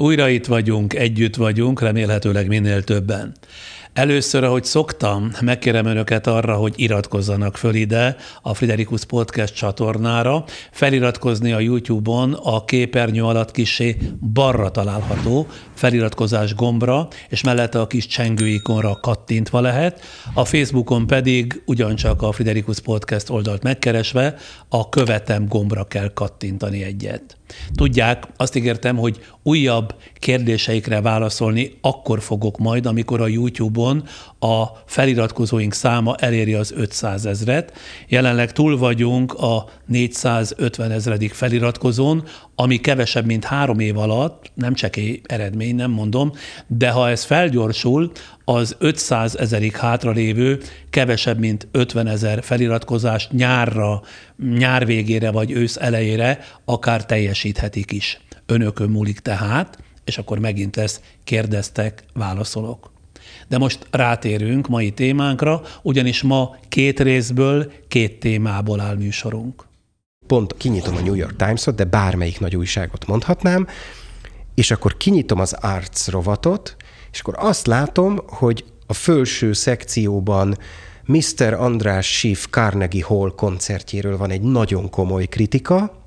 Újra 0.00 0.28
itt 0.28 0.46
vagyunk, 0.46 0.94
együtt 0.94 1.36
vagyunk, 1.36 1.80
remélhetőleg 1.80 2.46
minél 2.46 2.82
többen. 2.82 3.34
Először, 3.92 4.44
ahogy 4.44 4.64
szoktam, 4.64 5.30
megkérem 5.40 5.86
önöket 5.86 6.26
arra, 6.26 6.54
hogy 6.54 6.74
iratkozzanak 6.76 7.56
föl 7.56 7.74
ide 7.74 8.16
a 8.42 8.54
Friderikus 8.54 9.04
Podcast 9.04 9.54
csatornára. 9.54 10.44
Feliratkozni 10.70 11.52
a 11.52 11.58
YouTube-on 11.58 12.32
a 12.32 12.64
képernyő 12.64 13.24
alatt 13.24 13.50
kisé 13.50 13.96
balra 14.32 14.70
található 14.70 15.46
feliratkozás 15.74 16.54
gombra, 16.54 17.08
és 17.28 17.42
mellette 17.42 17.80
a 17.80 17.86
kis 17.86 18.06
csengő 18.06 18.46
ikonra 18.46 19.00
kattintva 19.00 19.60
lehet. 19.60 20.00
A 20.34 20.44
Facebookon 20.44 21.06
pedig 21.06 21.62
ugyancsak 21.66 22.22
a 22.22 22.32
Friderikus 22.32 22.80
Podcast 22.80 23.30
oldalt 23.30 23.62
megkeresve 23.62 24.34
a 24.68 24.88
követem 24.88 25.46
gombra 25.48 25.84
kell 25.84 26.12
kattintani 26.12 26.82
egyet. 26.82 27.39
Tudják, 27.74 28.24
azt 28.36 28.56
ígértem, 28.56 28.96
hogy 28.96 29.20
újabb 29.42 29.94
kérdéseikre 30.14 31.00
válaszolni 31.00 31.72
akkor 31.80 32.20
fogok 32.20 32.58
majd, 32.58 32.86
amikor 32.86 33.20
a 33.20 33.26
YouTube-on 33.26 34.04
a 34.38 34.64
feliratkozóink 34.86 35.72
száma 35.72 36.14
eléri 36.14 36.54
az 36.54 36.72
500 36.76 37.26
ezret. 37.26 37.72
Jelenleg 38.08 38.52
túl 38.52 38.78
vagyunk 38.78 39.32
a 39.34 39.64
450 39.86 40.90
ezredik 40.90 41.32
feliratkozón, 41.32 42.24
ami 42.54 42.76
kevesebb, 42.76 43.26
mint 43.26 43.44
három 43.44 43.78
év 43.78 43.98
alatt, 43.98 44.50
nem 44.54 44.74
csak 44.74 44.96
egy 44.96 45.20
eredmény, 45.26 45.74
nem 45.74 45.90
mondom, 45.90 46.32
de 46.66 46.90
ha 46.90 47.08
ez 47.08 47.24
felgyorsul, 47.24 48.10
az 48.50 48.76
500 48.78 49.36
ezerig 49.36 49.76
hátralévő 49.76 50.60
kevesebb, 50.90 51.38
mint 51.38 51.68
50 51.70 52.06
ezer 52.06 52.42
feliratkozást 52.42 53.32
nyárra, 53.32 54.02
nyár 54.36 54.86
végére 54.86 55.30
vagy 55.30 55.50
ősz 55.50 55.76
elejére 55.76 56.38
akár 56.64 57.06
teljesíthetik 57.06 57.92
is. 57.92 58.20
Önökön 58.46 58.90
múlik 58.90 59.18
tehát, 59.18 59.78
és 60.04 60.18
akkor 60.18 60.38
megint 60.38 60.76
lesz 60.76 61.00
kérdeztek, 61.24 62.02
válaszolok. 62.14 62.92
De 63.48 63.58
most 63.58 63.86
rátérünk 63.90 64.68
mai 64.68 64.90
témánkra, 64.92 65.62
ugyanis 65.82 66.22
ma 66.22 66.56
két 66.68 67.00
részből, 67.00 67.72
két 67.88 68.20
témából 68.20 68.80
áll 68.80 68.96
műsorunk. 68.96 69.64
Pont 70.26 70.54
kinyitom 70.56 70.96
a 70.96 71.00
New 71.00 71.14
York 71.14 71.36
Times-ot, 71.36 71.74
de 71.74 71.84
bármelyik 71.84 72.40
nagy 72.40 72.56
újságot 72.56 73.06
mondhatnám, 73.06 73.66
és 74.54 74.70
akkor 74.70 74.96
kinyitom 74.96 75.40
az 75.40 75.52
Arts 75.52 76.06
rovatot, 76.06 76.76
és 77.12 77.20
akkor 77.20 77.34
azt 77.36 77.66
látom, 77.66 78.18
hogy 78.26 78.64
a 78.86 78.92
felső 78.92 79.52
szekcióban 79.52 80.58
Mr. 81.04 81.52
András 81.52 82.06
Schiff 82.06 82.46
Carnegie 82.50 83.04
Hall 83.04 83.32
koncertjéről 83.36 84.16
van 84.16 84.30
egy 84.30 84.42
nagyon 84.42 84.90
komoly 84.90 85.26
kritika, 85.26 85.98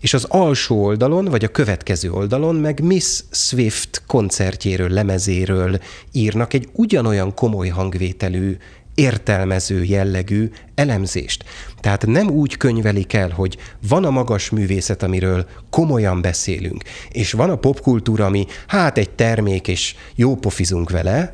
és 0.00 0.14
az 0.14 0.24
alsó 0.24 0.84
oldalon, 0.84 1.24
vagy 1.24 1.44
a 1.44 1.48
következő 1.48 2.12
oldalon 2.12 2.54
meg 2.54 2.82
Miss 2.82 3.22
Swift 3.30 4.02
koncertjéről, 4.06 4.88
lemezéről 4.88 5.78
írnak 6.12 6.54
egy 6.54 6.68
ugyanolyan 6.72 7.34
komoly 7.34 7.68
hangvételű 7.68 8.56
értelmező 8.94 9.84
jellegű 9.84 10.50
elemzést. 10.74 11.44
Tehát 11.80 12.06
nem 12.06 12.30
úgy 12.30 12.56
könyvelik 12.56 13.12
el, 13.12 13.30
hogy 13.30 13.56
van 13.88 14.04
a 14.04 14.10
magas 14.10 14.50
művészet, 14.50 15.02
amiről 15.02 15.46
komolyan 15.70 16.20
beszélünk, 16.20 16.82
és 17.10 17.32
van 17.32 17.50
a 17.50 17.56
popkultúra, 17.56 18.26
ami 18.26 18.46
hát 18.66 18.98
egy 18.98 19.10
termék, 19.10 19.68
és 19.68 19.94
jó 20.14 20.36
pofizunk 20.36 20.90
vele, 20.90 21.32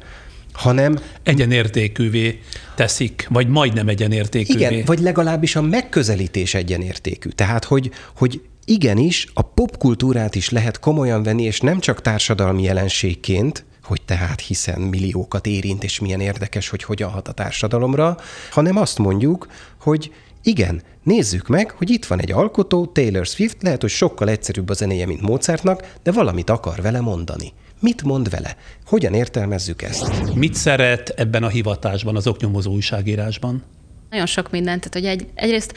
hanem... 0.53 0.99
Egyenértékűvé 1.23 2.41
teszik, 2.75 3.27
vagy 3.31 3.49
majdnem 3.49 3.89
egyenértékűvé. 3.89 4.65
Igen, 4.65 4.85
vagy 4.85 4.99
legalábbis 4.99 5.57
a 5.57 5.63
megközelítés 5.63 6.55
egyenértékű. 6.55 7.29
Tehát, 7.29 7.65
hogy, 7.65 7.91
hogy 8.17 8.41
igenis 8.65 9.29
a 9.35 9.43
popkultúrát 9.43 10.35
is 10.35 10.51
lehet 10.51 10.79
komolyan 10.79 11.23
venni, 11.23 11.43
és 11.43 11.61
nem 11.61 11.81
csak 11.81 12.03
társadalmi 12.03 12.63
jelenségként, 12.63 13.65
hogy 13.87 14.03
tehát 14.03 14.41
hiszen 14.41 14.81
milliókat 14.81 15.47
érint, 15.47 15.85
és 15.85 16.01
milyen 16.01 16.21
érdekes, 16.21 16.69
hogy 16.69 16.83
hogyan 16.83 17.11
hat 17.11 17.29
a 17.29 17.33
társadalomra, 17.33 18.17
hanem 18.51 18.77
azt 18.77 18.99
mondjuk, 18.99 19.47
hogy 19.81 20.13
igen, 20.43 20.83
nézzük 21.03 21.49
meg, 21.49 21.71
hogy 21.71 21.91
itt 21.91 22.05
van 22.05 22.21
egy 22.21 22.33
alkotó, 22.33 22.87
Taylor 22.87 23.27
Swift, 23.27 23.63
lehet, 23.63 23.81
hogy 23.81 23.91
sokkal 23.91 24.29
egyszerűbb 24.29 24.69
a 24.69 24.75
zenéje, 24.75 25.07
mint 25.07 25.21
Mozartnak, 25.21 25.95
de 26.03 26.13
valamit 26.13 26.51
akar 26.51 26.81
vele 26.83 27.01
mondani. 27.01 27.53
Mit 27.81 28.03
mond 28.03 28.31
vele? 28.31 28.57
Hogyan 28.87 29.15
értelmezzük 29.15 29.83
ezt? 29.83 30.35
Mit 30.35 30.55
szeret 30.55 31.09
ebben 31.09 31.43
a 31.43 31.49
hivatásban, 31.49 32.17
az 32.17 32.27
oknyomozó 32.27 32.73
újságírásban? 32.73 33.65
Nagyon 34.11 34.27
sok 34.27 34.51
mindent. 34.51 34.91
Tehát, 34.91 35.09
hogy 35.09 35.19
egy, 35.19 35.31
egyrészt 35.35 35.73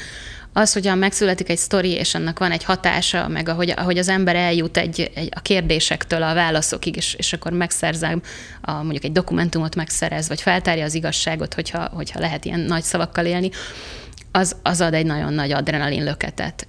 az, 0.53 0.73
hogy 0.73 0.91
megszületik 0.97 1.49
egy 1.49 1.57
sztori, 1.57 1.91
és 1.91 2.15
annak 2.15 2.39
van 2.39 2.51
egy 2.51 2.63
hatása, 2.63 3.27
meg 3.27 3.49
ahogy, 3.49 3.73
ahogy 3.75 3.97
az 3.97 4.07
ember 4.07 4.35
eljut 4.35 4.77
egy, 4.77 5.11
egy, 5.15 5.29
a 5.35 5.39
kérdésektől 5.39 6.23
a 6.23 6.33
válaszokig, 6.33 6.95
és, 6.95 7.13
és 7.13 7.33
akkor 7.33 7.51
megszerzem, 7.51 8.21
a, 8.61 8.71
mondjuk 8.71 9.03
egy 9.03 9.11
dokumentumot 9.11 9.75
megszerez, 9.75 10.27
vagy 10.27 10.41
feltárja 10.41 10.83
az 10.83 10.93
igazságot, 10.93 11.53
hogyha, 11.53 11.89
hogyha 11.93 12.19
lehet 12.19 12.45
ilyen 12.45 12.59
nagy 12.59 12.83
szavakkal 12.83 13.25
élni, 13.25 13.49
az, 14.31 14.55
az 14.63 14.81
ad 14.81 14.93
egy 14.93 15.05
nagyon 15.05 15.33
nagy 15.33 15.51
adrenalin 15.51 16.03
löketet 16.03 16.67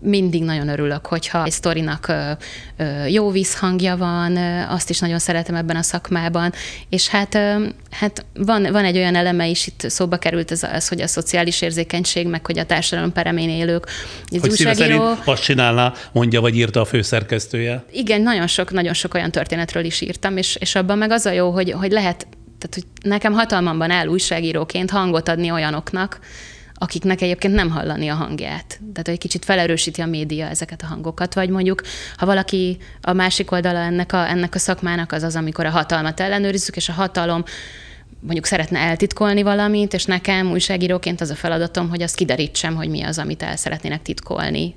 mindig 0.00 0.42
nagyon 0.42 0.68
örülök, 0.68 1.06
hogyha 1.06 1.44
egy 1.44 1.50
sztorinak 1.50 2.12
jó 3.08 3.30
vízhangja 3.30 3.96
van, 3.96 4.36
azt 4.68 4.90
is 4.90 4.98
nagyon 4.98 5.18
szeretem 5.18 5.54
ebben 5.54 5.76
a 5.76 5.82
szakmában, 5.82 6.52
és 6.88 7.08
hát, 7.08 7.38
hát 7.90 8.24
van, 8.34 8.62
van 8.72 8.84
egy 8.84 8.96
olyan 8.96 9.14
eleme 9.14 9.46
is, 9.46 9.66
itt 9.66 9.84
szóba 9.86 10.16
került 10.16 10.50
ez 10.50 10.62
az, 10.62 10.88
hogy 10.88 11.00
a 11.00 11.06
szociális 11.06 11.62
érzékenység, 11.62 12.26
meg 12.26 12.46
hogy 12.46 12.58
a 12.58 12.66
társadalom 12.66 13.12
peremén 13.12 13.48
élők. 13.48 13.86
Ez 14.30 14.40
hogy 14.40 14.50
újságíró... 14.50 15.14
azt 15.24 15.42
csinálná, 15.42 15.92
mondja, 16.12 16.40
vagy 16.40 16.56
írta 16.56 16.80
a 16.80 16.84
főszerkesztője? 16.84 17.84
Igen, 17.92 18.20
nagyon 18.20 18.46
sok, 18.46 18.70
nagyon 18.70 18.94
sok 18.94 19.14
olyan 19.14 19.30
történetről 19.30 19.84
is 19.84 20.00
írtam, 20.00 20.36
és, 20.36 20.56
és 20.56 20.74
abban 20.74 20.98
meg 20.98 21.10
az 21.10 21.26
a 21.26 21.30
jó, 21.30 21.50
hogy, 21.50 21.70
hogy 21.70 21.90
lehet, 21.90 22.26
tehát 22.58 22.74
hogy 22.74 23.10
nekem 23.10 23.32
hatalmamban 23.32 23.90
áll 23.90 24.06
újságíróként 24.06 24.90
hangot 24.90 25.28
adni 25.28 25.50
olyanoknak, 25.50 26.20
akiknek 26.78 27.20
egyébként 27.20 27.54
nem 27.54 27.70
hallani 27.70 28.08
a 28.08 28.14
hangját. 28.14 28.80
Tehát, 28.92 29.08
hogy 29.08 29.18
kicsit 29.18 29.44
felerősíti 29.44 30.00
a 30.00 30.06
média 30.06 30.46
ezeket 30.46 30.82
a 30.82 30.86
hangokat, 30.86 31.34
vagy 31.34 31.48
mondjuk, 31.48 31.82
ha 32.16 32.26
valaki 32.26 32.78
a 33.00 33.12
másik 33.12 33.50
oldala 33.50 33.78
ennek 33.78 34.12
a, 34.12 34.28
ennek 34.28 34.54
a 34.54 34.58
szakmának 34.58 35.12
az 35.12 35.22
az, 35.22 35.36
amikor 35.36 35.66
a 35.66 35.70
hatalmat 35.70 36.20
ellenőrizzük, 36.20 36.76
és 36.76 36.88
a 36.88 36.92
hatalom 36.92 37.44
mondjuk 38.20 38.46
szeretne 38.46 38.78
eltitkolni 38.78 39.42
valamit, 39.42 39.94
és 39.94 40.04
nekem 40.04 40.50
újságíróként 40.50 41.20
az 41.20 41.30
a 41.30 41.34
feladatom, 41.34 41.88
hogy 41.88 42.02
azt 42.02 42.16
kiderítsem, 42.16 42.74
hogy 42.74 42.88
mi 42.88 43.02
az, 43.02 43.18
amit 43.18 43.42
el 43.42 43.56
szeretnének 43.56 44.02
titkolni. 44.02 44.74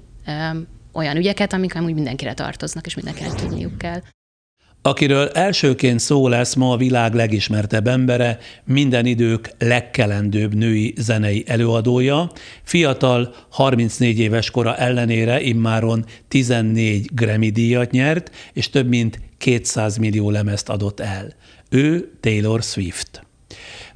Olyan 0.93 1.15
ügyeket, 1.15 1.53
amik 1.53 1.75
amúgy 1.75 1.93
mindenkire 1.93 2.33
tartoznak, 2.33 2.85
és 2.85 2.95
mindenkinek 2.95 3.33
tudniuk 3.33 3.77
kell. 3.77 4.01
Akiről 4.83 5.27
elsőként 5.27 5.99
szó 5.99 6.27
lesz 6.27 6.53
ma 6.53 6.71
a 6.71 6.77
világ 6.77 7.13
legismertebb 7.13 7.87
embere, 7.87 8.37
minden 8.63 9.05
idők 9.05 9.51
legkelendőbb 9.57 10.53
női 10.53 10.93
zenei 10.97 11.43
előadója, 11.47 12.31
fiatal, 12.63 13.35
34 13.49 14.19
éves 14.19 14.51
kora 14.51 14.77
ellenére 14.77 15.41
immáron 15.41 16.05
14 16.27 17.09
Grammy 17.13 17.49
díjat 17.49 17.91
nyert, 17.91 18.31
és 18.53 18.69
több 18.69 18.87
mint 18.87 19.19
200 19.37 19.97
millió 19.97 20.29
lemezt 20.29 20.69
adott 20.69 20.99
el. 20.99 21.33
Ő 21.69 22.11
Taylor 22.19 22.63
Swift. 22.63 23.30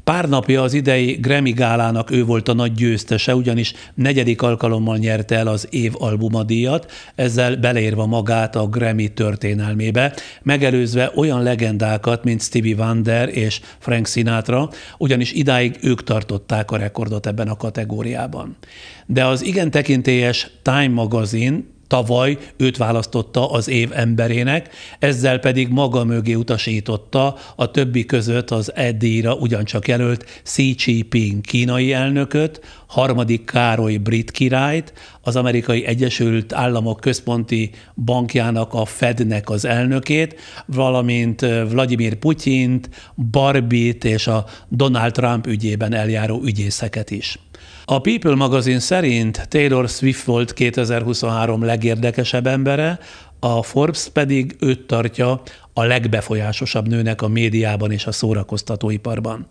Pár 0.06 0.30
napja 0.30 0.62
az 0.62 0.74
idei 0.74 1.12
Grammy 1.12 1.52
gálának 1.52 2.12
ő 2.12 2.26
volt 2.26 2.48
a 2.48 2.54
nagy 2.54 2.74
győztese, 2.74 3.36
ugyanis 3.36 3.74
negyedik 3.94 4.42
alkalommal 4.42 4.98
nyerte 4.98 5.36
el 5.36 5.48
az 5.48 5.68
év 5.70 5.94
albumadíjat, 5.98 6.92
ezzel 7.16 7.56
beleérve 7.56 8.06
magát 8.06 8.56
a 8.56 8.68
Grammy 8.68 9.08
történelmébe, 9.08 10.14
megelőzve 10.44 11.12
olyan 11.16 11.44
legendákat, 11.44 12.24
mint 12.24 12.42
Stevie 12.42 12.76
Wonder 12.76 13.38
és 13.38 13.62
Frank 13.80 14.08
Sinatra, 14.08 14.70
ugyanis 14.98 15.32
idáig 15.32 15.78
ők 15.82 16.04
tartották 16.04 16.72
a 16.72 16.78
rekordot 16.78 17.28
ebben 17.28 17.48
a 17.48 17.58
kategóriában. 17.58 18.58
De 19.06 19.26
az 19.26 19.44
igen 19.44 19.72
tekintélyes 19.72 20.50
Time 20.62 20.88
magazin 20.94 21.75
Tavaly 21.88 22.38
őt 22.58 22.78
választotta 22.78 23.52
az 23.52 23.68
év 23.68 23.90
emberének, 23.94 24.70
ezzel 25.00 25.40
pedig 25.40 25.68
maga 25.70 26.04
mögé 26.04 26.34
utasította 26.34 27.36
a 27.56 27.72
többi 27.72 28.06
között 28.06 28.52
az 28.52 28.76
Eddie-ra 28.76 29.34
ugyancsak 29.34 29.88
jelölt 29.88 30.42
Xi 30.44 30.76
Jinping 30.86 31.42
kínai 31.42 31.94
elnököt, 31.94 32.62
harmadik 32.88 33.46
Károly 33.46 33.98
brit 33.98 34.32
királyt, 34.32 34.94
az 35.22 35.36
amerikai 35.36 35.86
Egyesült 35.86 36.54
Államok 36.54 37.00
Központi 37.00 37.72
Bankjának, 37.96 38.74
a 38.74 38.86
Fednek 38.86 39.50
az 39.50 39.66
elnökét, 39.66 40.40
valamint 40.66 41.42
Vladimir 41.70 42.16
Putyint, 42.16 42.90
Barbit 43.32 44.04
és 44.04 44.28
a 44.28 44.46
Donald 44.70 45.12
Trump 45.12 45.48
ügyében 45.48 45.94
eljáró 45.94 46.42
ügyészeket 46.44 47.12
is. 47.12 47.40
A 47.88 48.00
People 48.00 48.36
magazin 48.36 48.80
szerint 48.80 49.48
Taylor 49.50 49.90
Swift 49.90 50.24
volt 50.24 50.54
2023 50.54 51.64
legérdekesebb 51.64 52.48
embere, 52.48 53.00
a 53.40 53.64
Forbes 53.64 54.08
pedig 54.14 54.56
őt 54.60 54.88
tartja 54.88 55.42
a 55.78 55.84
legbefolyásosabb 55.84 56.88
nőnek 56.88 57.22
a 57.22 57.28
médiában 57.28 57.92
és 57.92 58.06
a 58.06 58.12
szórakoztatóiparban. 58.12 59.46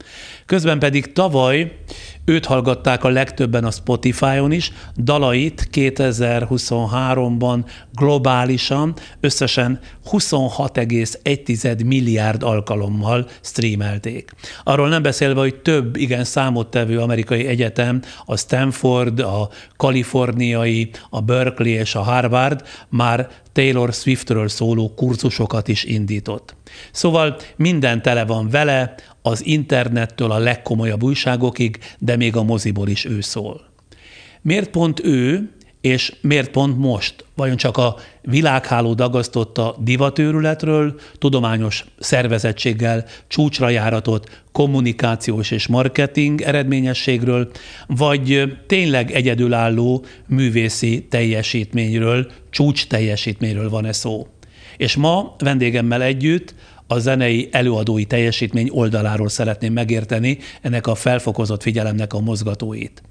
Közben 0.47 0.79
pedig 0.79 1.13
tavaly 1.13 1.77
őt 2.25 2.47
hallgatták 2.47 3.05
a 3.05 3.09
legtöbben 3.09 3.65
a 3.65 3.71
Spotify-on 3.71 4.53
is, 4.53 4.73
dalait 4.97 5.69
2023-ban 5.73 7.65
globálisan 7.95 8.95
összesen 9.21 9.81
26,1 10.11 11.87
milliárd 11.87 12.43
alkalommal 12.43 13.29
streamelték. 13.41 14.31
Arról 14.63 14.89
nem 14.89 15.03
beszélve, 15.03 15.41
hogy 15.41 15.55
több 15.55 15.97
igen 15.97 16.25
számottevő 16.25 16.99
amerikai 16.99 17.47
egyetem, 17.47 18.03
a 18.25 18.37
Stanford, 18.37 19.21
a 19.21 19.49
kaliforniai, 19.77 20.91
a 21.11 21.21
Berkeley 21.21 21.73
és 21.73 21.95
a 21.95 22.03
Harvard 22.03 22.63
már 22.89 23.29
Taylor 23.53 23.93
Swiftről 23.93 24.49
szóló 24.49 24.95
kurzusokat 24.95 25.69
is 25.69 25.85
indított. 26.15 26.55
Szóval 26.93 27.37
minden 27.57 28.03
tele 28.03 28.25
van 28.25 28.49
vele, 28.49 28.95
az 29.23 29.47
internettől 29.47 30.31
a 30.31 30.39
legkomolyabb 30.39 31.03
újságokig, 31.03 31.79
de 31.99 32.17
még 32.17 32.37
a 32.37 32.43
moziból 32.43 32.89
is 32.89 33.05
ő 33.05 33.21
szól. 33.21 33.61
Miért 34.43 34.71
pont 34.71 35.05
ő, 35.05 35.51
és 35.81 36.15
miért 36.21 36.51
pont 36.51 36.79
most? 36.79 37.25
Vajon 37.37 37.57
csak 37.57 37.77
a 37.77 37.97
világháló 38.23 38.95
dagasztotta 38.95 39.77
divatőrületről, 39.81 40.95
tudományos 41.19 41.85
szervezettséggel, 41.99 43.05
csúcsra 43.29 43.69
járatott 43.69 44.43
kommunikációs 44.53 45.51
és 45.51 45.67
marketing 45.67 46.41
eredményességről, 46.41 47.51
vagy 47.87 48.43
tényleg 48.67 49.11
egyedülálló 49.11 50.05
művészi 50.27 51.07
teljesítményről, 51.11 52.31
csúcs 52.51 52.87
teljesítményről 52.87 53.71
van-e 53.71 53.93
szó? 53.93 54.27
És 54.77 54.97
ma 54.97 55.35
vendégemmel 55.39 56.03
együtt 56.03 56.55
a 56.87 56.99
zenei 56.99 57.49
előadói 57.53 58.05
teljesítmény 58.05 58.69
oldaláról 58.73 59.29
szeretném 59.29 59.73
megérteni 59.73 60.39
ennek 60.63 60.87
a 60.87 60.95
felfokozott 60.95 61.63
figyelemnek 61.63 62.13
a 62.13 62.21
mozgatóit. 62.21 63.03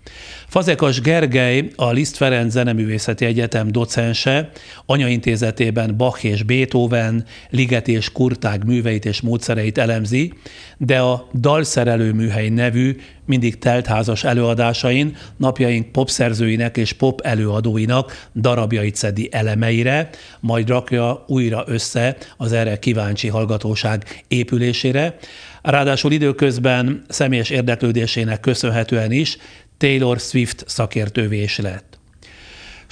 Fazekas 0.47 1.01
Gergely, 1.01 1.69
a 1.75 1.91
Liszt 1.91 2.17
Ferenc 2.17 2.51
Zeneművészeti 2.51 3.25
Egyetem 3.25 3.71
docense, 3.71 4.49
anyaintézetében 4.85 5.97
Bach 5.97 6.25
és 6.25 6.43
Beethoven, 6.43 7.25
Liget 7.49 7.87
és 7.87 8.11
Kurtág 8.11 8.65
műveit 8.65 9.05
és 9.05 9.21
módszereit 9.21 9.77
elemzi, 9.77 10.33
de 10.77 10.99
a 10.99 11.27
Dalszerelő 11.33 12.13
műhely 12.13 12.49
nevű 12.49 12.95
mindig 13.25 13.57
teltházas 13.57 14.23
előadásain 14.23 15.15
napjaink 15.37 15.91
popszerzőinek 15.91 16.77
és 16.77 16.93
pop 16.93 17.21
előadóinak 17.21 18.27
darabjait 18.35 18.95
szedi 18.95 19.29
elemeire, 19.31 20.09
majd 20.39 20.67
rakja 20.67 21.23
újra 21.27 21.63
össze 21.67 22.17
az 22.37 22.51
erre 22.51 22.79
kíváncsi 22.79 23.27
hallgatóság 23.27 24.23
épülésére. 24.27 25.17
Ráadásul 25.61 26.11
időközben 26.11 27.01
személyes 27.07 27.49
érdeklődésének 27.49 28.39
köszönhetően 28.39 29.11
is 29.11 29.37
Taylor 29.77 30.19
Swift 30.19 30.63
szakértővé 30.67 31.41
is 31.41 31.57
lett. 31.57 31.92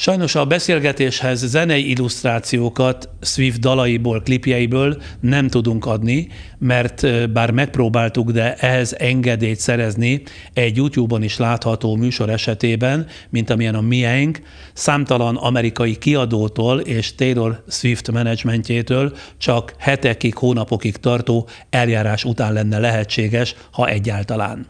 Sajnos 0.02 0.36
a 0.36 0.46
beszélgetéshez 0.46 1.40
zenei 1.40 1.90
illusztrációkat 1.90 3.10
Swift 3.22 3.60
dalaiból, 3.60 4.22
klipjeiből 4.22 5.02
nem 5.20 5.48
tudunk 5.48 5.86
adni, 5.86 6.28
mert 6.58 7.32
bár 7.32 7.52
megpróbáltuk, 7.52 8.32
de 8.32 8.56
ehhez 8.56 8.96
engedélyt 9.00 9.60
szerezni 9.60 10.22
egy 10.54 10.76
YouTube-on 10.76 11.24
is 11.24 11.38
látható 11.38 11.96
műsor 11.96 12.30
esetében, 12.30 13.08
mint 13.30 13.50
amilyen 13.50 13.76
a 13.76 13.82
miénk, 13.82 14.42
számtalan 14.74 15.36
amerikai 15.36 15.96
kiadótól 15.98 16.80
és 16.80 17.16
Taylor 17.16 17.64
Swift 17.68 18.12
menedzsmentjétől 18.12 19.14
csak 19.38 19.74
hetekig, 19.78 20.36
hónapokig 20.36 20.98
tartó 20.98 21.48
eljárás 21.70 22.24
után 22.24 22.54
lenne 22.54 22.80
lehetséges, 22.80 23.56
ha 23.72 23.88
egyáltalán. 23.88 24.68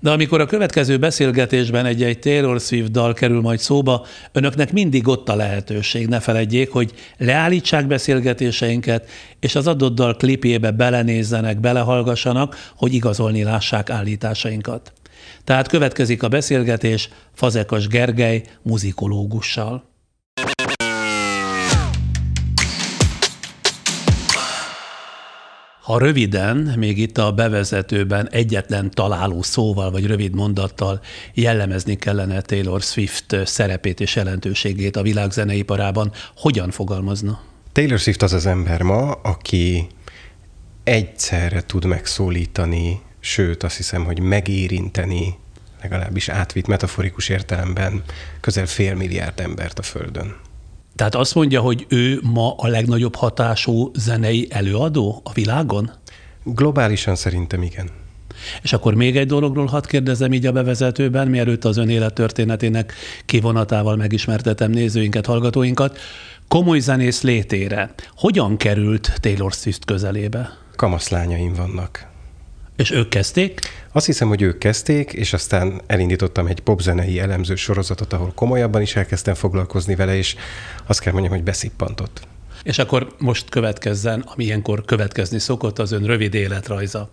De 0.00 0.10
amikor 0.10 0.40
a 0.40 0.46
következő 0.46 0.98
beszélgetésben 0.98 1.86
egy-egy 1.86 2.18
Taylor 2.18 2.60
Swift 2.60 2.90
dal 2.90 3.12
kerül 3.12 3.40
majd 3.40 3.58
szóba, 3.58 4.06
önöknek 4.32 4.72
mindig 4.72 5.08
ott 5.08 5.28
a 5.28 5.36
lehetőség, 5.36 6.06
ne 6.06 6.20
feledjék, 6.20 6.72
hogy 6.72 6.92
leállítsák 7.18 7.86
beszélgetéseinket, 7.86 9.08
és 9.40 9.54
az 9.54 9.66
adott 9.66 9.94
dal 9.94 10.16
klipjébe 10.16 10.70
belenézzenek, 10.70 11.60
belehallgassanak, 11.60 12.72
hogy 12.76 12.94
igazolni 12.94 13.42
lássák 13.42 13.90
állításainkat. 13.90 14.92
Tehát 15.44 15.68
következik 15.68 16.22
a 16.22 16.28
beszélgetés 16.28 17.08
Fazekas 17.34 17.86
Gergely 17.86 18.42
muzikológussal. 18.62 19.95
Ha 25.86 25.98
röviden, 25.98 26.56
még 26.56 26.98
itt 26.98 27.18
a 27.18 27.32
bevezetőben 27.32 28.28
egyetlen 28.30 28.90
találó 28.90 29.42
szóval 29.42 29.90
vagy 29.90 30.06
rövid 30.06 30.34
mondattal 30.34 31.00
jellemezni 31.34 31.96
kellene 31.96 32.40
Taylor 32.40 32.82
Swift 32.82 33.36
szerepét 33.44 34.00
és 34.00 34.16
jelentőségét 34.16 34.96
a 34.96 35.02
világzeneiparában, 35.02 36.12
hogyan 36.36 36.70
fogalmazna? 36.70 37.40
Taylor 37.72 37.98
Swift 37.98 38.22
az 38.22 38.32
az 38.32 38.46
ember 38.46 38.82
ma, 38.82 39.10
aki 39.10 39.86
egyszerre 40.84 41.62
tud 41.62 41.84
megszólítani, 41.84 43.00
sőt 43.20 43.62
azt 43.62 43.76
hiszem, 43.76 44.04
hogy 44.04 44.20
megérinteni, 44.20 45.34
legalábbis 45.82 46.28
átvitt 46.28 46.66
metaforikus 46.66 47.28
értelemben 47.28 48.02
közel 48.40 48.66
fél 48.66 48.94
milliárd 48.94 49.40
embert 49.40 49.78
a 49.78 49.82
Földön. 49.82 50.36
Tehát 50.96 51.14
azt 51.14 51.34
mondja, 51.34 51.60
hogy 51.60 51.86
ő 51.88 52.20
ma 52.22 52.54
a 52.56 52.66
legnagyobb 52.66 53.14
hatású 53.14 53.90
zenei 53.94 54.46
előadó 54.50 55.20
a 55.24 55.32
világon? 55.32 55.90
Globálisan 56.44 57.14
szerintem 57.14 57.62
igen. 57.62 57.90
És 58.62 58.72
akkor 58.72 58.94
még 58.94 59.16
egy 59.16 59.26
dologról 59.26 59.66
hadd 59.66 59.86
kérdezem 59.86 60.32
így 60.32 60.46
a 60.46 60.52
bevezetőben, 60.52 61.28
mielőtt 61.28 61.64
az 61.64 61.76
ön 61.76 61.88
élettörténetének 61.88 62.92
kivonatával 63.26 63.96
megismertetem 63.96 64.70
nézőinket, 64.70 65.26
hallgatóinkat. 65.26 65.98
Komoly 66.48 66.78
zenész 66.78 67.22
létére 67.22 67.94
hogyan 68.16 68.56
került 68.56 69.18
Taylor 69.20 69.52
Swift 69.52 69.84
közelébe? 69.84 70.50
Kamaszlányaim 70.76 71.54
vannak. 71.54 72.15
És 72.76 72.90
ők 72.90 73.08
kezdték? 73.08 73.60
Azt 73.92 74.06
hiszem, 74.06 74.28
hogy 74.28 74.42
ők 74.42 74.58
kezdték, 74.58 75.12
és 75.12 75.32
aztán 75.32 75.80
elindítottam 75.86 76.46
egy 76.46 76.60
popzenei 76.60 77.18
elemző 77.18 77.54
sorozatot, 77.54 78.12
ahol 78.12 78.32
komolyabban 78.34 78.82
is 78.82 78.96
elkezdtem 78.96 79.34
foglalkozni 79.34 79.94
vele, 79.94 80.16
és 80.16 80.36
azt 80.86 81.00
kell 81.00 81.12
mondjam, 81.12 81.34
hogy 81.34 81.42
beszippantott. 81.42 82.26
És 82.66 82.78
akkor 82.78 83.14
most 83.18 83.48
következzen, 83.48 84.24
ami 84.26 84.44
ilyenkor 84.44 84.84
következni 84.84 85.38
szokott, 85.38 85.78
az 85.78 85.92
ön 85.92 86.02
rövid 86.02 86.34
életrajza. 86.34 87.10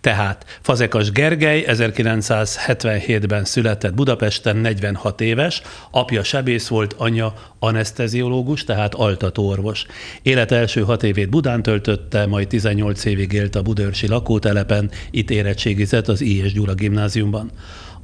Tehát 0.00 0.58
Fazekas 0.60 1.10
Gergely 1.10 1.64
1977-ben 1.68 3.44
született 3.44 3.94
Budapesten, 3.94 4.56
46 4.56 5.20
éves, 5.20 5.62
apja 5.90 6.22
sebész 6.22 6.68
volt, 6.68 6.92
anyja 6.92 7.34
anesteziológus, 7.58 8.64
tehát 8.64 8.94
altatóorvos. 8.94 9.86
Élet 10.22 10.52
első 10.52 10.80
hat 10.80 11.02
évét 11.02 11.30
Budán 11.30 11.62
töltötte, 11.62 12.26
majd 12.26 12.48
18 12.48 13.04
évig 13.04 13.32
élt 13.32 13.54
a 13.54 13.62
Budörsi 13.62 14.08
lakótelepen, 14.08 14.90
itt 15.10 15.30
érettségizett 15.30 16.08
az 16.08 16.20
I. 16.20 16.42
és 16.42 16.52
Gyula 16.52 16.74
gimnáziumban. 16.74 17.50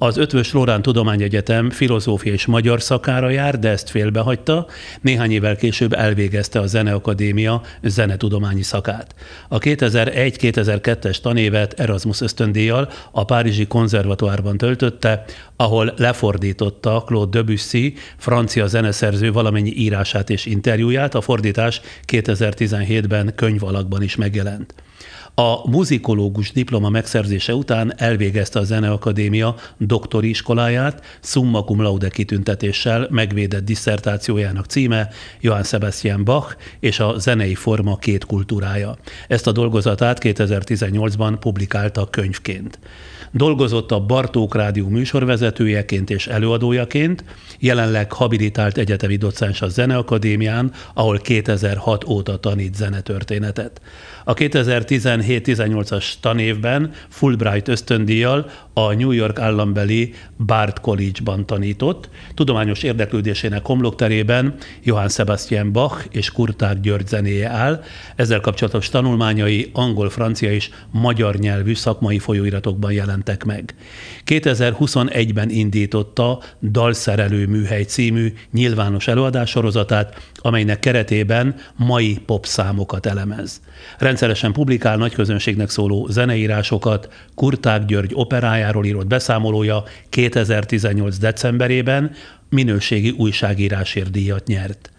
Az 0.03 0.17
Ötvös 0.17 0.53
Lorán 0.53 0.83
Tudományegyetem 0.83 1.71
filozófia 1.71 2.33
és 2.33 2.47
magyar 2.47 2.83
szakára 2.83 3.31
jár, 3.31 3.59
de 3.59 3.69
ezt 3.69 3.91
félbehagyta. 3.91 4.67
Néhány 5.01 5.31
évvel 5.31 5.57
később 5.57 5.93
elvégezte 5.93 6.61
a 6.61 6.67
Zeneakadémia 6.67 7.63
zenetudományi 7.83 8.63
szakát. 8.63 9.15
A 9.49 9.59
2001-2002-es 9.59 11.21
tanévet 11.21 11.81
Erasmus 11.81 12.21
ösztöndíjjal 12.21 12.89
a 13.11 13.25
Párizsi 13.25 13.67
konzervatoárban 13.67 14.57
töltötte, 14.57 15.25
ahol 15.57 15.95
lefordította 15.97 17.05
Claude 17.07 17.39
Debussy, 17.39 17.95
francia 18.17 18.67
zeneszerző 18.67 19.33
valamennyi 19.33 19.73
írását 19.77 20.31
és 20.31 20.47
interjúját, 20.47 21.15
a 21.15 21.21
fordítás 21.21 21.81
2017-ben 22.07 23.33
könyvalakban 23.35 24.03
is 24.03 24.17
megjelent. 24.17 24.75
A 25.35 25.71
muzikológus 25.71 26.53
diploma 26.53 26.89
megszerzése 26.89 27.55
után 27.55 27.93
elvégezte 27.97 28.59
a 28.59 28.65
Zeneakadémia 28.65 29.55
doktori 29.79 30.29
iskoláját, 30.29 31.19
summa 31.23 31.65
cum 31.65 31.83
laude 31.83 32.09
kitüntetéssel 32.09 33.07
megvédett 33.11 33.65
disszertációjának 33.65 34.67
címe 34.67 35.09
Johann 35.41 35.63
Sebastian 35.63 36.25
Bach 36.25 36.57
és 36.81 37.01
a 37.01 37.19
zenei 37.19 37.55
forma 37.55 37.97
két 37.97 38.25
kultúrája. 38.25 38.97
Ezt 39.29 39.47
a 39.47 39.53
dolgozatát 39.53 40.19
2018-ban 40.23 41.37
publikálta 41.41 42.07
könyvként. 42.11 42.79
Dolgozott 43.31 43.91
a 43.91 44.01
Bartók 44.01 44.55
Rádió 44.55 44.89
műsorvezetőjeként 44.89 46.11
és 46.11 46.27
előadójaként, 46.27 47.25
jelenleg 47.59 48.13
habilitált 48.13 48.79
egyetemi 48.79 49.17
docens 49.17 49.63
a 49.63 49.69
Zeneakadémián, 49.69 50.73
ahol 50.95 51.19
2006 51.19 52.05
óta 52.05 52.37
tanít 52.37 52.75
zenetörténetet. 52.75 53.81
A 54.25 54.35
2017 54.35 55.43
17-18-as 55.43 56.13
tanévben 56.21 56.91
Fulbright 57.09 57.69
ösztöndíjjal 57.69 58.51
a 58.73 58.93
New 58.93 59.11
York 59.11 59.39
állambeli 59.39 60.15
Bard 60.47 60.81
College-ban 60.81 61.47
tanított. 61.47 62.09
Tudományos 62.35 62.83
érdeklődésének 62.83 63.67
homlokterében 63.67 64.55
Johann 64.83 65.09
Sebastian 65.09 65.73
Bach 65.73 66.07
és 66.11 66.31
Kurták 66.31 66.81
György 66.81 67.07
zenéje 67.07 67.49
áll. 67.49 67.83
Ezzel 68.17 68.41
kapcsolatos 68.41 68.89
tanulmányai 68.89 69.71
angol, 69.73 70.11
francia 70.11 70.53
és 70.53 70.71
magyar 70.91 71.37
nyelvű 71.37 71.75
szakmai 71.75 72.19
folyóiratokban 72.19 72.93
jelentek 72.93 73.45
meg. 73.45 73.75
2021-ben 74.27 75.51
indította 75.51 76.43
Dalszerelő 76.71 77.47
műhely 77.47 77.83
című 77.83 78.33
nyilvános 78.53 79.09
előadássorozatát, 79.09 80.31
amelynek 80.43 80.81
keretében 80.81 81.55
mai 81.77 82.21
popszámokat 82.27 83.07
elemez. 83.07 83.61
Rendszeresen 83.99 84.53
publikál 84.53 84.97
nagyközönségnek 84.97 85.71
szóló 85.71 86.07
zeneírásokat, 86.11 87.09
Kurták 87.35 87.85
György 87.85 88.11
operájáról 88.15 88.85
írott 88.85 89.07
beszámolója 89.07 89.83
2018. 90.09 91.19
decemberében 91.19 92.11
minőségi 92.49 93.11
újságírásért 93.11 94.11
díjat 94.11 94.47
nyert. 94.47 94.91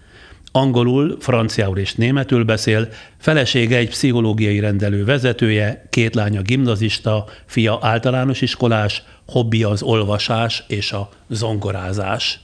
Angolul, 0.56 1.18
franciául 1.20 1.78
és 1.78 1.94
németül 1.94 2.44
beszél, 2.44 2.88
felesége 3.18 3.78
egy 3.78 3.90
pszichológiai 3.90 4.60
rendelő 4.60 5.06
vezetője, 5.06 5.88
két 5.90 6.16
lánya 6.16 6.42
gimnazista, 6.42 7.26
fia 7.46 7.80
általános 7.82 8.42
iskolás, 8.42 9.04
hobbija 9.28 9.70
az 9.70 9.82
olvasás 9.82 10.64
és 10.68 10.92
a 10.92 11.10
zongorázás. 11.30 12.40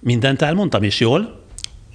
Mindent 0.00 0.42
elmondtam, 0.42 0.82
és 0.82 1.00
jól? 1.00 1.43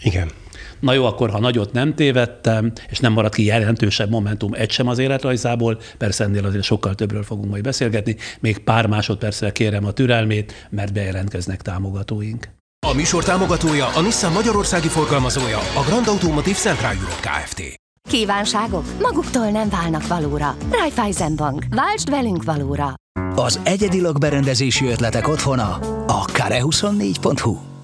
Igen. 0.01 0.31
Na 0.79 0.93
jó, 0.93 1.05
akkor 1.05 1.29
ha 1.29 1.39
nagyot 1.39 1.71
nem 1.71 1.95
tévedtem, 1.95 2.71
és 2.89 2.99
nem 2.99 3.13
maradt 3.13 3.35
ki 3.35 3.43
jelentősebb 3.43 4.09
momentum 4.09 4.53
egy 4.53 4.71
sem 4.71 4.87
az 4.87 4.97
életrajzából, 4.97 5.79
persze 5.97 6.23
ennél 6.23 6.45
azért 6.45 6.63
sokkal 6.63 6.95
többről 6.95 7.23
fogunk 7.23 7.49
majd 7.49 7.63
beszélgetni, 7.63 8.15
még 8.39 8.57
pár 8.57 8.85
másodpercre 8.87 9.51
kérem 9.51 9.85
a 9.85 9.91
türelmét, 9.91 10.67
mert 10.69 10.93
bejelentkeznek 10.93 11.61
támogatóink. 11.61 12.49
A 12.87 12.93
műsor 12.93 13.23
támogatója 13.23 13.87
a 13.87 14.01
Nissan 14.01 14.31
Magyarországi 14.31 14.87
forgalmazója, 14.87 15.57
a 15.57 15.83
Grand 15.87 16.07
Automotive 16.07 16.57
Central 16.57 16.91
Europe 16.91 17.29
Kft. 17.29 17.61
Kívánságok 18.09 18.85
maguktól 18.99 19.49
nem 19.49 19.69
válnak 19.69 20.07
valóra. 20.07 20.55
Raiffeisen 20.71 21.35
Bank. 21.35 21.63
Váltsd 21.69 22.09
velünk 22.09 22.43
valóra. 22.43 22.93
Az 23.35 23.59
egyedi 23.63 24.01
lakberendezési 24.01 24.85
ötletek 24.85 25.27
otthona 25.27 25.73
a 26.07 26.25
kare24.hu. 26.25 27.78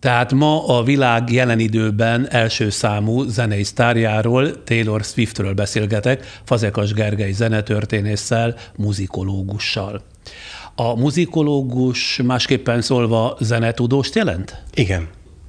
Tehát 0.00 0.32
ma 0.32 0.66
a 0.66 0.82
világ 0.82 1.32
jelen 1.32 1.58
időben 1.58 2.28
első 2.30 2.70
számú 2.70 3.22
zenei 3.22 3.62
sztárjáról, 3.62 4.64
Taylor 4.64 5.04
Swiftről 5.04 5.54
beszélgetek, 5.54 6.40
Fazekas 6.44 6.92
Gergely 6.92 7.32
zenetörténésszel, 7.32 8.54
muzikológussal. 8.76 10.02
A 10.74 10.96
muzikológus 10.96 12.20
másképpen 12.24 12.80
szólva 12.80 13.36
zenetudóst 13.40 14.14
jelent? 14.14 14.62
Igen. 14.74 15.08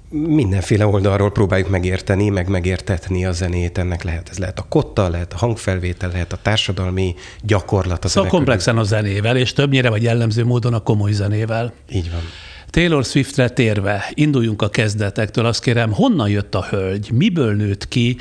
Mindenféle 0.09 0.85
oldalról 0.85 1.31
próbáljuk 1.31 1.69
megérteni, 1.69 2.29
meg 2.29 2.47
megértetni 2.47 3.25
a 3.25 3.31
zenét. 3.31 3.77
Ennek 3.77 4.03
lehet, 4.03 4.29
ez 4.29 4.37
lehet 4.37 4.59
a 4.59 4.65
kotta, 4.69 5.09
lehet 5.09 5.33
a 5.33 5.37
hangfelvétel, 5.37 6.09
lehet 6.09 6.33
a 6.33 6.37
társadalmi 6.41 7.15
gyakorlat. 7.41 8.05
A 8.05 8.07
szóval 8.07 8.29
komplexen 8.29 8.77
a 8.77 8.83
zenével, 8.83 9.37
és 9.37 9.53
többnyire 9.53 9.89
vagy 9.89 10.03
jellemző 10.03 10.45
módon 10.45 10.73
a 10.73 10.79
komoly 10.79 11.11
zenével. 11.11 11.73
Így 11.89 12.11
van. 12.11 12.21
Taylor 12.71 13.05
Swiftre 13.05 13.49
térve, 13.49 14.11
induljunk 14.13 14.61
a 14.61 14.69
kezdetektől, 14.69 15.45
azt 15.45 15.61
kérem, 15.61 15.91
honnan 15.91 16.29
jött 16.29 16.55
a 16.55 16.65
hölgy, 16.69 17.11
miből 17.11 17.55
nőtt 17.55 17.87
ki 17.87 18.17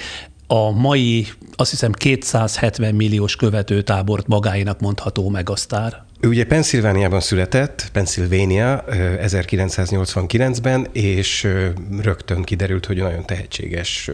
a 0.46 0.70
mai, 0.70 1.26
azt 1.56 1.70
hiszem 1.70 1.92
270 1.92 2.94
milliós 2.94 3.36
követőtábort 3.36 4.26
magáinak 4.26 4.80
mondható 4.80 5.28
megasztár? 5.28 6.04
Ő 6.20 6.28
ugye 6.28 6.46
Pennsylvániában 6.46 7.20
született, 7.20 7.88
Pennsylvania 7.92 8.84
1989-ben, 8.88 10.86
és 10.92 11.48
rögtön 12.02 12.42
kiderült, 12.42 12.86
hogy 12.86 12.96
nagyon 12.96 13.26
tehetséges 13.26 14.10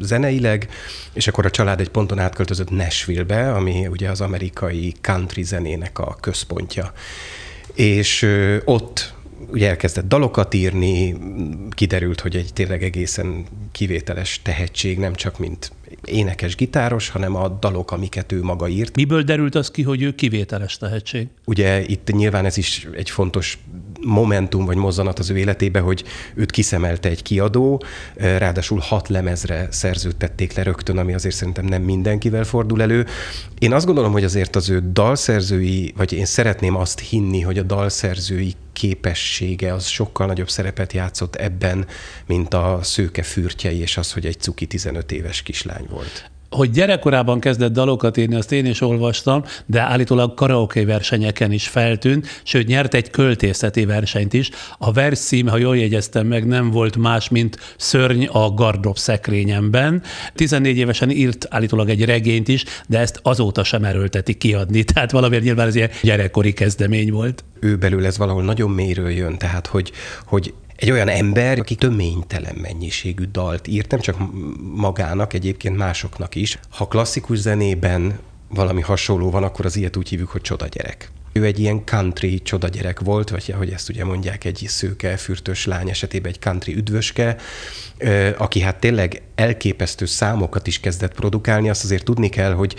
zeneileg, 0.00 0.68
és 1.12 1.28
akkor 1.28 1.46
a 1.46 1.50
család 1.50 1.80
egy 1.80 1.90
ponton 1.90 2.18
átköltözött 2.18 2.70
Nashville-be, 2.70 3.52
ami 3.52 3.86
ugye 3.86 4.10
az 4.10 4.20
amerikai 4.20 4.94
country 5.00 5.42
zenének 5.42 5.98
a 5.98 6.16
központja. 6.20 6.92
És 7.74 8.28
ott 8.64 9.13
ugye 9.50 9.68
elkezdett 9.68 10.08
dalokat 10.08 10.54
írni, 10.54 11.16
kiderült, 11.70 12.20
hogy 12.20 12.36
egy 12.36 12.50
tényleg 12.52 12.82
egészen 12.82 13.44
kivételes 13.72 14.40
tehetség, 14.42 14.98
nem 14.98 15.14
csak 15.14 15.38
mint 15.38 15.72
énekes, 16.04 16.56
gitáros, 16.56 17.08
hanem 17.08 17.34
a 17.36 17.48
dalok, 17.48 17.90
amiket 17.90 18.32
ő 18.32 18.42
maga 18.42 18.68
írt. 18.68 18.96
Miből 18.96 19.22
derült 19.22 19.54
az 19.54 19.70
ki, 19.70 19.82
hogy 19.82 20.02
ő 20.02 20.14
kivételes 20.14 20.76
tehetség? 20.76 21.26
Ugye 21.44 21.84
itt 21.86 22.12
nyilván 22.12 22.44
ez 22.44 22.56
is 22.56 22.88
egy 22.92 23.10
fontos 23.10 23.58
momentum 24.04 24.64
vagy 24.64 24.76
mozzanat 24.76 25.18
az 25.18 25.30
ő 25.30 25.36
életébe, 25.36 25.80
hogy 25.80 26.04
őt 26.34 26.50
kiszemelte 26.50 27.08
egy 27.08 27.22
kiadó, 27.22 27.82
ráadásul 28.14 28.78
hat 28.78 29.08
lemezre 29.08 29.68
szerződtették 29.70 30.54
le 30.54 30.62
rögtön, 30.62 30.98
ami 30.98 31.14
azért 31.14 31.34
szerintem 31.34 31.64
nem 31.64 31.82
mindenkivel 31.82 32.44
fordul 32.44 32.82
elő. 32.82 33.06
Én 33.58 33.72
azt 33.72 33.86
gondolom, 33.86 34.12
hogy 34.12 34.24
azért 34.24 34.56
az 34.56 34.70
ő 34.70 34.82
dalszerzői, 34.92 35.92
vagy 35.96 36.12
én 36.12 36.24
szeretném 36.24 36.76
azt 36.76 37.00
hinni, 37.00 37.40
hogy 37.40 37.58
a 37.58 37.62
dalszerzői 37.62 38.54
képessége 38.72 39.72
az 39.72 39.86
sokkal 39.86 40.26
nagyobb 40.26 40.50
szerepet 40.50 40.92
játszott 40.92 41.36
ebben, 41.36 41.86
mint 42.26 42.54
a 42.54 42.78
szőke 42.82 43.22
fürtjei, 43.22 43.78
és 43.78 43.96
az, 43.96 44.12
hogy 44.12 44.26
egy 44.26 44.40
cuki 44.40 44.66
15 44.66 45.12
éves 45.12 45.42
kislány 45.42 45.86
volt 45.90 46.30
hogy 46.54 46.70
gyerekkorában 46.70 47.40
kezdett 47.40 47.72
dalokat 47.72 48.16
írni, 48.16 48.34
azt 48.34 48.52
én 48.52 48.66
is 48.66 48.80
olvastam, 48.80 49.44
de 49.66 49.80
állítólag 49.80 50.34
karaoke 50.34 50.84
versenyeken 50.84 51.52
is 51.52 51.68
feltűnt, 51.68 52.40
sőt 52.42 52.66
nyert 52.66 52.94
egy 52.94 53.10
költészeti 53.10 53.84
versenyt 53.84 54.32
is. 54.32 54.50
A 54.78 54.92
verszím, 54.92 55.46
ha 55.46 55.56
jól 55.56 55.76
jegyeztem 55.76 56.26
meg, 56.26 56.46
nem 56.46 56.70
volt 56.70 56.96
más, 56.96 57.28
mint 57.28 57.58
Szörny 57.76 58.24
a 58.24 58.50
gardrop 58.50 58.98
szekrényemben. 58.98 60.02
14 60.34 60.76
évesen 60.76 61.10
írt 61.10 61.46
állítólag 61.50 61.88
egy 61.88 62.04
regényt 62.04 62.48
is, 62.48 62.64
de 62.86 62.98
ezt 62.98 63.20
azóta 63.22 63.64
sem 63.64 63.84
erőlteti 63.84 64.34
kiadni, 64.34 64.84
tehát 64.94 65.10
valamiért 65.10 65.44
nyilván 65.44 65.66
ez 65.66 65.74
ilyen 65.74 65.90
gyerekkori 66.02 66.52
kezdemény 66.52 67.10
volt. 67.10 67.44
Ő 67.60 67.76
belül 67.76 68.06
ez 68.06 68.18
valahol 68.18 68.42
nagyon 68.42 68.70
mélyről 68.70 69.10
jön, 69.10 69.38
tehát 69.38 69.66
hogy, 69.66 69.92
hogy 70.26 70.54
egy 70.76 70.90
olyan 70.90 71.08
ember, 71.08 71.58
aki 71.58 71.74
töménytelen 71.74 72.54
mennyiségű 72.54 73.24
dalt 73.24 73.66
írt, 73.66 73.90
nem 73.90 74.00
csak 74.00 74.16
magának, 74.74 75.32
egyébként 75.32 75.76
másoknak 75.76 76.34
is. 76.34 76.58
Ha 76.70 76.88
klasszikus 76.88 77.38
zenében 77.38 78.18
valami 78.48 78.80
hasonló 78.80 79.30
van, 79.30 79.42
akkor 79.42 79.64
az 79.64 79.76
ilyet 79.76 79.96
úgy 79.96 80.08
hívjuk, 80.08 80.30
hogy 80.30 80.40
csoda 80.40 80.66
gyerek. 80.66 81.10
Ő 81.32 81.44
egy 81.44 81.58
ilyen 81.58 81.84
country 81.84 82.42
csoda 82.42 82.68
gyerek 82.68 83.00
volt, 83.00 83.30
vagy 83.30 83.50
ahogy 83.54 83.70
ezt 83.70 83.88
ugye 83.88 84.04
mondják, 84.04 84.44
egy 84.44 84.64
szőke, 84.68 85.16
fürtös 85.16 85.66
lány 85.66 85.88
esetében 85.88 86.32
egy 86.32 86.40
country 86.40 86.74
üdvöske, 86.74 87.36
aki 88.36 88.60
hát 88.60 88.76
tényleg 88.76 89.22
elképesztő 89.34 90.04
számokat 90.04 90.66
is 90.66 90.80
kezdett 90.80 91.14
produkálni. 91.14 91.68
Azt 91.70 91.84
azért 91.84 92.04
tudni 92.04 92.28
kell, 92.28 92.52
hogy 92.52 92.76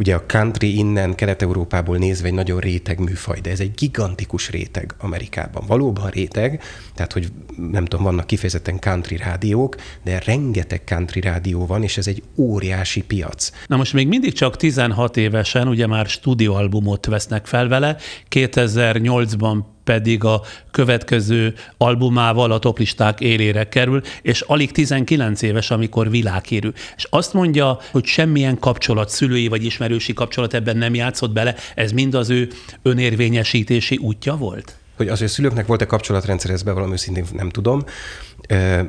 Ugye 0.00 0.14
a 0.14 0.26
country 0.26 0.78
innen 0.78 1.14
Kelet-Európából 1.14 1.96
nézve 1.96 2.26
egy 2.26 2.34
nagyon 2.34 2.60
réteg 2.60 2.98
műfaj, 2.98 3.40
de 3.40 3.50
ez 3.50 3.60
egy 3.60 3.74
gigantikus 3.74 4.50
réteg 4.50 4.94
Amerikában. 4.98 5.64
Valóban 5.66 6.10
réteg, 6.10 6.62
tehát 6.94 7.12
hogy 7.12 7.28
nem 7.70 7.84
tudom, 7.84 8.04
vannak 8.04 8.26
kifejezetten 8.26 8.78
country 8.78 9.16
rádiók, 9.16 9.76
de 10.04 10.22
rengeteg 10.24 10.84
country 10.84 11.20
rádió 11.20 11.66
van, 11.66 11.82
és 11.82 11.96
ez 11.96 12.06
egy 12.06 12.22
óriási 12.36 13.02
piac. 13.02 13.50
Na 13.66 13.76
most 13.76 13.92
még 13.92 14.08
mindig 14.08 14.32
csak 14.32 14.56
16 14.56 15.16
évesen, 15.16 15.68
ugye 15.68 15.86
már 15.86 16.06
stúdióalbumot 16.06 17.06
vesznek 17.06 17.46
fel 17.46 17.68
vele, 17.68 17.96
2008-ban 18.30 19.58
pedig 19.84 20.24
a 20.24 20.42
következő 20.70 21.54
albumával 21.76 22.52
a 22.52 22.58
toplisták 22.58 23.20
élére 23.20 23.68
kerül, 23.68 24.02
és 24.22 24.40
alig 24.40 24.72
19 24.72 25.42
éves, 25.42 25.70
amikor 25.70 26.10
világhírű. 26.10 26.68
És 26.96 27.06
azt 27.10 27.32
mondja, 27.32 27.78
hogy 27.90 28.04
semmilyen 28.04 28.58
kapcsolat, 28.58 29.08
szülői 29.08 29.48
vagy 29.48 29.64
ismerősi 29.64 30.12
kapcsolat 30.12 30.54
ebben 30.54 30.76
nem 30.76 30.94
játszott 30.94 31.32
bele, 31.32 31.54
ez 31.74 31.92
mind 31.92 32.14
az 32.14 32.30
ő 32.30 32.48
önérvényesítési 32.82 33.96
útja 33.96 34.36
volt? 34.36 34.74
Hogy 34.96 35.08
az, 35.08 35.18
hogy 35.18 35.26
a 35.26 35.30
szülőknek 35.30 35.66
volt-e 35.66 35.86
kapcsolatrendszer, 35.86 36.50
ezt 36.50 36.64
bevallom 36.64 36.92
őszintén 36.92 37.24
nem 37.32 37.48
tudom, 37.48 37.84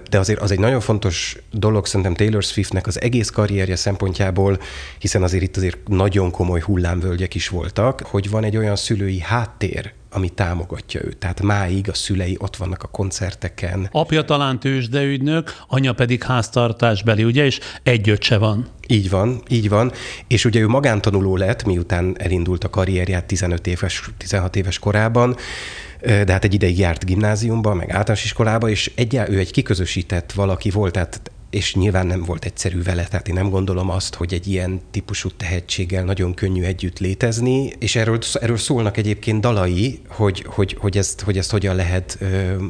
de 0.09 0.19
azért 0.19 0.39
az 0.39 0.51
egy 0.51 0.59
nagyon 0.59 0.79
fontos 0.79 1.37
dolog 1.51 1.85
szerintem 1.85 2.13
Taylor 2.13 2.43
Swiftnek 2.43 2.87
az 2.87 3.01
egész 3.01 3.29
karrierje 3.29 3.75
szempontjából, 3.75 4.59
hiszen 4.99 5.23
azért 5.23 5.43
itt 5.43 5.57
azért 5.57 5.87
nagyon 5.87 6.31
komoly 6.31 6.59
hullámvölgyek 6.61 7.35
is 7.35 7.47
voltak, 7.47 8.01
hogy 8.01 8.29
van 8.29 8.43
egy 8.43 8.57
olyan 8.57 8.75
szülői 8.75 9.19
háttér, 9.19 9.93
ami 10.11 10.29
támogatja 10.29 11.01
őt. 11.03 11.17
Tehát 11.17 11.41
máig 11.41 11.89
a 11.89 11.93
szülei 11.93 12.37
ott 12.39 12.55
vannak 12.55 12.83
a 12.83 12.87
koncerteken. 12.87 13.89
Apja 13.91 14.23
talán 14.23 14.59
tőzsdeügynök, 14.59 15.55
anya 15.67 15.93
pedig 15.93 16.23
háztartásbeli, 16.23 17.23
ugye, 17.23 17.45
és 17.45 17.59
egy 17.83 18.09
öccse 18.09 18.37
van. 18.37 18.67
Így 18.87 19.09
van, 19.09 19.41
így 19.49 19.69
van. 19.69 19.91
És 20.27 20.45
ugye 20.45 20.59
ő 20.59 20.67
magántanuló 20.67 21.35
lett, 21.37 21.63
miután 21.63 22.15
elindult 22.19 22.63
a 22.63 22.69
karrierját 22.69 23.25
15 23.25 23.67
éves, 23.67 24.09
16 24.17 24.55
éves 24.55 24.79
korában, 24.79 25.35
de 26.01 26.31
hát 26.31 26.43
egy 26.43 26.53
ideig 26.53 26.77
járt 26.77 27.05
gimnáziumba, 27.05 27.73
meg 27.73 27.89
általános 27.91 28.23
iskolába, 28.23 28.69
és 28.69 28.91
egyáltalán 28.95 29.37
ő 29.37 29.41
egy 29.41 29.51
kiközösített 29.51 30.31
valaki 30.31 30.69
volt, 30.69 30.93
tehát 30.93 31.31
és 31.51 31.75
nyilván 31.75 32.07
nem 32.07 32.23
volt 32.23 32.45
egyszerű 32.45 32.81
vele, 32.83 33.03
tehát 33.03 33.27
én 33.27 33.33
nem 33.33 33.49
gondolom 33.49 33.89
azt, 33.89 34.15
hogy 34.15 34.33
egy 34.33 34.47
ilyen 34.47 34.81
típusú 34.91 35.29
tehetséggel 35.29 36.03
nagyon 36.03 36.33
könnyű 36.33 36.63
együtt 36.63 36.99
létezni, 36.99 37.73
és 37.79 37.95
erről, 37.95 38.19
erről 38.41 38.57
szólnak 38.57 38.97
egyébként 38.97 39.41
dalai, 39.41 39.99
hogy, 40.07 40.45
hogy, 40.47 40.75
hogy, 40.79 40.97
ezt, 40.97 41.21
hogy 41.21 41.37
ezt 41.37 41.51
hogyan 41.51 41.75
lehet, 41.75 42.17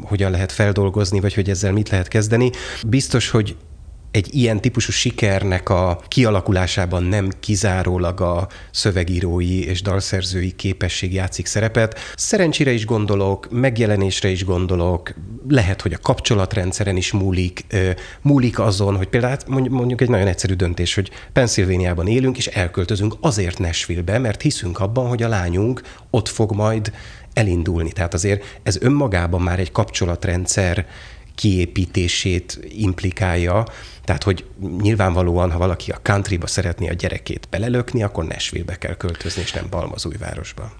hogyan 0.01 0.31
lehet 0.31 0.51
feldolgozni, 0.51 1.19
vagy 1.19 1.33
hogy 1.33 1.49
ezzel 1.49 1.71
mit 1.71 1.89
lehet 1.89 2.07
kezdeni. 2.07 2.49
Biztos, 2.87 3.29
hogy 3.29 3.55
egy 4.11 4.35
ilyen 4.35 4.61
típusú 4.61 4.91
sikernek 4.91 5.69
a 5.69 6.01
kialakulásában 6.07 7.03
nem 7.03 7.29
kizárólag 7.39 8.21
a 8.21 8.47
szövegírói 8.71 9.65
és 9.65 9.81
dalszerzői 9.81 10.51
képesség 10.51 11.13
játszik 11.13 11.45
szerepet. 11.45 11.99
Szerencsére 12.15 12.71
is 12.71 12.85
gondolok, 12.85 13.47
megjelenésre 13.51 14.29
is 14.29 14.45
gondolok, 14.45 15.13
lehet, 15.47 15.81
hogy 15.81 15.93
a 15.93 15.97
kapcsolatrendszeren 15.97 16.97
is 16.97 17.11
múlik, 17.11 17.65
múlik 18.21 18.59
azon, 18.59 18.95
hogy 18.95 19.07
például 19.07 19.31
hát 19.33 19.47
mondjuk 19.69 20.01
egy 20.01 20.09
nagyon 20.09 20.27
egyszerű 20.27 20.53
döntés, 20.53 20.95
hogy 20.95 21.09
Pennsylvániában 21.33 22.07
élünk, 22.07 22.37
és 22.37 22.47
elköltözünk 22.47 23.15
azért 23.19 23.59
Nashville-be, 23.59 24.17
mert 24.17 24.41
hiszünk 24.41 24.79
abban, 24.79 25.07
hogy 25.07 25.23
a 25.23 25.27
lányunk 25.27 25.81
ott 26.09 26.27
fog 26.27 26.51
majd 26.51 26.91
elindulni. 27.33 27.91
Tehát 27.91 28.13
azért 28.13 28.59
ez 28.63 28.77
önmagában 28.81 29.41
már 29.41 29.59
egy 29.59 29.71
kapcsolatrendszer 29.71 30.85
kiépítését 31.41 32.59
implikálja, 32.69 33.63
tehát, 34.03 34.23
hogy 34.23 34.45
nyilvánvalóan, 34.81 35.51
ha 35.51 35.57
valaki 35.57 35.91
a 35.91 35.99
countryba 36.03 36.47
szeretné 36.47 36.89
a 36.89 36.93
gyerekét 36.93 37.47
belelökni, 37.49 38.03
akkor 38.03 38.25
Nashville-be 38.25 38.77
kell 38.77 38.95
költözni, 38.95 39.41
és 39.41 39.51
nem 39.51 39.67
Balmazújvárosba. 39.69 40.71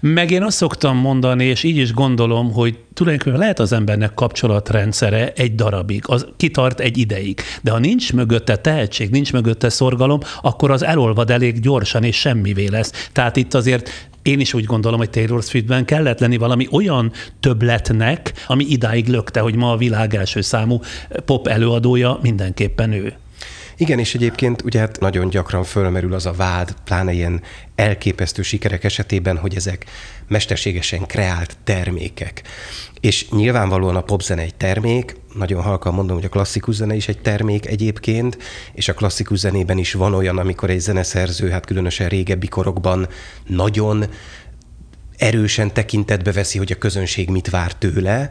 Meg 0.00 0.30
én 0.30 0.42
azt 0.42 0.56
szoktam 0.56 0.96
mondani, 0.96 1.44
és 1.44 1.62
így 1.62 1.76
is 1.76 1.92
gondolom, 1.92 2.52
hogy 2.52 2.78
tulajdonképpen 2.94 3.38
lehet 3.38 3.58
az 3.58 3.72
embernek 3.72 4.14
kapcsolatrendszere 4.14 5.32
egy 5.32 5.54
darabig, 5.54 6.02
az 6.06 6.26
kitart 6.36 6.80
egy 6.80 6.98
ideig, 6.98 7.40
de 7.62 7.70
ha 7.70 7.78
nincs 7.78 8.12
mögötte 8.12 8.56
tehetség, 8.56 9.10
nincs 9.10 9.32
mögötte 9.32 9.68
szorgalom, 9.68 10.20
akkor 10.42 10.70
az 10.70 10.84
elolvad 10.84 11.30
elég 11.30 11.60
gyorsan, 11.60 12.04
és 12.04 12.16
semmivé 12.16 12.66
lesz. 12.66 13.08
Tehát 13.12 13.36
itt 13.36 13.54
azért 13.54 14.10
én 14.22 14.40
is 14.40 14.54
úgy 14.54 14.64
gondolom, 14.64 14.98
hogy 14.98 15.10
Taylor 15.10 15.42
Swiftben 15.42 15.84
kellett 15.84 16.20
lenni 16.20 16.36
valami 16.36 16.68
olyan 16.70 17.12
többletnek, 17.40 18.32
ami 18.46 18.64
idáig 18.64 19.08
lökte, 19.08 19.40
hogy 19.40 19.54
ma 19.54 19.72
a 19.72 19.76
világ 19.76 20.14
első 20.14 20.40
számú 20.40 20.80
pop 21.24 21.46
előadója 21.46 22.18
mindenképpen 22.22 22.92
ő. 22.92 23.14
Igen, 23.76 23.98
és 23.98 24.14
egyébként 24.14 24.62
ugye 24.62 24.78
hát 24.78 25.00
nagyon 25.00 25.28
gyakran 25.28 25.64
fölmerül 25.64 26.14
az 26.14 26.26
a 26.26 26.32
vád, 26.32 26.74
pláne 26.84 27.12
ilyen 27.12 27.42
elképesztő 27.74 28.42
sikerek 28.42 28.84
esetében, 28.84 29.36
hogy 29.36 29.54
ezek 29.54 29.84
mesterségesen 30.28 31.06
kreált 31.06 31.56
termékek. 31.64 32.42
És 33.00 33.28
nyilvánvalóan 33.30 33.96
a 33.96 34.02
popzene 34.02 34.42
egy 34.42 34.54
termék, 34.54 35.16
nagyon 35.34 35.62
halkan 35.62 35.94
mondom, 35.94 36.16
hogy 36.16 36.24
a 36.24 36.28
klasszikus 36.28 36.74
zene 36.74 36.94
is 36.94 37.08
egy 37.08 37.18
termék 37.18 37.66
egyébként, 37.66 38.38
és 38.72 38.88
a 38.88 38.94
klasszikus 38.94 39.38
zenében 39.38 39.78
is 39.78 39.92
van 39.92 40.14
olyan, 40.14 40.38
amikor 40.38 40.70
egy 40.70 40.80
zeneszerző, 40.80 41.50
hát 41.50 41.66
különösen 41.66 42.08
régebbi 42.08 42.48
korokban 42.48 43.08
nagyon 43.46 44.04
erősen 45.16 45.72
tekintetbe 45.72 46.32
veszi, 46.32 46.58
hogy 46.58 46.72
a 46.72 46.78
közönség 46.78 47.28
mit 47.30 47.50
vár 47.50 47.74
tőle, 47.74 48.30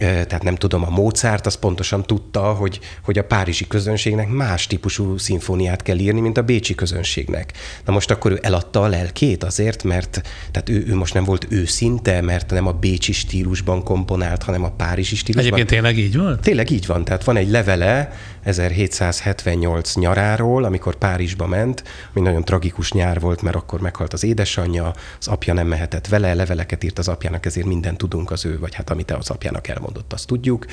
tehát 0.00 0.42
nem 0.42 0.54
tudom, 0.54 0.84
a 0.84 0.90
Mozart 0.90 1.46
az 1.46 1.54
pontosan 1.54 2.02
tudta, 2.02 2.40
hogy, 2.40 2.80
hogy 3.02 3.18
a 3.18 3.24
párizsi 3.24 3.66
közönségnek 3.66 4.28
más 4.28 4.66
típusú 4.66 5.18
szimfóniát 5.18 5.82
kell 5.82 5.98
írni, 5.98 6.20
mint 6.20 6.38
a 6.38 6.42
bécsi 6.42 6.74
közönségnek. 6.74 7.52
Na 7.84 7.92
most 7.92 8.10
akkor 8.10 8.32
ő 8.32 8.38
eladta 8.42 8.82
a 8.82 8.88
lelkét 8.88 9.44
azért, 9.44 9.82
mert 9.84 10.22
tehát 10.50 10.68
ő, 10.68 10.84
ő 10.86 10.94
most 10.94 11.14
nem 11.14 11.24
volt 11.24 11.46
őszinte, 11.48 12.20
mert 12.20 12.50
nem 12.50 12.66
a 12.66 12.72
bécsi 12.72 13.12
stílusban 13.12 13.82
komponált, 13.84 14.42
hanem 14.42 14.64
a 14.64 14.70
párizsi 14.70 15.16
stílusban. 15.16 15.52
Egyébként 15.52 15.68
tényleg 15.68 15.98
így 15.98 16.16
van? 16.16 16.40
Tényleg 16.40 16.70
így 16.70 16.86
van. 16.86 17.04
Tehát 17.04 17.24
van 17.24 17.36
egy 17.36 17.50
levele 17.50 18.12
1778 18.42 19.94
nyaráról, 19.94 20.64
amikor 20.64 20.94
Párizsba 20.94 21.46
ment, 21.46 21.84
ami 22.14 22.24
nagyon 22.24 22.44
tragikus 22.44 22.92
nyár 22.92 23.20
volt, 23.20 23.42
mert 23.42 23.56
akkor 23.56 23.80
meghalt 23.80 24.12
az 24.12 24.24
édesanyja, 24.24 24.92
az 25.18 25.28
apja 25.28 25.52
nem 25.52 25.66
mehetett 25.66 26.06
vele, 26.06 26.34
leveleket 26.34 26.84
írt 26.84 26.98
az 26.98 27.08
apjának, 27.08 27.46
ezért 27.46 27.66
minden 27.66 27.96
tudunk 27.96 28.30
az 28.30 28.44
ő, 28.44 28.58
vagy 28.58 28.74
hát 28.74 28.90
amit 28.90 29.10
az 29.10 29.30
apjának 29.30 29.68
elmond 29.68 29.88
mondott, 29.90 30.12
azt 30.12 30.26
tudjuk. 30.26 30.66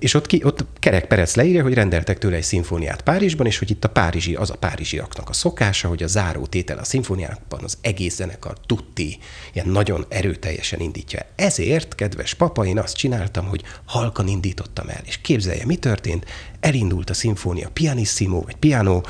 És 0.00 0.14
ott, 0.14 0.26
ki, 0.26 0.40
ott 0.44 0.64
Kerek 0.78 1.06
Perec 1.06 1.34
leírja, 1.34 1.62
hogy 1.62 1.74
rendeltek 1.74 2.18
tőle 2.18 2.36
egy 2.36 2.42
szimfóniát 2.42 3.02
Párizsban, 3.02 3.46
és 3.46 3.58
hogy 3.58 3.70
itt 3.70 3.84
a 3.84 3.88
párizsi, 3.88 4.34
az 4.34 4.50
a 4.50 4.56
párizsiaknak 4.56 5.28
a 5.28 5.32
szokása, 5.32 5.88
hogy 5.88 6.02
a 6.02 6.06
záró 6.06 6.46
tétel 6.46 6.78
a 6.78 6.84
szimfóniákban 6.84 7.64
az 7.64 7.78
egész 7.80 8.14
zenekar 8.14 8.58
tutti, 8.66 9.18
ilyen 9.52 9.68
nagyon 9.68 10.04
erőteljesen 10.08 10.80
indítja. 10.80 11.20
Ezért, 11.36 11.94
kedves 11.94 12.34
papa, 12.34 12.66
én 12.66 12.78
azt 12.78 12.96
csináltam, 12.96 13.46
hogy 13.46 13.62
halkan 13.84 14.28
indítottam 14.28 14.88
el. 14.88 15.02
És 15.04 15.18
képzelje, 15.18 15.66
mi 15.66 15.76
történt? 15.76 16.24
Elindult 16.60 17.10
a 17.10 17.14
szimfónia 17.14 17.68
pianissimo, 17.72 18.40
vagy 18.40 18.56
piano, 18.56 19.00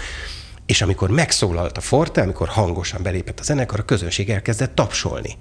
és 0.71 0.83
amikor 0.83 1.11
megszólalt 1.11 1.77
a 1.77 1.81
forte, 1.81 2.23
amikor 2.23 2.49
hangosan 2.49 3.03
belépett 3.03 3.41
a 3.41 3.43
zenekar, 3.43 3.81
a 3.81 3.85
közönség 3.85 4.31
elkezdett 4.31 4.75
tapsolni. 4.75 5.37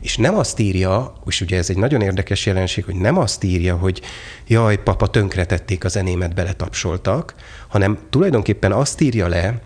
És 0.00 0.16
nem 0.16 0.36
azt 0.36 0.58
írja, 0.58 1.14
és 1.26 1.40
ugye 1.40 1.56
ez 1.56 1.70
egy 1.70 1.76
nagyon 1.76 2.00
érdekes 2.00 2.46
jelenség, 2.46 2.84
hogy 2.84 2.94
nem 2.94 3.18
azt 3.18 3.44
írja, 3.44 3.76
hogy 3.76 4.02
jaj, 4.46 4.82
papa, 4.82 5.06
tönkretették 5.06 5.84
a 5.84 5.88
zenémet, 5.88 6.34
beletapsoltak, 6.34 7.34
hanem 7.68 7.98
tulajdonképpen 8.10 8.72
azt 8.72 9.00
írja 9.00 9.28
le, 9.28 9.60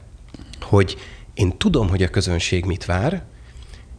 hogy 0.61 0.97
én 1.35 1.59
tudom, 1.59 1.89
hogy 1.89 2.03
a 2.03 2.09
közönség 2.09 2.65
mit 2.65 2.85
vár, 2.85 3.23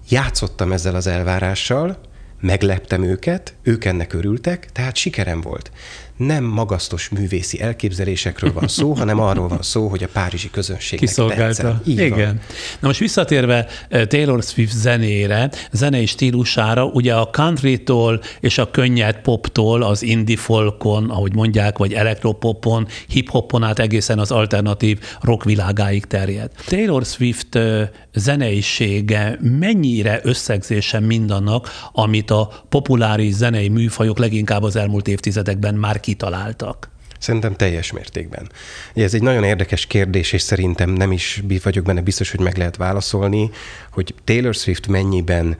játszottam 0.09 0.71
ezzel 0.71 0.95
az 0.95 1.07
elvárással, 1.07 1.99
megleptem 2.41 3.03
őket, 3.03 3.53
ők 3.63 3.85
ennek 3.85 4.13
örültek, 4.13 4.71
tehát 4.71 4.95
sikerem 4.95 5.41
volt 5.41 5.71
nem 6.19 6.43
magasztos 6.43 7.09
művészi 7.09 7.61
elképzelésekről 7.61 8.53
van 8.53 8.67
szó, 8.67 8.93
hanem 8.93 9.19
arról 9.19 9.47
van 9.47 9.61
szó, 9.61 9.87
hogy 9.87 10.03
a 10.03 10.07
párizsi 10.13 10.49
közönség 10.49 10.99
Kiszolgálta. 10.99 11.81
Igen. 11.85 12.09
Van. 12.09 12.39
Na 12.79 12.87
most 12.87 12.99
visszatérve 12.99 13.67
eh, 13.89 14.05
Taylor 14.05 14.43
Swift 14.43 14.73
zenére, 14.73 15.51
zenei 15.71 16.05
stílusára, 16.05 16.85
ugye 16.85 17.15
a 17.15 17.29
countrytól 17.29 18.21
és 18.39 18.57
a 18.57 18.71
könnyed 18.71 19.15
poptól, 19.21 19.83
az 19.83 20.01
indie 20.03 20.37
folkon, 20.37 21.09
ahogy 21.09 21.33
mondják, 21.35 21.77
vagy 21.77 21.93
elektropopon, 21.93 22.87
hip-hopon 23.07 23.63
át 23.63 23.79
egészen 23.79 24.19
az 24.19 24.31
alternatív 24.31 24.99
rock 25.21 25.43
világáig 25.43 26.05
terjed. 26.05 26.51
Taylor 26.65 27.05
Swift 27.05 27.55
eh, 27.55 27.89
zeneisége 28.13 29.37
mennyire 29.41 30.19
összegzése 30.23 30.99
mindannak, 30.99 31.69
amit 31.91 32.31
a 32.31 32.63
populáris 32.69 33.33
zenei 33.33 33.69
műfajok 33.69 34.17
leginkább 34.17 34.63
az 34.63 34.75
elmúlt 34.75 35.07
évtizedekben 35.07 35.75
már 35.75 35.99
kitaláltak? 36.09 36.89
Szerintem 37.19 37.55
teljes 37.55 37.91
mértékben. 37.91 38.51
Ez 38.93 39.13
egy 39.13 39.21
nagyon 39.21 39.43
érdekes 39.43 39.85
kérdés, 39.85 40.31
és 40.31 40.41
szerintem 40.41 40.89
nem 40.89 41.11
is 41.11 41.43
vagyok 41.63 41.85
benne 41.85 42.01
biztos, 42.01 42.31
hogy 42.31 42.39
meg 42.39 42.57
lehet 42.57 42.75
válaszolni, 42.75 43.49
hogy 43.91 44.13
Taylor 44.23 44.55
Swift 44.55 44.87
mennyiben 44.87 45.57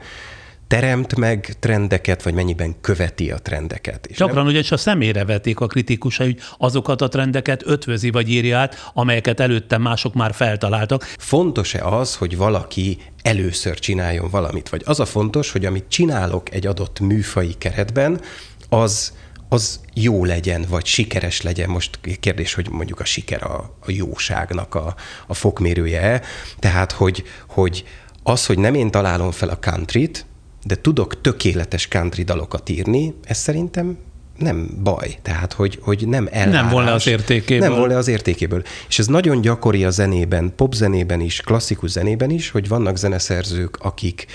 teremt 0.66 1.16
meg 1.16 1.56
trendeket, 1.60 2.22
vagy 2.22 2.34
mennyiben 2.34 2.80
követi 2.80 3.30
a 3.30 3.38
trendeket. 3.38 4.06
És 4.06 4.16
Gyakran 4.16 4.36
nem... 4.36 4.46
ugyanis 4.46 4.70
a 4.70 4.76
szemére 4.76 5.24
vetik 5.24 5.60
a 5.60 5.66
kritikusai, 5.66 6.26
hogy 6.26 6.40
azokat 6.58 7.02
a 7.02 7.08
trendeket 7.08 7.62
ötvözi 7.66 8.10
vagy 8.10 8.28
írja 8.28 8.58
át, 8.58 8.90
amelyeket 8.94 9.40
előtte 9.40 9.78
mások 9.78 10.14
már 10.14 10.34
feltaláltak. 10.34 11.14
Fontos-e 11.18 11.86
az, 11.86 12.16
hogy 12.16 12.36
valaki 12.36 12.98
először 13.22 13.78
csináljon 13.78 14.30
valamit? 14.30 14.68
Vagy 14.68 14.82
az 14.84 15.00
a 15.00 15.06
fontos, 15.06 15.50
hogy 15.50 15.64
amit 15.64 15.84
csinálok 15.88 16.54
egy 16.54 16.66
adott 16.66 17.00
műfai 17.00 17.54
keretben, 17.58 18.20
az 18.68 19.12
az 19.52 19.80
jó 19.94 20.24
legyen, 20.24 20.64
vagy 20.68 20.84
sikeres 20.84 21.42
legyen. 21.42 21.68
Most 21.68 21.98
kérdés, 22.20 22.54
hogy 22.54 22.68
mondjuk 22.70 23.00
a 23.00 23.04
siker 23.04 23.42
a, 23.42 23.76
a 23.80 23.90
jóságnak 23.90 24.74
a, 24.74 24.94
a 25.26 25.34
fokmérője. 25.34 26.22
Tehát, 26.58 26.92
hogy, 26.92 27.24
hogy 27.48 27.84
az, 28.22 28.46
hogy 28.46 28.58
nem 28.58 28.74
én 28.74 28.90
találom 28.90 29.30
fel 29.30 29.48
a 29.48 29.58
countryt, 29.58 30.26
de 30.64 30.74
tudok 30.74 31.20
tökéletes 31.20 31.88
country 31.88 32.22
dalokat 32.22 32.68
írni, 32.68 33.14
ez 33.24 33.38
szerintem 33.38 33.98
nem 34.36 34.68
baj. 34.82 35.18
Tehát, 35.22 35.52
hogy, 35.52 35.78
hogy 35.82 36.08
nem 36.08 36.28
elvárás. 36.30 36.62
Nem 36.62 36.70
volna 36.70 36.92
az 36.92 37.06
értékéből. 37.06 37.68
Nem 37.68 37.78
volna 37.78 37.96
az 37.96 38.08
értékéből. 38.08 38.62
És 38.88 38.98
ez 38.98 39.06
nagyon 39.06 39.40
gyakori 39.40 39.84
a 39.84 39.90
zenében, 39.90 40.52
popzenében 40.56 41.20
is, 41.20 41.40
klasszikus 41.40 41.90
zenében 41.90 42.30
is, 42.30 42.50
hogy 42.50 42.68
vannak 42.68 42.96
zeneszerzők, 42.96 43.76
akik, 43.80 44.26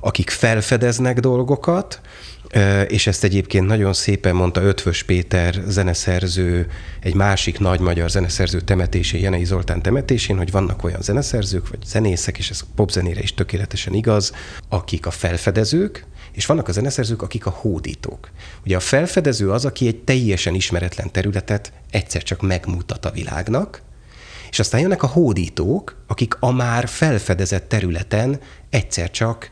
akik 0.00 0.30
felfedeznek 0.30 1.20
dolgokat, 1.20 2.00
és 2.88 3.06
ezt 3.06 3.24
egyébként 3.24 3.66
nagyon 3.66 3.92
szépen 3.92 4.34
mondta 4.34 4.62
Ötvös 4.62 5.02
Péter 5.02 5.62
zeneszerző, 5.66 6.70
egy 7.00 7.14
másik 7.14 7.58
nagy 7.58 7.80
magyar 7.80 8.10
zeneszerző 8.10 8.60
temetésén, 8.60 9.20
Jenei 9.20 9.44
Zoltán 9.44 9.82
temetésén, 9.82 10.36
hogy 10.36 10.50
vannak 10.50 10.84
olyan 10.84 11.02
zeneszerzők, 11.02 11.68
vagy 11.68 11.78
zenészek, 11.86 12.38
és 12.38 12.50
ez 12.50 12.60
popzenére 12.74 13.20
is 13.20 13.34
tökéletesen 13.34 13.94
igaz, 13.94 14.32
akik 14.68 15.06
a 15.06 15.10
felfedezők, 15.10 16.06
és 16.32 16.46
vannak 16.46 16.68
a 16.68 16.72
zeneszerzők, 16.72 17.22
akik 17.22 17.46
a 17.46 17.50
hódítók. 17.50 18.30
Ugye 18.64 18.76
a 18.76 18.80
felfedező 18.80 19.50
az, 19.50 19.64
aki 19.64 19.86
egy 19.86 19.98
teljesen 19.98 20.54
ismeretlen 20.54 21.10
területet 21.10 21.72
egyszer 21.90 22.22
csak 22.22 22.42
megmutat 22.42 23.04
a 23.04 23.10
világnak, 23.10 23.82
és 24.50 24.58
aztán 24.58 24.80
jönnek 24.80 25.02
a 25.02 25.06
hódítók, 25.06 25.96
akik 26.06 26.36
a 26.40 26.52
már 26.52 26.88
felfedezett 26.88 27.68
területen 27.68 28.40
egyszer 28.70 29.10
csak 29.10 29.50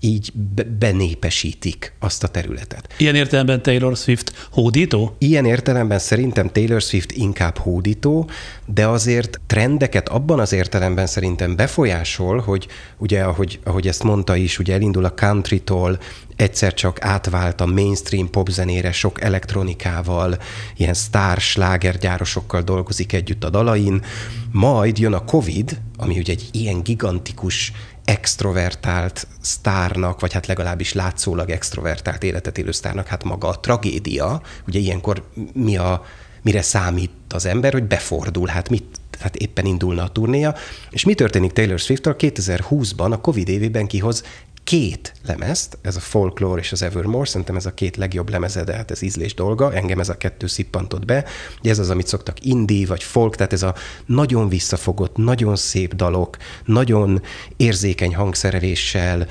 így 0.00 0.32
be- 0.54 0.64
benépesítik 0.64 1.92
azt 1.98 2.24
a 2.24 2.28
területet. 2.28 2.94
Ilyen 2.96 3.14
értelemben 3.14 3.62
Taylor 3.62 3.96
Swift 3.96 4.48
hódító? 4.50 5.14
Ilyen 5.18 5.44
értelemben 5.44 5.98
szerintem 5.98 6.48
Taylor 6.48 6.80
Swift 6.80 7.12
inkább 7.12 7.58
hódító, 7.58 8.30
de 8.66 8.86
azért 8.86 9.40
trendeket 9.46 10.08
abban 10.08 10.40
az 10.40 10.52
értelemben 10.52 11.06
szerintem 11.06 11.56
befolyásol, 11.56 12.38
hogy 12.38 12.66
ugye, 12.98 13.22
ahogy, 13.22 13.58
ahogy 13.64 13.88
ezt 13.88 14.02
mondta 14.02 14.36
is, 14.36 14.58
ugye 14.58 14.74
elindul 14.74 15.04
a 15.04 15.14
countrytól, 15.14 15.98
egyszer 16.36 16.74
csak 16.74 17.04
átvált 17.04 17.60
a 17.60 17.66
mainstream 17.66 18.30
popzenére 18.30 18.92
sok 18.92 19.20
elektronikával, 19.20 20.38
ilyen 20.76 20.94
sztár 20.94 21.40
slágergyárosokkal 21.40 22.62
dolgozik 22.62 23.12
együtt 23.12 23.44
a 23.44 23.50
dalain, 23.50 24.04
majd 24.52 24.98
jön 24.98 25.12
a 25.12 25.24
Covid, 25.24 25.80
ami 25.96 26.18
ugye 26.18 26.32
egy 26.32 26.48
ilyen 26.52 26.82
gigantikus 26.82 27.72
extrovertált 28.08 29.26
sztárnak, 29.40 30.20
vagy 30.20 30.32
hát 30.32 30.46
legalábbis 30.46 30.92
látszólag 30.92 31.50
extrovertált 31.50 32.22
életet 32.22 32.58
élő 32.58 32.70
sztárnak, 32.70 33.06
hát 33.06 33.24
maga 33.24 33.48
a 33.48 33.60
tragédia, 33.60 34.42
ugye 34.66 34.78
ilyenkor 34.78 35.28
mi 35.52 35.76
a, 35.76 36.04
mire 36.42 36.62
számít 36.62 37.10
az 37.28 37.46
ember, 37.46 37.72
hogy 37.72 37.84
befordul, 37.84 38.46
hát 38.46 38.68
mit, 38.68 38.84
hát 39.20 39.36
éppen 39.36 39.66
indulna 39.66 40.02
a 40.02 40.08
turnéja, 40.08 40.54
és 40.90 41.04
mi 41.04 41.14
történik 41.14 41.52
Taylor 41.52 41.78
Swift-tal? 41.78 42.14
2020-ban, 42.18 43.10
a 43.10 43.20
Covid 43.20 43.48
évében 43.48 43.86
kihoz 43.86 44.22
két 44.68 45.12
lemezt, 45.26 45.78
ez 45.82 45.96
a 45.96 46.00
Folklore 46.00 46.60
és 46.60 46.72
az 46.72 46.82
Evermore, 46.82 47.26
szerintem 47.26 47.56
ez 47.56 47.66
a 47.66 47.74
két 47.74 47.96
legjobb 47.96 48.30
lemeze, 48.30 48.64
de 48.64 48.74
hát 48.74 48.90
ez 48.90 49.02
ízlés 49.02 49.34
dolga, 49.34 49.72
engem 49.72 50.00
ez 50.00 50.08
a 50.08 50.16
kettő 50.16 50.46
szippantott 50.46 51.04
be. 51.04 51.24
Ugye 51.60 51.70
ez 51.70 51.78
az, 51.78 51.90
amit 51.90 52.06
szoktak 52.06 52.44
indie 52.44 52.86
vagy 52.86 53.02
folk, 53.02 53.36
tehát 53.36 53.52
ez 53.52 53.62
a 53.62 53.74
nagyon 54.06 54.48
visszafogott, 54.48 55.16
nagyon 55.16 55.56
szép 55.56 55.94
dalok, 55.94 56.36
nagyon 56.64 57.22
érzékeny 57.56 58.14
hangszereléssel, 58.14 59.26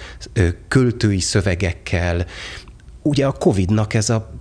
költői 0.68 1.20
szövegekkel. 1.20 2.26
Ugye 3.02 3.26
a 3.26 3.32
Covid-nak 3.32 3.94
ez 3.94 4.10
a 4.10 4.40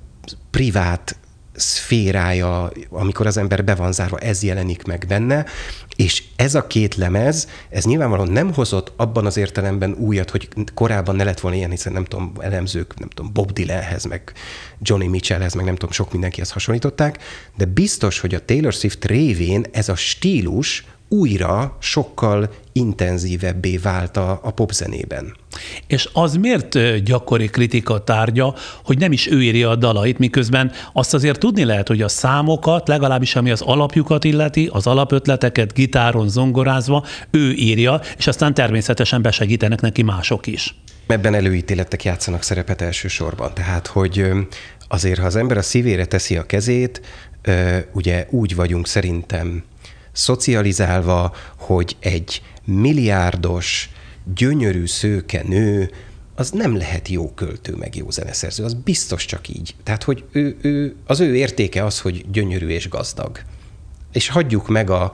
privát 0.51 1.19
szférája, 1.57 2.73
amikor 2.91 3.27
az 3.27 3.37
ember 3.37 3.65
be 3.65 3.75
van 3.75 3.93
zárva, 3.93 4.19
ez 4.19 4.43
jelenik 4.43 4.85
meg 4.85 5.05
benne, 5.09 5.45
és 5.97 6.23
ez 6.37 6.55
a 6.55 6.67
két 6.67 6.95
lemez, 6.95 7.49
ez 7.69 7.85
nyilvánvalóan 7.85 8.33
nem 8.33 8.53
hozott 8.53 8.93
abban 8.97 9.27
az 9.27 9.37
értelemben 9.37 9.93
újat, 9.93 10.31
hogy 10.31 10.49
korábban 10.75 11.17
ne 11.17 11.25
lett 11.25 11.41
volna 11.41 11.57
ilyen, 11.57 11.71
hiszen 11.71 11.93
nem 11.93 12.05
tudom, 12.05 12.33
elemzők, 12.39 12.99
nem 12.99 13.09
tudom, 13.09 13.33
Bob 13.33 13.53
Dylanhez, 13.53 14.05
meg 14.05 14.33
Johnny 14.81 15.07
Mitchellhez, 15.07 15.55
meg 15.55 15.65
nem 15.65 15.75
tudom, 15.75 15.91
sok 15.91 16.13
mindenkihez 16.13 16.51
hasonlították, 16.51 17.19
de 17.57 17.65
biztos, 17.65 18.19
hogy 18.19 18.35
a 18.35 18.45
Taylor 18.45 18.73
Swift 18.73 19.05
révén 19.05 19.65
ez 19.73 19.89
a 19.89 19.95
stílus 19.95 20.85
újra 21.09 21.77
sokkal 21.81 22.51
intenzívebbé 22.73 23.77
vált 23.77 24.17
a, 24.17 24.41
a 24.43 24.51
popzenében. 24.51 25.37
És 25.87 26.09
az 26.13 26.35
miért 26.35 27.03
gyakori 27.03 27.47
kritika 27.47 28.05
tárgya, 28.05 28.55
hogy 28.85 28.99
nem 28.99 29.13
is 29.13 29.31
ő 29.31 29.43
írja 29.43 29.71
a 29.71 29.77
dalait, 29.77 30.19
miközben 30.19 30.73
azt 30.93 31.15
azért 31.15 31.39
tudni 31.39 31.65
lehet, 31.65 31.89
hogy 31.89 32.03
a 32.03 32.09
számokat, 32.09 32.89
legalábbis 32.89 33.37
ami 33.37 33.51
az 33.51 33.61
alapjukat 33.61 34.25
illeti, 34.25 34.69
az 34.73 34.87
alapötleteket 34.87 35.73
gitáron 35.73 36.29
zongorázva, 36.29 37.05
ő 37.31 37.53
írja, 37.53 38.01
és 38.17 38.27
aztán 38.27 38.55
természetesen 38.55 39.23
besegítenek 39.23 39.81
neki 39.81 40.03
mások 40.03 40.47
is. 40.47 40.75
Ebben 41.07 41.35
előítéletek 41.35 42.05
játszanak 42.05 42.43
szerepet 42.43 42.81
elsősorban. 42.81 43.55
Tehát, 43.55 43.87
hogy 43.87 44.25
azért, 44.89 45.19
ha 45.19 45.27
az 45.27 45.37
ember 45.37 45.57
a 45.57 45.63
szívére 45.63 46.05
teszi 46.05 46.37
a 46.37 46.47
kezét, 46.47 47.01
ugye 47.93 48.27
úgy 48.31 48.55
vagyunk 48.55 48.87
szerintem 48.87 49.63
szocializálva, 50.17 51.35
hogy 51.57 51.97
egy 52.01 52.43
milliárdos, 52.65 53.91
gyönyörű 54.35 54.87
szőke 54.87 55.43
nő, 55.47 55.91
az 56.35 56.51
nem 56.51 56.77
lehet 56.77 57.09
jó 57.09 57.33
költő, 57.35 57.75
meg 57.75 57.97
jó 57.97 58.11
zeneszerző, 58.11 58.65
az 58.65 58.75
biztos 58.75 59.25
csak 59.25 59.49
így. 59.49 59.75
Tehát, 59.83 60.03
hogy 60.03 60.25
ő, 60.33 60.57
ő, 60.61 60.95
az 61.07 61.21
ő 61.21 61.37
értéke 61.37 61.85
az, 61.85 62.01
hogy 62.01 62.31
gyönyörű 62.31 62.69
és 62.69 62.89
gazdag. 62.89 63.41
És 64.13 64.29
hagyjuk 64.29 64.69
meg 64.69 64.91
a 64.91 65.13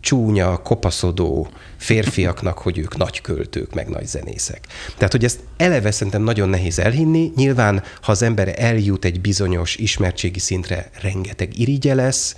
csúnya, 0.00 0.62
kopaszodó 0.62 1.48
férfiaknak, 1.76 2.58
hogy 2.58 2.78
ők 2.78 2.96
nagy 2.96 3.20
költők, 3.20 3.74
meg 3.74 3.88
nagy 3.88 4.06
zenészek. 4.06 4.66
Tehát, 4.96 5.12
hogy 5.12 5.24
ezt 5.24 5.40
eleve 5.56 5.90
szerintem 5.90 6.22
nagyon 6.22 6.48
nehéz 6.48 6.78
elhinni. 6.78 7.32
Nyilván, 7.36 7.82
ha 8.02 8.12
az 8.12 8.22
ember 8.22 8.54
eljut 8.56 9.04
egy 9.04 9.20
bizonyos 9.20 9.76
ismertségi 9.76 10.38
szintre, 10.38 10.90
rengeteg 11.00 11.58
irigye 11.58 11.94
lesz, 11.94 12.34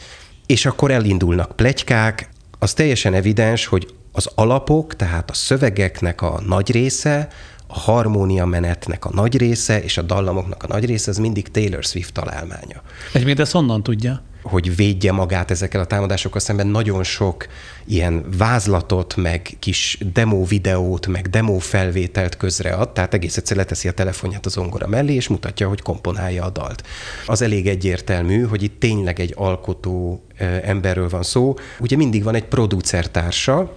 és 0.50 0.66
akkor 0.66 0.90
elindulnak 0.90 1.56
plegykák, 1.56 2.28
az 2.58 2.72
teljesen 2.72 3.14
evidens, 3.14 3.66
hogy 3.66 3.94
az 4.12 4.28
alapok, 4.34 4.96
tehát 4.96 5.30
a 5.30 5.34
szövegeknek 5.34 6.22
a 6.22 6.40
nagy 6.46 6.70
része, 6.70 7.28
a 7.66 7.78
harmónia 7.78 8.44
menetnek 8.44 9.04
a 9.04 9.10
nagy 9.12 9.36
része 9.36 9.82
és 9.82 9.98
a 9.98 10.02
dallamoknak 10.02 10.62
a 10.62 10.66
nagy 10.66 10.84
része, 10.84 11.10
az 11.10 11.18
mindig 11.18 11.48
Taylor 11.48 11.84
Swift 11.84 12.12
találmánya. 12.12 12.82
Egyébként 13.12 13.40
ezt 13.40 13.52
honnan 13.52 13.82
tudja? 13.82 14.22
Hogy 14.42 14.76
védje 14.76 15.12
magát 15.12 15.50
ezekkel 15.50 15.80
a 15.80 15.84
támadásokkal 15.84 16.40
szemben, 16.40 16.66
nagyon 16.66 17.02
sok 17.02 17.46
ilyen 17.84 18.24
vázlatot, 18.36 19.16
meg 19.16 19.56
kis 19.58 19.98
demo 20.12 20.44
videót, 20.44 21.06
meg 21.06 21.30
demo 21.30 21.58
felvételt 21.58 22.36
közread, 22.36 22.90
tehát 22.90 23.14
egész 23.14 23.36
egyszer 23.36 23.56
leteszi 23.56 23.88
a 23.88 23.92
telefonját 23.92 24.46
az 24.46 24.56
ongora 24.56 24.86
mellé, 24.86 25.14
és 25.14 25.28
mutatja, 25.28 25.68
hogy 25.68 25.82
komponálja 25.82 26.44
a 26.44 26.50
dalt. 26.50 26.86
Az 27.26 27.42
elég 27.42 27.66
egyértelmű, 27.66 28.42
hogy 28.42 28.62
itt 28.62 28.80
tényleg 28.80 29.20
egy 29.20 29.34
alkotó 29.36 30.22
emberről 30.62 31.08
van 31.08 31.22
szó. 31.22 31.54
Ugye 31.80 31.96
mindig 31.96 32.22
van 32.22 32.34
egy 32.34 32.44
producertársa, 32.44 33.76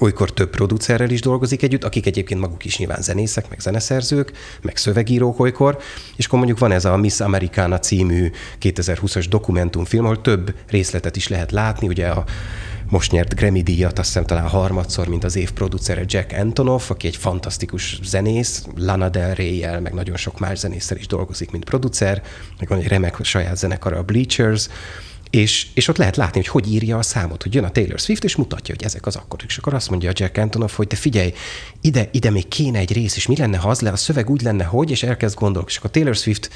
olykor 0.00 0.32
több 0.32 0.50
producerrel 0.50 1.10
is 1.10 1.20
dolgozik 1.20 1.62
együtt, 1.62 1.84
akik 1.84 2.06
egyébként 2.06 2.40
maguk 2.40 2.64
is 2.64 2.78
nyilván 2.78 3.02
zenészek, 3.02 3.48
meg 3.48 3.60
zeneszerzők, 3.60 4.32
meg 4.62 4.76
szövegírók 4.76 5.40
olykor, 5.40 5.78
és 6.16 6.26
akkor 6.26 6.38
mondjuk 6.38 6.58
van 6.58 6.72
ez 6.72 6.84
a 6.84 6.96
Miss 6.96 7.20
Americana 7.20 7.78
című 7.78 8.30
2020-as 8.60 9.26
dokumentumfilm, 9.28 10.04
ahol 10.04 10.20
több 10.20 10.54
részletet 10.66 11.16
is 11.16 11.28
lehet 11.28 11.50
látni, 11.50 11.86
ugye 11.86 12.08
a 12.08 12.24
most 12.90 13.12
nyert 13.12 13.34
Grammy 13.34 13.62
díjat, 13.62 13.98
azt 13.98 14.08
hiszem 14.08 14.24
talán 14.24 14.48
harmadszor, 14.48 15.08
mint 15.08 15.24
az 15.24 15.36
év 15.36 15.50
producere 15.50 16.04
Jack 16.06 16.32
Antonoff, 16.32 16.90
aki 16.90 17.06
egy 17.06 17.16
fantasztikus 17.16 18.00
zenész, 18.02 18.66
Lana 18.76 19.08
Del 19.08 19.34
Rey-jel, 19.34 19.80
meg 19.80 19.92
nagyon 19.94 20.16
sok 20.16 20.38
más 20.38 20.58
zenésszel 20.58 20.96
is 20.96 21.06
dolgozik, 21.06 21.50
mint 21.50 21.64
producer, 21.64 22.22
meg 22.58 22.68
van 22.68 22.78
egy 22.78 22.88
remek 22.88 23.24
saját 23.24 23.56
zenekar, 23.56 23.92
a 23.92 24.02
Bleachers, 24.02 24.68
és, 25.30 25.66
és 25.74 25.88
ott 25.88 25.96
lehet 25.96 26.16
látni, 26.16 26.36
hogy 26.36 26.48
hogy 26.48 26.72
írja 26.72 26.98
a 26.98 27.02
számot, 27.02 27.42
hogy 27.42 27.54
jön 27.54 27.64
a 27.64 27.70
Taylor 27.70 27.98
Swift, 27.98 28.24
és 28.24 28.36
mutatja, 28.36 28.74
hogy 28.74 28.84
ezek 28.84 29.06
az 29.06 29.16
akkor. 29.16 29.40
És 29.46 29.58
akkor 29.58 29.74
azt 29.74 29.90
mondja 29.90 30.10
a 30.10 30.12
Jack 30.16 30.36
Antonoff, 30.36 30.76
hogy 30.76 30.86
te 30.86 30.96
figyelj, 30.96 31.32
ide, 31.80 32.08
ide 32.12 32.30
még 32.30 32.48
kéne 32.48 32.78
egy 32.78 32.92
rész, 32.92 33.16
és 33.16 33.26
mi 33.26 33.36
lenne, 33.36 33.56
ha 33.56 33.68
az 33.68 33.80
le, 33.80 33.90
a 33.90 33.96
szöveg 33.96 34.30
úgy 34.30 34.42
lenne, 34.42 34.64
hogy, 34.64 34.90
és 34.90 35.02
elkezd 35.02 35.38
gondolni. 35.38 35.68
És 35.68 35.76
akkor 35.76 35.90
Taylor 35.90 36.16
Swift 36.16 36.50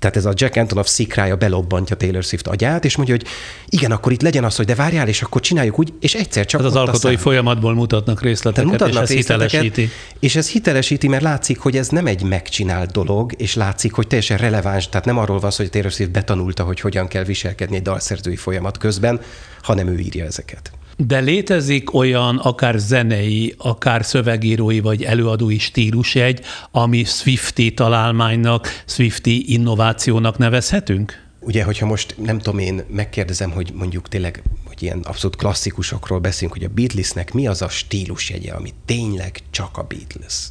tehát 0.00 0.16
ez 0.16 0.24
a 0.24 0.32
Jack 0.34 0.56
Antonoff 0.56 0.86
szikrája 0.86 1.36
belobbantja 1.36 1.96
Taylor 1.96 2.22
Swift 2.22 2.46
agyát, 2.46 2.84
és 2.84 2.96
mondja, 2.96 3.14
hogy 3.14 3.26
igen, 3.68 3.92
akkor 3.92 4.12
itt 4.12 4.22
legyen 4.22 4.44
az, 4.44 4.56
hogy 4.56 4.66
de 4.66 4.74
várjál, 4.74 5.08
és 5.08 5.22
akkor 5.22 5.40
csináljuk 5.40 5.78
úgy, 5.78 5.92
és 6.00 6.14
egyszer 6.14 6.46
csak. 6.46 6.60
Ez 6.60 6.66
az 6.66 6.76
alkotói 6.76 7.16
folyamatból 7.16 7.74
mutatnak 7.74 8.22
részleteket, 8.22 8.70
mutatnak 8.70 9.02
és 9.02 9.10
ez 9.10 9.16
hitelesíti. 9.16 9.90
És 10.18 10.36
ez 10.36 10.48
hitelesíti, 10.48 11.08
mert 11.08 11.22
látszik, 11.22 11.58
hogy 11.58 11.76
ez 11.76 11.88
nem 11.88 12.06
egy 12.06 12.22
megcsinált 12.22 12.90
dolog, 12.90 13.32
és 13.36 13.54
látszik, 13.54 13.92
hogy 13.92 14.06
teljesen 14.06 14.38
releváns, 14.38 14.88
tehát 14.88 15.06
nem 15.06 15.18
arról 15.18 15.38
van 15.38 15.50
szó, 15.50 15.62
hogy 15.62 15.70
Taylor 15.70 15.90
Swift 15.90 16.10
betanulta, 16.10 16.64
hogy 16.64 16.80
hogyan 16.80 17.08
kell 17.08 17.24
viselkedni 17.24 17.76
egy 17.76 17.82
dalszerzői 17.82 18.36
folyamat 18.36 18.78
közben, 18.78 19.20
hanem 19.62 19.88
ő 19.88 19.98
írja 19.98 20.24
ezeket. 20.24 20.70
De 21.06 21.18
létezik 21.18 21.94
olyan 21.94 22.36
akár 22.36 22.78
zenei, 22.78 23.54
akár 23.58 24.04
szövegírói 24.04 24.80
vagy 24.80 25.02
előadói 25.02 25.58
stílusjegy, 25.58 26.40
ami 26.70 27.04
Swifty 27.04 27.74
találmánynak, 27.74 28.82
Swifty 28.86 29.52
innovációnak 29.52 30.38
nevezhetünk? 30.38 31.28
Ugye, 31.40 31.64
hogyha 31.64 31.86
most 31.86 32.14
nem 32.22 32.38
tudom 32.38 32.58
én, 32.58 32.84
megkérdezem, 32.88 33.50
hogy 33.50 33.72
mondjuk 33.74 34.08
tényleg, 34.08 34.42
hogy 34.66 34.82
ilyen 34.82 35.00
abszolút 35.00 35.36
klasszikusokról 35.36 36.18
beszélünk, 36.18 36.52
hogy 36.52 36.64
a 36.64 36.74
Beatlesnek 36.74 37.32
mi 37.32 37.46
az 37.46 37.62
a 37.62 37.68
stílusjegye, 37.68 38.52
ami 38.52 38.70
tényleg 38.84 39.38
csak 39.50 39.78
a 39.78 39.82
Beatles? 39.82 40.46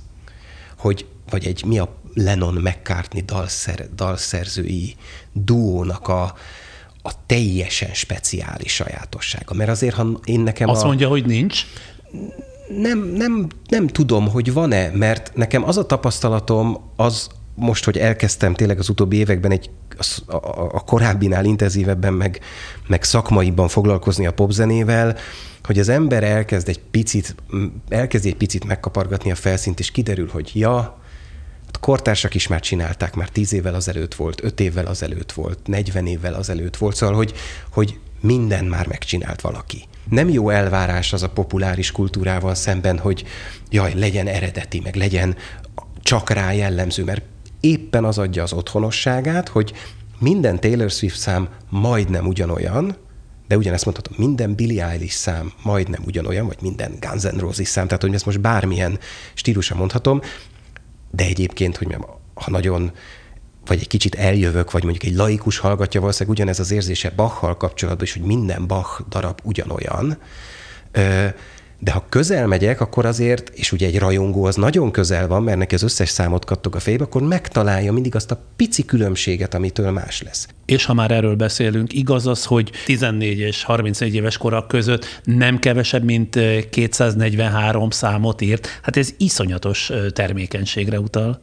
Hogy, 0.78 1.06
vagy 1.30 1.46
egy 1.46 1.64
mi 1.66 1.80
a 1.80 1.96
Lennon 2.14 2.54
McCartney 2.54 3.22
dalszer, 3.22 3.90
dalszerzői 3.96 4.96
duónak 5.34 6.08
a, 6.08 6.34
a 7.02 7.12
teljesen 7.26 7.94
speciális 7.94 8.74
sajátossága. 8.74 9.54
Mert 9.54 9.70
azért, 9.70 9.96
ha 9.96 10.20
én 10.24 10.40
nekem 10.40 10.70
Azt 10.70 10.84
a... 10.84 10.86
mondja, 10.86 11.08
hogy 11.08 11.26
nincs? 11.26 11.66
Nem, 12.82 13.00
nem, 13.00 13.48
nem 13.70 13.88
tudom, 13.88 14.30
hogy 14.30 14.54
van-e, 14.54 14.90
mert 14.94 15.32
nekem 15.36 15.64
az 15.64 15.78
a 15.78 15.86
tapasztalatom, 15.86 16.78
az 16.96 17.28
most, 17.56 17.86
hogy 17.86 17.98
elkezdtem 17.98 18.54
tényleg 18.54 18.80
az 18.80 18.90
utóbbi 18.90 19.18
években 19.18 19.52
egy 19.52 19.70
a, 20.26 20.36
a, 20.76 20.84
korábbinál 20.86 21.46
intenzívebben, 21.46 22.14
meg, 22.14 22.40
meg 22.88 23.04
szakmaiban 23.04 23.68
foglalkozni 23.68 24.26
a 24.26 24.34
popzenével, 24.34 25.18
hogy 25.64 25.80
az 25.80 25.90
ember 25.90 26.24
elkezd 26.24 26.70
egy 26.70 26.80
picit, 26.80 27.36
elkezd 27.90 28.26
egy 28.26 28.36
picit 28.36 28.66
megkapargatni 28.66 29.32
a 29.32 29.36
felszínt, 29.36 29.80
és 29.80 29.92
kiderül, 29.92 30.30
hogy 30.32 30.52
ja, 30.54 31.00
A 31.72 31.80
kortársak 31.80 32.36
is 32.36 32.48
már 32.48 32.60
csinálták, 32.60 33.16
már 33.16 33.30
tíz 33.30 33.54
évvel 33.54 33.76
azelőtt 33.76 34.16
volt, 34.16 34.44
öt 34.44 34.60
évvel 34.60 34.86
azelőtt 34.86 35.32
volt, 35.32 35.60
40 35.68 36.08
évvel 36.08 36.34
azelőtt 36.34 36.78
volt, 36.78 36.96
szóval, 36.96 37.16
hogy, 37.16 37.34
hogy 37.72 38.00
minden 38.22 38.66
már 38.66 38.88
megcsinált 38.88 39.42
valaki. 39.42 39.84
Nem 40.10 40.30
jó 40.30 40.50
elvárás 40.50 41.14
az 41.14 41.24
a 41.24 41.30
populáris 41.30 41.92
kultúrával 41.92 42.56
szemben, 42.56 43.00
hogy 43.00 43.26
jaj, 43.70 43.94
legyen 43.96 44.28
eredeti, 44.28 44.80
meg 44.80 44.96
legyen 44.96 45.36
csak 46.04 46.30
rá 46.30 46.52
jellemző, 46.52 47.04
mert 47.04 47.24
éppen 47.60 48.04
az 48.04 48.18
adja 48.18 48.44
az 48.44 48.54
otthonosságát, 48.54 49.48
hogy 49.48 49.74
minden 50.20 50.60
Taylor 50.60 50.90
Swift 50.92 51.18
szám 51.18 51.50
majdnem 51.70 52.28
ugyanolyan, 52.28 52.96
de 53.48 53.58
ugyanezt 53.58 53.86
mondhatom, 53.86 54.14
minden 54.18 54.56
Billie 54.56 54.86
Eilish 54.86 55.16
szám 55.16 55.52
majdnem 55.64 56.04
ugyanolyan, 56.06 56.48
vagy 56.48 56.58
minden 56.62 56.98
Guns 57.00 57.24
N' 57.24 57.40
Roses 57.40 57.68
szám, 57.68 57.86
tehát 57.86 58.02
hogy 58.02 58.14
ezt 58.14 58.26
most 58.26 58.42
bármilyen 58.42 59.00
stílusa 59.34 59.76
mondhatom, 59.76 60.22
de 61.12 61.24
egyébként, 61.24 61.78
hogy 61.78 61.96
ha 62.34 62.52
nagyon 62.52 62.92
vagy 63.66 63.80
egy 63.80 63.88
kicsit 63.88 64.16
eljövök, 64.16 64.72
vagy 64.72 64.84
mondjuk 64.84 65.04
egy 65.04 65.18
laikus 65.18 65.58
hallgatja, 65.58 66.00
valószínűleg 66.00 66.38
ugyanez 66.38 66.60
az 66.60 66.72
érzése 66.72 67.10
Bachal 67.10 67.58
kapcsolatban 67.58 68.04
is, 68.06 68.14
hogy 68.14 68.22
minden 68.22 68.68
Bach 68.68 69.02
darab 69.10 69.40
ugyanolyan. 69.44 70.18
De 71.82 71.92
ha 71.92 72.06
közel 72.10 72.48
megyek, 72.48 72.82
akkor 72.82 73.06
azért, 73.06 73.50
és 73.50 73.72
ugye 73.72 73.88
egy 73.88 74.00
rajongó 74.00 74.46
az 74.46 74.56
nagyon 74.56 74.92
közel 74.92 75.28
van, 75.28 75.44
mert 75.44 75.58
neki 75.58 75.76
az 75.76 75.84
összes 75.84 76.10
számot 76.10 76.46
kattog 76.46 76.76
a 76.76 76.80
fejbe, 76.80 77.04
akkor 77.04 77.22
megtalálja 77.22 77.92
mindig 77.92 78.16
azt 78.16 78.32
a 78.32 78.42
pici 78.56 78.86
különbséget, 78.86 79.54
amitől 79.54 79.92
más 79.92 80.22
lesz. 80.22 80.48
És 80.66 80.86
ha 80.86 80.94
már 80.94 81.12
erről 81.12 81.36
beszélünk, 81.36 81.94
igaz 81.94 82.28
az, 82.28 82.46
hogy 82.46 82.72
14 82.86 83.40
és 83.40 83.64
34 83.64 84.16
éves 84.16 84.38
korak 84.38 84.68
között 84.68 85.22
nem 85.24 85.60
kevesebb, 85.60 86.04
mint 86.04 86.40
243 86.70 87.90
számot 87.90 88.42
írt. 88.42 88.80
Hát 88.82 88.98
ez 88.98 89.14
iszonyatos 89.18 89.92
termékenységre 90.14 91.00
utal. 91.00 91.42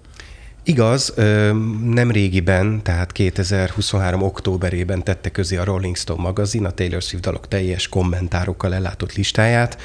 Igaz, 0.65 1.15
nem 1.85 2.11
régiben, 2.11 2.83
tehát 2.83 3.13
2023. 3.13 4.23
októberében 4.23 5.05
tette 5.05 5.31
közé 5.31 5.57
a 5.57 5.65
Rolling 5.65 5.97
Stone 5.97 6.23
magazin 6.23 6.65
a 6.65 6.71
Taylor 6.71 7.03
Swift 7.03 7.25
dalok 7.25 7.49
teljes 7.49 7.89
kommentárokkal 7.89 8.75
ellátott 8.75 9.15
listáját, 9.15 9.79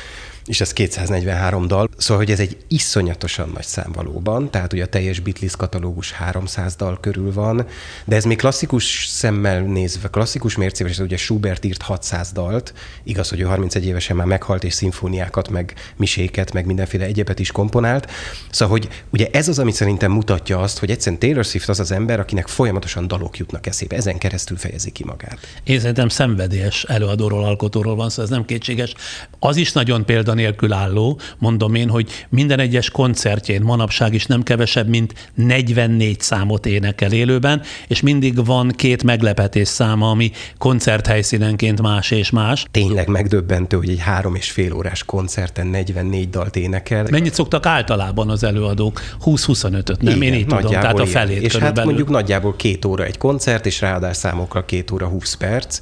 és 0.46 0.62
ez 0.62 0.74
243 0.74 1.68
dal, 1.68 1.90
szóval, 1.98 2.24
hogy 2.24 2.32
ez 2.32 2.40
egy 2.40 2.58
iszonyatosan 2.68 3.50
nagy 3.54 3.66
szám 3.66 3.92
valóban, 3.92 4.52
tehát 4.52 4.74
ugye 4.74 4.84
a 4.84 4.88
teljes 4.88 5.20
Beatles 5.20 5.56
katalógus 5.56 6.12
300 6.12 6.76
dal 6.76 6.98
körül 7.00 7.34
van, 7.34 7.66
de 8.06 8.16
ez 8.16 8.24
még 8.24 8.38
klasszikus 8.38 9.06
szemmel 9.08 9.62
nézve, 9.62 10.08
klasszikus 10.08 10.56
mércével, 10.56 10.92
és 10.92 11.00
ugye 11.00 11.18
Schubert 11.18 11.66
írt 11.66 11.82
600 11.82 12.32
dalt, 12.32 12.74
igaz, 13.04 13.30
hogy 13.30 13.40
ő 13.40 13.44
31 13.44 13.86
évesen 13.86 14.16
már 14.16 14.26
meghalt, 14.26 14.64
és 14.64 14.74
szimfóniákat, 14.74 15.50
meg 15.50 15.74
miséket, 15.98 16.54
meg 16.54 16.66
mindenféle 16.66 17.06
egyebet 17.06 17.40
is 17.40 17.52
komponált, 17.52 18.12
szóval, 18.52 18.78
hogy 18.78 18.90
ugye 19.10 19.28
ez 19.32 19.48
az, 19.48 19.60
amit 19.60 19.76
szerintem 19.76 20.12
mutatja 20.12 20.60
azt, 20.60 20.80
hogy 20.80 20.92
egyszerűen 20.92 21.20
Taylor 21.20 21.46
Swift 21.46 21.70
az 21.70 21.80
az 21.80 21.92
ember, 21.92 22.20
akinek 22.20 22.48
folyamatosan 22.48 23.08
dalok 23.08 23.38
jutnak 23.38 23.68
eszébe, 23.68 23.96
ezen 23.96 24.18
keresztül 24.18 24.58
fejezi 24.58 24.92
ki 24.92 25.04
magát. 25.04 25.38
Én 25.64 25.80
szerintem 25.80 26.08
szenvedélyes 26.08 26.84
előadóról, 26.84 27.44
alkotóról 27.44 27.96
van 27.96 28.10
szó, 28.10 28.10
szóval 28.10 28.26
ez 28.26 28.30
nem 28.30 28.46
kétséges. 28.46 28.94
Az 29.40 29.56
is 29.56 29.72
nagyon 29.72 30.06
példa 30.06 30.31
nélkül 30.34 30.74
álló, 30.74 31.20
mondom 31.38 31.76
én, 31.76 31.90
hogy 31.90 32.26
minden 32.30 32.60
egyes 32.60 32.90
koncertjén 32.90 33.62
manapság 33.62 34.14
is 34.14 34.26
nem 34.26 34.44
kevesebb, 34.44 34.88
mint 34.88 35.14
44 35.36 36.20
számot 36.20 36.66
énekel 36.66 37.12
élőben, 37.12 37.62
és 37.88 38.02
mindig 38.02 38.46
van 38.46 38.70
két 38.76 39.04
meglepetés 39.04 39.68
száma, 39.68 40.10
ami 40.10 40.32
koncerthelyszínenként 40.58 41.82
más 41.82 42.12
és 42.12 42.30
más. 42.30 42.66
Tényleg 42.72 43.08
megdöbbentő, 43.08 43.78
hogy 43.78 43.90
egy 43.90 44.00
három 44.00 44.36
és 44.36 44.52
fél 44.52 44.74
órás 44.74 45.04
koncerten 45.04 45.68
44 45.68 46.30
dalt 46.30 46.56
énekel. 46.56 47.06
Mennyit 47.10 47.34
szoktak 47.34 47.66
általában 47.66 48.30
az 48.30 48.44
előadók? 48.44 49.02
20-25-öt, 49.26 50.02
nem? 50.02 50.16
Igen, 50.16 50.34
én 50.34 50.40
így 50.40 50.48
tudom, 50.48 50.72
tehát 50.72 51.00
a 51.00 51.06
felét 51.06 51.42
És 51.42 51.52
körülbelül. 51.52 51.76
hát 51.76 51.86
mondjuk 51.86 52.10
nagyjából 52.10 52.56
két 52.56 52.86
óra 52.86 53.04
egy 53.04 53.18
koncert, 53.18 53.66
és 53.66 53.82
ráadás 53.82 54.18
számokkal 54.18 54.66
két 54.66 54.92
óra 54.92 55.08
20 55.08 55.34
perc. 55.34 55.80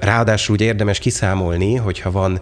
Ráadásul 0.00 0.54
úgy 0.54 0.60
érdemes 0.60 0.98
kiszámolni, 0.98 1.74
hogyha 1.74 2.10
van 2.10 2.38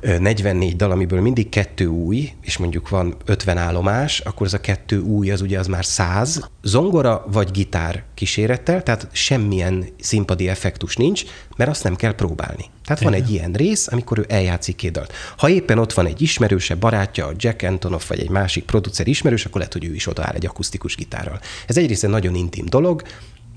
44 0.00 0.76
dal, 0.76 0.90
amiből 0.90 1.20
mindig 1.20 1.48
kettő 1.48 1.86
új, 1.86 2.32
és 2.42 2.56
mondjuk 2.56 2.88
van 2.88 3.16
50 3.24 3.58
állomás, 3.58 4.20
akkor 4.20 4.46
az 4.46 4.54
a 4.54 4.60
kettő 4.60 5.00
új, 5.00 5.30
az 5.30 5.40
ugye 5.40 5.58
az 5.58 5.66
már 5.66 5.84
100. 5.84 6.48
Zongora 6.62 7.24
vagy 7.32 7.50
gitár 7.50 8.02
kísérettel, 8.14 8.82
tehát 8.82 9.08
semmilyen 9.12 9.84
színpadi 10.00 10.48
effektus 10.48 10.96
nincs, 10.96 11.24
mert 11.56 11.70
azt 11.70 11.82
nem 11.82 11.96
kell 11.96 12.14
próbálni. 12.14 12.64
Tehát 12.84 13.02
van 13.02 13.12
egy 13.12 13.30
ilyen 13.30 13.52
rész, 13.52 13.86
amikor 13.92 14.18
ő 14.18 14.24
eljátszik 14.28 14.76
két 14.76 14.92
dalt. 14.92 15.12
Ha 15.36 15.48
éppen 15.48 15.78
ott 15.78 15.92
van 15.92 16.06
egy 16.06 16.22
ismerőse, 16.22 16.74
barátja, 16.74 17.26
a 17.26 17.32
Jack 17.36 17.62
Antonoff 17.62 18.08
vagy 18.08 18.20
egy 18.20 18.30
másik 18.30 18.64
producer 18.64 19.06
ismerős, 19.06 19.44
akkor 19.44 19.56
lehet, 19.56 19.72
hogy 19.72 19.84
ő 19.84 19.94
is 19.94 20.06
odaáll 20.06 20.34
egy 20.34 20.46
akusztikus 20.46 20.96
gitárral. 20.96 21.40
Ez 21.66 21.76
egyrészt 21.76 22.04
egy 22.04 22.10
nagyon 22.10 22.34
intim 22.34 22.64
dolog, 22.68 23.02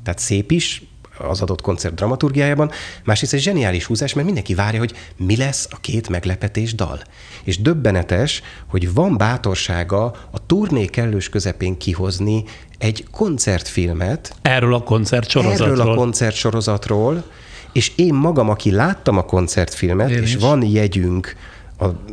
tehát 0.03 0.19
szép 0.19 0.51
is, 0.51 0.83
az 1.27 1.41
adott 1.41 1.61
koncert 1.61 1.95
dramaturgiájában, 1.95 2.71
másrészt 3.03 3.33
egy 3.33 3.41
zseniális 3.41 3.85
húzás, 3.85 4.13
mert 4.13 4.25
mindenki 4.25 4.55
várja, 4.55 4.79
hogy 4.79 4.93
mi 5.17 5.37
lesz 5.37 5.67
a 5.71 5.77
két 5.81 6.09
meglepetés 6.09 6.75
dal. 6.75 6.99
És 7.43 7.61
döbbenetes, 7.61 8.41
hogy 8.67 8.93
van 8.93 9.17
bátorsága 9.17 10.05
a 10.31 10.45
turné 10.45 10.85
kellős 10.85 11.29
közepén 11.29 11.77
kihozni 11.77 12.43
egy 12.77 13.05
koncertfilmet. 13.11 14.35
Erről 14.41 14.73
a 14.73 14.83
koncertsorozatról. 14.83 15.67
Erről 15.67 15.91
a 15.91 15.95
koncertsorozatról, 15.95 17.23
és 17.71 17.91
én 17.95 18.13
magam, 18.13 18.49
aki 18.49 18.71
láttam 18.71 19.17
a 19.17 19.23
koncertfilmet, 19.23 20.09
én 20.09 20.21
és 20.21 20.33
is. 20.33 20.41
van 20.41 20.63
jegyünk 20.63 21.35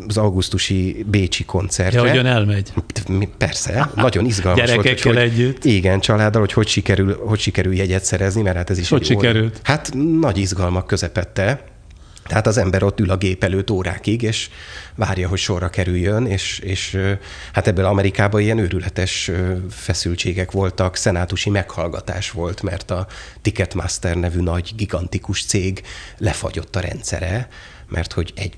az 0.07 0.17
augusztusi 0.17 1.05
Bécsi 1.09 1.45
koncertre. 1.45 2.01
Ja, 2.01 2.17
hogy 2.17 2.27
elmegy. 2.27 2.73
Persze, 3.39 3.91
nagyon 3.95 4.25
izgalmas 4.25 4.65
Gyerekekkel 4.65 5.13
volt. 5.13 5.25
együtt. 5.25 5.65
Igen, 5.65 6.01
családdal, 6.01 6.41
hogy 6.41 6.53
hogy 6.53 6.69
sikerül, 6.69 7.23
hogy 7.27 7.39
sikerül 7.39 7.75
jegyet 7.75 8.05
szerezni, 8.05 8.43
mert 8.43 8.57
hát 8.57 8.71
ez 8.71 8.79
is 8.79 8.89
Hogy 8.89 9.05
sikerült? 9.05 9.53
Óra. 9.53 9.61
Hát 9.63 9.93
nagy 10.21 10.39
izgalmak 10.39 10.87
közepette. 10.87 11.65
Tehát 12.27 12.47
az 12.47 12.57
ember 12.57 12.83
ott 12.83 13.01
ül 13.01 13.11
a 13.11 13.17
gép 13.17 13.45
előtt 13.45 13.71
órákig, 13.71 14.23
és 14.23 14.49
várja, 14.95 15.29
hogy 15.29 15.39
sorra 15.39 15.69
kerüljön, 15.69 16.27
és, 16.27 16.59
és 16.59 16.99
hát 17.53 17.67
ebből 17.67 17.85
Amerikában 17.85 18.41
ilyen 18.41 18.59
őrületes 18.59 19.31
feszültségek 19.71 20.51
voltak, 20.51 20.97
szenátusi 20.97 21.51
meghallgatás 21.51 22.31
volt, 22.31 22.63
mert 22.63 22.91
a 22.91 23.07
Ticketmaster 23.43 24.17
nevű 24.17 24.41
nagy, 24.41 24.73
gigantikus 24.77 25.45
cég 25.45 25.83
lefagyott 26.19 26.77
a 26.77 26.81
rendszere, 26.81 27.49
mert 27.89 28.13
hogy 28.13 28.33
egy 28.37 28.57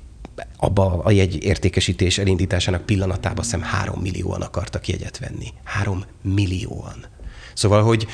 abba 0.56 1.00
a 1.02 1.10
jegy 1.10 1.44
értékesítés 1.44 2.18
elindításának 2.18 2.86
pillanatában 2.86 3.44
szem 3.44 3.62
három 3.62 4.00
millióan 4.00 4.42
akartak 4.42 4.88
jegyet 4.88 5.18
venni. 5.18 5.46
Három 5.64 6.04
millióan. 6.22 7.06
Szóval, 7.54 7.82
hogy, 7.82 8.06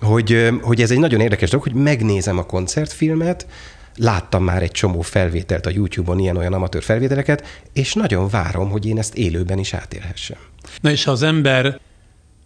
hogy, 0.00 0.48
hogy 0.62 0.82
ez 0.82 0.90
egy 0.90 0.98
nagyon 0.98 1.20
érdekes 1.20 1.50
dolog, 1.50 1.66
hogy 1.66 1.82
megnézem 1.82 2.38
a 2.38 2.46
koncertfilmet, 2.46 3.46
láttam 3.96 4.44
már 4.44 4.62
egy 4.62 4.70
csomó 4.70 5.00
felvételt 5.00 5.66
a 5.66 5.70
YouTube-on, 5.70 6.18
ilyen-olyan 6.18 6.52
amatőr 6.52 6.82
felvételeket, 6.82 7.62
és 7.72 7.94
nagyon 7.94 8.28
várom, 8.28 8.70
hogy 8.70 8.86
én 8.86 8.98
ezt 8.98 9.14
élőben 9.14 9.58
is 9.58 9.74
átélhessem. 9.74 10.38
Na 10.80 10.90
és 10.90 11.04
ha 11.04 11.10
az 11.10 11.22
ember 11.22 11.80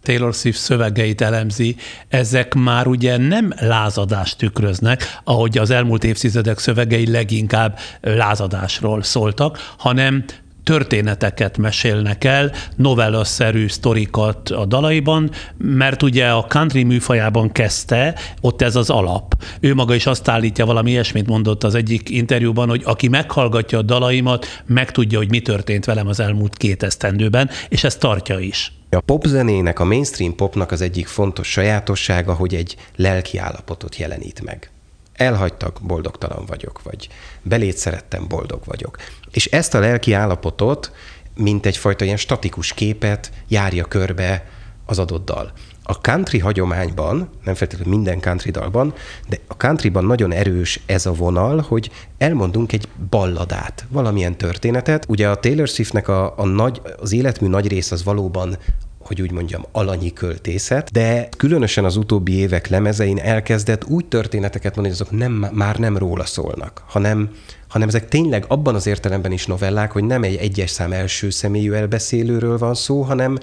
Taylor 0.05 0.33
Swift 0.33 0.59
szövegeit 0.59 1.21
elemzi, 1.21 1.75
ezek 2.07 2.53
már 2.53 2.87
ugye 2.87 3.17
nem 3.17 3.53
lázadást 3.59 4.37
tükröznek, 4.37 5.19
ahogy 5.23 5.57
az 5.57 5.69
elmúlt 5.69 6.03
évtizedek 6.03 6.59
szövegei 6.59 7.11
leginkább 7.11 7.77
lázadásról 8.01 9.03
szóltak, 9.03 9.73
hanem 9.77 10.25
történeteket 10.65 11.57
mesélnek 11.57 12.23
el, 12.23 12.51
novellaszerű 12.75 13.67
sztorikat 13.67 14.49
a 14.49 14.65
dalaiban, 14.65 15.31
mert 15.57 16.03
ugye 16.03 16.27
a 16.27 16.45
country 16.49 16.83
műfajában 16.83 17.51
kezdte, 17.51 18.15
ott 18.41 18.61
ez 18.61 18.75
az 18.75 18.89
alap. 18.89 19.43
Ő 19.59 19.73
maga 19.73 19.95
is 19.95 20.05
azt 20.05 20.27
állítja, 20.27 20.65
valami 20.65 20.91
ilyesmit 20.91 21.27
mondott 21.27 21.63
az 21.63 21.75
egyik 21.75 22.09
interjúban, 22.09 22.69
hogy 22.69 22.81
aki 22.85 23.07
meghallgatja 23.07 23.77
a 23.77 23.81
dalaimat, 23.81 24.63
megtudja, 24.65 25.17
hogy 25.17 25.29
mi 25.29 25.39
történt 25.39 25.85
velem 25.85 26.07
az 26.07 26.19
elmúlt 26.19 26.57
két 26.57 26.83
esztendőben, 26.83 27.49
és 27.69 27.83
ezt 27.83 27.99
tartja 27.99 28.39
is. 28.39 28.73
A 28.89 28.99
popzenének, 28.99 29.79
a 29.79 29.85
mainstream 29.85 30.35
popnak 30.35 30.71
az 30.71 30.81
egyik 30.81 31.07
fontos 31.07 31.47
sajátossága, 31.47 32.33
hogy 32.33 32.55
egy 32.55 32.75
lelki 32.95 33.37
állapotot 33.37 33.97
jelenít 33.97 34.43
meg. 34.43 34.69
Elhagytak, 35.13 35.79
boldogtalan 35.81 36.45
vagyok, 36.45 36.81
vagy 36.83 37.07
belét 37.41 37.77
szerettem, 37.77 38.27
boldog 38.27 38.61
vagyok. 38.65 38.97
És 39.35 39.45
ezt 39.45 39.73
a 39.73 39.79
lelki 39.79 40.13
állapotot, 40.13 40.91
mint 41.37 41.65
egyfajta 41.65 42.05
ilyen 42.05 42.17
statikus 42.17 42.73
képet 42.73 43.31
járja 43.47 43.85
körbe 43.85 44.47
az 44.85 44.99
adott 44.99 45.25
dal. 45.25 45.51
A 45.83 45.93
country 45.93 46.39
hagyományban, 46.39 47.29
nem 47.43 47.53
feltétlenül 47.53 47.95
minden 47.95 48.19
country 48.19 48.51
dalban, 48.51 48.93
de 49.27 49.39
a 49.47 49.53
countryban 49.53 50.05
nagyon 50.05 50.31
erős 50.31 50.79
ez 50.85 51.05
a 51.05 51.13
vonal, 51.13 51.65
hogy 51.67 51.91
elmondunk 52.17 52.73
egy 52.73 52.87
balladát, 53.09 53.85
valamilyen 53.89 54.37
történetet. 54.37 55.05
Ugye 55.07 55.29
a 55.29 55.35
Taylor 55.35 55.67
Swiftnek 55.67 56.07
a, 56.07 56.37
a 56.37 56.45
nagy, 56.45 56.81
az 56.99 57.13
életmű 57.13 57.47
nagy 57.47 57.67
rész 57.67 57.91
az 57.91 58.03
valóban 58.03 58.57
hogy 59.05 59.21
úgy 59.21 59.31
mondjam, 59.31 59.65
alanyi 59.71 60.13
költészet, 60.13 60.91
de 60.91 61.29
különösen 61.37 61.85
az 61.85 61.95
utóbbi 61.95 62.33
évek 62.33 62.67
lemezein 62.67 63.19
elkezdett 63.19 63.83
úgy 63.85 64.05
történeteket 64.05 64.75
mondani, 64.75 64.95
hogy 64.97 65.07
azok 65.07 65.19
nem, 65.19 65.49
már 65.53 65.77
nem 65.77 65.97
róla 65.97 66.25
szólnak, 66.25 66.83
hanem, 66.87 67.29
hanem 67.75 67.89
ezek 67.89 68.07
tényleg 68.07 68.45
abban 68.47 68.75
az 68.75 68.87
értelemben 68.87 69.31
is 69.31 69.45
novellák, 69.45 69.91
hogy 69.91 70.03
nem 70.03 70.23
egy 70.23 70.35
egyes 70.35 70.69
szám 70.69 70.91
első 70.91 71.29
személyű 71.29 71.71
elbeszélőről 71.71 72.57
van 72.57 72.75
szó, 72.75 73.01
hanem, 73.01 73.37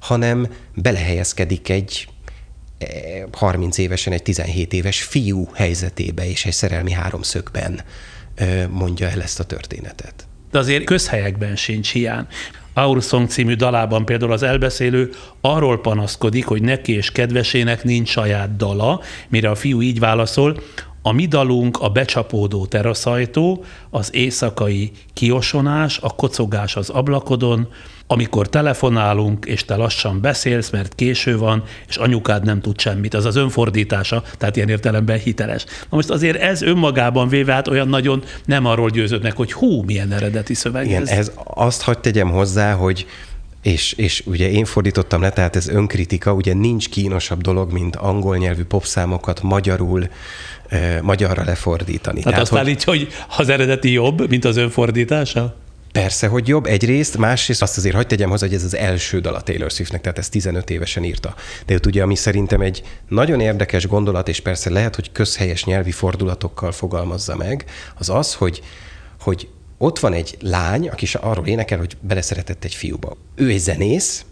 hanem 0.00 0.46
belehelyezkedik 0.74 1.68
egy 1.68 2.08
30 3.32 3.78
évesen 3.78 4.12
egy 4.12 4.22
17 4.22 4.72
éves 4.72 5.02
fiú 5.02 5.48
helyzetébe, 5.54 6.28
és 6.28 6.44
egy 6.44 6.52
szerelmi 6.52 6.92
háromszögben 6.92 7.80
mondja 8.70 9.08
el 9.08 9.22
ezt 9.22 9.40
a 9.40 9.44
történetet. 9.44 10.26
De 10.50 10.58
azért 10.58 10.84
közhelyekben 10.84 11.56
sincs 11.56 11.92
hiány. 11.92 12.26
Our 12.74 13.02
Song 13.02 13.28
című 13.28 13.54
dalában 13.54 14.04
például 14.04 14.32
az 14.32 14.42
elbeszélő 14.42 15.10
arról 15.40 15.80
panaszkodik, 15.80 16.46
hogy 16.46 16.62
neki 16.62 16.92
és 16.92 17.12
kedvesének 17.12 17.84
nincs 17.84 18.08
saját 18.08 18.56
dala, 18.56 19.00
mire 19.28 19.50
a 19.50 19.54
fiú 19.54 19.82
így 19.82 19.98
válaszol, 19.98 20.62
a 21.08 21.12
mi 21.12 21.26
dalunk 21.26 21.78
a 21.80 21.88
becsapódó 21.88 22.66
teraszajtó, 22.66 23.64
az 23.90 24.14
éjszakai 24.14 24.90
kiosonás, 25.12 25.98
a 25.98 26.14
kocogás 26.14 26.76
az 26.76 26.88
ablakodon, 26.88 27.68
amikor 28.06 28.48
telefonálunk, 28.48 29.44
és 29.44 29.64
te 29.64 29.76
lassan 29.76 30.20
beszélsz, 30.20 30.70
mert 30.70 30.94
késő 30.94 31.38
van, 31.38 31.62
és 31.88 31.96
anyukád 31.96 32.44
nem 32.44 32.60
tud 32.60 32.80
semmit. 32.80 33.14
Az 33.14 33.24
az 33.24 33.36
önfordítása, 33.36 34.22
tehát 34.38 34.56
ilyen 34.56 34.68
értelemben 34.68 35.18
hiteles. 35.18 35.64
Na 35.64 35.96
most 35.96 36.10
azért 36.10 36.40
ez 36.40 36.62
önmagában 36.62 37.28
véve 37.28 37.52
hát 37.52 37.68
olyan 37.68 37.88
nagyon 37.88 38.22
nem 38.44 38.64
arról 38.64 38.88
győződnek, 38.88 39.36
hogy 39.36 39.52
hú, 39.52 39.82
milyen 39.82 40.12
eredeti 40.12 40.54
szöveg 40.54 40.86
Igen, 40.86 41.02
ez. 41.02 41.08
ez 41.08 41.32
azt 41.44 41.82
hagyd 41.82 42.00
tegyem 42.00 42.30
hozzá, 42.30 42.72
hogy 42.72 43.06
és, 43.62 43.92
és 43.92 44.22
ugye 44.26 44.50
én 44.50 44.64
fordítottam 44.64 45.20
le, 45.20 45.30
tehát 45.30 45.56
ez 45.56 45.68
önkritika, 45.68 46.32
ugye 46.32 46.54
nincs 46.54 46.88
kínosabb 46.88 47.40
dolog, 47.40 47.72
mint 47.72 47.96
angol 47.96 48.36
nyelvű 48.36 48.64
popszámokat 48.64 49.42
magyarul, 49.42 50.08
eh, 50.68 50.98
magyarra 51.02 51.44
lefordítani. 51.44 52.22
Tehát, 52.22 52.24
tehát 52.24 52.40
azt 52.40 52.50
hogy... 52.50 52.60
állítja, 52.60 52.92
hogy 52.92 53.08
az 53.36 53.48
eredeti 53.48 53.92
jobb, 53.92 54.28
mint 54.28 54.44
az 54.44 54.56
önfordítása? 54.56 55.56
Persze, 55.92 56.26
hogy 56.26 56.48
jobb 56.48 56.66
egyrészt, 56.66 57.16
másrészt 57.16 57.62
azt 57.62 57.76
azért 57.76 57.94
hagyd 57.94 58.08
tegyem 58.08 58.30
hozzá, 58.30 58.46
hogy 58.46 58.54
ez 58.54 58.64
az 58.64 58.76
első 58.76 59.20
dal 59.20 59.34
a 59.34 59.40
Taylor 59.40 59.70
Swiftnek, 59.70 60.00
tehát 60.00 60.18
ez 60.18 60.28
15 60.28 60.70
évesen 60.70 61.04
írta. 61.04 61.34
De 61.66 61.74
ott 61.74 61.86
ugye, 61.86 62.02
ami 62.02 62.14
szerintem 62.14 62.60
egy 62.60 62.82
nagyon 63.08 63.40
érdekes 63.40 63.86
gondolat, 63.86 64.28
és 64.28 64.40
persze 64.40 64.70
lehet, 64.70 64.94
hogy 64.94 65.12
közhelyes 65.12 65.64
nyelvi 65.64 65.90
fordulatokkal 65.90 66.72
fogalmazza 66.72 67.36
meg, 67.36 67.64
az 67.98 68.08
az, 68.08 68.34
hogy, 68.34 68.62
hogy 69.20 69.48
ott 69.78 69.98
van 69.98 70.12
egy 70.12 70.36
lány, 70.40 70.88
aki 70.88 71.06
arról 71.20 71.46
énekel, 71.46 71.78
hogy 71.78 71.96
beleszeretett 72.00 72.64
egy 72.64 72.74
fiúba. 72.74 73.16
Ő 73.34 73.50
egy 73.50 73.58
zenész, 73.58 74.24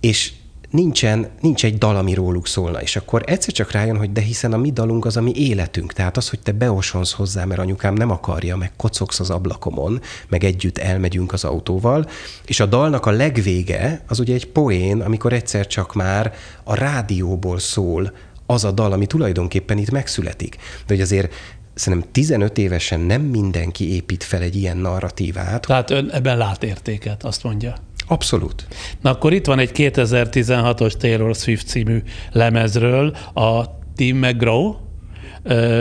és 0.00 0.32
nincsen, 0.74 1.28
nincs 1.40 1.64
egy 1.64 1.78
dal, 1.78 1.96
ami 1.96 2.14
róluk 2.14 2.46
szólna. 2.46 2.82
És 2.82 2.96
akkor 2.96 3.22
egyszer 3.26 3.52
csak 3.52 3.70
rájön, 3.70 3.96
hogy 3.96 4.12
de 4.12 4.20
hiszen 4.20 4.52
a 4.52 4.56
mi 4.56 4.70
dalunk 4.70 5.04
az 5.04 5.16
a 5.16 5.20
mi 5.20 5.32
életünk. 5.34 5.92
Tehát 5.92 6.16
az, 6.16 6.28
hogy 6.28 6.40
te 6.40 6.52
beosonsz 6.52 7.12
hozzá, 7.12 7.44
mert 7.44 7.60
anyukám 7.60 7.94
nem 7.94 8.10
akarja, 8.10 8.56
meg 8.56 8.72
kocogsz 8.76 9.20
az 9.20 9.30
ablakomon, 9.30 10.00
meg 10.28 10.44
együtt 10.44 10.78
elmegyünk 10.78 11.32
az 11.32 11.44
autóval. 11.44 12.08
És 12.46 12.60
a 12.60 12.66
dalnak 12.66 13.06
a 13.06 13.10
legvége 13.10 14.02
az 14.06 14.18
ugye 14.18 14.34
egy 14.34 14.46
poén, 14.46 15.00
amikor 15.00 15.32
egyszer 15.32 15.66
csak 15.66 15.94
már 15.94 16.34
a 16.64 16.74
rádióból 16.74 17.58
szól 17.58 18.12
az 18.46 18.64
a 18.64 18.70
dal, 18.70 18.92
ami 18.92 19.06
tulajdonképpen 19.06 19.78
itt 19.78 19.90
megszületik. 19.90 20.56
De 20.56 20.94
hogy 20.94 21.00
azért 21.00 21.34
szerintem 21.74 22.08
15 22.12 22.58
évesen 22.58 23.00
nem 23.00 23.22
mindenki 23.22 23.94
épít 23.94 24.22
fel 24.22 24.42
egy 24.42 24.56
ilyen 24.56 24.76
narratívát. 24.76 25.66
Tehát 25.66 25.90
ön 25.90 26.10
ebben 26.10 26.36
lát 26.36 26.62
értéket, 26.62 27.24
azt 27.24 27.42
mondja. 27.42 27.74
Abszolút. 28.06 28.66
Na 29.00 29.10
akkor 29.10 29.32
itt 29.32 29.46
van 29.46 29.58
egy 29.58 29.70
2016-os 29.74 30.92
Taylor 30.92 31.34
Swift 31.34 31.66
című 31.66 32.02
lemezről 32.32 33.16
a 33.34 33.64
Tim 33.96 34.18
McGraw 34.18 34.74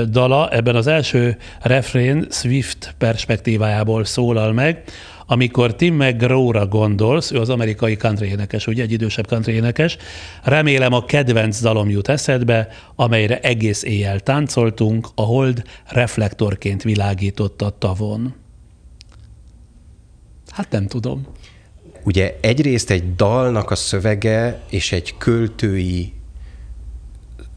dala, 0.09 0.49
ebben 0.49 0.75
az 0.75 0.87
első 0.87 1.37
refrén 1.61 2.27
Swift 2.29 2.95
perspektívájából 2.97 4.05
szólal 4.05 4.51
meg, 4.51 4.83
amikor 5.33 5.75
Tim 5.75 5.95
McGraw-ra 5.95 6.67
gondolsz, 6.67 7.31
ő 7.31 7.39
az 7.39 7.49
amerikai 7.49 7.95
country 7.95 8.27
énekes, 8.27 8.67
ugye 8.67 8.83
egy 8.83 8.91
idősebb 8.91 9.27
country 9.27 9.53
énekes, 9.53 9.97
remélem 10.43 10.93
a 10.93 11.05
kedvenc 11.05 11.61
dalom 11.61 11.89
jut 11.89 12.07
eszedbe, 12.07 12.67
amelyre 12.95 13.39
egész 13.39 13.83
éjjel 13.83 14.19
táncoltunk, 14.19 15.07
a 15.15 15.21
hold 15.21 15.63
reflektorként 15.85 16.83
világított 16.83 17.61
a 17.61 17.77
tavon. 17.77 18.33
Hát 20.49 20.71
nem 20.71 20.87
tudom. 20.87 21.27
Ugye 22.03 22.37
egyrészt 22.41 22.89
egy 22.89 23.15
dalnak 23.15 23.71
a 23.71 23.75
szövege 23.75 24.61
és 24.69 24.91
egy 24.91 25.17
költői 25.17 26.13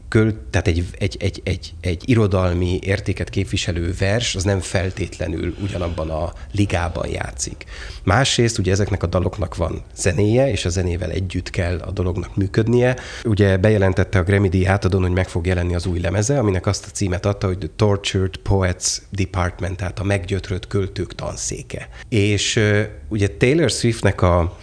költ, 0.07 0.35
tehát 0.35 0.67
egy, 0.67 0.85
egy, 0.99 1.17
egy, 1.19 1.41
egy, 1.43 1.73
egy 1.81 2.03
irodalmi 2.05 2.79
értéket 2.81 3.29
képviselő 3.29 3.93
vers, 3.99 4.35
az 4.35 4.43
nem 4.43 4.59
feltétlenül 4.59 5.55
ugyanabban 5.63 6.09
a 6.09 6.33
ligában 6.51 7.07
játszik. 7.07 7.65
Másrészt 8.03 8.57
ugye 8.57 8.71
ezeknek 8.71 9.03
a 9.03 9.07
daloknak 9.07 9.55
van 9.55 9.81
zenéje, 9.95 10.51
és 10.51 10.65
a 10.65 10.69
zenével 10.69 11.11
együtt 11.11 11.49
kell 11.49 11.77
a 11.77 11.91
dolognak 11.91 12.35
működnie. 12.35 12.95
Ugye 13.23 13.57
bejelentette 13.57 14.19
a 14.19 14.23
Grammy 14.23 14.49
díj 14.49 14.67
átadón, 14.67 15.01
hogy 15.01 15.11
meg 15.11 15.29
fog 15.29 15.45
jelenni 15.45 15.75
az 15.75 15.85
új 15.85 15.99
lemeze, 15.99 16.39
aminek 16.39 16.65
azt 16.65 16.85
a 16.85 16.91
címet 16.91 17.25
adta, 17.25 17.47
hogy 17.47 17.57
The 17.57 17.69
Tortured 17.75 18.37
Poets 18.37 19.01
Department, 19.09 19.77
tehát 19.77 19.99
a 19.99 20.03
meggyötrött 20.03 20.67
költők 20.67 21.15
tanszéke. 21.15 21.89
És 22.09 22.59
ugye 23.07 23.27
Taylor 23.27 23.69
Swiftnek 23.69 24.21
a 24.21 24.57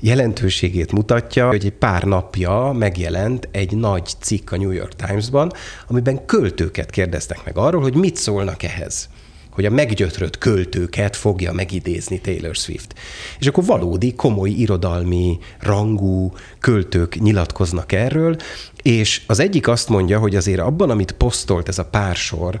jelentőségét 0.00 0.92
mutatja, 0.92 1.46
hogy 1.46 1.64
egy 1.64 1.72
pár 1.72 2.02
napja 2.02 2.72
megjelent 2.72 3.48
egy 3.50 3.76
nagy 3.76 4.10
cikk 4.20 4.50
a 4.50 4.56
New 4.56 4.70
York 4.70 4.96
Times-ban, 4.96 5.52
amiben 5.88 6.26
költőket 6.26 6.90
kérdeztek 6.90 7.44
meg 7.44 7.58
arról, 7.58 7.82
hogy 7.82 7.94
mit 7.94 8.16
szólnak 8.16 8.62
ehhez 8.62 9.08
hogy 9.50 9.64
a 9.64 9.70
meggyötrött 9.70 10.38
költőket 10.38 11.16
fogja 11.16 11.52
megidézni 11.52 12.20
Taylor 12.20 12.54
Swift. 12.54 12.94
És 13.38 13.46
akkor 13.46 13.64
valódi, 13.64 14.14
komoly 14.14 14.50
irodalmi 14.50 15.38
rangú 15.58 16.32
költők 16.60 17.20
nyilatkoznak 17.20 17.92
erről, 17.92 18.36
és 18.82 19.22
az 19.26 19.38
egyik 19.38 19.68
azt 19.68 19.88
mondja, 19.88 20.18
hogy 20.18 20.36
azért 20.36 20.60
abban, 20.60 20.90
amit 20.90 21.12
posztolt 21.12 21.68
ez 21.68 21.78
a 21.78 21.84
pár 21.84 22.16
sor, 22.16 22.58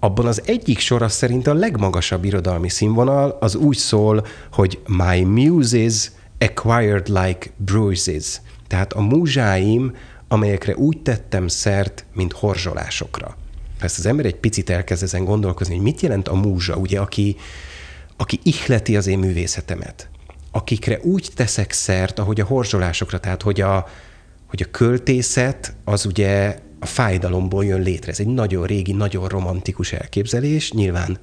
abban 0.00 0.26
az 0.26 0.42
egyik 0.44 0.78
sor 0.78 1.10
szerint 1.10 1.46
a 1.46 1.54
legmagasabb 1.54 2.24
irodalmi 2.24 2.68
színvonal, 2.68 3.36
az 3.40 3.54
úgy 3.54 3.76
szól, 3.76 4.26
hogy 4.52 4.78
My 4.86 5.22
Muses 5.22 6.10
acquired 6.44 7.08
like 7.08 7.50
bruises, 7.56 8.40
tehát 8.66 8.92
a 8.92 9.00
múzsáim, 9.00 9.96
amelyekre 10.28 10.76
úgy 10.76 11.02
tettem 11.02 11.48
szert, 11.48 12.04
mint 12.12 12.32
horzsolásokra. 12.32 13.36
Ezt 13.80 13.98
az 13.98 14.06
ember 14.06 14.26
egy 14.26 14.36
picit 14.36 14.70
elkezd 14.70 15.02
ezen 15.02 15.24
gondolkozni, 15.24 15.74
hogy 15.74 15.84
mit 15.84 16.00
jelent 16.00 16.28
a 16.28 16.34
múzsa, 16.34 16.76
ugye, 16.76 17.00
aki, 17.00 17.36
aki 18.16 18.40
ihleti 18.42 18.96
az 18.96 19.06
én 19.06 19.18
művészetemet, 19.18 20.08
akikre 20.50 20.98
úgy 21.02 21.30
teszek 21.34 21.72
szert, 21.72 22.18
ahogy 22.18 22.40
a 22.40 22.44
horzsolásokra, 22.44 23.20
tehát 23.20 23.42
hogy 23.42 23.60
a, 23.60 23.86
hogy 24.46 24.62
a 24.62 24.70
költészet 24.70 25.74
az 25.84 26.06
ugye 26.06 26.58
a 26.80 26.86
fájdalomból 26.86 27.64
jön 27.64 27.80
létre. 27.80 28.10
Ez 28.10 28.20
egy 28.20 28.26
nagyon 28.26 28.66
régi, 28.66 28.92
nagyon 28.92 29.28
romantikus 29.28 29.92
elképzelés, 29.92 30.72
nyilván 30.72 31.18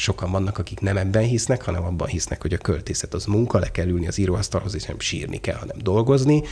sokan 0.00 0.30
vannak, 0.30 0.58
akik 0.58 0.80
nem 0.80 0.96
ebben 0.96 1.22
hisznek, 1.22 1.62
hanem 1.62 1.84
abban 1.84 2.08
hisznek, 2.08 2.42
hogy 2.42 2.52
a 2.52 2.58
költészet 2.58 3.14
az 3.14 3.24
munka, 3.24 3.58
le 3.58 3.70
kell 3.70 3.86
ülni 3.86 4.06
az 4.06 4.18
íróasztalhoz, 4.18 4.74
és 4.74 4.84
nem 4.84 4.98
sírni 4.98 5.40
kell, 5.40 5.56
hanem 5.56 5.76
dolgozni. 5.82 6.42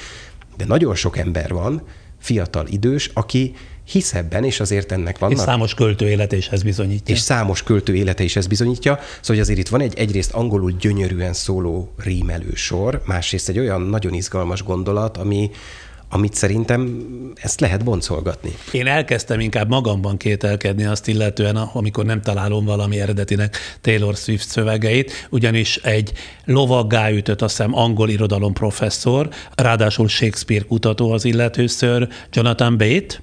De 0.56 0.64
nagyon 0.64 0.94
sok 0.94 1.16
ember 1.16 1.52
van, 1.52 1.82
fiatal, 2.18 2.66
idős, 2.66 3.10
aki 3.14 3.54
hisz 3.84 4.14
ebben, 4.14 4.44
és 4.44 4.60
azért 4.60 4.92
ennek 4.92 5.18
vannak. 5.18 5.36
És 5.36 5.42
számos 5.42 5.74
költő 5.74 6.08
élete 6.08 6.36
is 6.36 6.48
ez 6.48 6.62
bizonyítja. 6.62 7.14
És 7.14 7.20
számos 7.20 7.62
költő 7.62 7.94
élete 7.94 8.22
is 8.22 8.36
ez 8.36 8.46
bizonyítja. 8.46 8.94
Szóval 8.94 9.20
hogy 9.26 9.38
azért 9.38 9.58
itt 9.58 9.68
van 9.68 9.80
egy 9.80 9.98
egyrészt 9.98 10.32
angolul 10.32 10.72
gyönyörűen 10.72 11.32
szóló 11.32 11.92
rímelő 11.96 12.54
sor, 12.54 13.02
másrészt 13.04 13.48
egy 13.48 13.58
olyan 13.58 13.80
nagyon 13.80 14.14
izgalmas 14.14 14.62
gondolat, 14.62 15.16
ami, 15.16 15.50
amit 16.10 16.34
szerintem 16.34 17.06
ezt 17.34 17.60
lehet 17.60 17.84
boncolgatni. 17.84 18.54
Én 18.72 18.86
elkezdtem 18.86 19.40
inkább 19.40 19.68
magamban 19.68 20.16
kételkedni 20.16 20.84
azt 20.84 21.08
illetően, 21.08 21.56
amikor 21.56 22.04
nem 22.04 22.20
találom 22.20 22.64
valami 22.64 23.00
eredetinek 23.00 23.56
Taylor 23.80 24.16
Swift 24.16 24.48
szövegeit, 24.48 25.26
ugyanis 25.30 25.76
egy 25.76 26.12
lovaggá 26.44 27.10
ütött, 27.10 27.42
azt 27.42 27.56
hiszem, 27.56 27.74
angol 27.74 28.08
irodalom 28.08 28.52
professzor, 28.52 29.28
ráadásul 29.54 30.08
Shakespeare 30.08 30.64
kutató 30.64 31.12
az 31.12 31.24
illetőször, 31.24 32.08
Jonathan 32.32 32.76
Bate, 32.78 33.20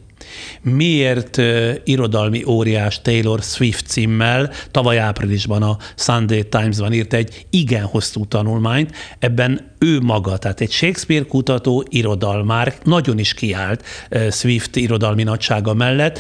Miért 0.62 1.41
irodalmi 1.84 2.43
óriás 2.43 3.02
Taylor 3.02 3.41
Swift 3.41 3.88
címmel? 3.88 4.52
Tavaly 4.71 4.98
áprilisban 5.00 5.63
a 5.63 5.78
Sunday 5.95 6.43
Times-ban 6.50 6.93
írt 6.93 7.13
egy 7.13 7.45
igen 7.50 7.84
hosszú 7.84 8.26
tanulmányt, 8.26 8.95
ebben 9.19 9.74
ő 9.80 10.00
maga, 10.00 10.38
tehát 10.38 10.62
egy 10.62 10.71
Shakespeare 10.71 11.26
kutató 11.26 11.86
irodalmár 11.89 12.76
nagyon 12.84 13.19
is 13.19 13.34
kiállt 13.34 13.84
Swift 14.32 14.76
irodalmi 14.76 15.24
nagysága 15.24 15.74
mellett, 15.74 16.19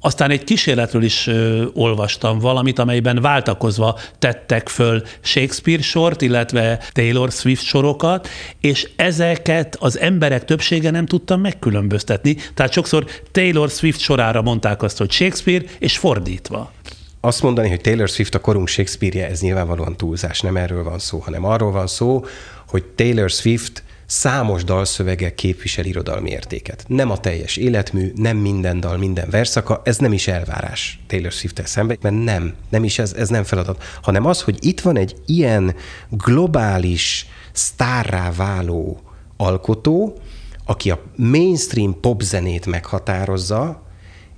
aztán 0.00 0.30
egy 0.30 0.44
kísérletről 0.44 1.02
is 1.02 1.26
ö, 1.26 1.64
olvastam 1.74 2.38
valamit, 2.38 2.78
amelyben 2.78 3.20
váltakozva 3.20 3.98
tettek 4.18 4.68
föl 4.68 5.02
Shakespeare 5.20 5.82
sort, 5.82 6.22
illetve 6.22 6.78
Taylor 6.92 7.30
Swift 7.30 7.64
sorokat, 7.64 8.28
és 8.60 8.88
ezeket 8.96 9.76
az 9.80 9.98
emberek 9.98 10.44
többsége 10.44 10.90
nem 10.90 11.06
tudta 11.06 11.36
megkülönböztetni. 11.36 12.36
Tehát 12.54 12.72
sokszor 12.72 13.04
Taylor 13.32 13.70
Swift 13.70 14.00
sorára 14.00 14.42
mondták 14.42 14.82
azt, 14.82 14.98
hogy 14.98 15.10
Shakespeare, 15.10 15.64
és 15.78 15.98
fordítva. 15.98 16.72
Azt 17.20 17.42
mondani, 17.42 17.68
hogy 17.68 17.80
Taylor 17.80 18.08
Swift 18.08 18.34
a 18.34 18.40
korunk 18.40 18.68
Shakespeare-je, 18.68 19.28
ez 19.28 19.40
nyilvánvalóan 19.40 19.96
túlzás, 19.96 20.40
nem 20.40 20.56
erről 20.56 20.84
van 20.84 20.98
szó, 20.98 21.18
hanem 21.18 21.44
arról 21.44 21.72
van 21.72 21.86
szó, 21.86 22.24
hogy 22.68 22.84
Taylor 22.84 23.30
Swift 23.30 23.82
számos 24.10 24.64
dalszövege 24.64 25.34
képvisel 25.34 25.84
irodalmi 25.84 26.30
értéket. 26.30 26.84
Nem 26.86 27.10
a 27.10 27.18
teljes 27.18 27.56
életmű, 27.56 28.12
nem 28.14 28.36
minden 28.36 28.80
dal, 28.80 28.96
minden 28.96 29.30
verszaka, 29.30 29.80
ez 29.84 29.98
nem 29.98 30.12
is 30.12 30.28
elvárás 30.28 31.00
Taylor 31.06 31.32
swift 31.32 31.66
szemben, 31.66 31.98
mert 32.00 32.24
nem, 32.24 32.54
nem 32.68 32.84
is 32.84 32.98
ez, 32.98 33.12
ez 33.12 33.28
nem 33.28 33.44
feladat, 33.44 33.82
hanem 34.02 34.26
az, 34.26 34.42
hogy 34.42 34.56
itt 34.60 34.80
van 34.80 34.96
egy 34.96 35.16
ilyen 35.26 35.74
globális, 36.10 37.26
sztárrá 37.52 38.32
váló 38.32 39.00
alkotó, 39.36 40.18
aki 40.64 40.90
a 40.90 41.02
mainstream 41.16 42.00
popzenét 42.00 42.66
meghatározza, 42.66 43.82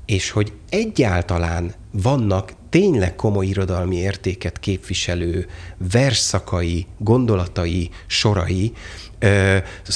és 0.07 0.31
hogy 0.31 0.53
egyáltalán 0.69 1.75
vannak 1.91 2.53
tényleg 2.71 3.17
komoly 3.17 3.47
irodalmi 3.47 3.97
értéket 3.97 4.59
képviselő 4.59 5.47
versszakai, 5.91 6.87
gondolatai, 6.99 7.91
sorai, 8.07 8.73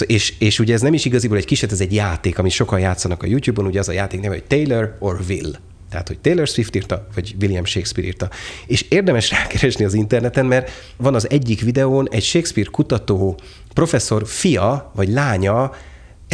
és, 0.07 0.35
és 0.39 0.59
ugye 0.59 0.75
ez 0.75 0.81
nem 0.81 0.95
is 0.95 1.05
igaziból 1.05 1.37
egy 1.37 1.45
kiset, 1.45 1.73
ez 1.73 1.81
egy 1.81 1.95
játék, 1.95 2.39
amit 2.39 2.53
sokan 2.53 2.81
játszanak 2.81 3.23
a 3.23 3.27
YouTube-on, 3.27 3.67
ugye 3.67 3.79
az 3.79 3.89
a 3.89 3.93
játék 3.93 4.21
neve, 4.21 4.35
hogy 4.35 4.45
Taylor 4.45 4.97
or 4.99 5.21
Will. 5.29 5.53
Tehát, 5.91 6.09
hogy 6.09 6.19
Taylor 6.19 6.49
Swift 6.49 6.77
írta, 6.77 7.07
vagy 7.15 7.35
William 7.41 7.65
Shakespeare 7.65 8.09
írta. 8.09 8.31
És 8.67 8.83
érdemes 8.89 9.31
rákeresni 9.31 9.85
az 9.85 9.95
interneten, 9.95 10.47
mert 10.47 10.71
van 10.97 11.15
az 11.15 11.31
egyik 11.31 11.61
videón 11.61 12.09
egy 12.11 12.23
Shakespeare 12.23 12.71
kutató 12.71 13.39
professzor 13.75 14.23
fia, 14.27 14.91
vagy 14.95 15.09
lánya 15.09 15.73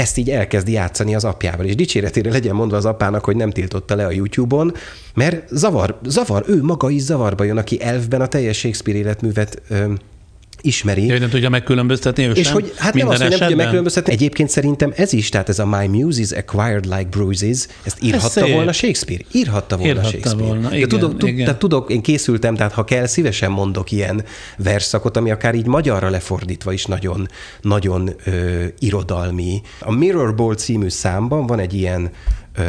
ezt 0.01 0.16
így 0.16 0.30
elkezdi 0.30 0.72
játszani 0.72 1.14
az 1.14 1.24
apjával, 1.24 1.66
és 1.66 1.74
dicséretére 1.74 2.30
legyen 2.30 2.55
mondva 2.55 2.76
az 2.76 2.84
apának, 2.84 3.24
hogy 3.24 3.36
nem 3.36 3.51
tiltotta 3.51 3.94
le 3.94 4.07
a 4.07 4.11
YouTube-on, 4.11 4.72
mert 5.14 5.48
zavar, 5.48 5.98
zavar, 6.05 6.44
ő 6.46 6.62
maga 6.62 6.90
is 6.90 7.03
zavarba 7.03 7.44
jön, 7.44 7.57
aki 7.57 7.82
elfben 7.82 8.20
a 8.20 8.26
teljes 8.26 8.59
Shakespeare 8.59 8.98
életművet 8.98 9.62
ö, 9.68 9.92
ismeri. 10.61 11.06
Ja, 11.06 11.18
nem 11.18 11.28
tudja 11.28 11.48
megkülönböztetni 11.48 12.24
ő 12.26 12.30
És 12.30 12.44
sem? 12.46 12.54
hogy 12.54 12.72
hát 12.76 12.94
nem 12.94 13.08
azt, 13.08 13.20
hogy 13.20 13.30
nem 13.30 13.38
tudja 13.38 13.56
megkülönböztetni. 13.56 14.12
Egyébként 14.12 14.48
szerintem 14.48 14.92
ez 14.96 15.12
is, 15.12 15.28
tehát 15.28 15.48
ez 15.48 15.58
a 15.58 15.66
My 15.66 15.86
Muses 15.86 16.30
acquired 16.32 16.84
like 16.84 17.04
bruises, 17.11 17.66
ezt 17.82 18.02
írhatta 18.02 18.28
szép. 18.28 18.52
volna 18.52 18.72
Shakespeare. 18.72 19.22
Írhatta 19.32 19.76
volna 19.76 19.92
Írhatta 19.92 20.08
Shakespeare. 20.11 20.46
volna, 20.46 20.68
De 20.68 20.76
igen, 20.76 20.88
tudok, 20.88 21.16
tud, 21.18 21.28
igen. 21.28 21.44
Tehát 21.44 21.61
tudok, 21.61 21.90
én 21.90 22.00
készültem, 22.02 22.54
tehát 22.54 22.72
ha 22.72 22.84
kell, 22.84 23.06
szívesen 23.06 23.50
mondok 23.50 23.90
ilyen 23.90 24.24
verszakot, 24.56 25.16
ami 25.16 25.30
akár 25.30 25.54
így 25.54 25.66
magyarra 25.66 26.11
lefordítva 26.11 26.72
is 26.72 26.84
nagyon, 26.84 27.28
nagyon 27.61 28.11
ö, 28.24 28.64
irodalmi. 28.78 29.61
A 29.80 29.92
Mirror 29.92 30.34
Ball 30.34 30.54
című 30.54 30.88
számban 30.88 31.46
van 31.46 31.58
egy 31.58 31.74
ilyen 31.74 32.11
ö, 32.56 32.62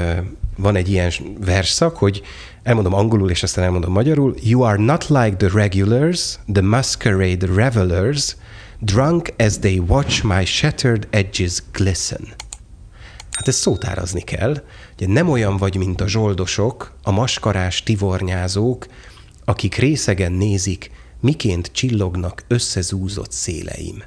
van 0.57 0.75
egy 0.75 0.89
ilyen 0.89 1.11
verszak, 1.45 1.97
hogy 1.97 2.21
elmondom 2.63 2.93
angolul, 2.93 3.29
és 3.29 3.43
aztán 3.43 3.63
elmondom 3.63 3.91
magyarul. 3.91 4.35
You 4.41 4.61
are 4.61 4.83
not 4.83 5.07
like 5.07 5.35
the 5.35 5.49
regulars, 5.53 6.39
the 6.53 6.61
masquerade 6.61 7.45
revelers, 7.45 8.35
drunk 8.79 9.33
as 9.37 9.59
they 9.59 9.79
watch 9.79 10.23
my 10.23 10.45
shattered 10.45 11.07
edges 11.09 11.63
glisten. 11.71 12.27
Hát 13.31 13.47
ezt 13.47 13.59
szótárazni 13.59 14.21
kell. 14.21 14.63
Ugye 14.95 15.07
nem 15.07 15.29
olyan 15.29 15.57
vagy, 15.57 15.75
mint 15.75 16.01
a 16.01 16.07
zsoldosok, 16.07 16.97
a 17.03 17.11
maskarás 17.11 17.83
tivornyázók, 17.83 18.85
akik 19.45 19.75
részegen 19.75 20.31
nézik, 20.31 20.91
miként 21.19 21.69
csillognak 21.71 22.43
összezúzott 22.47 23.31
széleim. 23.31 24.03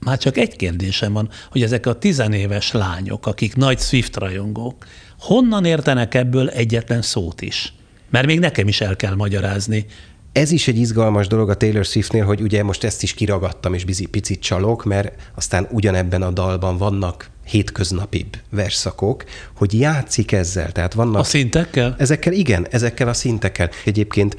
Már 0.00 0.18
csak 0.18 0.36
egy 0.36 0.56
kérdésem 0.56 1.12
van, 1.12 1.28
hogy 1.50 1.62
ezek 1.62 1.86
a 1.86 1.98
tizenéves 1.98 2.72
lányok, 2.72 3.26
akik 3.26 3.56
nagy 3.56 3.78
Swift 3.78 4.16
rajongók, 4.16 4.86
honnan 5.18 5.64
értenek 5.64 6.14
ebből 6.14 6.48
egyetlen 6.48 7.02
szót 7.02 7.42
is? 7.42 7.74
Mert 8.10 8.26
még 8.26 8.38
nekem 8.38 8.68
is 8.68 8.80
el 8.80 8.96
kell 8.96 9.14
magyarázni. 9.14 9.86
Ez 10.32 10.50
is 10.50 10.68
egy 10.68 10.78
izgalmas 10.78 11.26
dolog 11.26 11.50
a 11.50 11.54
Taylor 11.54 11.84
Swiftnél, 11.84 12.24
hogy 12.24 12.40
ugye 12.40 12.62
most 12.62 12.84
ezt 12.84 13.02
is 13.02 13.14
kiragadtam, 13.14 13.74
és 13.74 13.84
bizi 13.84 14.06
picit 14.06 14.40
csalok, 14.40 14.84
mert 14.84 15.12
aztán 15.34 15.68
ugyanebben 15.70 16.22
a 16.22 16.30
dalban 16.30 16.76
vannak 16.76 17.30
hétköznapibb 17.44 18.36
verszakok, 18.50 19.24
hogy 19.54 19.78
játszik 19.78 20.32
ezzel. 20.32 20.72
Tehát 20.72 20.94
vannak... 20.94 21.20
A 21.20 21.24
szintekkel? 21.24 21.94
Ezekkel, 21.98 22.32
igen, 22.32 22.66
ezekkel 22.70 23.08
a 23.08 23.12
szintekkel. 23.12 23.70
Egyébként 23.84 24.36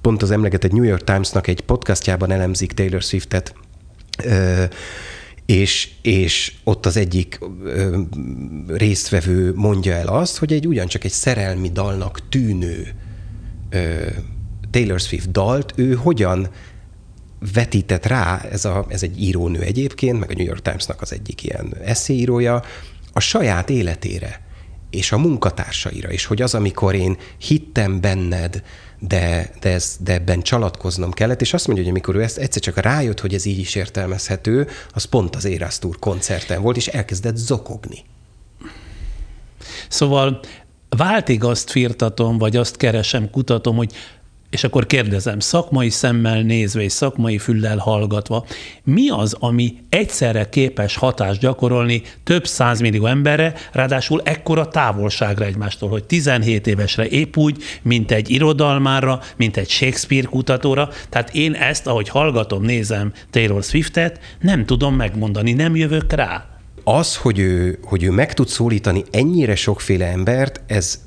pont 0.00 0.22
az 0.22 0.30
emlegetett 0.30 0.72
New 0.72 0.82
York 0.82 1.04
Times-nak 1.04 1.46
egy 1.46 1.60
podcastjában 1.60 2.30
elemzik 2.30 2.72
Taylor 2.72 3.02
Swiftet, 3.02 3.54
ö, 4.24 4.64
és, 5.46 5.90
és 6.02 6.52
ott 6.64 6.86
az 6.86 6.96
egyik 6.96 7.38
ö, 7.64 8.00
résztvevő 8.66 9.52
mondja 9.54 9.92
el 9.92 10.06
azt, 10.06 10.38
hogy 10.38 10.52
egy 10.52 10.66
ugyancsak 10.66 11.04
egy 11.04 11.10
szerelmi 11.10 11.70
dalnak 11.70 12.28
tűnő 12.28 12.94
ö, 13.70 14.06
Taylor 14.70 15.00
Swift 15.00 15.30
dalt 15.30 15.72
ő 15.76 15.94
hogyan 15.94 16.48
vetített 17.52 18.06
rá, 18.06 18.40
ez, 18.50 18.64
a, 18.64 18.86
ez 18.88 19.02
egy 19.02 19.22
írónő 19.22 19.60
egyébként, 19.60 20.18
meg 20.18 20.30
a 20.30 20.34
New 20.36 20.46
York 20.46 20.62
Times-nak 20.62 21.00
az 21.02 21.12
egyik 21.12 21.42
ilyen 21.42 21.74
eszéírója, 21.84 22.62
a 23.12 23.20
saját 23.20 23.70
életére 23.70 24.40
és 24.90 25.12
a 25.12 25.18
munkatársaira, 25.18 26.10
és 26.10 26.24
hogy 26.24 26.42
az, 26.42 26.54
amikor 26.54 26.94
én 26.94 27.16
hittem 27.38 28.00
benned, 28.00 28.62
de, 29.08 29.50
de, 29.60 29.70
ez, 29.70 29.96
de 30.00 30.12
ebben 30.12 30.42
csalatkoznom 30.42 31.10
kellett, 31.12 31.40
és 31.40 31.52
azt 31.54 31.66
mondja, 31.66 31.84
hogy 31.84 31.92
amikor 31.92 32.14
ő 32.16 32.22
ezt 32.22 32.38
egyszer 32.38 32.62
csak 32.62 32.76
rájött, 32.76 33.20
hogy 33.20 33.34
ez 33.34 33.44
így 33.44 33.58
is 33.58 33.74
értelmezhető, 33.74 34.68
az 34.92 35.04
pont 35.04 35.36
az 35.36 35.48
Tour 35.80 35.98
koncerten 35.98 36.62
volt, 36.62 36.76
és 36.76 36.86
elkezdett 36.86 37.36
zokogni. 37.36 38.04
Szóval 39.88 40.40
váltig 40.88 41.44
azt 41.44 41.70
firtatom, 41.70 42.38
vagy 42.38 42.56
azt 42.56 42.76
keresem, 42.76 43.30
kutatom, 43.30 43.76
hogy 43.76 43.92
és 44.54 44.64
akkor 44.64 44.86
kérdezem, 44.86 45.38
szakmai 45.38 45.90
szemmel 45.90 46.42
nézve 46.42 46.82
és 46.82 46.92
szakmai 46.92 47.38
füllel 47.38 47.76
hallgatva, 47.76 48.46
mi 48.84 49.08
az, 49.08 49.36
ami 49.38 49.76
egyszerre 49.88 50.48
képes 50.48 50.96
hatást 50.96 51.40
gyakorolni 51.40 52.02
több 52.24 52.46
százmillió 52.46 53.06
emberre, 53.06 53.54
ráadásul 53.72 54.20
ekkora 54.24 54.68
távolságra 54.68 55.44
egymástól, 55.44 55.88
hogy 55.88 56.04
17 56.04 56.66
évesre 56.66 57.06
épp 57.08 57.36
úgy, 57.36 57.62
mint 57.82 58.10
egy 58.10 58.30
irodalmára, 58.30 59.20
mint 59.36 59.56
egy 59.56 59.68
Shakespeare 59.68 60.26
kutatóra. 60.26 60.88
Tehát 61.08 61.34
én 61.34 61.54
ezt, 61.54 61.86
ahogy 61.86 62.08
hallgatom, 62.08 62.62
nézem 62.62 63.12
Taylor 63.30 63.62
Swiftet, 63.62 64.20
nem 64.40 64.66
tudom 64.66 64.94
megmondani, 64.94 65.52
nem 65.52 65.76
jövök 65.76 66.12
rá. 66.12 66.46
Az, 66.84 67.16
hogy 67.16 67.38
ő, 67.38 67.78
hogy 67.82 68.02
ő 68.02 68.10
meg 68.10 68.34
tud 68.34 68.48
szólítani 68.48 69.02
ennyire 69.10 69.54
sokféle 69.54 70.06
embert, 70.06 70.60
ez 70.66 71.02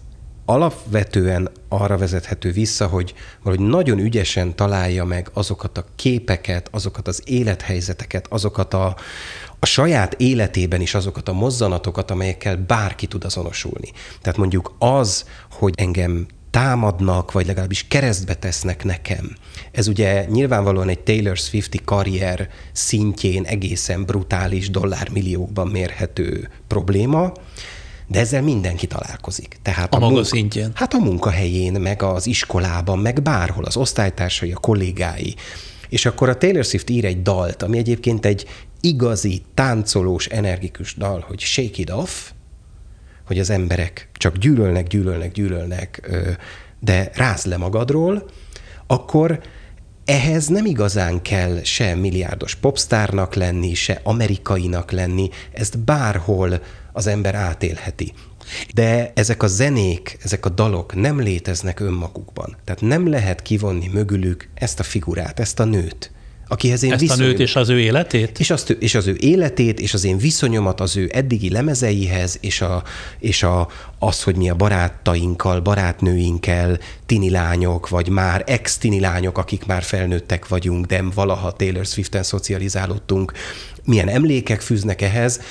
alapvetően 0.49 1.49
arra 1.69 1.97
vezethető 1.97 2.51
vissza, 2.51 2.87
hogy 2.87 3.13
valahogy 3.43 3.67
nagyon 3.67 3.99
ügyesen 3.99 4.55
találja 4.55 5.05
meg 5.05 5.29
azokat 5.33 5.77
a 5.77 5.85
képeket, 5.95 6.69
azokat 6.71 7.07
az 7.07 7.21
élethelyzeteket, 7.25 8.27
azokat 8.29 8.73
a, 8.73 8.95
a 9.59 9.65
saját 9.65 10.13
életében 10.13 10.81
is 10.81 10.93
azokat 10.93 11.29
a 11.29 11.33
mozzanatokat, 11.33 12.11
amelyekkel 12.11 12.57
bárki 12.57 13.07
tud 13.07 13.23
azonosulni. 13.23 13.91
Tehát 14.21 14.37
mondjuk 14.37 14.75
az, 14.79 15.25
hogy 15.51 15.73
engem 15.77 16.25
támadnak, 16.51 17.31
vagy 17.31 17.45
legalábbis 17.45 17.87
keresztbe 17.87 18.33
tesznek 18.33 18.83
nekem. 18.83 19.35
Ez 19.71 19.87
ugye 19.87 20.25
nyilvánvalóan 20.25 20.89
egy 20.89 20.99
Taylor 20.99 21.37
Swifti 21.37 21.79
karrier 21.85 22.49
szintjén 22.71 23.43
egészen 23.43 24.05
brutális 24.05 24.69
dollármilliókban 24.69 25.67
mérhető 25.67 26.49
probléma, 26.67 27.31
de 28.07 28.19
ezzel 28.19 28.41
mindenki 28.41 28.87
találkozik. 28.87 29.57
Tehát 29.61 29.93
A 29.93 29.99
maga 29.99 30.23
szintjén. 30.23 30.71
Hát 30.73 30.93
a 30.93 30.97
munkahelyén, 30.97 31.73
meg 31.73 32.03
az 32.03 32.27
iskolában, 32.27 32.99
meg 32.99 33.21
bárhol, 33.21 33.63
az 33.63 33.77
osztálytársai, 33.77 34.51
a 34.51 34.57
kollégái. 34.57 35.35
És 35.89 36.05
akkor 36.05 36.29
a 36.29 36.37
Taylor 36.37 36.65
Swift 36.65 36.89
ír 36.89 37.05
egy 37.05 37.21
dalt, 37.21 37.63
ami 37.63 37.77
egyébként 37.77 38.25
egy 38.25 38.45
igazi, 38.81 39.41
táncolós, 39.53 40.25
energikus 40.25 40.95
dal, 40.95 41.25
hogy 41.27 41.39
Shake 41.39 41.81
It 41.81 41.89
Off, 41.91 42.31
hogy 43.25 43.39
az 43.39 43.49
emberek 43.49 44.09
csak 44.13 44.37
gyűlölnek, 44.37 44.87
gyűlölnek, 44.87 45.31
gyűlölnek, 45.31 46.09
de 46.79 47.11
ráz 47.13 47.45
le 47.45 47.57
magadról, 47.57 48.29
akkor 48.87 49.41
ehhez 50.05 50.47
nem 50.47 50.65
igazán 50.65 51.21
kell 51.21 51.63
se 51.63 51.95
milliárdos 51.95 52.55
popstárnak 52.55 53.33
lenni, 53.33 53.73
se 53.73 53.99
amerikainak 54.03 54.91
lenni, 54.91 55.29
ezt 55.53 55.79
bárhol 55.79 56.61
az 56.97 57.07
ember 57.07 57.35
átélheti. 57.35 58.13
De 58.73 59.11
ezek 59.15 59.43
a 59.43 59.47
zenék, 59.47 60.17
ezek 60.23 60.45
a 60.45 60.49
dalok 60.49 60.95
nem 60.95 61.19
léteznek 61.19 61.79
önmagukban. 61.79 62.57
Tehát 62.63 62.81
nem 62.81 63.09
lehet 63.09 63.41
kivonni 63.41 63.87
mögülük 63.93 64.49
ezt 64.53 64.79
a 64.79 64.83
figurát, 64.83 65.39
ezt 65.39 65.59
a 65.59 65.65
nőt, 65.65 66.11
akihez 66.47 66.83
én 66.83 66.91
Ezt 66.91 67.01
viszonyom. 67.01 67.25
a 67.25 67.27
nőt 67.27 67.39
és 67.39 67.55
az 67.55 67.69
ő 67.69 67.79
életét? 67.79 68.39
És, 68.39 68.49
azt, 68.49 68.69
és 68.69 68.95
az 68.95 69.07
ő 69.07 69.15
életét, 69.19 69.79
és 69.79 69.93
az 69.93 70.03
én 70.03 70.17
viszonyomat 70.17 70.79
az 70.79 70.97
ő 70.97 71.09
eddigi 71.13 71.49
lemezeihez, 71.49 72.37
és, 72.41 72.61
a, 72.61 72.83
és 73.19 73.43
a, 73.43 73.67
az, 73.99 74.23
hogy 74.23 74.35
mi 74.35 74.49
a 74.49 74.55
barátainkkal, 74.55 75.61
barátnőinkkel, 75.61 76.79
tini 77.05 77.29
lányok, 77.29 77.89
vagy 77.89 78.09
már 78.09 78.43
ex-tini 78.45 78.99
lányok, 78.99 79.37
akik 79.37 79.65
már 79.65 79.83
felnőttek 79.83 80.47
vagyunk, 80.47 80.85
de 80.85 81.01
valaha 81.13 81.51
Taylor 81.51 81.85
Swiften 81.85 82.23
szocializálódtunk, 82.23 83.31
milyen 83.87 84.07
emlékek 84.07 84.61
fűznek 84.61 85.01
ehhez, 85.01 85.41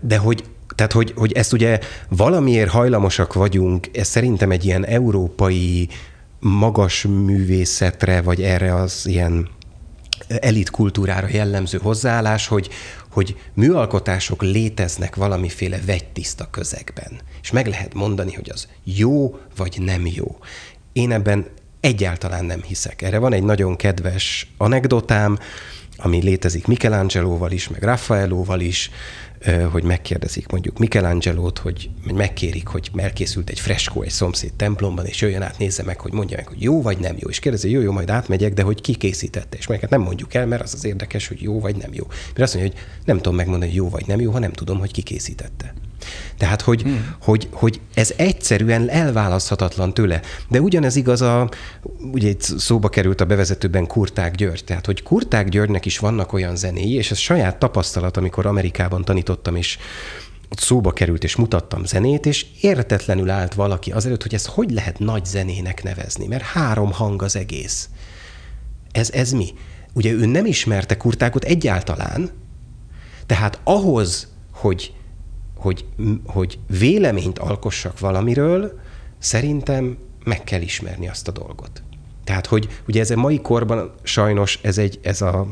de 0.00 0.16
hogy 0.16 0.44
tehát, 0.74 0.92
hogy, 0.92 1.12
hogy 1.16 1.32
ezt 1.32 1.52
ugye 1.52 1.78
valamiért 2.08 2.70
hajlamosak 2.70 3.32
vagyunk, 3.32 3.88
ez 3.92 4.08
szerintem 4.08 4.50
egy 4.50 4.64
ilyen 4.64 4.86
európai 4.86 5.88
magas 6.40 7.02
művészetre, 7.02 8.20
vagy 8.20 8.42
erre 8.42 8.74
az 8.74 9.06
ilyen 9.06 9.48
elit 10.28 10.70
kultúrára 10.70 11.28
jellemző 11.30 11.78
hozzáállás, 11.82 12.46
hogy, 12.46 12.68
hogy 13.10 13.36
műalkotások 13.54 14.42
léteznek 14.42 15.16
valamiféle 15.16 15.78
vegytiszta 15.86 16.48
közegben. 16.50 17.20
És 17.42 17.50
meg 17.50 17.66
lehet 17.66 17.94
mondani, 17.94 18.32
hogy 18.32 18.50
az 18.52 18.68
jó 18.84 19.38
vagy 19.56 19.78
nem 19.80 20.06
jó. 20.06 20.38
Én 20.92 21.12
ebben 21.12 21.46
egyáltalán 21.80 22.44
nem 22.44 22.62
hiszek. 22.62 23.02
Erre 23.02 23.18
van 23.18 23.32
egy 23.32 23.42
nagyon 23.42 23.76
kedves 23.76 24.52
anekdotám, 24.56 25.38
ami 25.98 26.22
létezik 26.22 26.66
Michelangelo-val 26.66 27.50
is, 27.50 27.68
meg 27.68 27.82
Raffaello-val 27.82 28.60
is, 28.60 28.90
hogy 29.70 29.82
megkérdezik 29.82 30.48
mondjuk 30.48 30.78
Michelangelo-t, 30.78 31.58
hogy 31.58 31.90
megkérik, 32.14 32.66
hogy 32.66 32.90
elkészült 32.96 33.50
egy 33.50 33.60
freskó 33.60 34.02
egy 34.02 34.10
szomszéd 34.10 34.52
templomban, 34.52 35.06
és 35.06 35.20
jöjjön 35.20 35.42
át, 35.42 35.58
nézze 35.58 35.82
meg, 35.82 36.00
hogy 36.00 36.12
mondja 36.12 36.36
meg, 36.36 36.48
hogy 36.48 36.62
jó 36.62 36.82
vagy 36.82 36.98
nem 36.98 37.16
jó. 37.18 37.28
És 37.28 37.38
kérdezi, 37.38 37.70
jó, 37.70 37.80
jó, 37.80 37.92
majd 37.92 38.10
átmegyek, 38.10 38.52
de 38.54 38.62
hogy 38.62 38.80
ki 38.80 38.94
készítette. 38.94 39.56
És 39.56 39.66
meg 39.66 39.86
nem 39.90 40.00
mondjuk 40.00 40.34
el, 40.34 40.46
mert 40.46 40.62
az 40.62 40.74
az 40.74 40.84
érdekes, 40.84 41.28
hogy 41.28 41.42
jó 41.42 41.60
vagy 41.60 41.76
nem 41.76 41.94
jó. 41.94 42.06
Mert 42.08 42.40
azt 42.40 42.54
mondja, 42.54 42.72
hogy 42.72 42.82
nem 43.04 43.16
tudom 43.16 43.34
megmondani, 43.34 43.70
hogy 43.70 43.80
jó 43.80 43.88
vagy 43.88 44.06
nem 44.06 44.20
jó, 44.20 44.30
ha 44.30 44.38
nem 44.38 44.52
tudom, 44.52 44.78
hogy 44.78 44.92
ki 44.92 45.02
készítette. 45.02 45.74
Tehát, 46.38 46.62
hogy, 46.62 46.82
hmm. 46.82 47.14
hogy, 47.22 47.48
hogy 47.52 47.80
ez 47.94 48.12
egyszerűen 48.16 48.90
elválaszthatatlan 48.90 49.94
tőle. 49.94 50.20
De 50.48 50.60
ugyanez 50.60 50.96
igaz 50.96 51.22
a, 51.22 51.48
ugye 52.12 52.28
itt 52.28 52.42
szóba 52.42 52.88
került 52.88 53.20
a 53.20 53.24
bevezetőben 53.24 53.86
Kurták 53.86 54.34
György, 54.34 54.64
tehát, 54.64 54.86
hogy 54.86 55.02
Kurták 55.02 55.48
Györgynek 55.48 55.86
is 55.86 55.98
vannak 55.98 56.32
olyan 56.32 56.56
zenéi, 56.56 56.94
és 56.94 57.10
ez 57.10 57.18
saját 57.18 57.58
tapasztalat, 57.58 58.16
amikor 58.16 58.46
Amerikában 58.46 59.04
tanítottam, 59.04 59.56
és 59.56 59.78
ott 60.50 60.58
szóba 60.58 60.92
került, 60.92 61.24
és 61.24 61.36
mutattam 61.36 61.84
zenét, 61.84 62.26
és 62.26 62.46
értetlenül 62.60 63.30
állt 63.30 63.54
valaki 63.54 63.90
azelőtt, 63.90 64.22
hogy 64.22 64.34
ezt 64.34 64.46
hogy 64.46 64.70
lehet 64.70 64.98
nagy 64.98 65.24
zenének 65.24 65.82
nevezni, 65.82 66.26
mert 66.26 66.42
három 66.42 66.92
hang 66.92 67.22
az 67.22 67.36
egész. 67.36 67.88
Ez, 68.92 69.10
ez 69.10 69.32
mi? 69.32 69.54
Ugye 69.92 70.12
ő 70.12 70.26
nem 70.26 70.46
ismerte 70.46 70.96
Kurtákot 70.96 71.44
egyáltalán, 71.44 72.30
tehát 73.26 73.60
ahhoz, 73.64 74.28
hogy 74.52 74.92
hogy, 75.58 75.84
hogy 76.26 76.58
véleményt 76.78 77.38
alkossak 77.38 77.98
valamiről, 77.98 78.78
szerintem 79.18 79.96
meg 80.24 80.44
kell 80.44 80.60
ismerni 80.60 81.08
azt 81.08 81.28
a 81.28 81.32
dolgot. 81.32 81.82
Tehát, 82.24 82.46
hogy 82.46 82.68
ugye 82.88 83.00
ez 83.00 83.10
a 83.10 83.16
mai 83.16 83.40
korban 83.40 83.92
sajnos 84.02 84.58
ez, 84.62 84.78
egy, 84.78 84.98
ez 85.02 85.20
a 85.20 85.46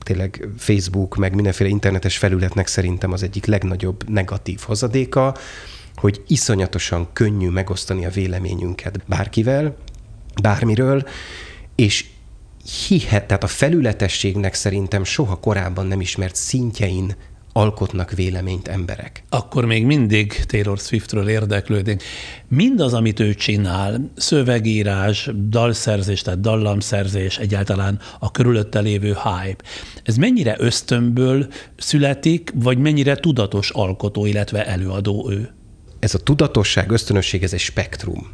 tényleg 0.00 0.48
Facebook, 0.58 1.16
meg 1.16 1.34
mindenféle 1.34 1.70
internetes 1.70 2.18
felületnek 2.18 2.66
szerintem 2.66 3.12
az 3.12 3.22
egyik 3.22 3.46
legnagyobb 3.46 4.08
negatív 4.08 4.60
hozadéka, 4.60 5.36
hogy 5.96 6.22
iszonyatosan 6.26 7.08
könnyű 7.12 7.48
megosztani 7.48 8.06
a 8.06 8.10
véleményünket 8.10 9.00
bárkivel, 9.06 9.76
bármiről, 10.42 11.04
és 11.74 12.06
hihet, 12.88 13.26
tehát 13.26 13.44
a 13.44 13.46
felületességnek 13.46 14.54
szerintem 14.54 15.04
soha 15.04 15.36
korábban 15.36 15.86
nem 15.86 16.00
ismert 16.00 16.34
szintjein 16.34 17.16
alkotnak 17.52 18.10
véleményt 18.10 18.68
emberek. 18.68 19.24
Akkor 19.28 19.64
még 19.64 19.84
mindig 19.84 20.44
Taylor 20.44 20.78
Swiftről 20.78 21.28
érdeklődünk. 21.28 22.02
Mindaz, 22.48 22.94
amit 22.94 23.20
ő 23.20 23.34
csinál, 23.34 24.10
szövegírás, 24.16 25.30
dalszerzés, 25.48 26.22
tehát 26.22 26.40
dallamszerzés, 26.40 27.38
egyáltalán 27.38 27.98
a 28.18 28.30
körülötte 28.30 28.80
lévő 28.80 29.08
hype, 29.08 29.64
ez 30.02 30.16
mennyire 30.16 30.56
ösztönből 30.58 31.46
születik, 31.76 32.50
vagy 32.54 32.78
mennyire 32.78 33.16
tudatos 33.16 33.70
alkotó, 33.70 34.26
illetve 34.26 34.66
előadó 34.66 35.30
ő? 35.30 35.50
Ez 35.98 36.14
a 36.14 36.18
tudatosság, 36.18 36.90
ösztönösség, 36.90 37.42
ez 37.42 37.52
egy 37.52 37.60
spektrum. 37.60 38.32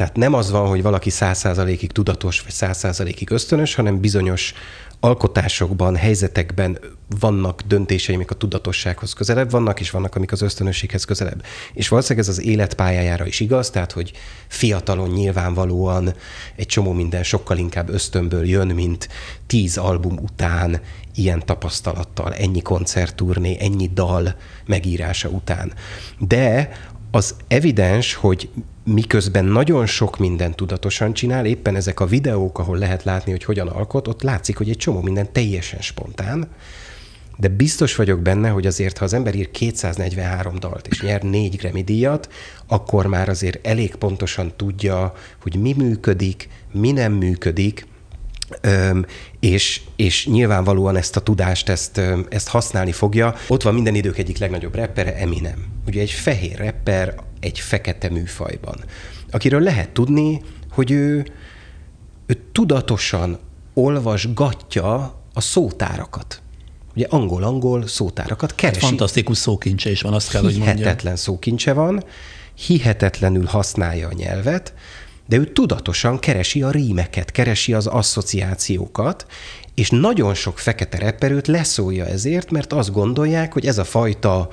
Tehát 0.00 0.16
nem 0.16 0.34
az 0.34 0.50
van, 0.50 0.68
hogy 0.68 0.82
valaki 0.82 1.10
száz 1.10 1.48
tudatos, 1.92 2.40
vagy 2.40 2.52
száz 2.52 3.02
ösztönös, 3.28 3.74
hanem 3.74 4.00
bizonyos 4.00 4.54
alkotásokban, 5.00 5.96
helyzetekben 5.96 6.78
vannak 7.20 7.62
döntései, 7.62 8.14
amik 8.14 8.30
a 8.30 8.34
tudatossághoz 8.34 9.12
közelebb 9.12 9.50
vannak, 9.50 9.80
és 9.80 9.90
vannak, 9.90 10.14
amik 10.14 10.32
az 10.32 10.42
ösztönösséghez 10.42 11.04
közelebb. 11.04 11.44
És 11.72 11.88
valószínűleg 11.88 12.28
ez 12.28 12.36
az 12.36 12.42
életpályájára 12.44 13.26
is 13.26 13.40
igaz, 13.40 13.70
tehát, 13.70 13.92
hogy 13.92 14.12
fiatalon 14.48 15.08
nyilvánvalóan 15.08 16.14
egy 16.56 16.66
csomó 16.66 16.92
minden 16.92 17.22
sokkal 17.22 17.58
inkább 17.58 17.88
ösztönből 17.88 18.46
jön, 18.46 18.68
mint 18.68 19.08
tíz 19.46 19.76
album 19.76 20.18
után 20.18 20.80
ilyen 21.14 21.42
tapasztalattal, 21.46 22.34
ennyi 22.34 22.62
koncertturné, 22.62 23.56
ennyi 23.60 23.90
dal 23.94 24.34
megírása 24.66 25.28
után. 25.28 25.72
De 26.18 26.70
az 27.10 27.34
evidens, 27.48 28.14
hogy 28.14 28.50
miközben 28.92 29.44
nagyon 29.44 29.86
sok 29.86 30.18
mindent 30.18 30.56
tudatosan 30.56 31.12
csinál, 31.12 31.46
éppen 31.46 31.76
ezek 31.76 32.00
a 32.00 32.06
videók, 32.06 32.58
ahol 32.58 32.78
lehet 32.78 33.04
látni, 33.04 33.30
hogy 33.30 33.44
hogyan 33.44 33.68
alkot, 33.68 34.08
ott 34.08 34.22
látszik, 34.22 34.56
hogy 34.56 34.68
egy 34.68 34.76
csomó 34.76 35.00
minden 35.00 35.32
teljesen 35.32 35.80
spontán, 35.80 36.48
de 37.36 37.48
biztos 37.48 37.96
vagyok 37.96 38.20
benne, 38.20 38.48
hogy 38.48 38.66
azért, 38.66 38.98
ha 38.98 39.04
az 39.04 39.12
ember 39.12 39.34
ír 39.34 39.50
243 39.50 40.58
dalt 40.58 40.86
és 40.86 41.00
nyer 41.02 41.22
négy 41.22 41.56
Grammy 41.56 41.82
díjat, 41.82 42.32
akkor 42.66 43.06
már 43.06 43.28
azért 43.28 43.66
elég 43.66 43.94
pontosan 43.94 44.52
tudja, 44.56 45.14
hogy 45.42 45.56
mi 45.56 45.74
működik, 45.76 46.48
mi 46.72 46.92
nem 46.92 47.12
működik, 47.12 47.86
Öm, 48.60 49.06
és, 49.40 49.80
és 49.96 50.26
nyilvánvalóan 50.26 50.96
ezt 50.96 51.16
a 51.16 51.20
tudást, 51.20 51.68
ezt, 51.68 52.00
ezt 52.28 52.48
használni 52.48 52.92
fogja. 52.92 53.34
Ott 53.48 53.62
van 53.62 53.74
minden 53.74 53.94
idők 53.94 54.18
egyik 54.18 54.38
legnagyobb 54.38 54.74
reppere, 54.74 55.16
Eminem. 55.16 55.64
Ugye 55.86 56.00
egy 56.00 56.10
fehér 56.10 56.58
rapper 56.58 57.14
egy 57.40 57.58
fekete 57.58 58.10
műfajban, 58.10 58.84
akiről 59.30 59.60
lehet 59.60 59.90
tudni, 59.90 60.42
hogy 60.70 60.90
ő, 60.90 61.26
ő 62.26 62.42
tudatosan 62.52 63.38
olvasgatja 63.74 65.20
a 65.32 65.40
szótárakat. 65.40 66.42
Ugye 66.94 67.06
angol-angol 67.08 67.86
szótárakat 67.86 68.54
keresi. 68.54 68.80
Fantasztikus 68.80 69.38
szókincse 69.38 69.90
is 69.90 70.00
van, 70.00 70.12
azt 70.12 70.30
kell, 70.30 70.42
hogy 70.42 70.56
mondjam. 70.56 70.76
Hihetetlen 70.76 71.16
szókincse 71.16 71.72
van, 71.72 72.04
hihetetlenül 72.54 73.44
használja 73.44 74.08
a 74.08 74.12
nyelvet, 74.12 74.74
de 75.30 75.36
ő 75.36 75.44
tudatosan 75.44 76.18
keresi 76.18 76.62
a 76.62 76.70
rímeket, 76.70 77.30
keresi 77.30 77.72
az 77.72 77.86
asszociációkat, 77.86 79.26
és 79.74 79.90
nagyon 79.90 80.34
sok 80.34 80.58
fekete 80.58 80.98
repperőt 80.98 81.46
leszólja 81.46 82.06
ezért, 82.06 82.50
mert 82.50 82.72
azt 82.72 82.92
gondolják, 82.92 83.52
hogy 83.52 83.66
ez 83.66 83.78
a 83.78 83.84
fajta 83.84 84.48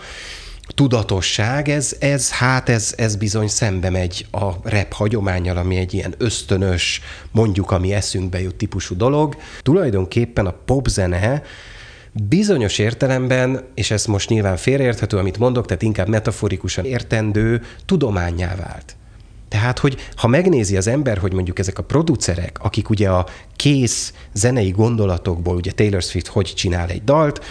tudatosság, 0.76 1.70
ez, 1.70 1.96
ez 2.00 2.32
hát 2.32 2.70
ez, 2.70 2.94
ez 2.98 3.16
bizony 3.16 3.48
szembe 3.48 3.90
megy 3.90 4.26
a 4.32 4.52
rep 4.64 4.94
hagyományjal, 4.94 5.58
ami 5.58 5.78
egy 5.78 5.94
ilyen 5.94 6.14
ösztönös, 6.18 7.02
mondjuk, 7.32 7.72
ami 7.72 7.94
eszünkbe 7.94 8.42
jut 8.42 8.56
típusú 8.56 8.96
dolog. 8.96 9.38
Tulajdonképpen 9.62 10.46
a 10.46 10.56
popzene 10.66 11.42
bizonyos 12.14 12.78
értelemben, 12.78 13.64
és 13.74 13.92
ez 13.92 14.06
most 14.06 14.30
nyilván 14.30 14.58
félreérthető, 14.58 15.18
amit 15.18 15.38
mondok, 15.38 15.66
tehát 15.66 15.82
inkább 15.82 16.08
metaforikusan 16.08 16.86
értendő, 16.86 17.62
tudományá 17.86 18.56
vált. 18.56 18.96
Tehát, 19.48 19.80
hogy 19.80 19.98
ha 20.16 20.28
megnézi 20.28 20.78
az 20.78 20.88
ember, 20.88 21.18
hogy 21.18 21.34
mondjuk 21.34 21.60
ezek 21.60 21.78
a 21.78 21.84
producerek, 21.84 22.58
akik 22.62 22.89
ugye 22.89 23.10
a 23.10 23.26
kész 23.56 24.14
zenei 24.34 24.70
gondolatokból, 24.70 25.56
ugye 25.56 25.72
Taylor 25.72 26.02
Swift 26.02 26.28
hogy 26.28 26.54
csinál 26.56 26.89
egy 26.89 27.04
dalt, 27.04 27.45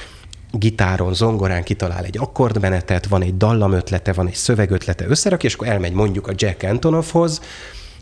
gitáron, 0.50 1.14
zongorán 1.14 1.62
kitalál 1.62 2.04
egy 2.04 2.18
akkordmenetet, 2.18 3.06
van 3.06 3.22
egy 3.22 3.36
dallamötlete, 3.36 4.12
van 4.12 4.26
egy 4.26 4.34
szövegötlete, 4.34 5.06
összerakja, 5.06 5.48
és 5.48 5.54
akkor 5.54 5.66
elmegy 5.66 5.92
mondjuk 5.92 6.26
a 6.26 6.32
Jack 6.36 6.62
Antonoffhoz, 6.62 7.40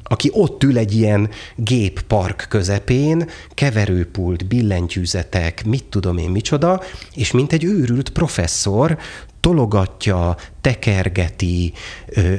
aki 0.03 0.30
ott 0.32 0.64
ül 0.64 0.78
egy 0.78 0.95
ilyen 0.95 1.30
géppark 1.57 2.47
közepén, 2.49 3.28
keverőpult, 3.55 4.47
billentyűzetek, 4.47 5.64
mit 5.64 5.84
tudom 5.84 6.18
én 6.18 6.30
micsoda, 6.30 6.82
és 7.14 7.30
mint 7.30 7.53
egy 7.53 7.64
őrült 7.64 8.11
professzor 8.11 8.99
tologatja, 9.45 10.36
tekergeti, 10.61 11.72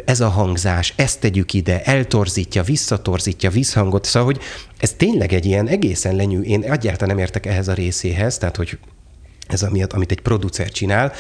ez 0.06 0.20
a 0.20 0.30
hangzás, 0.30 0.94
ezt 0.96 1.20
tegyük 1.20 1.54
ide, 1.54 1.84
eltorzítja, 1.84 2.64
visszatorzítja, 2.64 3.50
visszhangot, 3.50 4.06
szóval, 4.06 4.32
hogy 4.34 4.42
ez 4.78 4.94
tényleg 4.94 5.34
egy 5.34 5.46
ilyen 5.46 5.68
egészen 5.68 6.16
lenyű, 6.16 6.42
én 6.42 6.64
egyáltalán 6.64 7.16
nem 7.16 7.24
értek 7.24 7.46
ehhez 7.46 7.68
a 7.68 7.74
részéhez, 7.74 8.38
tehát, 8.38 8.56
hogy 8.56 8.78
ez 9.48 9.64
amiatt, 9.64 9.94
amit 9.94 10.12
egy 10.12 10.22
producer 10.22 10.72
csinál, 10.72 11.14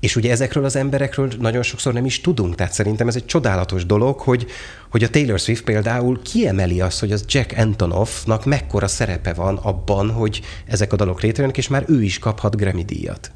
és 0.00 0.16
ugye 0.16 0.30
ezekről 0.30 0.64
az 0.64 0.76
emberekről 0.76 1.32
nagyon 1.38 1.62
sokszor 1.62 1.92
nem 1.92 2.04
is 2.04 2.20
tudunk, 2.20 2.54
tehát 2.54 2.72
szerintem 2.72 3.08
ez 3.08 3.16
egy 3.16 3.26
csodálatos 3.26 3.86
dolog, 3.86 4.18
hogy, 4.18 4.46
hogy 4.90 5.02
a 5.02 5.10
Taylor 5.10 5.38
Swift 5.38 5.64
például 5.64 6.22
kiemeli 6.22 6.80
azt, 6.80 7.00
hogy 7.00 7.12
az 7.12 7.24
Jack 7.28 7.54
Antonoffnak 7.56 8.44
mekkora 8.44 8.88
szerepe 8.88 9.32
van 9.32 9.56
abban, 9.56 10.10
hogy 10.10 10.40
ezek 10.66 10.92
a 10.92 10.96
dalok 10.96 11.20
létrejönnek, 11.20 11.58
és 11.58 11.68
már 11.68 11.84
ő 11.88 12.02
is 12.02 12.18
kaphat 12.18 12.56
Grammy 12.56 12.84
díjat. 12.84 13.32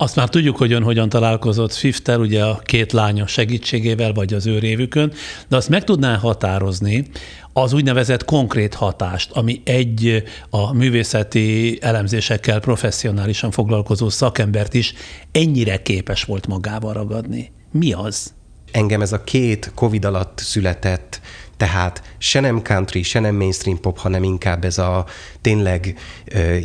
Azt 0.00 0.16
már 0.16 0.28
tudjuk, 0.28 0.56
hogy 0.56 0.72
ön 0.72 0.82
hogyan 0.82 1.08
találkozott 1.08 1.72
Swiftel, 1.72 2.20
ugye 2.20 2.44
a 2.44 2.58
két 2.64 2.92
lánya 2.92 3.26
segítségével, 3.26 4.12
vagy 4.12 4.34
az 4.34 4.46
ő 4.46 4.58
révükön, 4.58 5.12
de 5.48 5.56
azt 5.56 5.68
meg 5.68 5.84
tudná 5.84 6.16
határozni, 6.16 7.06
az 7.52 7.72
úgynevezett 7.72 8.24
konkrét 8.24 8.74
hatást, 8.74 9.30
ami 9.30 9.60
egy 9.64 10.22
a 10.50 10.72
művészeti 10.72 11.78
elemzésekkel 11.80 12.60
professzionálisan 12.60 13.50
foglalkozó 13.50 14.08
szakembert 14.08 14.74
is 14.74 14.94
ennyire 15.32 15.82
képes 15.82 16.24
volt 16.24 16.46
magával 16.46 16.92
ragadni. 16.92 17.52
Mi 17.72 17.92
az? 17.92 18.32
Engem 18.72 19.00
ez 19.00 19.12
a 19.12 19.24
két 19.24 19.72
Covid 19.74 20.04
alatt 20.04 20.38
született 20.38 21.20
Tehát 21.60 22.02
se 22.18 22.40
nem 22.40 22.62
country, 22.62 23.02
se 23.02 23.20
nem 23.20 23.34
mainstream 23.34 23.80
pop, 23.80 23.98
hanem 23.98 24.22
inkább 24.22 24.64
ez 24.64 24.78
a 24.78 25.06
tényleg 25.40 25.98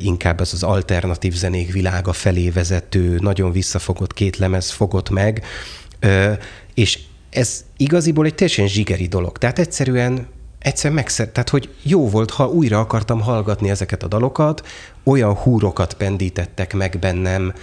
inkább 0.02 0.42
ez 0.42 0.54
az 0.54 0.64
alternatív 0.64 1.34
zenék 1.34 1.72
világa 1.72 2.14
felé 2.14 2.50
vezető, 2.50 3.18
nagyon 3.22 3.52
visszafogott 3.52 4.14
két 4.14 4.38
lemez 4.38 4.72
fogott 4.72 5.10
meg, 5.10 5.46
és 6.74 7.00
ez 7.30 7.66
igaziból 7.78 8.26
egy 8.26 8.36
teljesen 8.36 8.68
zsigeri 8.68 9.08
dolog. 9.08 9.38
Tehát 9.38 9.60
egyszerűen 9.60 10.28
egyszer 10.60 10.92
megszer, 10.92 11.28
tehát 11.28 11.50
hogy 11.50 11.74
jó 11.82 12.10
volt, 12.10 12.32
ha 12.32 12.48
újra 12.48 12.80
akartam 12.80 13.22
hallgatni 13.22 13.70
ezeket 13.70 14.04
a 14.04 14.08
dalokat, 14.08 14.68
olyan 15.04 15.34
húrokat 15.34 15.94
pendítettek 15.94 16.74
meg 16.74 16.98
bennem, 17.00 17.54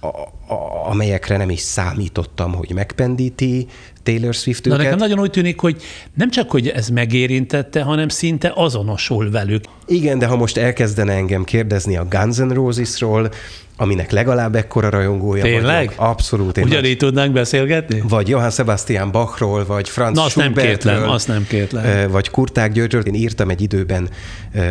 a, 0.00 0.06
a, 0.06 0.88
amelyekre 0.90 1.36
nem 1.36 1.50
is 1.50 1.60
számítottam, 1.60 2.54
hogy 2.54 2.70
megpendíti 2.74 3.66
Taylor 4.02 4.34
Swift 4.34 4.66
őket. 4.66 4.78
Na 4.78 4.84
nekem 4.84 4.98
nagyon 4.98 5.20
úgy 5.20 5.30
tűnik, 5.30 5.60
hogy 5.60 5.82
nem 6.14 6.30
csak, 6.30 6.50
hogy 6.50 6.68
ez 6.68 6.88
megérintette, 6.88 7.82
hanem 7.82 8.08
szinte 8.08 8.52
azonosul 8.54 9.30
velük. 9.30 9.64
Igen, 9.86 10.18
de 10.18 10.26
ha 10.26 10.36
most 10.36 10.56
elkezdene 10.56 11.12
engem 11.12 11.44
kérdezni 11.44 11.96
a 11.96 12.06
Guns 12.10 12.36
N' 12.36 12.48
Roses-ról, 12.48 13.30
aminek 13.76 14.10
legalább 14.10 14.54
ekkora 14.54 14.88
rajongója 14.88 15.42
Tényleg? 15.42 15.86
vagyok. 15.86 16.00
Abszolút. 16.00 16.56
Én 16.56 16.64
Ugyanígy 16.64 16.96
tudnánk 16.96 17.32
beszélgetni? 17.32 18.02
Vagy 18.08 18.28
Johann 18.28 18.50
Sebastian 18.50 19.10
Bachról, 19.10 19.66
vagy 19.66 19.88
Franz 19.88 20.16
Na, 20.16 20.24
azt 20.24 20.36
nem 20.36 20.54
kétlem, 20.54 21.08
azt 21.08 21.28
nem 21.28 21.46
kétlem. 21.48 22.10
Vagy 22.10 22.30
Kurták 22.30 22.72
Györgyről. 22.72 23.02
Én 23.02 23.14
írtam 23.14 23.50
egy 23.50 23.60
időben 23.60 24.08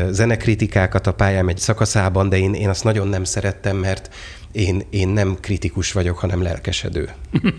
zenekritikákat 0.10 1.08
a 1.08 1.14
pályám 1.14 1.48
egy 1.48 1.58
szakaszában, 1.58 2.30
de 2.30 2.38
én, 2.38 2.54
én 2.54 2.70
azt 2.70 2.84
nagyon 2.84 3.08
nem 3.08 3.24
szerettem, 3.24 3.78
mert 3.78 4.10
én, 4.52 4.82
én 4.90 5.08
nem 5.08 5.38
kritikus 5.42 5.92
vagyok, 5.92 6.18
hanem 6.18 6.42
lelkesedő. 6.42 7.10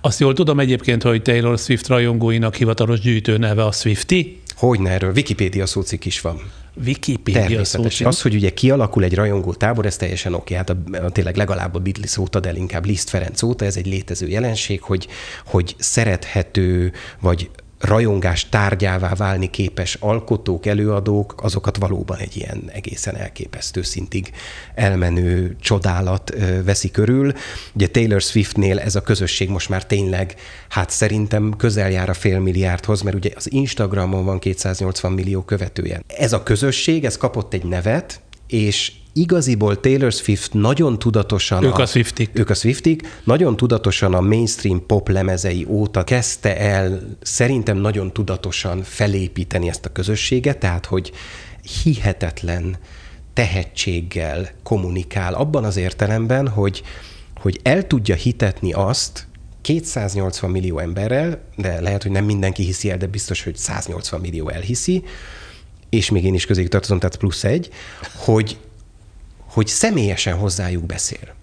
Azt 0.00 0.20
jól 0.20 0.34
tudom 0.34 0.60
egyébként, 0.60 1.02
hogy 1.02 1.22
Taylor 1.22 1.58
Swift 1.58 1.86
rajongóinak 1.86 2.54
hivatalos 2.54 3.00
gyűjtő 3.00 3.36
neve 3.36 3.64
a 3.64 3.72
Swifty? 3.72 4.40
Hogyne, 4.56 4.90
erről 4.90 5.12
Wikipédia 5.12 5.66
szócik 5.66 6.04
is 6.04 6.20
van. 6.20 6.40
Wikipédia 6.84 7.64
szócik. 7.64 8.06
Az, 8.06 8.22
hogy 8.22 8.34
ugye 8.34 8.50
kialakul 8.50 9.04
egy 9.04 9.14
rajongó 9.14 9.54
tábor, 9.54 9.86
ez 9.86 9.96
teljesen 9.96 10.34
oké. 10.34 10.54
Hát 10.54 10.70
a, 10.70 10.76
a, 10.92 11.10
tényleg 11.10 11.36
legalább 11.36 11.74
a 11.74 11.78
Beatles 11.78 12.16
óta, 12.16 12.40
de 12.40 12.52
inkább 12.56 12.86
Liszt 12.86 13.08
Ferenc 13.08 13.42
óta, 13.42 13.64
ez 13.64 13.76
egy 13.76 13.86
létező 13.86 14.28
jelenség, 14.28 14.82
hogy, 14.82 15.06
hogy 15.44 15.74
szerethető, 15.78 16.92
vagy 17.20 17.50
rajongás 17.78 18.48
tárgyává 18.48 19.14
válni 19.14 19.50
képes 19.50 19.94
alkotók, 19.94 20.66
előadók, 20.66 21.34
azokat 21.42 21.76
valóban 21.76 22.18
egy 22.18 22.36
ilyen 22.36 22.62
egészen 22.72 23.16
elképesztő 23.16 23.82
szintig 23.82 24.30
elmenő 24.74 25.56
csodálat 25.60 26.34
veszi 26.64 26.90
körül. 26.90 27.32
Ugye 27.74 27.88
Taylor 27.88 28.20
Swiftnél 28.20 28.78
ez 28.78 28.96
a 28.96 29.02
közösség 29.02 29.48
most 29.48 29.68
már 29.68 29.86
tényleg, 29.86 30.34
hát 30.68 30.90
szerintem 30.90 31.54
közel 31.56 31.90
jár 31.90 32.08
a 32.08 32.14
fél 32.14 32.38
milliárdhoz, 32.38 33.02
mert 33.02 33.16
ugye 33.16 33.30
az 33.34 33.52
Instagramon 33.52 34.24
van 34.24 34.38
280 34.38 35.12
millió 35.12 35.42
követője. 35.42 36.02
Ez 36.06 36.32
a 36.32 36.42
közösség, 36.42 37.04
ez 37.04 37.16
kapott 37.16 37.54
egy 37.54 37.64
nevet, 37.64 38.20
és 38.46 38.92
igaziból 39.20 39.80
Taylor 39.80 40.12
Swift 40.12 40.54
nagyon 40.54 40.98
tudatosan... 40.98 41.64
Ők 41.64 41.78
a, 41.78 41.82
a 41.82 41.86
Swiftik. 41.86 42.30
Ők 42.32 42.50
a 42.50 42.54
Swiftik. 42.54 43.20
Nagyon 43.24 43.56
tudatosan 43.56 44.14
a 44.14 44.20
mainstream 44.20 44.86
pop 44.86 45.08
lemezei 45.08 45.66
óta 45.68 46.04
kezdte 46.04 46.58
el 46.58 47.00
szerintem 47.22 47.76
nagyon 47.76 48.12
tudatosan 48.12 48.82
felépíteni 48.82 49.68
ezt 49.68 49.84
a 49.84 49.92
közösséget, 49.92 50.58
tehát 50.58 50.86
hogy 50.86 51.12
hihetetlen 51.82 52.76
tehetséggel 53.32 54.50
kommunikál 54.62 55.34
abban 55.34 55.64
az 55.64 55.76
értelemben, 55.76 56.48
hogy, 56.48 56.82
hogy 57.40 57.60
el 57.62 57.86
tudja 57.86 58.14
hitetni 58.14 58.72
azt, 58.72 59.26
280 59.60 60.50
millió 60.50 60.78
emberrel, 60.78 61.40
de 61.56 61.80
lehet, 61.80 62.02
hogy 62.02 62.12
nem 62.12 62.24
mindenki 62.24 62.62
hiszi 62.62 62.90
el, 62.90 62.96
de 62.96 63.06
biztos, 63.06 63.44
hogy 63.44 63.56
180 63.56 64.20
millió 64.20 64.48
elhiszi, 64.48 65.02
és 65.88 66.10
még 66.10 66.24
én 66.24 66.34
is 66.34 66.46
közé 66.46 66.64
tartozom, 66.64 66.98
tehát 66.98 67.16
plusz 67.16 67.44
egy, 67.44 67.68
hogy 68.14 68.58
hogy 69.58 69.66
személyesen 69.66 70.36
hozzájuk 70.36 70.86
beszél. 70.86 71.34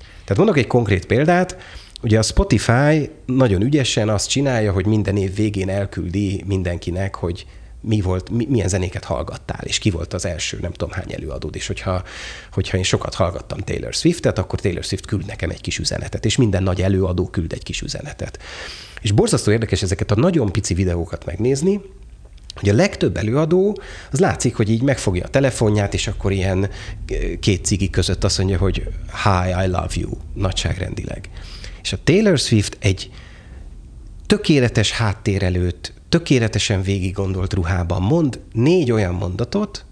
Tehát 0.00 0.36
mondok 0.36 0.56
egy 0.56 0.66
konkrét 0.66 1.06
példát, 1.06 1.56
Ugye 2.02 2.18
a 2.18 2.22
Spotify 2.22 3.10
nagyon 3.26 3.62
ügyesen 3.62 4.08
azt 4.08 4.28
csinálja, 4.28 4.72
hogy 4.72 4.86
minden 4.86 5.16
év 5.16 5.34
végén 5.34 5.68
elküldi 5.68 6.44
mindenkinek, 6.46 7.14
hogy 7.14 7.46
mi 7.80 8.00
volt, 8.00 8.30
mi, 8.30 8.46
milyen 8.48 8.68
zenéket 8.68 9.04
hallgattál, 9.04 9.60
és 9.64 9.78
ki 9.78 9.90
volt 9.90 10.14
az 10.14 10.24
első, 10.24 10.58
nem 10.60 10.72
tudom 10.72 10.94
hány 10.94 11.12
előadód, 11.12 11.56
és 11.56 11.66
hogyha, 11.66 12.02
hogyha 12.52 12.76
én 12.76 12.82
sokat 12.82 13.14
hallgattam 13.14 13.58
Taylor 13.58 13.94
Swiftet, 13.94 14.38
akkor 14.38 14.60
Taylor 14.60 14.84
Swift 14.84 15.06
küld 15.06 15.26
nekem 15.26 15.50
egy 15.50 15.60
kis 15.60 15.78
üzenetet, 15.78 16.24
és 16.24 16.36
minden 16.36 16.62
nagy 16.62 16.82
előadó 16.82 17.28
küld 17.28 17.52
egy 17.52 17.62
kis 17.62 17.80
üzenetet. 17.80 18.38
És 19.00 19.12
borzasztó 19.12 19.50
érdekes 19.52 19.82
ezeket 19.82 20.10
a 20.10 20.20
nagyon 20.20 20.52
pici 20.52 20.74
videókat 20.74 21.24
megnézni, 21.24 21.80
hogy 22.60 22.68
a 22.68 22.74
legtöbb 22.74 23.16
előadó, 23.16 23.80
az 24.12 24.18
látszik, 24.18 24.56
hogy 24.56 24.70
így 24.70 24.82
megfogja 24.82 25.24
a 25.24 25.28
telefonját, 25.28 25.94
és 25.94 26.06
akkor 26.06 26.32
ilyen 26.32 26.70
két 27.40 27.64
cigi 27.64 27.90
között 27.90 28.24
azt 28.24 28.38
mondja, 28.38 28.58
hogy 28.58 28.74
hi, 29.24 29.64
I 29.64 29.66
love 29.66 29.92
you, 29.94 30.10
nagyságrendileg. 30.34 31.30
És 31.82 31.92
a 31.92 31.98
Taylor 32.04 32.38
Swift 32.38 32.76
egy 32.80 33.10
tökéletes 34.26 34.90
háttér 34.90 35.42
előtt, 35.42 35.92
tökéletesen 36.08 36.82
végig 36.82 37.12
gondolt 37.12 37.52
ruhában 37.52 38.02
mond 38.02 38.40
négy 38.52 38.90
olyan 38.90 39.14
mondatot, 39.14 39.84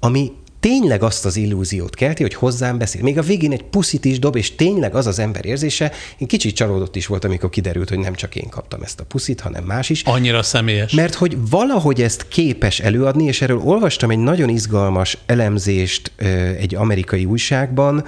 ami 0.00 0.32
tényleg 0.66 1.02
azt 1.02 1.24
az 1.24 1.36
illúziót 1.36 1.94
kelti, 1.94 2.22
hogy 2.22 2.34
hozzám 2.34 2.78
beszél. 2.78 3.02
Még 3.02 3.18
a 3.18 3.22
végén 3.22 3.52
egy 3.52 3.62
puszit 3.62 4.04
is 4.04 4.18
dob, 4.18 4.36
és 4.36 4.54
tényleg 4.54 4.94
az 4.94 5.06
az 5.06 5.18
ember 5.18 5.44
érzése. 5.44 5.92
Én 6.18 6.26
kicsit 6.26 6.54
csalódott 6.54 6.96
is 6.96 7.06
volt, 7.06 7.24
amikor 7.24 7.50
kiderült, 7.50 7.88
hogy 7.88 7.98
nem 7.98 8.14
csak 8.14 8.36
én 8.36 8.48
kaptam 8.48 8.82
ezt 8.82 9.00
a 9.00 9.04
puszit, 9.04 9.40
hanem 9.40 9.64
más 9.64 9.90
is. 9.90 10.02
Annyira 10.02 10.42
személyes. 10.42 10.92
Mert 10.92 11.14
hogy 11.14 11.36
valahogy 11.50 12.02
ezt 12.02 12.28
képes 12.28 12.80
előadni, 12.80 13.24
és 13.24 13.42
erről 13.42 13.58
olvastam 13.58 14.10
egy 14.10 14.18
nagyon 14.18 14.48
izgalmas 14.48 15.18
elemzést 15.26 16.12
egy 16.58 16.74
amerikai 16.74 17.24
újságban, 17.24 18.04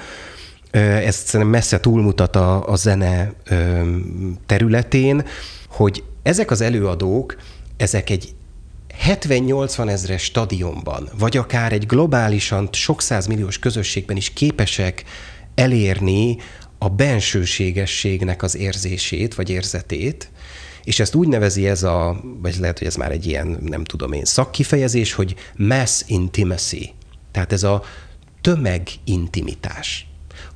ezt 0.71 1.27
szerintem 1.27 1.51
messze 1.51 1.81
túlmutat 1.81 2.37
a, 2.37 2.69
a 2.69 2.77
zene 2.77 3.33
területén, 4.47 5.25
hogy 5.69 6.03
ezek 6.23 6.51
az 6.51 6.61
előadók, 6.61 7.37
ezek 7.77 8.11
egy 8.11 8.35
70-80 9.07 9.89
ezres 9.89 10.23
stadionban, 10.23 11.09
vagy 11.19 11.37
akár 11.37 11.73
egy 11.73 11.87
globálisan 11.87 12.69
sok 12.73 13.03
milliós 13.29 13.59
közösségben 13.59 14.17
is 14.17 14.33
képesek 14.33 15.05
elérni 15.55 16.37
a 16.79 16.89
bensőségességnek 16.89 18.43
az 18.43 18.57
érzését, 18.57 19.35
vagy 19.35 19.51
érzetét, 19.51 20.31
és 20.85 21.01
ezt 21.01 21.15
úgy 21.15 21.29
nevezi 21.29 21.69
ez 21.69 21.83
a, 21.83 22.21
vagy 22.43 22.57
lehet, 22.59 22.79
hogy 22.79 22.87
ez 22.87 22.97
már 22.97 23.11
egy 23.11 23.27
ilyen, 23.27 23.59
nem 23.63 23.85
tudom 23.85 24.13
én, 24.13 24.25
szakkifejezés, 24.25 25.13
hogy 25.13 25.35
mass 25.57 26.03
intimacy. 26.07 26.95
Tehát 27.33 27.53
ez 27.53 27.63
a 27.63 27.83
tömegintimitás. 28.41 30.07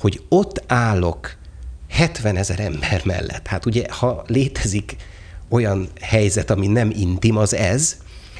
Hogy 0.00 0.22
ott 0.28 0.62
állok 0.66 1.36
70 1.88 2.36
ezer 2.36 2.60
ember 2.60 3.02
mellett. 3.04 3.46
Hát 3.46 3.66
ugye, 3.66 3.84
ha 3.88 4.24
létezik 4.26 4.96
olyan 5.48 5.88
helyzet, 6.00 6.50
ami 6.50 6.66
nem 6.66 6.90
intim, 6.90 7.36
az 7.36 7.54
ez, 7.54 7.96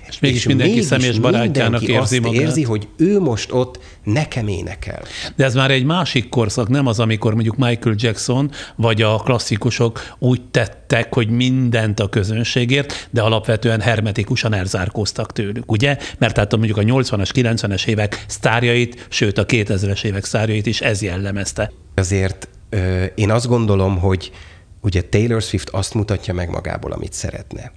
és 0.09 0.19
mégis 0.19 0.39
és 0.39 0.47
mindenki 0.47 0.73
mégis 0.73 0.87
személyes 0.87 1.19
barátjának 1.19 1.81
mindenki 1.81 1.93
érzi 1.93 2.17
azt 2.17 2.27
magát. 2.27 2.43
érzi, 2.43 2.63
hogy 2.63 2.89
ő 2.97 3.21
most 3.21 3.53
ott 3.53 3.79
nekem 4.05 4.49
énekel. 4.49 5.03
De 5.37 5.45
ez 5.45 5.55
már 5.55 5.71
egy 5.71 5.85
másik 5.85 6.29
korszak, 6.29 6.69
nem 6.69 6.87
az, 6.87 7.01
amikor 7.01 7.35
mondjuk 7.35 7.57
Michael 7.57 7.95
Jackson 7.99 8.51
vagy 8.77 9.03
a 9.03 9.17
klasszikusok 9.17 10.15
úgy 10.19 10.41
tettek, 10.51 11.15
hogy 11.15 11.29
mindent 11.29 12.01
a 12.01 12.09
közönségért, 12.09 13.09
de 13.11 13.23
alapvetően 13.23 13.81
hermetikusan 13.81 14.55
elzárkóztak 14.55 15.33
tőlük, 15.33 15.71
ugye? 15.71 15.97
Mert 16.19 16.35
tehát 16.35 16.57
mondjuk 16.57 16.77
a 16.77 16.83
80-as, 16.83 17.31
90-es 17.35 17.87
évek 17.87 18.25
sztárjait, 18.29 19.07
sőt 19.09 19.39
a 19.39 19.47
2000-es 19.47 20.05
évek 20.05 20.25
sztárjait 20.25 20.67
is 20.67 20.81
ez 20.81 21.03
jellemezte. 21.03 21.73
Azért 21.95 22.49
ö, 22.71 23.05
én 23.15 23.31
azt 23.31 23.47
gondolom, 23.47 23.99
hogy 23.99 24.33
ugye 24.81 25.03
Taylor 25.03 25.43
Swift 25.43 25.69
azt 25.69 25.95
mutatja 25.95 26.35
meg 26.35 26.51
magából, 26.51 26.93
amit 26.93 27.13
szeretne 27.13 27.73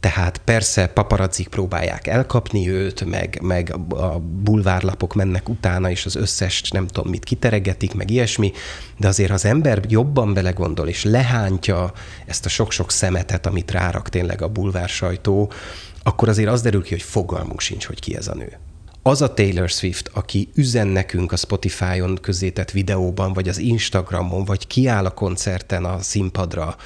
tehát 0.00 0.40
persze 0.44 0.86
paparazzik 0.86 1.48
próbálják 1.48 2.06
elkapni 2.06 2.68
őt, 2.68 3.04
meg, 3.04 3.38
meg 3.42 3.74
a 3.88 4.18
bulvárlapok 4.18 5.14
mennek 5.14 5.48
utána, 5.48 5.90
és 5.90 6.06
az 6.06 6.16
összes 6.16 6.70
nem 6.70 6.86
tudom 6.86 7.10
mit 7.10 7.24
kiteregetik, 7.24 7.94
meg 7.94 8.10
ilyesmi, 8.10 8.52
de 8.98 9.08
azért 9.08 9.30
az 9.30 9.44
ember 9.44 9.82
jobban 9.88 10.34
belegondol, 10.34 10.88
és 10.88 11.04
lehántja 11.04 11.92
ezt 12.26 12.44
a 12.44 12.48
sok-sok 12.48 12.90
szemetet, 12.90 13.46
amit 13.46 13.70
rárak 13.70 14.08
tényleg 14.08 14.42
a 14.42 14.48
bulvár 14.48 14.88
sajtó, 14.88 15.52
akkor 16.02 16.28
azért 16.28 16.48
az 16.50 16.62
derül 16.62 16.82
ki, 16.82 16.90
hogy 16.90 17.02
fogalmunk 17.02 17.60
sincs, 17.60 17.86
hogy 17.86 18.00
ki 18.00 18.16
ez 18.16 18.28
a 18.28 18.34
nő. 18.34 18.58
Az 19.02 19.22
a 19.22 19.34
Taylor 19.34 19.68
Swift, 19.68 20.10
aki 20.14 20.48
üzen 20.54 20.86
nekünk 20.86 21.32
a 21.32 21.36
Spotify-on 21.36 22.18
közzétett 22.22 22.70
videóban, 22.70 23.32
vagy 23.32 23.48
az 23.48 23.58
Instagramon, 23.58 24.44
vagy 24.44 24.66
kiáll 24.66 25.04
a 25.04 25.10
koncerten 25.10 25.84
a 25.84 25.98
színpadra, 26.00 26.76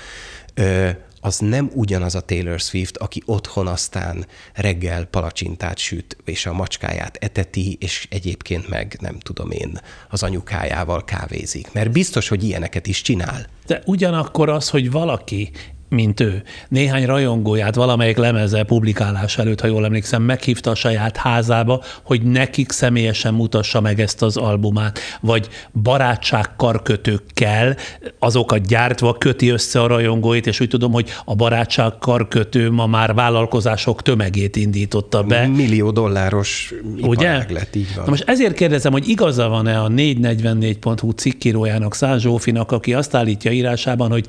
az 1.24 1.38
nem 1.38 1.70
ugyanaz 1.74 2.14
a 2.14 2.20
Taylor 2.20 2.60
Swift, 2.60 2.96
aki 2.96 3.22
otthon 3.26 3.66
aztán 3.66 4.26
reggel 4.52 5.04
palacsintát 5.04 5.78
süt, 5.78 6.16
és 6.24 6.46
a 6.46 6.52
macskáját 6.52 7.16
eteti, 7.20 7.76
és 7.80 8.06
egyébként 8.10 8.68
meg 8.68 8.96
nem 9.00 9.18
tudom 9.18 9.50
én, 9.50 9.80
az 10.10 10.22
anyukájával 10.22 11.04
kávézik. 11.04 11.72
Mert 11.72 11.90
biztos, 11.90 12.28
hogy 12.28 12.44
ilyeneket 12.44 12.86
is 12.86 13.02
csinál. 13.02 13.46
De 13.66 13.82
ugyanakkor 13.86 14.48
az, 14.48 14.68
hogy 14.68 14.90
valaki 14.90 15.50
mint 15.92 16.20
ő. 16.20 16.42
Néhány 16.68 17.06
rajongóját 17.06 17.74
valamelyik 17.74 18.16
lemeze 18.16 18.62
publikálás 18.62 19.38
előtt, 19.38 19.60
ha 19.60 19.66
jól 19.66 19.84
emlékszem, 19.84 20.22
meghívta 20.22 20.70
a 20.70 20.74
saját 20.74 21.16
házába, 21.16 21.82
hogy 22.02 22.22
nekik 22.22 22.70
személyesen 22.70 23.34
mutassa 23.34 23.80
meg 23.80 24.00
ezt 24.00 24.22
az 24.22 24.36
albumát, 24.36 24.98
vagy 25.20 25.48
barátság 25.82 26.56
karkötőkkel 26.56 27.76
azokat 28.18 28.66
gyártva 28.66 29.18
köti 29.18 29.48
össze 29.48 29.80
a 29.80 29.86
rajongóit, 29.86 30.46
és 30.46 30.60
úgy 30.60 30.68
tudom, 30.68 30.92
hogy 30.92 31.08
a 31.24 31.34
barátság 31.34 31.98
karkötő 31.98 32.70
ma 32.70 32.86
már 32.86 33.14
vállalkozások 33.14 34.02
tömegét 34.02 34.56
indította 34.56 35.22
be. 35.22 35.46
Millió 35.46 35.90
dolláros 35.90 36.74
Ugye? 37.00 37.46
lett, 37.48 37.74
így 37.74 37.94
van. 37.94 38.04
Na 38.04 38.10
most 38.10 38.28
ezért 38.28 38.54
kérdezem, 38.54 38.92
hogy 38.92 39.08
igaza 39.08 39.48
van-e 39.48 39.80
a 39.80 39.88
444.hu 39.88 41.10
cikkírójának, 41.10 41.94
Száz 41.94 42.20
Zsófinak, 42.20 42.72
aki 42.72 42.94
azt 42.94 43.14
állítja 43.14 43.50
írásában, 43.50 44.10
hogy 44.10 44.26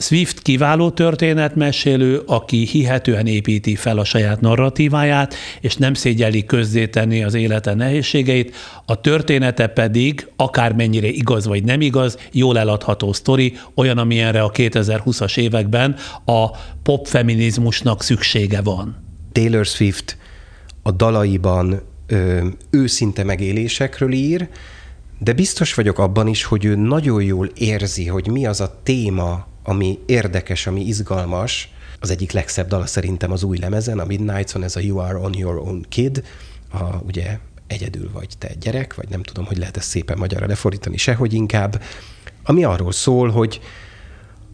Swift 0.00 0.42
kiváló 0.42 0.90
történetmesélő, 0.90 2.22
aki 2.26 2.66
hihetően 2.66 3.26
építi 3.26 3.74
fel 3.76 3.98
a 3.98 4.04
saját 4.04 4.40
narratíváját, 4.40 5.34
és 5.60 5.76
nem 5.76 5.94
szégyeli 5.94 6.44
közzétenni 6.44 7.24
az 7.24 7.34
élete 7.34 7.74
nehézségeit, 7.74 8.56
a 8.86 9.00
története 9.00 9.66
pedig, 9.66 10.28
akármennyire 10.36 11.08
igaz 11.08 11.46
vagy 11.46 11.64
nem 11.64 11.80
igaz, 11.80 12.18
jól 12.32 12.58
eladható 12.58 13.12
sztori, 13.12 13.56
olyan, 13.74 13.98
amilyenre 13.98 14.42
a 14.42 14.50
2020-as 14.50 15.38
években 15.38 15.96
a 16.24 16.50
popfeminizmusnak 16.82 18.02
szüksége 18.02 18.60
van. 18.60 18.96
Taylor 19.32 19.66
Swift 19.66 20.16
a 20.82 20.90
dalaiban 20.90 21.80
ö, 22.06 22.46
őszinte 22.70 23.24
megélésekről 23.24 24.12
ír, 24.12 24.48
de 25.18 25.32
biztos 25.32 25.74
vagyok 25.74 25.98
abban 25.98 26.26
is, 26.26 26.44
hogy 26.44 26.64
ő 26.64 26.74
nagyon 26.74 27.22
jól 27.22 27.50
érzi, 27.54 28.06
hogy 28.06 28.26
mi 28.26 28.46
az 28.46 28.60
a 28.60 28.80
téma, 28.82 29.46
ami 29.68 29.98
érdekes, 30.06 30.66
ami 30.66 30.80
izgalmas. 30.80 31.68
Az 32.00 32.10
egyik 32.10 32.32
legszebb 32.32 32.68
dala 32.68 32.86
szerintem 32.86 33.32
az 33.32 33.42
új 33.42 33.58
lemezen, 33.58 33.98
a 33.98 34.04
Midnights-on, 34.04 34.62
ez 34.62 34.76
a 34.76 34.80
You 34.80 34.98
Are 34.98 35.16
On 35.16 35.34
Your 35.34 35.56
Own 35.56 35.84
Kid, 35.88 36.24
a, 36.72 36.82
ugye 37.06 37.38
egyedül 37.66 38.10
vagy 38.12 38.28
te 38.38 38.50
gyerek, 38.60 38.94
vagy 38.94 39.08
nem 39.08 39.22
tudom, 39.22 39.44
hogy 39.44 39.56
lehet 39.56 39.76
ezt 39.76 39.88
szépen 39.88 40.18
magyarra 40.18 40.46
lefordítani, 40.46 40.96
sehogy 40.96 41.32
inkább, 41.32 41.82
ami 42.44 42.64
arról 42.64 42.92
szól, 42.92 43.30
hogy, 43.30 43.60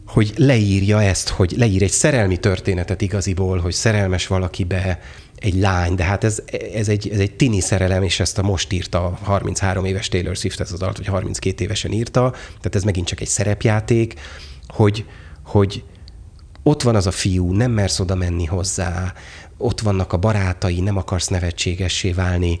hogy 0.05 0.33
leírja 0.37 1.01
ezt, 1.01 1.29
hogy 1.29 1.53
leír 1.57 1.83
egy 1.83 1.91
szerelmi 1.91 2.37
történetet 2.37 3.01
igaziból, 3.01 3.59
hogy 3.59 3.73
szerelmes 3.73 4.27
valakibe, 4.27 4.99
egy 5.35 5.55
lány, 5.55 5.95
de 5.95 6.03
hát 6.03 6.23
ez, 6.23 6.41
ez, 6.73 6.89
egy, 6.89 7.09
ez 7.09 7.19
egy 7.19 7.35
tini 7.35 7.59
szerelem, 7.59 8.03
és 8.03 8.19
ezt 8.19 8.37
a 8.37 8.41
most 8.41 8.73
írta 8.73 9.19
33 9.21 9.85
éves 9.85 10.07
Taylor 10.07 10.35
Swift, 10.35 10.59
ez 10.59 10.71
az 10.71 10.81
alatt, 10.81 10.97
vagy 10.97 11.07
32 11.07 11.63
évesen 11.63 11.91
írta, 11.91 12.29
tehát 12.31 12.75
ez 12.75 12.83
megint 12.83 13.07
csak 13.07 13.21
egy 13.21 13.27
szerepjáték, 13.27 14.13
hogy, 14.67 15.05
hogy 15.43 15.83
ott 16.63 16.81
van 16.81 16.95
az 16.95 17.07
a 17.07 17.11
fiú, 17.11 17.53
nem 17.53 17.71
mersz 17.71 17.99
oda 17.99 18.15
menni 18.15 18.45
hozzá, 18.45 19.13
ott 19.57 19.81
vannak 19.81 20.13
a 20.13 20.17
barátai, 20.17 20.81
nem 20.81 20.97
akarsz 20.97 21.27
nevetségessé 21.27 22.11
válni, 22.11 22.59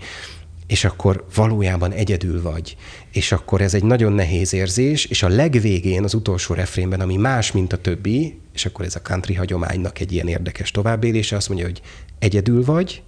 és 0.67 0.83
akkor 0.83 1.25
valójában 1.35 1.91
egyedül 1.91 2.41
vagy. 2.41 2.77
És 3.11 3.31
akkor 3.31 3.61
ez 3.61 3.73
egy 3.73 3.83
nagyon 3.83 4.13
nehéz 4.13 4.53
érzés, 4.53 5.05
és 5.05 5.23
a 5.23 5.27
legvégén, 5.27 6.03
az 6.03 6.13
utolsó 6.13 6.53
refrénben, 6.53 6.99
ami 6.99 7.15
más, 7.15 7.51
mint 7.51 7.73
a 7.73 7.77
többi, 7.77 8.39
és 8.53 8.65
akkor 8.65 8.85
ez 8.85 8.95
a 8.95 9.01
country 9.01 9.33
hagyománynak 9.33 9.99
egy 9.99 10.11
ilyen 10.11 10.27
érdekes 10.27 10.71
továbbélése, 10.71 11.35
azt 11.35 11.47
mondja, 11.47 11.65
hogy 11.65 11.81
egyedül 12.19 12.65
vagy, 12.65 13.03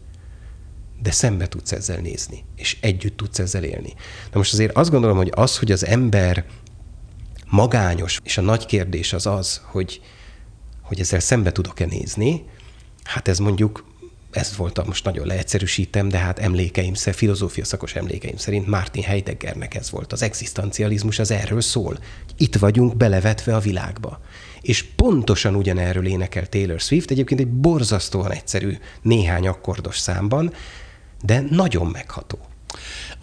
de 1.02 1.12
szembe 1.12 1.48
tudsz 1.48 1.72
ezzel 1.72 2.00
nézni, 2.00 2.44
és 2.56 2.78
együtt 2.82 3.18
tudsz 3.18 3.40
ezzel 3.40 3.64
élni. 3.64 3.94
Na 4.32 4.38
most 4.38 4.54
azért 4.54 4.78
azt 4.78 4.92
gondolom, 4.92 5.18
hogy 5.18 5.32
az, 5.36 5.58
hogy 5.58 5.72
az 5.72 5.86
ember 5.86 6.46
magányos, 7.50 8.20
és 8.24 8.38
a 8.38 8.42
nagy 8.42 8.66
kérdés 8.66 9.14
az 9.14 9.26
az, 9.26 9.62
hogy, 9.66 10.02
hogy 10.82 11.00
ezzel 11.00 11.20
szembe 11.20 11.52
tudok-e 11.52 11.86
nézni, 11.86 12.46
hát 13.04 13.28
ez 13.28 13.40
mondjuk 13.40 13.86
ez 14.32 14.58
volt, 14.58 14.86
most 14.86 15.04
nagyon 15.04 15.28
leegyszerűsítem, 15.28 16.10
de 16.10 16.18
hát 16.18 16.40
emlékeim, 16.40 16.94
filozófia 16.94 17.66
szakos 17.66 17.96
emlékeim 17.96 18.38
szerint 18.38 18.68
Martin 18.68 19.04
Heideggernek 19.04 19.76
ez 19.76 19.90
volt. 19.90 20.14
Az 20.14 20.22
egzisztencializmus 20.22 21.20
az 21.20 21.32
erről 21.32 21.62
szól. 21.62 21.98
Itt 22.38 22.56
vagyunk 22.56 22.98
belevetve 22.98 23.56
a 23.56 23.60
világba. 23.60 24.22
És 24.62 24.84
pontosan 24.84 25.56
ugyanerről 25.56 26.08
énekel 26.08 26.48
Taylor 26.48 26.80
Swift, 26.80 27.12
egyébként 27.12 27.40
egy 27.40 27.48
borzasztóan 27.48 28.32
egyszerű 28.32 28.78
néhány 29.02 29.48
akkordos 29.48 29.98
számban, 29.98 30.54
de 31.22 31.44
nagyon 31.50 31.88
megható. 31.88 32.40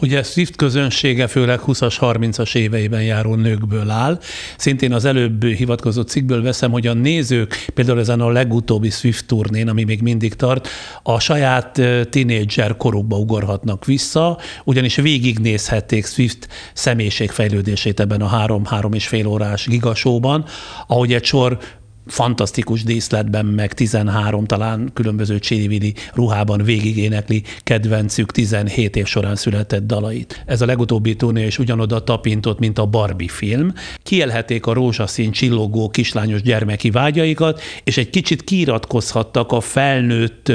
Ugye 0.01 0.23
Swift 0.23 0.55
közönsége 0.55 1.27
főleg 1.27 1.59
20-as, 1.67 1.95
30-as 1.99 2.55
éveiben 2.55 3.03
járó 3.03 3.35
nőkből 3.35 3.89
áll. 3.89 4.19
Szintén 4.57 4.93
az 4.93 5.05
előbb 5.05 5.45
hivatkozott 5.45 6.07
cikkből 6.07 6.41
veszem, 6.41 6.71
hogy 6.71 6.87
a 6.87 6.93
nézők 6.93 7.65
például 7.73 7.99
ezen 7.99 8.21
a 8.21 8.29
legutóbbi 8.29 8.89
Swift 8.89 9.25
turnén, 9.25 9.69
ami 9.69 9.83
még 9.83 10.01
mindig 10.01 10.33
tart, 10.33 10.67
a 11.03 11.19
saját 11.19 11.81
tinédzser 12.09 12.77
korukba 12.77 13.17
ugorhatnak 13.17 13.85
vissza, 13.85 14.39
ugyanis 14.63 14.95
végignézhették 14.95 16.05
Swift 16.05 16.47
személyiségfejlődését 16.73 17.99
ebben 17.99 18.21
a 18.21 18.27
három-három 18.27 18.93
és 18.93 19.07
fél 19.07 19.27
órás 19.27 19.67
gigasóban, 19.67 20.45
ahogy 20.87 21.13
egy 21.13 21.23
sor 21.23 21.57
fantasztikus 22.05 22.83
díszletben, 22.83 23.45
meg 23.45 23.73
13 23.73 24.45
talán 24.45 24.89
különböző 24.93 25.39
csili 25.39 25.93
ruhában 26.13 26.63
végigénekli 26.63 27.43
kedvencük 27.63 28.31
17 28.31 28.95
év 28.95 29.05
során 29.05 29.35
született 29.35 29.85
dalait. 29.85 30.43
Ez 30.45 30.61
a 30.61 30.65
legutóbbi 30.65 31.15
turné 31.15 31.45
is 31.45 31.59
ugyanoda 31.59 32.03
tapintott, 32.03 32.59
mint 32.59 32.77
a 32.77 32.85
Barbie 32.85 33.29
film. 33.29 33.73
Kielhették 34.03 34.65
a 34.65 34.73
rózsaszín 34.73 35.31
csillogó 35.31 35.89
kislányos 35.89 36.41
gyermeki 36.41 36.89
vágyaikat, 36.89 37.61
és 37.83 37.97
egy 37.97 38.09
kicsit 38.09 38.43
kiiratkozhattak 38.43 39.51
a 39.51 39.59
felnőtt 39.59 40.51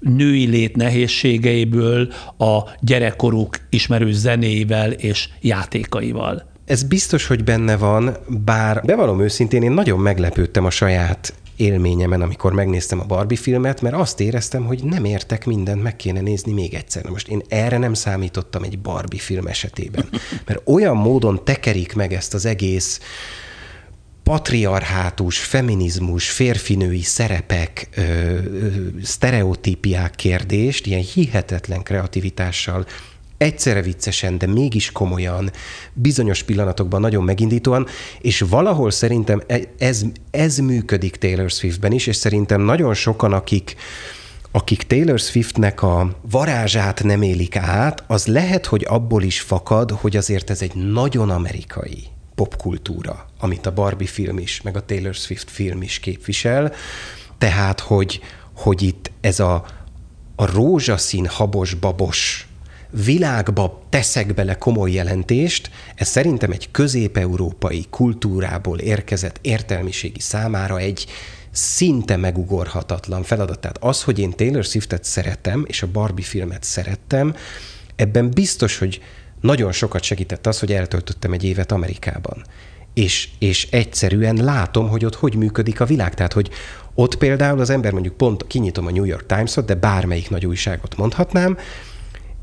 női 0.00 0.46
lét 0.46 0.76
nehézségeiből 0.76 2.12
a 2.38 2.58
gyerekkoruk 2.80 3.56
ismerő 3.70 4.12
zenéivel 4.12 4.90
és 4.90 5.28
játékaival. 5.40 6.48
Ez 6.70 6.82
biztos, 6.82 7.26
hogy 7.26 7.44
benne 7.44 7.76
van, 7.76 8.16
bár 8.44 8.82
bevallom 8.84 9.20
őszintén, 9.20 9.62
én 9.62 9.70
nagyon 9.70 9.98
meglepődtem 9.98 10.64
a 10.64 10.70
saját 10.70 11.34
élményemen, 11.56 12.22
amikor 12.22 12.52
megnéztem 12.52 13.00
a 13.00 13.04
Barbie 13.04 13.38
filmet, 13.38 13.80
mert 13.80 13.94
azt 13.94 14.20
éreztem, 14.20 14.64
hogy 14.64 14.84
nem 14.84 15.04
értek 15.04 15.46
mindent, 15.46 15.82
meg 15.82 15.96
kéne 15.96 16.20
nézni 16.20 16.52
még 16.52 16.74
egyszer. 16.74 17.04
Na 17.04 17.10
most 17.10 17.28
én 17.28 17.42
erre 17.48 17.78
nem 17.78 17.94
számítottam 17.94 18.62
egy 18.62 18.78
Barbie 18.78 19.20
film 19.20 19.46
esetében, 19.46 20.08
mert 20.46 20.60
olyan 20.64 20.96
módon 20.96 21.44
tekerik 21.44 21.94
meg 21.94 22.12
ezt 22.12 22.34
az 22.34 22.44
egész 22.44 23.00
patriarhátus, 24.22 25.38
feminizmus, 25.38 26.30
férfinői 26.30 27.02
szerepek, 27.02 27.88
ö, 27.96 28.02
ö, 28.02 28.68
sztereotípiák 29.02 30.14
kérdést 30.14 30.86
ilyen 30.86 31.04
hihetetlen 31.14 31.82
kreativitással 31.82 32.86
egyszerre 33.40 33.82
viccesen, 33.82 34.38
de 34.38 34.46
mégis 34.46 34.92
komolyan, 34.92 35.50
bizonyos 35.92 36.42
pillanatokban 36.42 37.00
nagyon 37.00 37.24
megindítóan, 37.24 37.86
és 38.20 38.40
valahol 38.40 38.90
szerintem 38.90 39.42
e- 39.46 39.60
ez, 39.78 40.02
ez 40.30 40.58
működik 40.58 41.16
Taylor 41.16 41.50
Swiftben 41.50 41.92
is, 41.92 42.06
és 42.06 42.16
szerintem 42.16 42.60
nagyon 42.60 42.94
sokan, 42.94 43.32
akik 43.32 43.76
akik 44.52 44.82
Taylor 44.82 45.18
Swiftnek 45.18 45.82
a 45.82 46.16
varázsát 46.30 47.02
nem 47.02 47.22
élik 47.22 47.56
át, 47.56 48.04
az 48.06 48.26
lehet, 48.26 48.66
hogy 48.66 48.86
abból 48.88 49.22
is 49.22 49.40
fakad, 49.40 49.90
hogy 49.90 50.16
azért 50.16 50.50
ez 50.50 50.62
egy 50.62 50.74
nagyon 50.74 51.30
amerikai 51.30 52.04
popkultúra, 52.34 53.26
amit 53.38 53.66
a 53.66 53.72
Barbie 53.72 54.08
film 54.08 54.38
is, 54.38 54.62
meg 54.62 54.76
a 54.76 54.84
Taylor 54.84 55.14
Swift 55.14 55.50
film 55.50 55.82
is 55.82 55.98
képvisel. 55.98 56.72
Tehát, 57.38 57.80
hogy, 57.80 58.20
hogy 58.52 58.82
itt 58.82 59.10
ez 59.20 59.40
a, 59.40 59.64
a 60.36 60.52
rózsaszín 60.52 61.26
habos 61.26 61.74
babos 61.74 62.49
világba 62.90 63.82
teszek 63.88 64.34
bele 64.34 64.54
komoly 64.54 64.90
jelentést, 64.92 65.70
ez 65.94 66.08
szerintem 66.08 66.50
egy 66.50 66.70
közép-európai 66.70 67.86
kultúrából 67.90 68.78
érkezett 68.78 69.38
értelmiségi 69.40 70.20
számára 70.20 70.78
egy 70.78 71.06
szinte 71.50 72.16
megugorhatatlan 72.16 73.22
feladat. 73.22 73.58
Tehát 73.58 73.78
az, 73.80 74.02
hogy 74.02 74.18
én 74.18 74.30
Taylor 74.30 74.64
Swiftet 74.64 75.04
szeretem, 75.04 75.64
és 75.66 75.82
a 75.82 75.90
Barbie 75.92 76.24
filmet 76.24 76.64
szerettem, 76.64 77.34
ebben 77.96 78.30
biztos, 78.30 78.78
hogy 78.78 79.02
nagyon 79.40 79.72
sokat 79.72 80.02
segített 80.02 80.46
az, 80.46 80.58
hogy 80.58 80.72
eltöltöttem 80.72 81.32
egy 81.32 81.44
évet 81.44 81.72
Amerikában. 81.72 82.44
És, 82.94 83.28
és 83.38 83.68
egyszerűen 83.70 84.36
látom, 84.36 84.88
hogy 84.88 85.04
ott 85.04 85.14
hogy 85.14 85.34
működik 85.34 85.80
a 85.80 85.84
világ. 85.84 86.14
Tehát, 86.14 86.32
hogy 86.32 86.50
ott 86.94 87.16
például 87.16 87.60
az 87.60 87.70
ember 87.70 87.92
mondjuk 87.92 88.16
pont 88.16 88.46
kinyitom 88.46 88.86
a 88.86 88.90
New 88.90 89.04
York 89.04 89.26
Times-ot, 89.26 89.64
de 89.64 89.74
bármelyik 89.74 90.30
nagy 90.30 90.46
újságot 90.46 90.96
mondhatnám, 90.96 91.58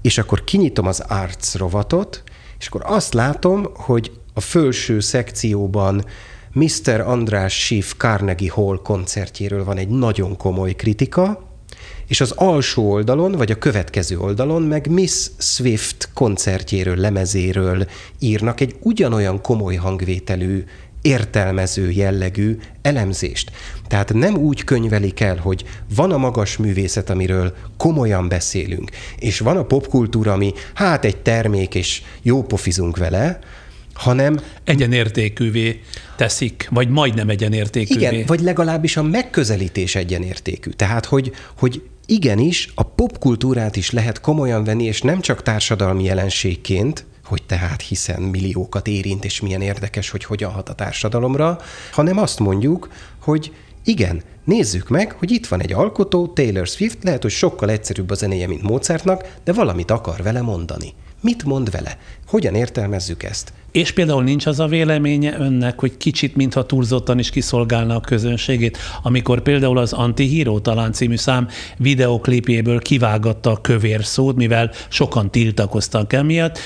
és 0.02 0.18
akkor 0.18 0.44
kinyitom 0.44 0.88
az 0.88 1.00
Arts 1.00 1.56
rovatot, 1.56 2.24
és 2.60 2.68
akkor 2.68 2.82
azt 2.86 3.14
látom, 3.14 3.66
hogy 3.74 4.12
a 4.34 4.40
felső 4.40 5.00
szekcióban 5.00 6.06
Mr. 6.52 7.00
András 7.00 7.54
Schiff 7.54 7.94
Carnegie 7.98 8.52
Hall 8.52 8.80
koncertjéről 8.84 9.64
van 9.64 9.78
egy 9.78 9.90
nagyon 9.90 10.38
komoly 10.38 10.74
kritika, 10.74 11.48
és 12.08 12.22
az 12.22 12.32
alsó 12.32 12.92
oldalon, 12.92 13.32
vagy 13.32 13.52
a 13.52 13.58
következő 13.58 14.20
oldalon 14.20 14.62
meg 14.62 14.90
Miss 14.90 15.30
Swift 15.38 16.10
koncertjéről, 16.14 16.96
lemezéről 16.96 17.88
írnak 18.20 18.62
egy 18.62 18.76
ugyanolyan 18.80 19.42
komoly 19.42 19.76
hangvételű 19.76 20.64
értelmező 21.08 21.92
jellegű 21.92 22.58
elemzést. 22.82 23.52
Tehát 23.88 24.14
nem 24.14 24.38
úgy 24.38 24.64
könyvelik 24.64 25.20
el, 25.20 25.38
hogy 25.38 25.64
van 25.96 26.12
a 26.12 26.18
magas 26.18 26.58
művészet, 26.58 27.10
amiről 27.10 27.56
komolyan 27.78 28.28
beszélünk, 28.28 28.92
és 29.20 29.40
van 29.40 29.58
a 29.58 29.64
popkultúra, 29.64 30.34
ami 30.34 30.54
hát 30.74 31.06
egy 31.06 31.18
termék, 31.18 31.76
és 31.76 32.02
jó 32.22 32.44
pofizunk 32.44 32.98
vele, 32.98 33.40
hanem 33.94 34.40
egyenértékűvé 34.64 35.82
teszik, 36.16 36.68
vagy 36.72 36.90
majdnem 36.90 37.30
egyenértékűvé. 37.30 38.06
Igen, 38.06 38.26
vagy 38.26 38.42
legalábbis 38.42 38.98
a 38.98 39.04
megközelítés 39.04 39.96
egyenértékű. 39.96 40.70
Tehát, 40.70 41.06
hogy, 41.06 41.32
hogy 41.58 41.82
igenis 42.06 42.72
a 42.76 42.84
popkultúrát 42.84 43.76
is 43.76 43.92
lehet 43.92 44.22
komolyan 44.22 44.64
venni, 44.64 44.84
és 44.84 45.02
nem 45.02 45.22
csak 45.22 45.44
társadalmi 45.44 46.04
jelenségként, 46.04 47.06
hogy 47.28 47.44
tehát 47.44 47.82
hiszen 47.82 48.22
milliókat 48.22 48.88
érint, 48.88 49.26
és 49.26 49.42
milyen 49.42 49.62
érdekes, 49.62 50.10
hogy 50.10 50.24
hogyan 50.24 50.52
hat 50.52 50.70
a 50.70 50.74
társadalomra, 50.74 51.60
hanem 51.92 52.18
azt 52.18 52.40
mondjuk, 52.40 52.90
hogy 53.20 53.54
igen, 53.84 54.24
nézzük 54.44 54.90
meg, 54.90 55.12
hogy 55.12 55.32
itt 55.32 55.48
van 55.48 55.62
egy 55.62 55.74
alkotó, 55.74 56.28
Taylor 56.28 56.68
Swift, 56.68 57.04
lehet, 57.04 57.22
hogy 57.22 57.32
sokkal 57.32 57.70
egyszerűbb 57.70 58.10
a 58.10 58.16
zenéje, 58.16 58.48
mint 58.48 58.62
Mozartnak, 58.62 59.38
de 59.44 59.54
valamit 59.54 59.92
akar 59.92 60.22
vele 60.24 60.42
mondani. 60.42 60.94
Mit 61.22 61.44
mond 61.44 61.72
vele? 61.72 61.98
Hogyan 62.28 62.56
értelmezzük 62.56 63.24
ezt? 63.24 63.54
És 63.78 63.92
például 63.92 64.24
nincs 64.24 64.46
az 64.46 64.60
a 64.60 64.68
véleménye 64.68 65.40
önnek, 65.40 65.80
hogy 65.80 65.98
kicsit, 65.98 66.36
mintha 66.36 66.66
túlzottan 66.66 67.20
is 67.20 67.30
kiszolgálna 67.30 67.96
a 67.96 68.00
közönségét, 68.00 68.78
amikor 69.04 69.42
például 69.42 69.78
az 69.78 69.94
Antihíró 69.94 70.60
talán 70.60 70.92
című 70.92 71.16
szám 71.16 71.48
videoklipjéből 71.78 72.80
kivágatta 72.80 73.52
a 73.52 73.62
kövér 73.62 74.06
szót, 74.06 74.36
mivel 74.36 74.72
sokan 74.88 75.32
tiltakoztak 75.32 76.14
emiatt, 76.14 76.60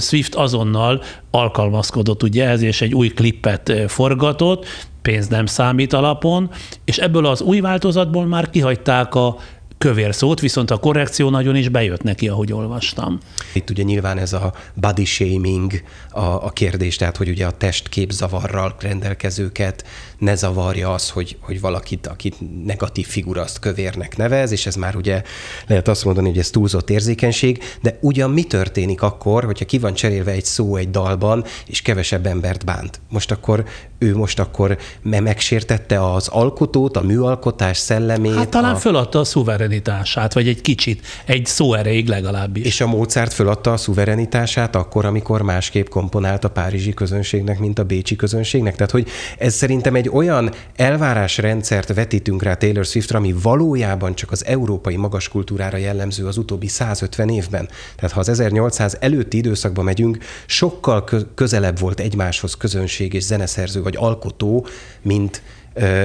Swift 0.00 0.34
azonnal 0.34 1.02
alkalmazkodott 1.30 2.22
ugye 2.22 2.48
ez, 2.48 2.62
és 2.62 2.80
egy 2.80 2.94
új 2.94 3.08
klippet 3.08 3.72
forgatott, 3.86 4.66
pénz 5.02 5.28
nem 5.28 5.46
számít 5.46 5.92
alapon, 5.92 6.50
és 6.84 6.98
ebből 6.98 7.26
az 7.26 7.40
új 7.40 7.60
változatból 7.60 8.26
már 8.26 8.50
kihagyták 8.50 9.14
a 9.14 9.36
kövér 9.82 10.14
szót, 10.14 10.40
viszont 10.40 10.70
a 10.70 10.76
korrekció 10.76 11.30
nagyon 11.30 11.56
is 11.56 11.68
bejött 11.68 12.02
neki, 12.02 12.28
ahogy 12.28 12.52
olvastam. 12.52 13.18
Itt 13.52 13.70
ugye 13.70 13.82
nyilván 13.82 14.18
ez 14.18 14.32
a 14.32 14.52
body 14.74 15.04
shaming 15.04 15.72
a, 16.10 16.20
a 16.20 16.50
kérdés, 16.50 16.96
tehát 16.96 17.16
hogy 17.16 17.28
ugye 17.28 17.46
a 17.46 17.50
testképzavarral 17.50 18.74
rendelkezőket 18.80 19.84
ne 20.22 20.34
zavarja 20.34 20.92
az, 20.92 21.10
hogy, 21.10 21.36
hogy 21.40 21.60
valakit, 21.60 22.06
akit 22.06 22.64
negatív 22.64 23.06
figura 23.06 23.42
azt 23.42 23.58
kövérnek 23.58 24.16
nevez, 24.16 24.52
és 24.52 24.66
ez 24.66 24.74
már 24.74 24.96
ugye 24.96 25.22
lehet 25.66 25.88
azt 25.88 26.04
mondani, 26.04 26.28
hogy 26.28 26.38
ez 26.38 26.50
túlzott 26.50 26.90
érzékenység, 26.90 27.62
de 27.82 27.98
ugyan 28.00 28.30
mi 28.30 28.42
történik 28.42 29.02
akkor, 29.02 29.44
hogyha 29.44 29.64
ki 29.64 29.78
van 29.78 29.94
cserélve 29.94 30.30
egy 30.30 30.44
szó 30.44 30.76
egy 30.76 30.90
dalban, 30.90 31.44
és 31.66 31.82
kevesebb 31.82 32.26
embert 32.26 32.64
bánt? 32.64 33.00
Most 33.08 33.30
akkor 33.30 33.64
ő 33.98 34.16
most 34.16 34.38
akkor 34.38 34.78
megsértette 35.02 36.12
az 36.12 36.28
alkotót, 36.28 36.96
a 36.96 37.02
műalkotás 37.02 37.76
szellemét? 37.76 38.34
Hát 38.34 38.48
talán 38.48 38.74
a... 38.74 38.78
föladta 38.78 39.18
a 39.18 39.24
szuverenitását, 39.24 40.32
vagy 40.32 40.48
egy 40.48 40.60
kicsit, 40.60 41.06
egy 41.24 41.46
szó 41.46 41.74
erejéig 41.74 42.08
legalábbis. 42.08 42.64
És 42.64 42.80
a 42.80 42.86
Mozart 42.86 43.32
föladta 43.32 43.72
a 43.72 43.76
szuverenitását 43.76 44.76
akkor, 44.76 45.04
amikor 45.04 45.42
másképp 45.42 45.88
komponált 45.88 46.44
a 46.44 46.50
párizsi 46.50 46.94
közönségnek, 46.94 47.58
mint 47.58 47.78
a 47.78 47.84
bécsi 47.84 48.16
közönségnek? 48.16 48.74
Tehát, 48.74 48.90
hogy 48.90 49.08
ez 49.38 49.54
szerintem 49.54 49.94
egy 49.94 50.10
olyan 50.12 50.52
elvárásrendszert 50.76 51.94
vetítünk 51.94 52.42
rá 52.42 52.54
Taylor 52.54 52.84
Swiftra, 52.84 53.18
ami 53.18 53.34
valójában 53.42 54.14
csak 54.14 54.30
az 54.30 54.44
európai 54.44 54.96
magas 54.96 55.28
kultúrára 55.28 55.76
jellemző 55.76 56.26
az 56.26 56.36
utóbbi 56.36 56.66
150 56.66 57.28
évben. 57.28 57.68
Tehát 57.96 58.12
ha 58.12 58.20
az 58.20 58.28
1800 58.28 58.96
előtti 59.00 59.36
időszakban 59.36 59.84
megyünk, 59.84 60.18
sokkal 60.46 61.04
közelebb 61.34 61.78
volt 61.78 62.00
egymáshoz 62.00 62.54
közönség 62.54 63.12
és 63.12 63.22
zeneszerző 63.22 63.82
vagy 63.82 63.96
alkotó, 63.96 64.66
mint 65.02 65.42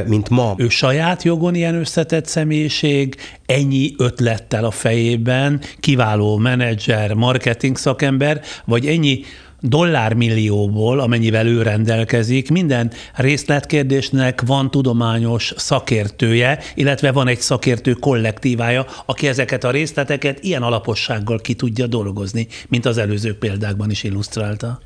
mint 0.05 0.29
ma. 0.29 0.55
Ő 0.57 0.69
saját 0.69 1.23
jogon 1.23 1.55
ilyen 1.55 1.75
összetett 1.75 2.25
személyiség, 2.25 3.15
ennyi 3.45 3.93
ötlettel 3.97 4.65
a 4.65 4.71
fejében, 4.71 5.61
kiváló 5.79 6.37
menedzser, 6.37 7.13
marketing 7.13 7.77
szakember, 7.77 8.41
vagy 8.65 8.85
ennyi 8.85 9.21
dollármillióból, 9.61 10.99
amennyivel 10.99 11.47
ő 11.47 11.61
rendelkezik, 11.61 12.49
minden 12.51 12.91
részletkérdésnek 13.15 14.41
van 14.41 14.71
tudományos 14.71 15.53
szakértője, 15.57 16.59
illetve 16.75 17.11
van 17.11 17.27
egy 17.27 17.39
szakértő 17.39 17.93
kollektívája, 17.93 18.85
aki 19.05 19.27
ezeket 19.27 19.63
a 19.63 19.71
részleteket 19.71 20.43
ilyen 20.43 20.63
alapossággal 20.63 21.39
ki 21.39 21.53
tudja 21.53 21.87
dolgozni, 21.87 22.47
mint 22.67 22.85
az 22.85 22.97
előző 22.97 23.37
példákban 23.37 23.89
is 23.89 24.03
illusztrálta. 24.03 24.79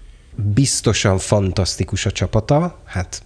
Biztosan 0.53 1.17
fantasztikus 1.17 2.05
a 2.05 2.11
csapata, 2.11 2.79
hát 2.85 3.23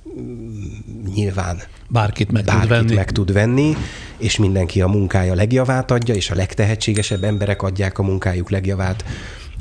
nyilván 1.14 1.62
bárkit 1.89 2.32
meg 2.32 2.43
bárkit 2.43 2.68
tud 2.68 2.70
venni. 2.70 2.93
meg 2.93 3.12
tud 3.12 3.34
venni, 3.34 3.76
és 4.18 4.38
mindenki 4.38 4.82
a 4.82 4.88
munkája 4.88 5.34
legjavát 5.34 5.91
adja, 5.91 6.16
és 6.16 6.30
a 6.30 6.36
legtehetségesebb 6.36 7.24
emberek 7.24 7.62
adják 7.62 8.00
a 8.00 8.04
munkájuk 8.04 8.50
legjavát 8.50 9.04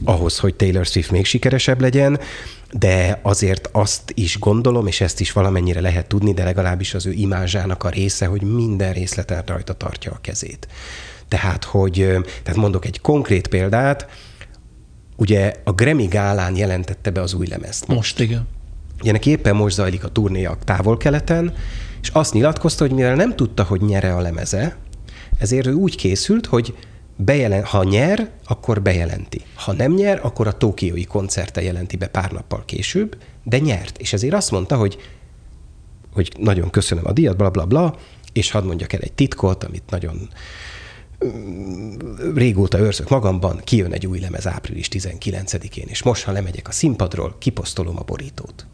ahhoz, 0.04 0.38
hogy 0.38 0.54
Taylor 0.54 0.86
Swift 0.86 1.10
még 1.10 1.24
sikeresebb 1.24 1.80
legyen, 1.80 2.20
de 2.72 3.20
azért 3.22 3.68
azt 3.72 4.12
is 4.14 4.38
gondolom, 4.38 4.86
és 4.86 5.00
ezt 5.00 5.20
is 5.20 5.32
valamennyire 5.32 5.80
lehet 5.80 6.06
tudni, 6.06 6.34
de 6.34 6.44
legalábbis 6.44 6.94
az 6.94 7.06
ő 7.06 7.12
imázsának 7.12 7.84
a 7.84 7.88
része, 7.88 8.26
hogy 8.26 8.42
minden 8.42 8.92
részleten 8.92 9.42
rajta 9.46 9.72
tartja 9.72 10.12
a 10.12 10.18
kezét. 10.20 10.68
Tehát, 11.28 11.64
hogy, 11.64 11.92
tehát 12.42 12.60
mondok 12.60 12.84
egy 12.84 13.00
konkrét 13.00 13.48
példát, 13.48 14.06
ugye 15.16 15.52
a 15.64 15.72
Grammy 15.72 16.06
gálán 16.06 16.56
jelentette 16.56 17.10
be 17.10 17.20
az 17.20 17.34
új 17.34 17.46
lemezt. 17.46 17.86
Most, 17.86 17.98
most 18.00 18.20
igen. 18.20 18.46
Ugye 19.00 19.12
neki 19.12 19.30
éppen 19.30 19.56
most 19.56 19.74
zajlik 19.74 20.04
a 20.04 20.08
turnéja 20.08 20.50
a 20.50 20.58
távol-keleten, 20.64 21.54
és 22.02 22.08
azt 22.08 22.32
nyilatkozta, 22.32 22.84
hogy 22.84 22.94
mivel 22.94 23.14
nem 23.14 23.36
tudta, 23.36 23.62
hogy 23.62 23.80
nyere 23.80 24.14
a 24.14 24.20
lemeze, 24.20 24.76
ezért 25.38 25.66
ő 25.66 25.72
úgy 25.72 25.96
készült, 25.96 26.46
hogy 26.46 26.74
bejelen, 27.16 27.64
ha 27.64 27.84
nyer, 27.84 28.30
akkor 28.44 28.82
bejelenti. 28.82 29.42
Ha 29.54 29.72
nem 29.72 29.92
nyer, 29.92 30.20
akkor 30.22 30.46
a 30.46 30.56
tókiói 30.56 31.04
koncerte 31.04 31.62
jelenti 31.62 31.96
be 31.96 32.06
pár 32.06 32.32
nappal 32.32 32.62
később, 32.64 33.16
de 33.42 33.58
nyert. 33.58 33.98
És 33.98 34.12
ezért 34.12 34.34
azt 34.34 34.50
mondta, 34.50 34.76
hogy, 34.76 34.98
hogy 36.12 36.32
nagyon 36.38 36.70
köszönöm 36.70 37.06
a 37.06 37.12
díjat, 37.12 37.36
bla 37.36 37.50
bla 37.50 37.66
bla, 37.66 37.96
és 38.32 38.50
hadd 38.50 38.64
mondjak 38.64 38.92
el 38.92 39.00
egy 39.00 39.12
titkot, 39.12 39.64
amit 39.64 39.90
nagyon 39.90 40.28
mm, 41.24 41.94
régóta 42.34 42.78
őrzök 42.78 43.08
magamban, 43.08 43.60
kijön 43.64 43.92
egy 43.92 44.06
új 44.06 44.20
lemez 44.20 44.46
április 44.46 44.88
19-én, 44.90 45.86
és 45.86 46.02
most, 46.02 46.24
ha 46.24 46.32
lemegyek 46.32 46.68
a 46.68 46.72
színpadról, 46.72 47.36
kiposztolom 47.38 47.96
a 47.98 48.02
borítót. 48.02 48.66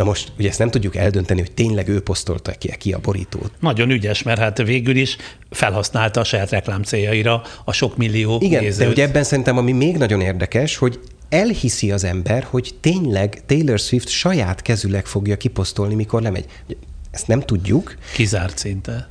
Na 0.00 0.06
most 0.06 0.32
ugye 0.38 0.48
ezt 0.48 0.58
nem 0.58 0.70
tudjuk 0.70 0.96
eldönteni, 0.96 1.40
hogy 1.40 1.52
tényleg 1.52 1.88
ő 1.88 2.00
posztolta 2.00 2.52
ki, 2.52 2.76
ki 2.78 2.92
a 2.92 2.98
borítót. 2.98 3.52
Nagyon 3.60 3.90
ügyes, 3.90 4.22
mert 4.22 4.38
hát 4.38 4.62
végül 4.62 4.96
is 4.96 5.16
felhasználta 5.50 6.20
a 6.20 6.24
saját 6.24 6.50
reklám 6.50 6.82
céljaira 6.82 7.42
a 7.64 7.72
sok 7.72 7.96
millió 7.96 8.38
Igen, 8.40 8.62
nézőt. 8.62 8.84
de 8.84 8.88
ugye 8.88 9.02
ebben 9.02 9.24
szerintem 9.24 9.58
ami 9.58 9.72
még 9.72 9.96
nagyon 9.96 10.20
érdekes, 10.20 10.76
hogy 10.76 11.00
elhiszi 11.28 11.90
az 11.90 12.04
ember, 12.04 12.46
hogy 12.50 12.74
tényleg 12.80 13.42
Taylor 13.46 13.78
Swift 13.78 14.08
saját 14.08 14.62
kezüleg 14.62 15.06
fogja 15.06 15.36
kiposztolni, 15.36 15.94
mikor 15.94 16.22
lemegy. 16.22 16.44
Ezt 17.10 17.26
nem 17.26 17.40
tudjuk. 17.40 17.96
Kizárt 18.14 18.58
szinte 18.58 19.08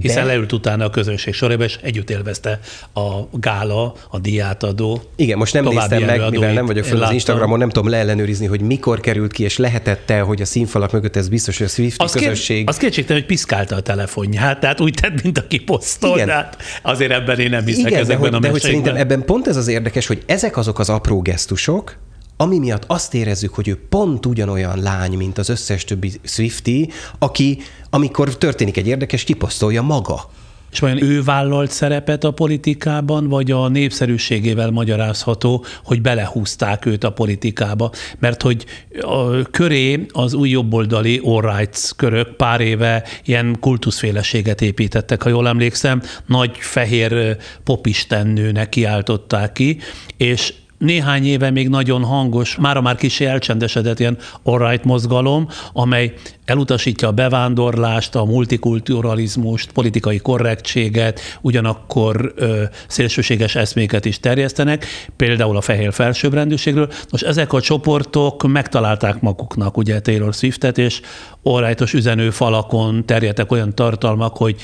hiszen 0.00 0.22
de... 0.24 0.28
leült 0.30 0.52
utána 0.52 0.84
a 0.84 0.90
közönség 0.90 1.34
sorába, 1.34 1.64
és 1.64 1.78
együtt 1.82 2.10
élvezte 2.10 2.60
a 2.94 3.10
gála, 3.32 3.94
a 4.10 4.18
diátadó. 4.18 5.02
Igen, 5.16 5.38
most 5.38 5.52
nem 5.52 5.64
néztem 5.64 6.02
meg, 6.02 6.30
mivel 6.30 6.52
nem 6.52 6.66
vagyok 6.66 6.84
föl 6.84 7.02
az 7.02 7.12
Instagramon, 7.12 7.58
nem 7.58 7.68
tudom 7.68 7.88
leellenőrizni, 7.88 8.46
hogy 8.46 8.60
mikor 8.60 9.00
került 9.00 9.32
ki, 9.32 9.42
és 9.42 9.56
lehetette, 9.56 10.20
hogy 10.20 10.40
a 10.40 10.44
színfalak 10.44 10.92
mögött 10.92 11.16
ez 11.16 11.28
biztos, 11.28 11.58
hogy 11.58 11.66
a 11.66 11.70
Swift 11.70 12.02
az 12.02 12.12
közösség. 12.12 12.56
Kér, 12.56 12.68
az 12.68 12.76
kétségtelen, 12.76 13.20
hogy 13.20 13.30
piszkálta 13.30 13.76
a 13.76 13.80
telefonját, 13.80 14.60
tehát 14.60 14.80
úgy 14.80 14.94
tett, 15.00 15.22
mint 15.22 15.38
aki 15.38 15.58
posztol, 15.58 16.14
Igen. 16.14 16.28
hát 16.28 16.56
azért 16.82 17.12
ebben 17.12 17.38
én 17.38 17.50
nem 17.50 17.64
hiszek 17.64 17.86
Igen, 17.86 18.00
ezekben 18.00 18.30
de 18.30 18.36
hogy, 18.36 18.36
a 18.36 18.38
de 18.38 18.48
hogy 18.48 18.60
szerintem 18.60 18.96
ebben 18.96 19.24
pont 19.24 19.46
ez 19.46 19.56
az 19.56 19.68
érdekes, 19.68 20.06
hogy 20.06 20.22
ezek 20.26 20.56
azok 20.56 20.78
az 20.78 20.88
apró 20.88 21.22
gesztusok, 21.22 21.96
ami 22.36 22.58
miatt 22.58 22.84
azt 22.86 23.14
érezzük, 23.14 23.54
hogy 23.54 23.68
ő 23.68 23.80
pont 23.88 24.26
ugyanolyan 24.26 24.78
lány, 24.78 25.16
mint 25.16 25.38
az 25.38 25.48
összes 25.48 25.84
többi 25.84 26.12
Swifty, 26.22 26.90
aki, 27.18 27.58
amikor 27.90 28.36
történik 28.36 28.76
egy 28.76 28.86
érdekes, 28.86 29.24
kiposztolja 29.24 29.82
maga. 29.82 30.30
És 30.74 30.80
vajon 30.80 31.02
ő 31.02 31.22
vállalt 31.22 31.70
szerepet 31.70 32.24
a 32.24 32.30
politikában, 32.30 33.28
vagy 33.28 33.50
a 33.50 33.68
népszerűségével 33.68 34.70
magyarázható, 34.70 35.64
hogy 35.84 36.00
belehúzták 36.00 36.86
őt 36.86 37.04
a 37.04 37.12
politikába? 37.12 37.90
Mert 38.18 38.42
hogy 38.42 38.64
a 39.00 39.42
köré 39.42 40.06
az 40.12 40.34
új 40.34 40.48
jobboldali 40.48 41.20
all 41.24 41.56
rights 41.56 41.90
körök 41.96 42.36
pár 42.36 42.60
éve 42.60 43.04
ilyen 43.24 43.56
kultuszféleséget 43.60 44.62
építettek, 44.62 45.22
ha 45.22 45.28
jól 45.28 45.48
emlékszem, 45.48 46.02
nagy 46.26 46.56
fehér 46.58 47.36
popistennőnek 47.64 48.68
kiáltották 48.68 49.52
ki, 49.52 49.78
és 50.16 50.54
néhány 50.84 51.26
éve 51.26 51.50
még 51.50 51.68
nagyon 51.68 52.04
hangos, 52.04 52.56
mára 52.56 52.80
már 52.80 52.96
kicsi 52.96 53.24
elcsendesedett 53.24 54.00
ilyen 54.00 54.18
alright 54.42 54.84
mozgalom, 54.84 55.48
amely 55.72 56.14
elutasítja 56.44 57.08
a 57.08 57.12
bevándorlást, 57.12 58.14
a 58.14 58.24
multikulturalizmust, 58.24 59.72
politikai 59.72 60.18
korrektséget, 60.18 61.20
ugyanakkor 61.40 62.32
ö, 62.36 62.62
szélsőséges 62.86 63.54
eszméket 63.54 64.04
is 64.04 64.20
terjesztenek, 64.20 64.86
például 65.16 65.56
a 65.56 65.60
fehér 65.60 65.92
felsőbbrendűségről. 65.92 66.92
Most 67.10 67.24
ezek 67.24 67.52
a 67.52 67.60
csoportok 67.60 68.46
megtalálták 68.46 69.20
maguknak 69.20 69.76
ugye 69.76 70.00
Taylor 70.00 70.34
Swiftet, 70.34 70.78
és 70.78 71.00
orrájtos 71.42 71.92
üzenőfalakon 71.92 73.06
terjedtek 73.06 73.52
olyan 73.52 73.74
tartalmak, 73.74 74.36
hogy 74.36 74.56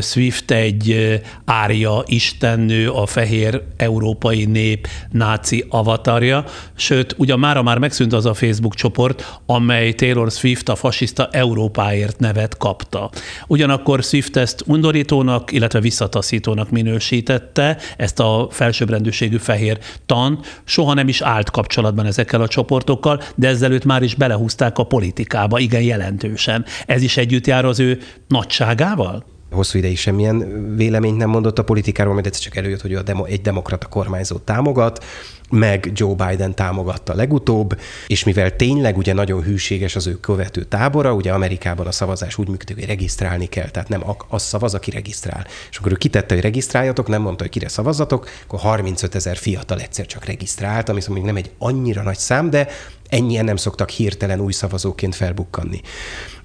Swift 0.00 0.50
egy 0.50 1.20
árja 1.44 2.02
istennő, 2.06 2.90
a 2.90 3.06
fehér 3.06 3.62
európai 3.76 4.44
nép 4.44 4.88
náci 5.10 5.64
avatarja, 5.68 6.44
sőt, 6.74 7.14
ugye 7.18 7.36
mára 7.36 7.62
már 7.62 7.78
megszűnt 7.78 8.12
az 8.12 8.26
a 8.26 8.34
Facebook 8.34 8.74
csoport, 8.74 9.38
amely 9.46 9.92
Taylor 9.92 10.30
Swift 10.30 10.68
a 10.68 10.74
fasiszta 10.74 11.23
Európáért 11.30 12.18
nevet 12.18 12.56
kapta. 12.56 13.10
Ugyanakkor 13.46 14.02
Swift 14.02 14.36
ezt 14.36 14.62
undorítónak, 14.66 15.52
illetve 15.52 15.80
visszataszítónak 15.80 16.70
minősítette, 16.70 17.76
ezt 17.96 18.20
a 18.20 18.48
felsőbbrendűségű 18.50 19.36
fehér 19.36 19.78
tan, 20.06 20.40
soha 20.64 20.94
nem 20.94 21.08
is 21.08 21.20
állt 21.20 21.50
kapcsolatban 21.50 22.06
ezekkel 22.06 22.40
a 22.40 22.48
csoportokkal, 22.48 23.22
de 23.34 23.48
ezzelőtt 23.48 23.84
már 23.84 24.02
is 24.02 24.14
belehúzták 24.14 24.78
a 24.78 24.84
politikába, 24.84 25.58
igen 25.58 25.82
jelentősen. 25.82 26.64
Ez 26.86 27.02
is 27.02 27.16
együtt 27.16 27.46
jár 27.46 27.64
az 27.64 27.80
ő 27.80 28.00
nagyságával? 28.28 29.33
Hosszú 29.54 29.78
ideig 29.78 29.98
semmilyen 29.98 30.74
véleményt 30.76 31.16
nem 31.16 31.28
mondott 31.28 31.58
a 31.58 31.64
politikáról, 31.64 32.14
mert 32.14 32.26
egyszer 32.26 32.42
csak 32.42 32.56
előjött, 32.56 32.80
hogy 32.80 32.94
a 32.94 33.02
demo, 33.02 33.24
egy 33.24 33.40
demokrata 33.40 33.86
kormányzót 33.86 34.42
támogat, 34.42 35.04
meg 35.50 35.90
Joe 35.94 36.14
Biden 36.14 36.54
támogatta 36.54 37.14
legutóbb, 37.14 37.80
és 38.06 38.24
mivel 38.24 38.56
tényleg 38.56 38.96
ugye 38.96 39.12
nagyon 39.12 39.42
hűséges 39.42 39.96
az 39.96 40.06
ő 40.06 40.20
követő 40.20 40.62
tábora, 40.64 41.14
ugye 41.14 41.32
Amerikában 41.32 41.86
a 41.86 41.92
szavazás 41.92 42.38
úgy 42.38 42.48
működik, 42.48 42.76
hogy 42.76 42.86
regisztrálni 42.86 43.46
kell, 43.46 43.68
tehát 43.68 43.88
nem 43.88 44.04
az 44.28 44.42
szavaz, 44.42 44.74
aki 44.74 44.90
regisztrál. 44.90 45.46
És 45.70 45.76
akkor 45.76 45.92
ő 45.92 45.94
kitette, 45.94 46.34
hogy 46.34 46.42
regisztráljatok, 46.42 47.08
nem 47.08 47.22
mondta, 47.22 47.42
hogy 47.42 47.52
kire 47.52 47.68
szavazatok, 47.68 48.28
akkor 48.44 48.58
35 48.58 49.14
ezer 49.14 49.36
fiatal 49.36 49.80
egyszer 49.80 50.06
csak 50.06 50.24
regisztrált, 50.24 50.88
ami 50.88 51.00
szóval 51.00 51.24
nem 51.24 51.36
egy 51.36 51.50
annyira 51.58 52.02
nagy 52.02 52.18
szám, 52.18 52.50
de 52.50 52.68
ennyien 53.08 53.44
nem 53.44 53.56
szoktak 53.56 53.90
hirtelen 53.90 54.40
új 54.40 54.52
szavazóként 54.52 55.14
felbukkanni. 55.14 55.80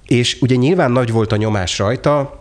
És 0.06 0.38
ugye 0.40 0.54
nyilván 0.54 0.92
nagy 0.92 1.12
volt 1.12 1.32
a 1.32 1.36
nyomás 1.36 1.78
rajta, 1.78 2.40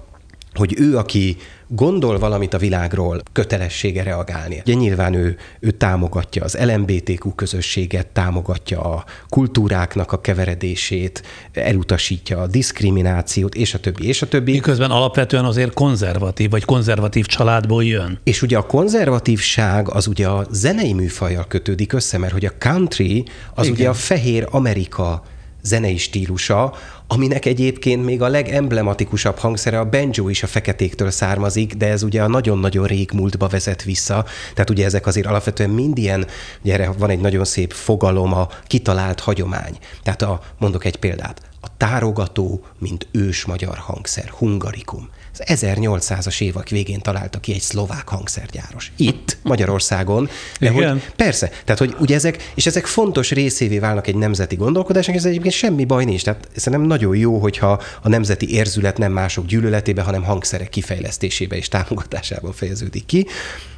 hogy 0.53 0.75
ő, 0.77 0.97
aki 0.97 1.37
gondol 1.67 2.19
valamit 2.19 2.53
a 2.53 2.57
világról, 2.57 3.21
kötelessége 3.31 4.03
reagálni. 4.03 4.61
Ugye 4.65 4.73
nyilván 4.73 5.13
ő, 5.13 5.37
ő 5.59 5.71
támogatja 5.71 6.43
az 6.43 6.57
LMBTQ 6.61 7.35
közösséget, 7.35 8.07
támogatja 8.07 8.81
a 8.81 9.05
kultúráknak 9.27 10.11
a 10.11 10.21
keveredését, 10.21 11.23
elutasítja 11.53 12.41
a 12.41 12.47
diszkriminációt, 12.47 13.55
és 13.55 13.73
a 13.73 13.79
többi, 13.79 14.07
és 14.07 14.21
a 14.21 14.27
többi. 14.27 14.51
Miközben 14.51 14.91
alapvetően 14.91 15.45
azért 15.45 15.73
konzervatív, 15.73 16.49
vagy 16.49 16.65
konzervatív 16.65 17.25
családból 17.25 17.83
jön. 17.83 18.19
És 18.23 18.41
ugye 18.41 18.57
a 18.57 18.65
konzervatívság 18.65 19.89
az 19.89 20.07
ugye 20.07 20.27
a 20.27 20.47
zenei 20.51 20.93
műfajjal 20.93 21.45
kötődik 21.47 21.93
össze, 21.93 22.17
mert 22.17 22.33
hogy 22.33 22.45
a 22.45 22.51
country 22.59 23.25
az 23.53 23.65
Igen. 23.65 23.77
ugye 23.77 23.89
a 23.89 23.93
fehér 23.93 24.47
Amerika 24.51 25.23
zenei 25.61 25.97
stílusa, 25.97 26.73
aminek 27.11 27.45
egyébként 27.45 28.05
még 28.05 28.21
a 28.21 28.27
legemblematikusabb 28.27 29.37
hangszere 29.37 29.79
a 29.79 29.89
banjo 29.89 30.27
is 30.27 30.43
a 30.43 30.47
feketéktől 30.47 31.11
származik, 31.11 31.73
de 31.73 31.87
ez 31.87 32.03
ugye 32.03 32.23
a 32.23 32.27
nagyon-nagyon 32.27 32.85
rég 32.85 33.11
múltba 33.13 33.47
vezet 33.47 33.83
vissza. 33.83 34.25
Tehát 34.53 34.69
ugye 34.69 34.85
ezek 34.85 35.05
azért 35.05 35.27
alapvetően 35.27 35.69
mind 35.69 35.97
ilyen, 35.97 36.27
ugye 36.63 36.73
erre 36.73 36.91
van 36.97 37.09
egy 37.09 37.19
nagyon 37.19 37.45
szép 37.45 37.73
fogalom, 37.73 38.33
a 38.33 38.47
kitalált 38.67 39.19
hagyomány. 39.19 39.77
Tehát 40.03 40.21
a, 40.21 40.41
mondok 40.59 40.85
egy 40.85 40.95
példát, 40.95 41.41
a 41.61 41.77
tárogató, 41.77 42.65
mint 42.79 43.07
ős 43.11 43.45
magyar 43.45 43.77
hangszer, 43.77 44.29
hungarikum. 44.29 45.09
Az 45.33 45.43
1800-as 45.45 46.41
évek 46.41 46.69
végén 46.69 46.99
találta 46.99 47.39
ki 47.39 47.53
egy 47.53 47.61
szlovák 47.61 48.07
hangszergyáros. 48.07 48.91
Itt, 48.95 49.37
Magyarországon. 49.43 50.29
De 50.59 50.71
Igen. 50.71 50.91
Hogy, 50.91 51.03
persze, 51.15 51.47
tehát 51.47 51.79
hogy 51.79 51.95
ugye 51.99 52.15
ezek, 52.15 52.51
és 52.55 52.65
ezek 52.65 52.85
fontos 52.85 53.31
részévé 53.31 53.79
válnak 53.79 54.07
egy 54.07 54.15
nemzeti 54.15 54.55
gondolkodásnak, 54.55 55.15
ez 55.15 55.25
egyébként 55.25 55.53
semmi 55.53 55.85
baj 55.85 56.05
nincs. 56.05 56.23
Tehát 56.23 56.47
szerintem 56.55 56.87
nagyon 56.87 57.15
jó, 57.15 57.37
hogyha 57.37 57.81
a 58.01 58.09
nemzeti 58.09 58.53
érzület 58.53 58.97
nem 58.97 59.11
mások 59.11 59.45
gyűlöletébe, 59.45 60.01
hanem 60.01 60.23
hangszerek 60.23 60.69
kifejlesztésébe 60.69 61.55
és 61.55 61.67
támogatásában 61.67 62.51
fejeződik 62.51 63.05
ki. 63.05 63.27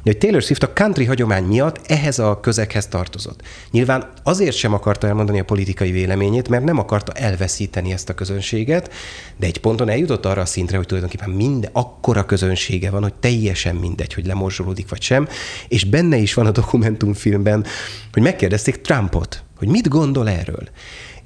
De 0.02 0.10
hogy 0.10 0.18
Taylor 0.18 0.42
Swift 0.42 0.62
a 0.62 0.72
country 0.72 1.04
hagyomány 1.04 1.44
miatt 1.44 1.80
ehhez 1.86 2.18
a 2.18 2.40
közeghez 2.40 2.86
tartozott. 2.86 3.40
Nyilván 3.70 4.08
azért 4.22 4.56
sem 4.56 4.74
akarta 4.74 5.06
elmondani 5.06 5.40
a 5.40 5.44
politikai 5.44 5.90
véleményét, 5.90 6.48
mert 6.48 6.64
nem 6.64 6.78
akarta 6.78 7.12
elveszíteni 7.12 7.92
ezt 7.92 8.08
a 8.08 8.14
közönséget, 8.14 8.92
de 9.36 9.46
egy 9.46 9.60
ponton 9.60 9.88
eljutott 9.88 10.26
arra 10.26 10.40
a 10.40 10.46
szintre, 10.46 10.76
hogy 10.76 10.86
tulajdonképpen 10.86 11.30
minden, 11.42 11.70
akkora 11.72 12.24
közönsége 12.24 12.90
van, 12.90 13.02
hogy 13.02 13.14
teljesen 13.14 13.76
mindegy, 13.76 14.14
hogy 14.14 14.26
lemorzsolódik 14.26 14.88
vagy 14.88 15.02
sem, 15.02 15.28
és 15.68 15.84
benne 15.84 16.16
is 16.16 16.34
van 16.34 16.46
a 16.46 16.50
dokumentumfilmben, 16.50 17.64
hogy 18.12 18.22
megkérdezték 18.22 18.80
Trumpot, 18.80 19.42
hogy 19.58 19.68
mit 19.68 19.88
gondol 19.88 20.28
erről. 20.28 20.68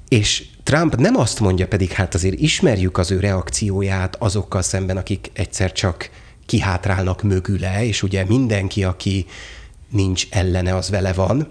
És 0.07 0.45
Trump 0.63 0.95
nem 0.95 1.15
azt 1.15 1.39
mondja, 1.39 1.67
pedig 1.67 1.91
hát 1.91 2.13
azért 2.13 2.39
ismerjük 2.39 2.97
az 2.97 3.11
ő 3.11 3.19
reakcióját 3.19 4.15
azokkal 4.19 4.61
szemben, 4.61 4.97
akik 4.97 5.31
egyszer 5.33 5.71
csak 5.71 6.09
kihátrálnak 6.45 7.23
mögüle, 7.23 7.85
és 7.85 8.03
ugye 8.03 8.25
mindenki, 8.27 8.83
aki 8.83 9.25
nincs 9.89 10.27
ellene, 10.29 10.75
az 10.75 10.89
vele 10.89 11.13
van. 11.13 11.49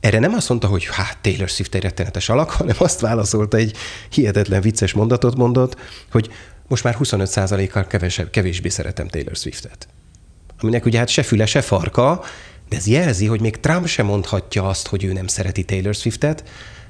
Erre 0.00 0.18
nem 0.18 0.34
azt 0.34 0.48
mondta, 0.48 0.66
hogy 0.66 0.84
hát 0.90 1.18
Taylor 1.20 1.48
Swift 1.48 1.74
egy 1.74 1.82
rettenetes 1.82 2.28
alak, 2.28 2.50
hanem 2.50 2.76
azt 2.78 3.00
válaszolta, 3.00 3.56
egy 3.56 3.76
hihetetlen 4.10 4.60
vicces 4.60 4.92
mondatot 4.92 5.36
mondott, 5.36 5.76
hogy 6.10 6.30
most 6.68 6.84
már 6.84 6.96
25%-kal 6.98 7.86
kevesebb, 7.86 8.30
kevésbé 8.30 8.68
szeretem 8.68 9.08
Taylor 9.08 9.36
Swiftet. 9.36 9.88
Aminek 10.60 10.84
ugye 10.84 10.98
hát 10.98 11.08
se 11.08 11.22
füle, 11.22 11.46
se 11.46 11.60
farka, 11.60 12.24
de 12.68 12.76
ez 12.76 12.86
jelzi, 12.86 13.26
hogy 13.26 13.40
még 13.40 13.56
Trump 13.56 13.86
sem 13.86 14.06
mondhatja 14.06 14.68
azt, 14.68 14.86
hogy 14.88 15.04
ő 15.04 15.12
nem 15.12 15.26
szereti 15.26 15.64
Taylor 15.64 15.94
Swiftet, 15.94 16.44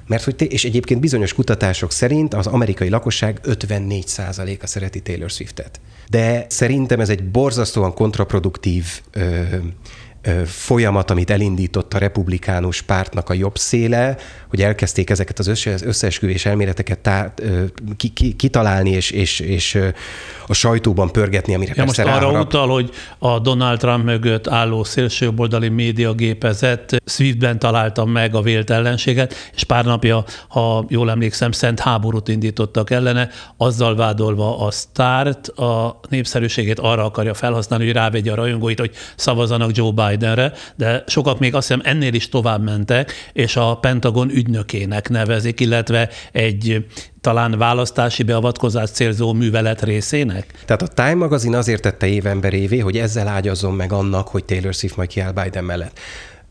mert 0.07 0.23
hogy, 0.23 0.47
és 0.49 0.65
egyébként 0.65 0.99
bizonyos 0.99 1.33
kutatások 1.33 1.91
szerint 1.91 2.33
az 2.33 2.47
amerikai 2.47 2.89
lakosság 2.89 3.39
54%-a 3.43 4.67
szereti 4.67 5.01
Taylor 5.01 5.29
Swiftet. 5.29 5.79
De 6.09 6.45
szerintem 6.49 6.99
ez 6.99 7.09
egy 7.09 7.23
borzasztóan 7.23 7.93
kontraproduktív 7.93 8.85
ö, 9.11 9.43
folyamat, 10.45 11.11
amit 11.11 11.29
elindított 11.29 11.93
a 11.93 11.97
republikánus 11.97 12.81
pártnak 12.81 13.29
a 13.29 13.33
jobb 13.33 13.57
széle, 13.57 14.17
hogy 14.49 14.61
elkezdték 14.61 15.09
ezeket 15.09 15.39
az 15.39 15.47
összeesküvés 15.83 16.45
elméleteket 16.45 16.99
tá, 16.99 17.33
ki, 17.97 18.09
ki, 18.09 18.33
kitalálni 18.33 18.89
és, 18.89 19.11
és, 19.11 19.39
és 19.39 19.77
a 20.47 20.53
sajtóban 20.53 21.11
pörgetni, 21.11 21.55
amire 21.55 21.73
ja, 21.75 21.83
most 21.83 21.99
arra 21.99 22.09
ráharap. 22.09 22.45
utal, 22.45 22.67
hogy 22.67 22.89
a 23.17 23.39
Donald 23.39 23.79
Trump 23.79 24.03
mögött 24.03 24.47
álló 24.47 24.83
szélsőjobboldali 24.83 25.69
médiagépezet 25.69 27.01
Swiftben 27.05 27.59
találta 27.59 28.05
meg 28.05 28.35
a 28.35 28.41
vélt 28.41 28.69
ellenséget, 28.69 29.33
és 29.55 29.63
pár 29.63 29.85
napja, 29.85 30.23
ha 30.47 30.85
jól 30.87 31.09
emlékszem, 31.09 31.51
szent 31.51 31.79
háborút 31.79 32.27
indítottak 32.27 32.89
ellene, 32.89 33.29
azzal 33.57 33.95
vádolva 33.95 34.65
a 34.65 34.71
sztárt, 34.71 35.47
a 35.47 35.99
népszerűségét 36.09 36.79
arra 36.79 37.03
akarja 37.03 37.33
felhasználni, 37.33 37.85
hogy 37.85 37.93
rávegye 37.93 38.31
a 38.31 38.35
rajongóit, 38.35 38.79
hogy 38.79 38.91
szavazanak 39.15 39.77
Joe 39.77 39.91
Bidenre, 40.09 40.53
de 40.75 41.03
sokak 41.07 41.39
még 41.39 41.55
azt 41.55 41.67
hiszem 41.67 41.81
ennél 41.85 42.13
is 42.13 42.29
tovább 42.29 42.63
mentek, 42.63 43.13
és 43.33 43.55
a 43.55 43.75
Pentagon 43.75 44.29
ügynökének 44.29 45.09
nevezik, 45.09 45.59
illetve 45.59 46.09
egy 46.31 46.85
talán 47.21 47.57
választási 47.57 48.23
beavatkozás 48.23 48.89
célzó 48.89 49.33
művelet 49.33 49.83
részének? 49.83 50.45
Tehát 50.65 50.81
a 50.81 50.87
Time 50.87 51.13
magazin 51.13 51.55
azért 51.55 51.81
tette 51.81 52.07
évemberévé, 52.07 52.79
hogy 52.79 52.97
ezzel 52.97 53.27
ágyazzon 53.27 53.73
meg 53.73 53.91
annak, 53.91 54.27
hogy 54.27 54.45
Taylor 54.45 54.73
Swift 54.73 54.95
majd 54.95 55.09
kiáll 55.09 55.31
Biden 55.31 55.63
mellett. 55.63 55.99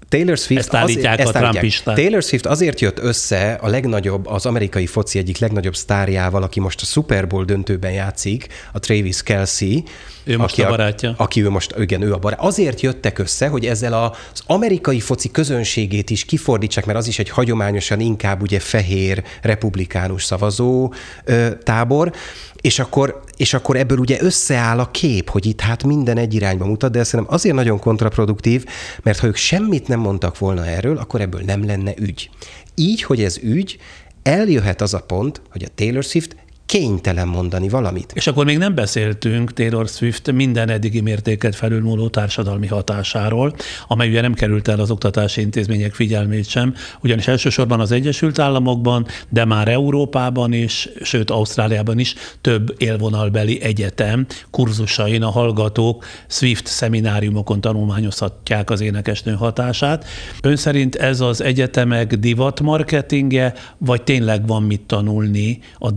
Taylor 0.08 0.38
Swift, 0.38 0.60
ezt 0.60 0.74
állítják 0.74 1.18
azért, 1.18 1.34
a 1.34 1.38
ezt 1.38 1.56
állítják. 1.56 1.96
Taylor 1.96 2.22
Swift 2.22 2.46
azért 2.46 2.80
jött 2.80 2.98
össze 2.98 3.58
a 3.60 3.68
legnagyobb, 3.68 4.26
az 4.26 4.46
amerikai 4.46 4.86
foci 4.86 5.18
egyik 5.18 5.38
legnagyobb 5.38 5.76
sztárjával, 5.76 6.42
aki 6.42 6.60
most 6.60 6.80
a 6.80 6.84
Super 6.84 7.26
Bowl 7.26 7.44
döntőben 7.44 7.92
játszik, 7.92 8.46
a 8.72 8.78
Travis 8.78 9.22
Kelsey. 9.22 9.82
Ő 10.28 10.36
most 10.36 10.52
aki 10.52 10.62
a 10.62 10.68
barátja. 10.68 11.10
A, 11.10 11.22
aki 11.22 11.44
ő 11.44 11.50
most, 11.50 11.74
igen, 11.78 12.02
ő 12.02 12.12
a 12.12 12.18
barát. 12.18 12.40
Azért 12.40 12.80
jöttek 12.80 13.18
össze, 13.18 13.48
hogy 13.48 13.66
ezzel 13.66 13.92
az 13.92 14.42
amerikai 14.46 15.00
foci 15.00 15.30
közönségét 15.30 16.10
is 16.10 16.24
kifordítsák, 16.24 16.86
mert 16.86 16.98
az 16.98 17.06
is 17.06 17.18
egy 17.18 17.28
hagyományosan 17.28 18.00
inkább 18.00 18.42
ugye 18.42 18.58
fehér 18.58 19.22
republikánus 19.42 20.24
szavazó 20.24 20.92
ö, 21.24 21.48
tábor, 21.62 22.12
és 22.60 22.78
akkor, 22.78 23.20
és 23.36 23.54
akkor 23.54 23.76
ebből 23.76 23.98
ugye 23.98 24.18
összeáll 24.20 24.78
a 24.78 24.90
kép, 24.90 25.30
hogy 25.30 25.46
itt 25.46 25.60
hát 25.60 25.84
minden 25.84 26.16
egy 26.16 26.34
irányba 26.34 26.64
mutat, 26.64 26.92
de 26.92 27.04
szerintem 27.04 27.34
azért 27.34 27.54
nagyon 27.54 27.78
kontraproduktív, 27.78 28.64
mert 29.02 29.18
ha 29.18 29.26
ők 29.26 29.36
semmit 29.36 29.88
nem 29.88 30.00
mondtak 30.00 30.38
volna 30.38 30.66
erről, 30.66 30.96
akkor 30.96 31.20
ebből 31.20 31.40
nem 31.40 31.66
lenne 31.66 31.92
ügy. 31.98 32.30
Így, 32.74 33.02
hogy 33.02 33.22
ez 33.22 33.38
ügy, 33.42 33.78
eljöhet 34.22 34.80
az 34.80 34.94
a 34.94 35.00
pont, 35.00 35.40
hogy 35.50 35.64
a 35.64 35.68
Taylor 35.74 36.04
Swift 36.04 36.36
kénytelen 36.68 37.28
mondani 37.28 37.68
valamit. 37.68 38.12
És 38.14 38.26
akkor 38.26 38.44
még 38.44 38.58
nem 38.58 38.74
beszéltünk 38.74 39.52
Taylor 39.52 39.88
Swift 39.88 40.32
minden 40.32 40.68
eddigi 40.68 41.00
mértéket 41.00 41.54
felülmúló 41.54 42.08
társadalmi 42.08 42.66
hatásáról, 42.66 43.54
amely 43.86 44.08
ugye 44.08 44.20
nem 44.20 44.34
került 44.34 44.68
el 44.68 44.80
az 44.80 44.90
oktatási 44.90 45.40
intézmények 45.40 45.94
figyelmét 45.94 46.48
sem, 46.48 46.74
ugyanis 47.02 47.28
elsősorban 47.28 47.80
az 47.80 47.92
Egyesült 47.92 48.38
Államokban, 48.38 49.06
de 49.28 49.44
már 49.44 49.68
Európában 49.68 50.52
is, 50.52 50.88
sőt 51.02 51.30
Ausztráliában 51.30 51.98
is 51.98 52.14
több 52.40 52.74
élvonalbeli 52.78 53.62
egyetem 53.62 54.26
kurzusain 54.50 55.22
a 55.22 55.30
hallgatók 55.30 56.04
Swift 56.26 56.66
szemináriumokon 56.66 57.60
tanulmányozhatják 57.60 58.70
az 58.70 58.80
énekesnő 58.80 59.32
hatását. 59.32 60.04
Ön 60.42 60.56
szerint 60.56 60.94
ez 60.94 61.20
az 61.20 61.42
egyetemek 61.42 62.14
divatmarketingje, 62.14 63.54
vagy 63.78 64.02
tényleg 64.02 64.46
van 64.46 64.62
mit 64.62 64.80
tanulni 64.80 65.58
a 65.78 65.90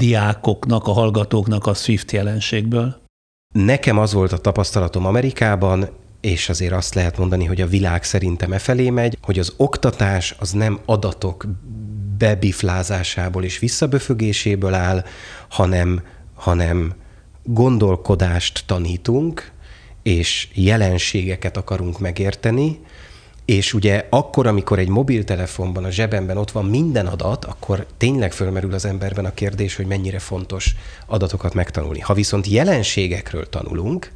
diákoknak, 0.65 0.87
a 0.87 0.99
hallgatóknak 0.99 1.65
a 1.67 1.73
Swift 1.73 2.11
jelenségből? 2.11 3.01
Nekem 3.53 3.97
az 3.97 4.13
volt 4.13 4.31
a 4.31 4.37
tapasztalatom 4.37 5.05
Amerikában, 5.05 5.89
és 6.21 6.49
azért 6.49 6.73
azt 6.73 6.93
lehet 6.93 7.17
mondani, 7.17 7.45
hogy 7.45 7.61
a 7.61 7.67
világ 7.67 8.03
szerintem 8.03 8.53
e 8.53 8.59
felé 8.59 8.89
megy, 8.89 9.17
hogy 9.21 9.39
az 9.39 9.53
oktatás 9.57 10.35
az 10.39 10.51
nem 10.51 10.79
adatok 10.85 11.45
bebiflázásából 12.17 13.43
és 13.43 13.59
visszaböfögéséből 13.59 14.73
áll, 14.73 15.03
hanem, 15.49 16.01
hanem 16.35 16.93
gondolkodást 17.43 18.63
tanítunk, 18.65 19.51
és 20.03 20.47
jelenségeket 20.53 21.57
akarunk 21.57 21.99
megérteni, 21.99 22.79
és 23.51 23.73
ugye 23.73 24.05
akkor, 24.09 24.47
amikor 24.47 24.79
egy 24.79 24.87
mobiltelefonban, 24.87 25.83
a 25.83 25.89
zsebemben 25.89 26.37
ott 26.37 26.51
van 26.51 26.65
minden 26.65 27.07
adat, 27.07 27.45
akkor 27.45 27.85
tényleg 27.97 28.33
fölmerül 28.33 28.73
az 28.73 28.85
emberben 28.85 29.25
a 29.25 29.33
kérdés, 29.33 29.75
hogy 29.75 29.85
mennyire 29.85 30.19
fontos 30.19 30.75
adatokat 31.05 31.53
megtanulni. 31.53 31.99
Ha 31.99 32.13
viszont 32.13 32.47
jelenségekről 32.47 33.49
tanulunk, 33.49 34.11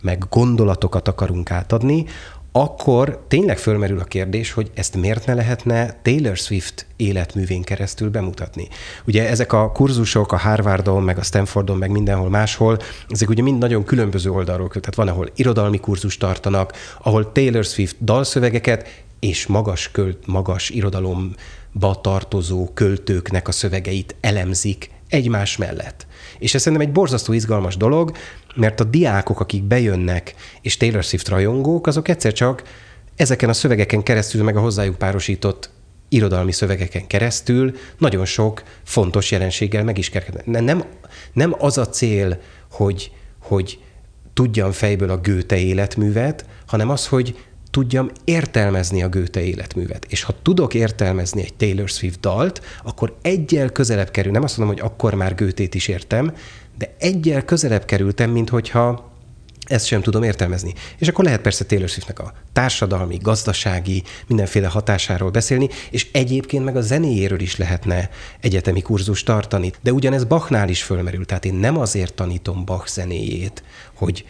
meg 0.00 0.24
gondolatokat 0.30 1.08
akarunk 1.08 1.50
átadni, 1.50 2.04
akkor 2.52 3.24
tényleg 3.28 3.58
fölmerül 3.58 3.98
a 3.98 4.04
kérdés, 4.04 4.52
hogy 4.52 4.70
ezt 4.74 4.96
miért 4.96 5.26
ne 5.26 5.34
lehetne 5.34 6.00
Taylor 6.02 6.36
Swift 6.36 6.86
életművén 6.96 7.62
keresztül 7.62 8.10
bemutatni. 8.10 8.68
Ugye 9.06 9.28
ezek 9.28 9.52
a 9.52 9.72
kurzusok 9.72 10.32
a 10.32 10.36
Harvardon, 10.36 11.02
meg 11.02 11.18
a 11.18 11.22
Stanfordon, 11.22 11.78
meg 11.78 11.90
mindenhol 11.90 12.28
máshol, 12.28 12.78
ezek 13.08 13.28
ugye 13.28 13.42
mind 13.42 13.58
nagyon 13.58 13.84
különböző 13.84 14.30
oldalról, 14.30 14.68
tehát 14.68 14.94
van, 14.94 15.08
ahol 15.08 15.28
irodalmi 15.34 15.78
kurzus 15.78 16.16
tartanak, 16.16 16.72
ahol 17.02 17.32
Taylor 17.32 17.64
Swift 17.64 17.96
dalszövegeket 18.04 19.04
és 19.20 19.46
magas, 19.46 19.90
költ, 19.90 20.26
magas 20.26 20.70
irodalomba 20.70 22.00
tartozó 22.02 22.68
költőknek 22.74 23.48
a 23.48 23.52
szövegeit 23.52 24.14
elemzik 24.20 24.90
egymás 25.08 25.56
mellett. 25.56 26.06
És 26.42 26.54
ez 26.54 26.62
szerintem 26.62 26.88
egy 26.88 26.94
borzasztó 26.94 27.32
izgalmas 27.32 27.76
dolog, 27.76 28.12
mert 28.54 28.80
a 28.80 28.84
diákok, 28.84 29.40
akik 29.40 29.62
bejönnek, 29.62 30.34
és 30.60 30.76
Taylor 30.76 31.02
Swift 31.02 31.28
rajongók, 31.28 31.86
azok 31.86 32.08
egyszer 32.08 32.32
csak 32.32 32.62
ezeken 33.16 33.48
a 33.48 33.52
szövegeken 33.52 34.02
keresztül, 34.02 34.42
meg 34.42 34.56
a 34.56 34.60
hozzájuk 34.60 34.98
párosított 34.98 35.70
irodalmi 36.08 36.52
szövegeken 36.52 37.06
keresztül 37.06 37.74
nagyon 37.98 38.24
sok 38.24 38.62
fontos 38.82 39.30
jelenséggel 39.30 39.84
megismerkednek. 39.84 40.64
Nem, 40.64 40.84
nem 41.32 41.54
az 41.58 41.78
a 41.78 41.88
cél, 41.88 42.40
hogy, 42.70 43.12
hogy 43.38 43.78
tudjam 44.32 44.72
fejből 44.72 45.10
a 45.10 45.20
Goethe 45.20 45.58
életművet, 45.58 46.44
hanem 46.66 46.90
az, 46.90 47.06
hogy 47.06 47.36
tudjam 47.72 48.10
értelmezni 48.24 49.02
a 49.02 49.08
Goethe 49.08 49.42
életművet. 49.42 50.06
És 50.08 50.22
ha 50.22 50.34
tudok 50.42 50.74
értelmezni 50.74 51.42
egy 51.42 51.54
Taylor 51.54 51.88
Swift 51.88 52.20
dalt, 52.20 52.60
akkor 52.84 53.16
egyel 53.22 53.68
közelebb 53.70 54.10
kerül, 54.10 54.32
nem 54.32 54.42
azt 54.42 54.58
mondom, 54.58 54.76
hogy 54.76 54.84
akkor 54.86 55.14
már 55.14 55.34
Goethe-t 55.34 55.74
is 55.74 55.88
értem, 55.88 56.34
de 56.78 56.94
egyel 56.98 57.44
közelebb 57.44 57.84
kerültem, 57.84 58.30
mint 58.30 58.48
hogyha 58.48 59.10
ezt 59.66 59.86
sem 59.86 60.02
tudom 60.02 60.22
értelmezni. 60.22 60.74
És 60.98 61.08
akkor 61.08 61.24
lehet 61.24 61.40
persze 61.40 61.64
Taylor 61.64 61.88
Swiftnek 61.88 62.18
a 62.18 62.32
társadalmi, 62.52 63.18
gazdasági, 63.22 64.02
mindenféle 64.26 64.66
hatásáról 64.66 65.30
beszélni, 65.30 65.68
és 65.90 66.08
egyébként 66.12 66.64
meg 66.64 66.76
a 66.76 66.80
zenéjéről 66.80 67.40
is 67.40 67.56
lehetne 67.56 68.10
egyetemi 68.40 68.82
kurzus 68.82 69.22
tartani. 69.22 69.72
De 69.82 69.92
ugyanez 69.92 70.24
Bachnál 70.24 70.68
is 70.68 70.82
fölmerül, 70.82 71.26
tehát 71.26 71.44
én 71.44 71.54
nem 71.54 71.78
azért 71.78 72.14
tanítom 72.14 72.64
Bach 72.64 72.86
zenéjét, 72.86 73.62
hogy 73.94 74.24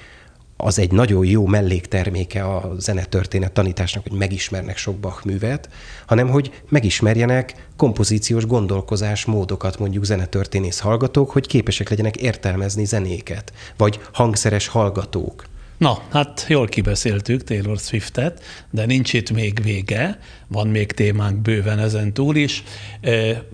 az 0.64 0.78
egy 0.78 0.92
nagyon 0.92 1.24
jó 1.26 1.46
mellékterméke 1.46 2.44
a 2.44 2.74
zenetörténet 2.78 3.52
tanításnak, 3.52 4.02
hogy 4.08 4.18
megismernek 4.18 4.76
sok 4.76 4.96
Bach 4.96 5.26
művet, 5.26 5.68
hanem 6.06 6.28
hogy 6.28 6.62
megismerjenek 6.68 7.68
kompozíciós 7.76 8.46
gondolkozás 8.46 9.24
módokat 9.24 9.78
mondjuk 9.78 10.04
zenetörténész 10.04 10.78
hallgatók, 10.78 11.30
hogy 11.30 11.46
képesek 11.46 11.88
legyenek 11.88 12.16
értelmezni 12.16 12.84
zenéket, 12.84 13.52
vagy 13.76 14.00
hangszeres 14.12 14.66
hallgatók. 14.66 15.44
Na, 15.78 16.02
hát 16.10 16.44
jól 16.48 16.66
kibeszéltük 16.66 17.44
Taylor 17.44 17.78
Swiftet, 17.78 18.42
de 18.70 18.86
nincs 18.86 19.12
itt 19.12 19.30
még 19.30 19.62
vége, 19.62 20.18
van 20.48 20.68
még 20.68 20.92
témánk 20.92 21.38
bőven 21.38 21.78
ezen 21.78 22.12
túl 22.12 22.36
is. 22.36 22.62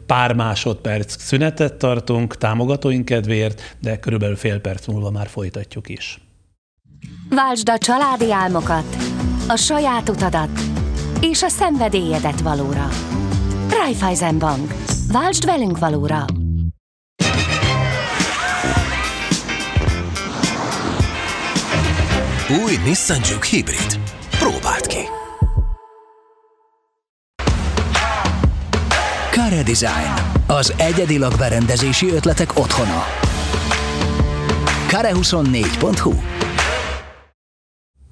Pár 0.06 0.34
másodperc 0.34 1.22
szünetet 1.22 1.74
tartunk 1.74 2.36
támogatóink 2.36 3.04
kedvéért, 3.04 3.76
de 3.80 3.98
körülbelül 3.98 4.36
fél 4.36 4.60
perc 4.60 4.86
múlva 4.86 5.10
már 5.10 5.28
folytatjuk 5.28 5.88
is. 5.88 6.20
Váltsd 7.30 7.68
a 7.68 7.78
családi 7.78 8.32
álmokat, 8.32 8.96
a 9.48 9.56
saját 9.56 10.08
utadat 10.08 10.60
és 11.20 11.42
a 11.42 11.48
szenvedélyedet 11.48 12.40
valóra. 12.40 12.88
Raiffeisen 13.70 14.38
Bank. 14.38 14.74
Váltsd 15.12 15.44
velünk 15.44 15.78
valóra! 15.78 16.24
Új 22.64 22.76
Nissan 22.84 23.20
Juke 23.30 23.46
Hybrid. 23.48 24.00
Próbáld 24.30 24.86
ki! 24.86 25.00
Care 29.30 29.62
Design. 29.62 30.12
Az 30.46 30.74
egyedi 30.76 31.18
lakberendezési 31.18 32.10
ötletek 32.10 32.58
otthona. 32.58 33.02
Kare24.hu 34.88 36.12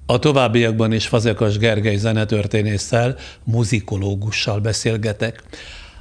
a 0.09 0.19
továbbiakban 0.19 0.91
is 0.91 1.07
Fazekas 1.07 1.57
Gergely 1.57 1.95
zenetörténésszel, 1.95 3.15
muzikológussal 3.43 4.59
beszélgetek. 4.59 5.43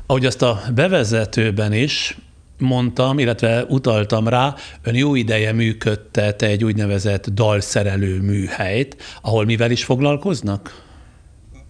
Ahogy 0.06 0.26
azt 0.26 0.42
a 0.42 0.60
bevezetőben 0.74 1.72
is 1.72 2.16
mondtam, 2.58 3.18
illetve 3.18 3.64
utaltam 3.68 4.28
rá, 4.28 4.54
ön 4.82 4.94
jó 4.94 5.14
ideje 5.14 5.52
működtet 5.52 6.42
egy 6.42 6.64
úgynevezett 6.64 7.28
dalszerelő 7.28 8.20
műhelyt, 8.20 8.96
ahol 9.22 9.44
mivel 9.44 9.70
is 9.70 9.84
foglalkoznak? 9.84 10.84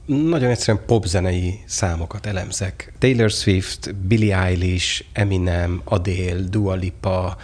Nagyon 0.07 0.51
egyszerűen 0.51 0.85
popzenei 0.87 1.61
számokat 1.67 2.27
elemzek. 2.27 2.93
Taylor 2.99 3.31
Swift, 3.31 3.95
Billie 3.95 4.39
Eilish, 4.39 5.05
Eminem, 5.13 5.81
Adele, 5.85 6.41
Dua 6.51 6.75
Lipa, 6.75 7.37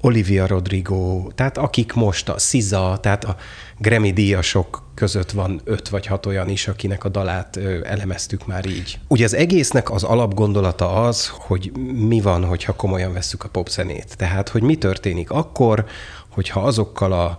Olivia 0.00 0.46
Rodrigo, 0.46 1.30
tehát 1.34 1.58
akik 1.58 1.92
most 1.92 2.28
a 2.28 2.38
SZIZA, 2.38 2.98
tehát 3.02 3.24
a 3.24 3.36
Grammy 3.78 4.12
díjasok 4.12 4.82
között 4.94 5.30
van 5.30 5.60
öt 5.64 5.88
vagy 5.88 6.06
hat 6.06 6.26
olyan 6.26 6.48
is, 6.48 6.68
akinek 6.68 7.04
a 7.04 7.08
dalát 7.08 7.56
elemeztük 7.82 8.46
már 8.46 8.66
így. 8.66 8.98
Ugye 9.08 9.24
az 9.24 9.34
egésznek 9.34 9.90
az 9.90 10.02
alapgondolata 10.02 11.02
az, 11.02 11.28
hogy 11.28 11.72
mi 12.08 12.20
van, 12.20 12.44
hogyha 12.44 12.72
komolyan 12.72 13.12
vesszük 13.12 13.44
a 13.44 13.48
popzenét. 13.48 14.16
Tehát, 14.16 14.48
hogy 14.48 14.62
mi 14.62 14.76
történik 14.76 15.30
akkor, 15.30 15.86
hogyha 16.28 16.60
azokkal 16.60 17.12
a 17.12 17.38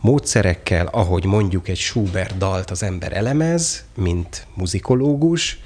módszerekkel, 0.00 0.86
ahogy 0.86 1.24
mondjuk 1.24 1.68
egy 1.68 1.78
Schubert 1.78 2.38
dalt 2.38 2.70
az 2.70 2.82
ember 2.82 3.12
elemez, 3.12 3.84
mint 3.94 4.46
muzikológus, 4.54 5.58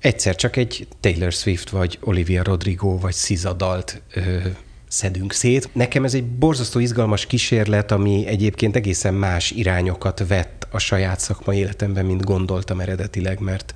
egyszer 0.00 0.34
csak 0.34 0.56
egy 0.56 0.88
Taylor 1.00 1.32
Swift, 1.32 1.70
vagy 1.70 1.98
Olivia 2.00 2.42
Rodrigo, 2.42 2.98
vagy 2.98 3.12
SZIZA 3.12 3.52
dalt 3.52 4.02
ö, 4.14 4.38
szedünk 4.94 5.32
szét. 5.32 5.68
Nekem 5.72 6.04
ez 6.04 6.14
egy 6.14 6.24
borzasztó 6.24 6.78
izgalmas 6.78 7.26
kísérlet, 7.26 7.92
ami 7.92 8.26
egyébként 8.26 8.76
egészen 8.76 9.14
más 9.14 9.50
irányokat 9.50 10.26
vett 10.28 10.66
a 10.70 10.78
saját 10.78 11.20
szakmai 11.20 11.58
életemben, 11.58 12.04
mint 12.06 12.24
gondoltam 12.24 12.80
eredetileg, 12.80 13.40
mert 13.40 13.74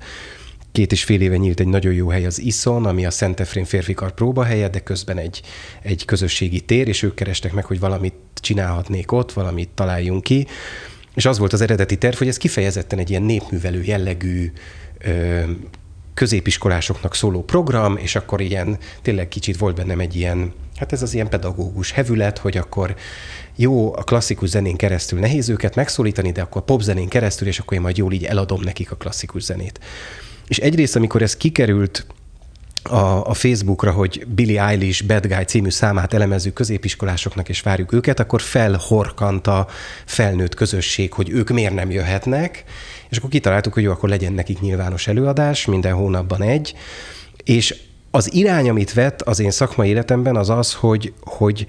két 0.71 0.91
és 0.91 1.03
fél 1.03 1.21
éve 1.21 1.37
nyílt 1.37 1.59
egy 1.59 1.67
nagyon 1.67 1.93
jó 1.93 2.07
hely 2.07 2.25
az 2.25 2.39
Ison, 2.39 2.85
ami 2.85 3.05
a 3.05 3.11
Szent 3.11 3.39
Efrén 3.39 3.65
férfikar 3.65 4.11
próbahelye, 4.11 4.69
de 4.69 4.79
közben 4.79 5.17
egy, 5.17 5.41
egy 5.81 6.05
közösségi 6.05 6.59
tér, 6.59 6.87
és 6.87 7.03
ők 7.03 7.15
kerestek 7.15 7.53
meg, 7.53 7.65
hogy 7.65 7.79
valamit 7.79 8.13
csinálhatnék 8.33 9.11
ott, 9.11 9.31
valamit 9.31 9.69
találjunk 9.69 10.23
ki. 10.23 10.47
És 11.15 11.25
az 11.25 11.37
volt 11.37 11.53
az 11.53 11.61
eredeti 11.61 11.97
terv, 11.97 12.17
hogy 12.17 12.27
ez 12.27 12.37
kifejezetten 12.37 12.99
egy 12.99 13.09
ilyen 13.09 13.23
népművelő 13.23 13.83
jellegű 13.83 14.51
ö, 14.97 15.41
középiskolásoknak 16.13 17.15
szóló 17.15 17.43
program, 17.43 17.97
és 17.97 18.15
akkor 18.15 18.41
ilyen, 18.41 18.77
tényleg 19.01 19.27
kicsit 19.27 19.57
volt 19.57 19.75
bennem 19.75 19.99
egy 19.99 20.15
ilyen 20.15 20.53
Hát 20.79 20.91
ez 20.91 21.01
az 21.01 21.13
ilyen 21.13 21.29
pedagógus 21.29 21.91
hevület, 21.91 22.37
hogy 22.37 22.57
akkor 22.57 22.95
jó, 23.55 23.95
a 23.95 24.03
klasszikus 24.03 24.49
zenén 24.49 24.75
keresztül 24.75 25.19
nehéz 25.19 25.49
őket 25.49 25.75
megszólítani, 25.75 26.31
de 26.31 26.41
akkor 26.41 26.61
popzenén 26.61 27.07
keresztül, 27.07 27.47
és 27.47 27.59
akkor 27.59 27.77
én 27.77 27.81
majd 27.83 27.97
jól 27.97 28.13
így 28.13 28.23
eladom 28.23 28.61
nekik 28.61 28.91
a 28.91 28.95
klasszikus 28.95 29.43
zenét. 29.43 29.79
És 30.47 30.57
egyrészt, 30.57 30.95
amikor 30.95 31.21
ez 31.21 31.37
kikerült 31.37 32.05
a, 32.83 33.25
a 33.25 33.33
Facebookra, 33.33 33.91
hogy 33.91 34.27
Billy 34.27 34.57
Eilish 34.57 35.05
Bad 35.05 35.27
Guy 35.27 35.43
című 35.43 35.69
számát 35.69 36.13
elemezzük 36.13 36.53
középiskolásoknak, 36.53 37.49
és 37.49 37.61
várjuk 37.61 37.93
őket, 37.93 38.19
akkor 38.19 38.41
felhorkant 38.41 39.47
a 39.47 39.67
felnőtt 40.05 40.55
közösség, 40.55 41.13
hogy 41.13 41.29
ők 41.29 41.49
miért 41.49 41.73
nem 41.73 41.91
jöhetnek, 41.91 42.63
és 43.09 43.17
akkor 43.17 43.29
kitaláltuk, 43.29 43.73
hogy 43.73 43.83
jó, 43.83 43.91
akkor 43.91 44.09
legyen 44.09 44.33
nekik 44.33 44.59
nyilvános 44.59 45.07
előadás, 45.07 45.65
minden 45.65 45.93
hónapban 45.93 46.41
egy, 46.41 46.73
és 47.43 47.75
az 48.11 48.33
irány, 48.33 48.69
amit 48.69 48.93
vett 48.93 49.21
az 49.21 49.39
én 49.39 49.51
szakmai 49.51 49.89
életemben, 49.89 50.35
az 50.35 50.49
az, 50.49 50.73
hogy, 50.73 51.13
hogy 51.21 51.65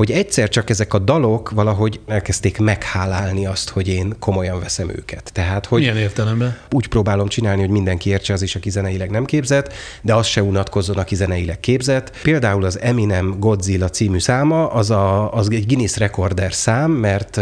hogy 0.00 0.10
egyszer 0.10 0.48
csak 0.48 0.70
ezek 0.70 0.94
a 0.94 0.98
dalok 0.98 1.50
valahogy 1.50 2.00
elkezdték 2.06 2.58
meghálálni 2.58 3.46
azt, 3.46 3.68
hogy 3.68 3.88
én 3.88 4.14
komolyan 4.18 4.60
veszem 4.60 4.88
őket. 4.88 5.30
Tehát, 5.32 5.66
hogy 5.66 5.80
Milyen 5.80 5.96
értelemben? 5.96 6.58
Úgy 6.70 6.86
próbálom 6.86 7.28
csinálni, 7.28 7.60
hogy 7.60 7.70
mindenki 7.70 8.10
értse 8.10 8.32
az 8.32 8.42
is, 8.42 8.56
aki 8.56 8.70
zeneileg 8.70 9.10
nem 9.10 9.24
képzett, 9.24 9.72
de 10.02 10.14
az 10.14 10.26
se 10.26 10.42
unatkozzon, 10.42 10.96
aki 10.96 11.14
zeneileg 11.14 11.60
képzett. 11.60 12.20
Például 12.22 12.64
az 12.64 12.80
Eminem 12.80 13.38
Godzilla 13.38 13.88
című 13.88 14.18
száma, 14.18 14.66
az, 14.66 14.90
a, 14.90 15.32
az 15.32 15.50
egy 15.50 15.66
Guinness 15.66 15.96
Recorder 15.96 16.52
szám, 16.54 16.90
mert 16.90 17.40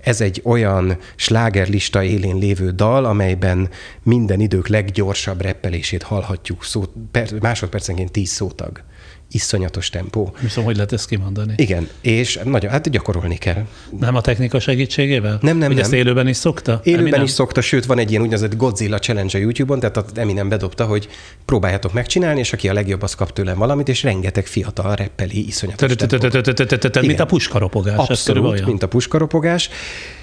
ez 0.00 0.20
egy 0.20 0.40
olyan 0.44 0.98
slágerlista 1.16 2.02
élén 2.02 2.36
lévő 2.36 2.70
dal, 2.70 3.04
amelyben 3.04 3.68
minden 4.02 4.40
idők 4.40 4.68
leggyorsabb 4.68 5.40
reppelését 5.40 6.02
hallhatjuk 6.02 6.64
szó, 6.64 6.84
per, 7.10 7.28
másodpercenként 7.40 8.10
tíz 8.10 8.30
szótag 8.30 8.82
iszonyatos 9.30 9.90
tempó. 9.90 10.34
Viszont 10.40 10.66
hogy 10.66 10.76
lehet 10.76 10.92
ezt 10.92 11.08
kimondani? 11.08 11.52
Igen, 11.56 11.88
és 12.00 12.38
nagyon, 12.44 12.70
hát 12.70 12.90
gyakorolni 12.90 13.36
kell. 13.36 13.66
Nem 13.98 14.14
a 14.14 14.20
technika 14.20 14.60
segítségével? 14.60 15.38
Nem, 15.40 15.56
nem, 15.56 15.66
Hogy 15.66 15.76
nem. 15.76 15.84
ezt 15.84 15.92
élőben 15.92 16.28
is 16.28 16.36
szokta? 16.36 16.80
Élőben 16.84 17.06
Eminem? 17.06 17.24
is 17.24 17.30
szokta, 17.30 17.60
sőt 17.60 17.86
van 17.86 17.98
egy 17.98 18.10
ilyen 18.10 18.22
úgynevezett 18.22 18.56
Godzilla 18.56 18.98
Challenge 18.98 19.38
a 19.38 19.40
YouTube-on, 19.40 19.80
tehát 19.80 19.96
az 19.96 20.04
Eminem 20.14 20.48
bedobta, 20.48 20.84
hogy 20.84 21.08
próbáljátok 21.44 21.92
megcsinálni, 21.92 22.40
és 22.40 22.52
aki 22.52 22.68
a 22.68 22.72
legjobb, 22.72 23.02
az 23.02 23.14
kap 23.14 23.32
tőlem 23.32 23.58
valamit, 23.58 23.88
és 23.88 24.02
rengeteg 24.02 24.46
fiatal 24.46 24.94
reppeli 24.94 25.46
iszonyatos. 25.46 25.94
Mint 27.00 27.20
a 27.20 27.26
puskaropogás. 27.26 27.96
Abszolút, 27.96 28.66
mint 28.66 28.82
a 28.82 28.88
puskaropogás. 28.88 29.70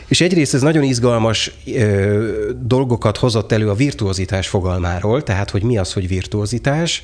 És 0.08 0.22
egyrészt 0.22 0.54
ez 0.54 0.62
nagyon 0.62 0.84
izgalmas 0.84 1.52
ö, 1.66 2.52
dolgokat 2.62 3.18
hozott 3.18 3.52
elő 3.52 3.70
a 3.70 3.74
virtuozitás 3.74 4.48
fogalmáról, 4.48 5.24
tehát 5.24 5.50
hogy 5.50 5.64
mi 5.64 5.78
az, 5.78 5.94
hogy 5.94 6.08
virtuozitás, 6.08 7.04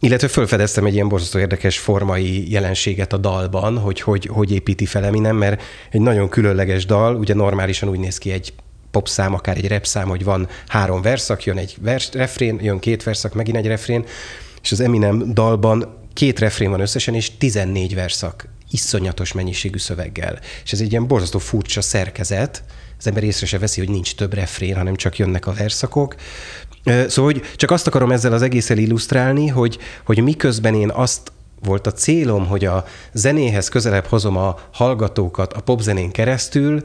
illetve 0.00 0.28
felfedeztem 0.28 0.84
egy 0.84 0.94
ilyen 0.94 1.08
borzasztó 1.08 1.38
érdekes 1.38 1.78
formai 1.78 2.50
jelenséget 2.50 3.12
a 3.12 3.16
dalban, 3.16 3.78
hogy 3.78 4.00
hogy, 4.00 4.26
hogy 4.26 4.52
építi 4.52 4.86
fel 4.86 5.04
Eminem, 5.04 5.36
mert 5.36 5.62
egy 5.90 6.00
nagyon 6.00 6.28
különleges 6.28 6.86
dal, 6.86 7.16
ugye 7.16 7.34
normálisan 7.34 7.88
úgy 7.88 7.98
néz 7.98 8.18
ki 8.18 8.30
egy 8.30 8.52
popszám, 8.90 9.34
akár 9.34 9.56
egy 9.56 9.68
repszám, 9.68 10.08
hogy 10.08 10.24
van 10.24 10.48
három 10.66 11.02
verszak, 11.02 11.44
jön 11.44 11.58
egy 11.58 11.76
vers, 11.80 12.08
refrén, 12.12 12.58
jön 12.62 12.78
két 12.78 13.02
verszak, 13.02 13.34
megint 13.34 13.56
egy 13.56 13.66
refrén, 13.66 14.04
és 14.62 14.72
az 14.72 14.80
Eminem 14.80 15.34
dalban 15.34 16.04
két 16.12 16.38
refrén 16.38 16.70
van 16.70 16.80
összesen, 16.80 17.14
és 17.14 17.36
14 17.36 17.94
verszak 17.94 18.48
iszonyatos 18.70 19.32
mennyiségű 19.32 19.78
szöveggel. 19.78 20.38
És 20.64 20.72
ez 20.72 20.80
egy 20.80 20.90
ilyen 20.90 21.06
borzasztó 21.06 21.38
furcsa 21.38 21.80
szerkezet, 21.80 22.64
az 22.98 23.06
ember 23.06 23.24
észre 23.24 23.46
se 23.46 23.58
veszi, 23.58 23.80
hogy 23.80 23.90
nincs 23.90 24.14
több 24.14 24.34
refrén, 24.34 24.76
hanem 24.76 24.96
csak 24.96 25.18
jönnek 25.18 25.46
a 25.46 25.52
verszakok. 25.52 26.14
Szóval, 26.86 27.32
hogy 27.32 27.42
csak 27.56 27.70
azt 27.70 27.86
akarom 27.86 28.12
ezzel 28.12 28.32
az 28.32 28.42
egészen 28.42 28.78
illusztrálni, 28.78 29.46
hogy, 29.48 29.78
hogy 30.04 30.22
miközben 30.22 30.74
én 30.74 30.90
azt 30.90 31.32
volt 31.64 31.86
a 31.86 31.92
célom, 31.92 32.46
hogy 32.46 32.64
a 32.64 32.84
zenéhez 33.12 33.68
közelebb 33.68 34.04
hozom 34.04 34.36
a 34.36 34.58
hallgatókat 34.72 35.52
a 35.52 35.60
popzenén 35.60 36.10
keresztül, 36.10 36.82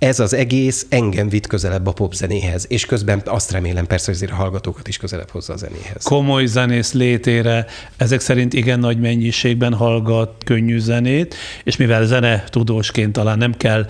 ez 0.00 0.20
az 0.20 0.34
egész 0.34 0.86
engem 0.88 1.28
vitt 1.28 1.46
közelebb 1.46 1.86
a 1.86 1.92
popzenéhez, 1.92 2.64
és 2.68 2.86
közben 2.86 3.22
azt 3.24 3.50
remélem 3.50 3.86
persze, 3.86 4.04
hogy 4.06 4.14
azért 4.14 4.32
a 4.32 4.34
hallgatókat 4.34 4.88
is 4.88 4.96
közelebb 4.96 5.30
hozza 5.30 5.52
a 5.52 5.56
zenéhez. 5.56 6.02
Komoly 6.02 6.46
zenész 6.46 6.92
létére 6.92 7.66
ezek 7.96 8.20
szerint 8.20 8.52
igen 8.52 8.78
nagy 8.78 9.00
mennyiségben 9.00 9.74
hallgat 9.74 10.44
könnyű 10.44 10.78
zenét, 10.78 11.34
és 11.64 11.76
mivel 11.76 12.06
zene 12.06 12.44
tudósként 12.48 13.12
talán 13.12 13.38
nem 13.38 13.56
kell 13.56 13.86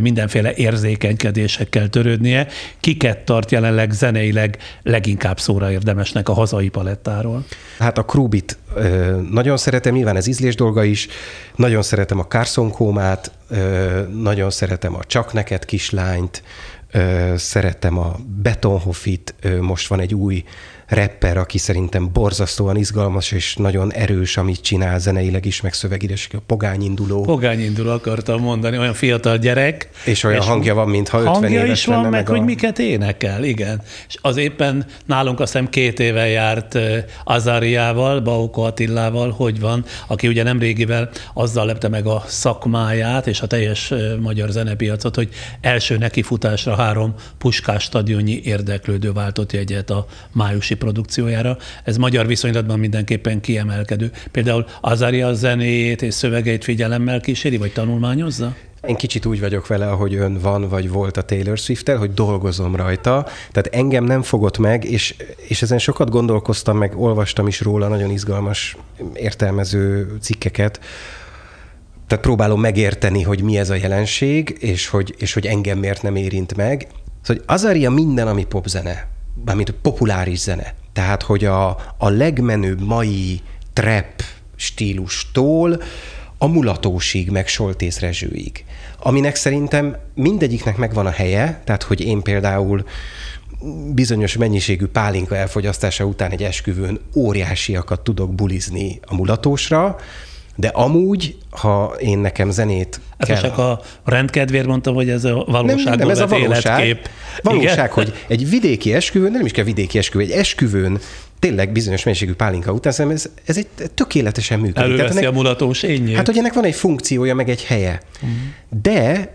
mindenféle 0.00 0.54
érzékenykedésekkel 0.54 1.88
törődnie, 1.88 2.46
kiket 2.80 3.18
tart 3.18 3.50
jelenleg 3.50 3.92
zeneileg 3.92 4.58
leginkább 4.82 5.40
szóra 5.40 5.70
érdemesnek 5.70 6.28
a 6.28 6.32
hazai 6.32 6.68
palettáról? 6.68 7.44
Hát 7.78 7.98
a 7.98 8.04
Krubit 8.04 8.58
nagyon 9.30 9.56
szeretem, 9.56 9.94
nyilván 9.94 10.16
ez 10.16 10.26
ízlés 10.26 10.54
dolga 10.54 10.84
is, 10.84 11.08
nagyon 11.56 11.82
szeretem 11.82 12.18
a 12.18 12.26
Carson 12.26 12.70
Kómát, 12.70 13.30
nagyon 14.12 14.50
szeretem 14.50 14.94
a 14.94 15.04
Csak 15.04 15.32
neked 15.32 15.64
kislányt, 15.64 16.42
szeretem 17.36 17.98
a 17.98 18.16
Betonhofit, 18.26 19.34
most 19.60 19.88
van 19.88 20.00
egy 20.00 20.14
új 20.14 20.44
rapper, 20.88 21.36
aki 21.36 21.58
szerintem 21.58 22.12
borzasztóan 22.12 22.76
izgalmas 22.76 23.32
és 23.32 23.56
nagyon 23.56 23.92
erős, 23.92 24.36
amit 24.36 24.60
csinál 24.60 24.98
zeneileg 24.98 25.44
is, 25.44 25.60
meg 25.60 25.72
szövegileg 25.72 26.16
is, 26.16 26.28
a 26.32 26.38
Pogány 26.46 26.82
induló. 26.82 27.22
Pogány 27.22 27.60
induló 27.60 27.90
akartam 27.90 28.40
mondani, 28.40 28.78
olyan 28.78 28.94
fiatal 28.94 29.38
gyerek. 29.38 29.88
És 30.04 30.24
olyan 30.24 30.40
és 30.40 30.46
hangja 30.46 30.74
van, 30.74 30.88
mintha 30.88 31.18
50 31.18 31.34
hangja 31.34 31.64
éves 31.64 31.78
is 31.78 31.84
van, 31.84 31.96
lenne, 31.96 32.08
meg, 32.08 32.18
meg 32.18 32.28
hogy 32.28 32.38
a... 32.38 32.44
miket 32.44 32.78
énekel, 32.78 33.44
igen. 33.44 33.82
És 34.08 34.16
az 34.20 34.36
éppen 34.36 34.86
nálunk 35.06 35.40
azt 35.40 35.52
hiszem 35.52 35.68
két 35.68 36.00
éve 36.00 36.26
járt 36.26 36.78
Azariával, 37.24 38.20
Bauko 38.20 38.62
Attillával, 38.62 39.30
hogy 39.30 39.60
van, 39.60 39.84
aki 40.06 40.28
ugye 40.28 40.42
nem 40.42 40.58
régivel 40.58 41.10
azzal 41.34 41.66
lepte 41.66 41.88
meg 41.88 42.06
a 42.06 42.22
szakmáját 42.26 43.26
és 43.26 43.40
a 43.40 43.46
teljes 43.46 43.92
magyar 44.20 44.50
zenepiacot, 44.50 45.14
hogy 45.14 45.28
első 45.60 45.96
nekifutásra 45.96 46.74
három 46.74 47.14
puskás 47.38 47.82
stadionnyi 47.82 48.40
érdeklődő 48.44 49.12
váltott 49.12 49.52
jegyet 49.52 49.90
a 49.90 50.06
májusi 50.32 50.76
produkciójára. 50.78 51.56
Ez 51.84 51.96
magyar 51.96 52.26
viszonylatban 52.26 52.78
mindenképpen 52.78 53.40
kiemelkedő. 53.40 54.10
Például 54.30 54.66
Azaria 54.80 55.34
zenéjét 55.34 56.02
és 56.02 56.14
szövegeit 56.14 56.64
figyelemmel 56.64 57.20
kíséri, 57.20 57.56
vagy 57.56 57.72
tanulmányozza? 57.72 58.54
Én 58.86 58.96
kicsit 58.96 59.26
úgy 59.26 59.40
vagyok 59.40 59.66
vele, 59.66 59.90
ahogy 59.90 60.14
ön 60.14 60.38
van, 60.42 60.68
vagy 60.68 60.88
volt 60.90 61.16
a 61.16 61.22
Taylor 61.22 61.58
swift 61.58 61.88
hogy 61.88 62.14
dolgozom 62.14 62.76
rajta. 62.76 63.26
Tehát 63.52 63.66
engem 63.72 64.04
nem 64.04 64.22
fogott 64.22 64.58
meg, 64.58 64.84
és, 64.84 65.14
és 65.48 65.62
ezen 65.62 65.78
sokat 65.78 66.10
gondolkoztam, 66.10 66.76
meg 66.76 67.00
olvastam 67.00 67.46
is 67.46 67.60
róla 67.60 67.88
nagyon 67.88 68.10
izgalmas 68.10 68.76
értelmező 69.14 70.12
cikkeket, 70.20 70.80
tehát 72.06 72.24
próbálom 72.24 72.60
megérteni, 72.60 73.22
hogy 73.22 73.42
mi 73.42 73.58
ez 73.58 73.70
a 73.70 73.74
jelenség, 73.74 74.56
és 74.60 74.88
hogy, 74.88 75.14
és 75.18 75.32
hogy 75.32 75.46
engem 75.46 75.78
miért 75.78 76.02
nem 76.02 76.16
érint 76.16 76.56
meg. 76.56 76.86
Szóval, 77.22 77.42
Azaria 77.46 77.90
minden, 77.90 78.28
ami 78.28 78.44
popzene, 78.44 79.08
mármint 79.44 79.70
populáris 79.70 80.38
zene. 80.38 80.74
Tehát, 80.92 81.22
hogy 81.22 81.44
a, 81.44 81.68
a 81.98 82.08
legmenőbb 82.08 82.80
mai 82.80 83.40
trap 83.72 84.22
stílustól 84.56 85.82
a 86.38 86.46
mulatósig, 86.46 87.30
meg 87.30 87.48
Soltész 87.48 87.98
Rezsőig. 87.98 88.64
Aminek 88.98 89.34
szerintem 89.34 89.96
mindegyiknek 90.14 90.76
megvan 90.76 91.06
a 91.06 91.10
helye, 91.10 91.62
tehát, 91.64 91.82
hogy 91.82 92.00
én 92.00 92.22
például 92.22 92.84
bizonyos 93.94 94.36
mennyiségű 94.36 94.86
pálinka 94.86 95.36
elfogyasztása 95.36 96.04
után 96.04 96.30
egy 96.30 96.42
esküvőn 96.42 97.00
óriásiakat 97.14 98.00
tudok 98.00 98.34
bulizni 98.34 99.00
a 99.06 99.14
mulatósra, 99.14 99.96
de 100.56 100.68
amúgy, 100.68 101.38
ha 101.50 101.94
én 101.98 102.18
nekem 102.18 102.50
zenét 102.50 103.00
Hát 103.18 103.28
kell... 103.28 103.40
csak 103.40 103.58
a 103.58 103.80
rendkedvéért 104.04 104.66
mondtam, 104.66 104.94
hogy 104.94 105.08
ez 105.08 105.24
a 105.24 105.44
valóságban 105.46 105.84
nem, 105.84 105.98
nem, 105.98 106.10
ez 106.10 106.18
a 106.18 106.26
valóság. 106.26 106.84
életkép. 106.84 107.08
Valóság, 107.42 107.72
Igen? 107.72 107.90
hogy 107.90 108.12
egy 108.28 108.48
vidéki 108.48 108.94
esküvőn, 108.94 109.32
nem 109.32 109.44
is 109.44 109.52
kell 109.52 109.64
vidéki 109.64 109.98
esküvő, 109.98 110.24
egy 110.24 110.30
esküvőn 110.30 110.98
tényleg 111.38 111.72
bizonyos 111.72 112.04
mennyiségű 112.04 112.34
pálinka 112.34 112.72
után 112.72 112.92
szerintem 112.92 113.20
ez, 113.24 113.30
ez 113.44 113.56
egy 113.56 113.90
tökéletesen 113.94 114.58
működik. 114.60 114.82
Előveszi 114.82 115.18
ennek, 115.18 115.30
a 115.30 115.32
mulatós 115.32 115.82
ényét. 115.82 116.16
Hát, 116.16 116.26
hogy 116.26 116.38
ennek 116.38 116.52
van 116.52 116.64
egy 116.64 116.74
funkciója, 116.74 117.34
meg 117.34 117.48
egy 117.48 117.64
helye. 117.64 118.00
Uh-huh. 118.14 118.38
De 118.82 119.32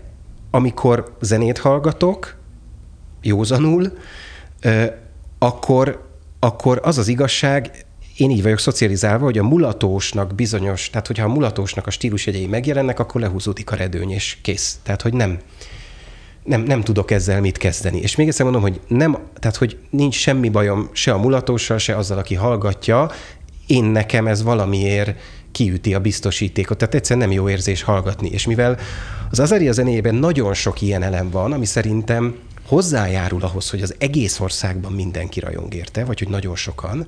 amikor 0.50 1.16
zenét 1.20 1.58
hallgatok, 1.58 2.36
józanul, 3.22 3.98
akkor, 5.38 6.08
akkor 6.40 6.80
az 6.82 6.98
az 6.98 7.08
igazság, 7.08 7.84
én 8.16 8.30
így 8.30 8.42
vagyok 8.42 8.58
szocializálva, 8.58 9.24
hogy 9.24 9.38
a 9.38 9.42
mulatósnak 9.42 10.34
bizonyos, 10.34 10.90
tehát 10.90 11.06
hogyha 11.06 11.24
a 11.24 11.32
mulatósnak 11.32 11.86
a 11.86 11.90
stílusjegyei 11.90 12.46
megjelennek, 12.46 12.98
akkor 12.98 13.20
lehúzódik 13.20 13.70
a 13.70 13.76
redőny, 13.76 14.10
és 14.10 14.36
kész. 14.42 14.78
Tehát, 14.82 15.02
hogy 15.02 15.12
nem, 15.12 15.38
nem, 16.44 16.62
nem 16.62 16.80
tudok 16.80 17.10
ezzel 17.10 17.40
mit 17.40 17.58
kezdeni. 17.58 18.00
És 18.00 18.16
még 18.16 18.28
egyszer 18.28 18.44
mondom, 18.44 18.62
hogy 18.62 18.80
nem, 18.88 19.18
tehát, 19.38 19.56
hogy 19.56 19.78
nincs 19.90 20.14
semmi 20.14 20.48
bajom 20.48 20.88
se 20.92 21.12
a 21.12 21.18
mulatóssal, 21.18 21.78
se 21.78 21.96
azzal, 21.96 22.18
aki 22.18 22.34
hallgatja, 22.34 23.10
én 23.66 23.84
nekem 23.84 24.26
ez 24.26 24.42
valamiért 24.42 25.18
kiüti 25.52 25.94
a 25.94 26.00
biztosítékot, 26.00 26.78
tehát 26.78 26.94
egyszerűen 26.94 27.28
nem 27.28 27.36
jó 27.36 27.48
érzés 27.48 27.82
hallgatni. 27.82 28.28
És 28.28 28.46
mivel 28.46 28.78
az 29.30 29.40
Azaria 29.40 29.72
zenéjében 29.72 30.14
nagyon 30.14 30.54
sok 30.54 30.80
ilyen 30.80 31.02
elem 31.02 31.30
van, 31.30 31.52
ami 31.52 31.64
szerintem 31.64 32.36
hozzájárul 32.66 33.42
ahhoz, 33.42 33.70
hogy 33.70 33.82
az 33.82 33.94
egész 33.98 34.40
országban 34.40 34.92
mindenki 34.92 35.40
rajong 35.40 35.74
érte, 35.74 36.04
vagy 36.04 36.18
hogy 36.18 36.28
nagyon 36.28 36.56
sokan, 36.56 37.06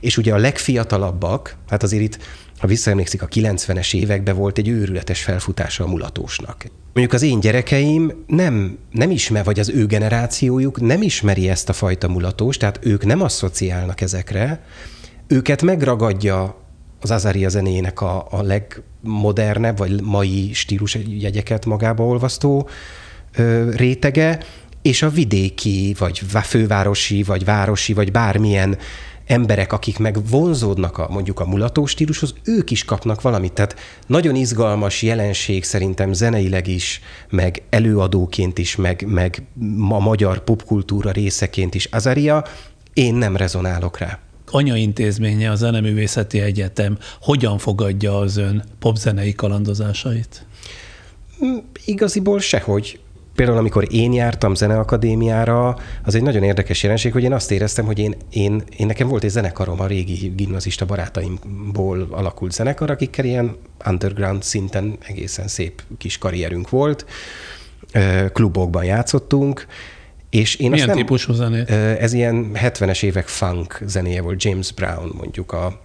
és 0.00 0.16
ugye 0.16 0.34
a 0.34 0.36
legfiatalabbak, 0.36 1.56
hát 1.68 1.82
azért 1.82 2.02
itt, 2.02 2.18
ha 2.58 2.66
visszaemlékszik, 2.66 3.22
a 3.22 3.26
90-es 3.26 3.94
években 3.94 4.36
volt 4.36 4.58
egy 4.58 4.68
őrületes 4.68 5.22
felfutása 5.22 5.84
a 5.84 5.86
mulatósnak. 5.86 6.66
Mondjuk 6.92 7.12
az 7.12 7.22
én 7.22 7.40
gyerekeim 7.40 8.24
nem, 8.26 8.78
nem 8.90 9.10
ismer, 9.10 9.44
vagy 9.44 9.58
az 9.58 9.68
ő 9.68 9.86
generációjuk 9.86 10.80
nem 10.80 11.02
ismeri 11.02 11.48
ezt 11.48 11.68
a 11.68 11.72
fajta 11.72 12.08
mulatóst, 12.08 12.60
tehát 12.60 12.78
ők 12.82 13.04
nem 13.04 13.22
asszociálnak 13.22 14.00
ezekre, 14.00 14.64
őket 15.26 15.62
megragadja 15.62 16.64
az 17.00 17.10
Azaria 17.10 17.48
zenéjének 17.48 18.00
a, 18.00 18.26
a 18.30 18.42
legmodernebb, 18.42 19.78
vagy 19.78 20.02
mai 20.02 20.52
stílus 20.52 20.98
jegyeket 21.08 21.66
magába 21.66 22.04
olvasztó 22.04 22.68
ö, 23.36 23.70
rétege, 23.70 24.38
és 24.86 25.02
a 25.02 25.10
vidéki, 25.10 25.94
vagy 25.98 26.22
fővárosi, 26.42 27.22
vagy 27.22 27.44
városi, 27.44 27.92
vagy 27.92 28.12
bármilyen 28.12 28.78
emberek, 29.26 29.72
akik 29.72 29.98
meg 29.98 30.28
vonzódnak 30.28 30.98
a, 30.98 31.08
mondjuk 31.10 31.40
a 31.40 31.46
mulató 31.46 31.86
stílushoz, 31.86 32.34
ők 32.44 32.70
is 32.70 32.84
kapnak 32.84 33.20
valamit. 33.20 33.52
Tehát 33.52 33.76
nagyon 34.06 34.34
izgalmas 34.34 35.02
jelenség 35.02 35.64
szerintem 35.64 36.12
zeneileg 36.12 36.66
is, 36.66 37.00
meg 37.30 37.62
előadóként 37.70 38.58
is, 38.58 38.76
meg, 38.76 39.04
meg 39.08 39.42
a 39.88 39.98
magyar 39.98 40.44
popkultúra 40.44 41.10
részeként 41.10 41.74
is 41.74 41.84
Azaria, 41.84 42.44
én 42.94 43.14
nem 43.14 43.36
rezonálok 43.36 43.98
rá. 43.98 44.18
Anyaintézménye 44.50 45.50
a 45.50 45.54
Zeneművészeti 45.54 46.40
Egyetem 46.40 46.98
hogyan 47.20 47.58
fogadja 47.58 48.18
az 48.18 48.36
ön 48.36 48.64
popzenei 48.78 49.34
kalandozásait? 49.34 50.46
Igaziból 51.84 52.40
sehogy 52.40 52.98
például 53.36 53.58
amikor 53.58 53.86
én 53.90 54.12
jártam 54.12 54.54
zeneakadémiára, 54.54 55.78
az 56.04 56.14
egy 56.14 56.22
nagyon 56.22 56.42
érdekes 56.42 56.82
jelenség, 56.82 57.12
hogy 57.12 57.22
én 57.22 57.32
azt 57.32 57.50
éreztem, 57.50 57.84
hogy 57.84 57.98
én, 57.98 58.14
én, 58.30 58.62
én 58.76 58.86
nekem 58.86 59.08
volt 59.08 59.24
egy 59.24 59.30
zenekarom 59.30 59.80
a 59.80 59.86
régi 59.86 60.32
gimnazista 60.36 60.84
barátaimból 60.84 62.06
alakult 62.10 62.52
zenekar, 62.52 62.90
akikkel 62.90 63.24
ilyen 63.24 63.56
underground 63.86 64.42
szinten 64.42 64.96
egészen 65.06 65.48
szép 65.48 65.82
kis 65.98 66.18
karrierünk 66.18 66.70
volt, 66.70 67.06
klubokban 68.32 68.84
játszottunk, 68.84 69.66
és 70.30 70.54
én 70.54 70.70
Milyen 70.70 70.88
azt 70.88 70.96
nem, 70.96 71.06
típusú 71.06 71.32
zenét? 71.32 71.70
Ez 71.70 72.12
ilyen 72.12 72.50
70-es 72.54 73.02
évek 73.02 73.28
funk 73.28 73.80
zenéje 73.86 74.22
volt, 74.22 74.42
James 74.42 74.72
Brown 74.72 75.12
mondjuk 75.16 75.52
a, 75.52 75.80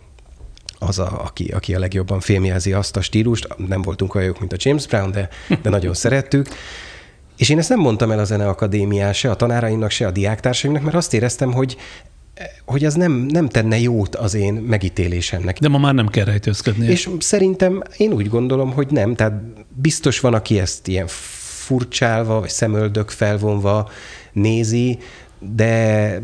az, 0.80 1.00
a, 1.00 1.22
aki, 1.24 1.48
aki 1.48 1.76
a 1.76 1.80
legjobban 1.80 2.20
filmjelzi 2.20 2.74
azt 2.74 2.98
a 2.98 3.02
stílust. 3.02 3.48
Nem 3.58 3.82
voltunk 3.82 4.16
olyan 4.16 4.28
jók, 4.28 4.40
mint 4.40 4.54
a 4.54 4.58
James 4.60 4.88
Brown, 4.88 5.12
de, 5.12 5.30
de 5.62 5.70
nagyon 5.70 5.94
szerettük. 5.94 6.48
És 7.42 7.50
én 7.50 7.58
ezt 7.58 7.70
nem 7.70 7.80
mondtam 7.80 8.12
el 8.12 8.20
a 8.20 8.24
Zeneakadémián 8.24 9.14
se 9.14 9.30
a 9.30 9.36
tanáraimnak, 9.36 9.90
se 9.92 10.08
a 10.08 10.12
diáktársaimnak, 10.12 10.84
mert 10.84 10.96
azt 10.96 11.14
éreztem, 11.14 11.52
hogy 11.52 11.78
hogy 12.66 12.86
ez 12.86 12.94
nem, 12.94 13.12
nem 13.12 13.48
tenne 13.48 13.80
jót 13.80 14.16
az 14.16 14.34
én 14.34 14.54
megítélésemnek. 14.54 15.60
De 15.60 15.68
ma 15.68 15.78
már 15.78 15.94
nem 15.94 16.08
kell 16.08 16.26
rejtőzködni. 16.26 16.86
És 16.86 17.10
szerintem 17.20 17.84
én 17.98 18.12
úgy 18.14 18.30
gondolom, 18.30 18.72
hogy 18.72 18.88
nem. 18.90 19.16
Tehát 19.16 19.42
biztos 19.76 20.20
van, 20.20 20.34
aki 20.34 20.60
ezt 20.60 20.88
ilyen 20.88 21.08
furcsálva, 21.08 22.40
vagy 22.40 22.50
szemöldök 22.50 23.10
felvonva 23.10 23.90
nézi, 24.32 25.00
de 25.40 26.22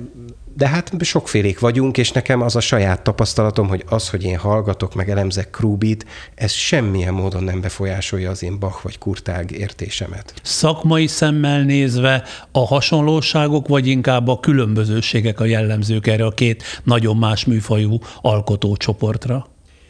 de 0.57 0.67
hát 0.67 0.91
sokfélék 1.01 1.59
vagyunk, 1.59 1.97
és 1.97 2.11
nekem 2.11 2.41
az 2.41 2.55
a 2.55 2.59
saját 2.59 3.01
tapasztalatom, 3.01 3.67
hogy 3.67 3.83
az, 3.89 4.09
hogy 4.09 4.23
én 4.23 4.37
hallgatok, 4.37 4.95
meg 4.95 5.09
elemzek 5.09 5.49
Krúbit, 5.49 6.05
ez 6.35 6.51
semmilyen 6.51 7.13
módon 7.13 7.43
nem 7.43 7.61
befolyásolja 7.61 8.29
az 8.29 8.43
én 8.43 8.59
Bach 8.59 8.83
vagy 8.83 8.97
Kurtág 8.97 9.51
értésemet. 9.51 10.33
Szakmai 10.43 11.07
szemmel 11.07 11.63
nézve 11.63 12.23
a 12.51 12.65
hasonlóságok, 12.65 13.67
vagy 13.67 13.87
inkább 13.87 14.27
a 14.27 14.39
különbözőségek 14.39 15.39
a 15.39 15.45
jellemzők 15.45 16.07
erre 16.07 16.25
a 16.25 16.31
két 16.31 16.63
nagyon 16.83 17.17
más 17.17 17.45
műfajú 17.45 17.99
alkotócsoportra? 18.21 19.47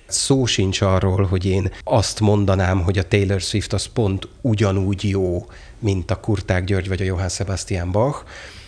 Szó 0.08 0.46
sincs 0.46 0.82
arról, 0.82 1.26
hogy 1.26 1.46
én 1.46 1.72
azt 1.84 2.20
mondanám, 2.20 2.82
hogy 2.82 2.98
a 2.98 3.08
Taylor 3.08 3.42
Swift 3.42 3.74
az 3.74 3.86
pont 3.86 4.28
ugyanúgy 4.42 5.04
jó, 5.04 5.46
mint 5.80 6.12
a 6.12 6.20
Kurták 6.20 6.64
György 6.64 6.88
vagy 6.88 7.02
a 7.02 7.06
Johann 7.06 7.28
Sebastian 7.28 7.92
Bach, 7.92 8.24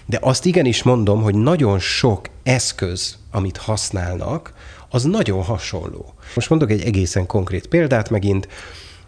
de 0.09 0.17
azt 0.21 0.45
igenis 0.45 0.83
mondom, 0.83 1.21
hogy 1.21 1.35
nagyon 1.35 1.79
sok 1.79 2.25
eszköz, 2.43 3.17
amit 3.31 3.57
használnak, 3.57 4.53
az 4.89 5.03
nagyon 5.03 5.43
hasonló. 5.43 6.13
Most 6.35 6.49
mondok 6.49 6.71
egy 6.71 6.81
egészen 6.81 7.25
konkrét 7.25 7.67
példát 7.67 8.09
megint. 8.09 8.47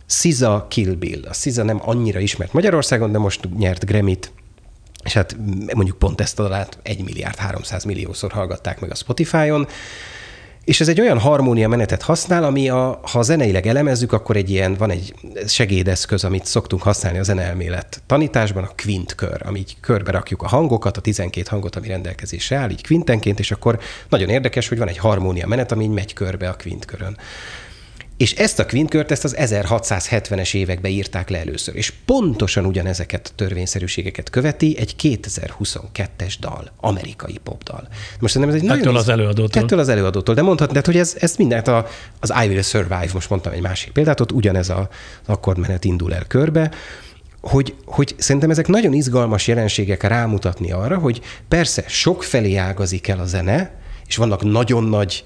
SZIZA 0.06 0.66
Kill 0.70 0.94
Bill. 0.94 1.26
A 1.28 1.34
SZIZA 1.34 1.64
nem 1.64 1.82
annyira 1.86 2.20
ismert 2.20 2.54
Magyarországon, 2.54 3.12
de 3.12 3.18
most 3.18 3.50
nyert 3.58 3.86
Grammy-t 3.86 4.32
és 5.04 5.14
hát 5.14 5.38
mondjuk 5.74 5.98
pont 5.98 6.22
ezt 6.22 6.40
a 6.40 6.44
dalát 6.44 6.78
1 6.84 7.04
milliárd 7.04 7.36
300 7.36 7.84
milliószor 7.84 8.32
hallgatták 8.32 8.80
meg 8.80 8.92
a 8.92 8.96
Spotify-on, 8.96 9.68
és 10.66 10.82
ez 10.82 10.88
egy 10.88 11.02
olyan 11.02 11.20
harmónia 11.20 11.68
menetet 11.68 12.02
használ, 12.02 12.44
ami 12.44 12.70
a, 12.70 13.00
ha 13.04 13.22
zeneileg 13.22 13.68
elemezzük, 13.68 14.14
akkor 14.14 14.36
egy 14.36 14.50
ilyen, 14.50 14.76
van 14.76 14.92
egy 14.92 15.14
segédeszköz, 15.48 16.24
amit 16.24 16.46
szoktunk 16.46 16.82
használni 16.82 17.20
a 17.20 17.24
zeneelmélet 17.24 18.02
tanításban, 18.06 18.64
a 18.64 18.72
quint 18.84 19.16
kör, 19.16 19.42
ami 19.46 19.60
így 19.60 19.78
körbe 19.80 20.12
rakjuk 20.12 20.42
a 20.42 20.48
hangokat, 20.48 20.98
a 20.98 21.02
12 21.02 21.48
hangot, 21.50 21.76
ami 21.76 21.88
rendelkezésre 21.88 22.58
áll, 22.58 22.70
így 22.70 22.86
quintenként, 22.86 23.40
és 23.40 23.52
akkor 23.52 23.80
nagyon 24.10 24.30
érdekes, 24.30 24.68
hogy 24.68 24.78
van 24.78 24.88
egy 24.88 24.98
harmónia 24.98 25.48
menet, 25.48 25.72
ami 25.72 25.84
így 25.84 25.90
megy 25.90 26.14
körbe 26.14 26.50
a 26.50 26.56
quint 26.56 26.86
körön. 26.86 27.18
És 28.22 28.34
ezt 28.34 28.60
a 28.60 28.66
kvintkört, 28.66 29.12
ezt 29.12 29.24
az 29.24 29.36
1670-es 29.40 30.54
években 30.56 30.92
írták 30.92 31.30
le 31.30 31.40
először. 31.40 31.76
És 31.76 31.94
pontosan 32.06 32.66
ugyanezeket 32.66 33.28
a 33.32 33.36
törvényszerűségeket 33.36 34.30
követi 34.30 34.78
egy 34.78 34.96
2022-es 35.02 36.34
dal, 36.40 36.72
amerikai 36.78 37.40
popdal. 37.44 37.88
Most 38.20 38.34
szerintem 38.34 38.58
ez 38.58 38.62
egy 38.62 38.70
Ettől 38.70 38.78
nagyon... 38.78 38.96
az 38.96 39.10
előadótól. 39.10 39.64
Ettől 39.64 39.80
az 39.80 39.90
előadótól. 39.90 40.36
De 40.36 40.42
mondhatnád, 40.42 40.86
hogy 40.86 40.98
ez, 40.98 41.16
ez 41.20 41.36
mindent 41.36 41.68
a, 41.68 41.88
az 42.20 42.34
I 42.44 42.48
Will 42.48 42.62
Survive, 42.62 43.10
most 43.14 43.30
mondtam 43.30 43.54
egy 43.54 43.62
másik 43.62 43.92
példát, 43.92 44.20
ott 44.20 44.32
ugyanez 44.32 44.70
a, 44.70 44.90
az 45.22 45.30
akkordmenet 45.30 45.86
indul 45.86 46.14
el 46.14 46.24
körbe, 46.28 46.72
hogy, 47.42 47.76
hogy 47.86 48.16
szerintem 48.18 48.50
ezek 48.50 48.68
nagyon 48.68 48.94
izgalmas 48.94 49.48
jelenségek 49.48 50.04
rámutatni 50.04 50.72
arra, 50.72 50.98
hogy 50.98 51.22
persze 51.48 51.84
sok 51.88 52.24
felé 52.24 52.56
ágazik 52.56 53.08
el 53.08 53.20
a 53.20 53.26
zene, 53.26 53.80
és 54.08 54.18
vannak 54.18 54.44
nagyon 54.44 54.84
nagy 54.84 55.24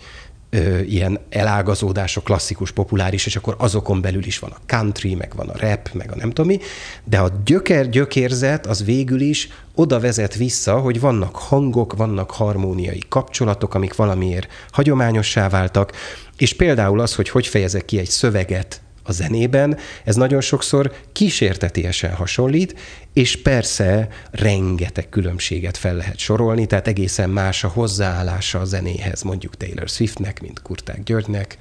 ö, 0.56 0.80
ilyen 0.80 1.20
elágazódások, 1.30 2.24
klasszikus, 2.24 2.72
populáris, 2.72 3.26
és 3.26 3.36
akkor 3.36 3.56
azokon 3.58 4.02
belül 4.02 4.26
is 4.26 4.40
van 4.40 4.52
a 4.52 4.62
country, 4.66 5.16
meg 5.16 5.32
van 5.36 5.50
a 5.50 5.58
rap, 5.58 5.90
meg 5.94 6.12
a 6.12 6.16
nem 6.16 6.30
tudom 6.30 6.46
mi, 6.46 6.60
de 7.04 7.20
a 7.20 7.42
gyöker, 7.46 7.90
gyökérzet 7.90 8.66
az 8.66 8.84
végül 8.84 9.22
is 9.22 9.50
oda 9.76 10.00
vezet 10.00 10.36
vissza, 10.36 10.80
hogy 10.80 11.00
vannak 11.00 11.36
hangok, 11.36 11.96
vannak 11.96 12.32
harmóniai 12.32 13.02
kapcsolatok, 13.10 13.74
amik 13.74 13.96
valamiért 13.96 14.48
hagyományossá 14.72 15.50
váltak, 15.50 15.92
és 16.38 16.54
például 16.54 17.00
az, 17.00 17.16
hogy 17.16 17.30
hogy 17.30 17.48
fejezek 17.48 17.86
ki 17.86 17.98
egy 17.98 18.10
szöveget 18.10 18.82
a 19.08 19.12
zenében, 19.12 19.78
ez 20.04 20.16
nagyon 20.16 20.42
sokszor 20.42 20.94
kísértetiesen 21.12 22.14
hasonlít, 22.14 22.76
és 23.14 23.42
persze 23.42 24.08
rengeteg 24.32 25.10
különbséget 25.10 25.78
fel 25.78 25.96
lehet 25.96 26.18
sorolni, 26.18 26.66
tehát 26.66 26.88
egészen 26.88 27.30
más 27.30 27.64
a 27.64 27.68
hozzáállása 27.68 28.60
a 28.60 28.66
zenéhez, 28.66 29.22
mondjuk 29.22 29.58
Taylor 29.58 29.90
Swiftnek, 29.90 30.42
mint 30.42 30.62
Kurták 30.62 31.04
Györgynek, 31.04 31.58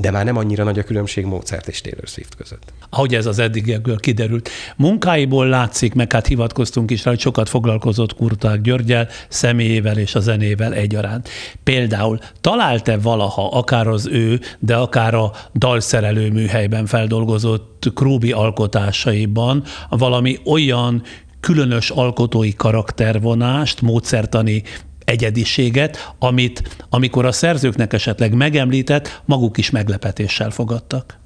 de 0.00 0.10
már 0.10 0.24
nem 0.24 0.36
annyira 0.36 0.64
nagy 0.64 0.78
a 0.78 0.82
különbség 0.82 1.24
Mozart 1.24 1.68
és 1.68 1.80
Taylor 1.80 2.06
Swift 2.06 2.34
között. 2.34 2.72
Ahogy 2.90 3.14
ez 3.14 3.26
az 3.26 3.38
eddigiekből 3.38 3.96
kiderült. 3.96 4.48
Munkáiból 4.76 5.48
látszik, 5.48 5.94
meg 5.94 6.12
hát 6.12 6.26
hivatkoztunk 6.26 6.90
is 6.90 7.04
rá, 7.04 7.10
hogy 7.10 7.20
sokat 7.20 7.48
foglalkozott 7.48 8.14
Kurták 8.14 8.60
Györgyel, 8.60 9.08
személyével 9.28 9.98
és 9.98 10.14
a 10.14 10.20
zenével 10.20 10.74
egyaránt. 10.74 11.28
Például 11.64 12.18
talált-e 12.40 12.98
valaha, 12.98 13.48
akár 13.48 13.86
az 13.86 14.06
ő, 14.06 14.40
de 14.58 14.76
akár 14.76 15.14
a 15.14 15.32
dalszerelő 15.54 16.30
műhelyben 16.30 16.86
feldolgozott 16.86 17.90
Krúbi 17.94 18.32
alkotásaiban 18.32 19.64
valami 19.88 20.38
olyan 20.44 21.02
különös 21.40 21.90
alkotói 21.90 22.54
karaktervonást, 22.54 23.80
módszertani 23.80 24.62
egyediséget, 25.04 26.14
amit 26.18 26.84
amikor 26.88 27.24
a 27.24 27.32
szerzőknek 27.32 27.92
esetleg 27.92 28.34
megemlített, 28.34 29.22
maguk 29.24 29.58
is 29.58 29.70
meglepetéssel 29.70 30.50
fogadtak. 30.50 31.18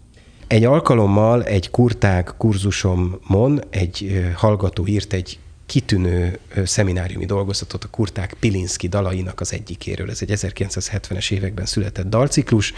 Egy 0.47 0.65
alkalommal 0.65 1.45
egy 1.45 1.71
kurták 1.71 2.35
kurzusomon 2.39 3.61
egy 3.71 4.25
hallgató 4.35 4.87
írt 4.87 5.13
egy 5.13 5.39
kitűnő 5.67 6.39
szemináriumi 6.65 7.25
dolgozatot 7.25 7.85
a 7.85 7.89
kurták 7.89 8.37
Pilinszki 8.41 8.89
dalainak 8.89 9.41
az 9.41 9.53
egyikéről. 9.53 10.11
Ez 10.11 10.23
egy 10.23 10.31
1970-es 10.33 11.31
években 11.31 11.67
született 11.67 12.07
dalciklus, 12.07 12.73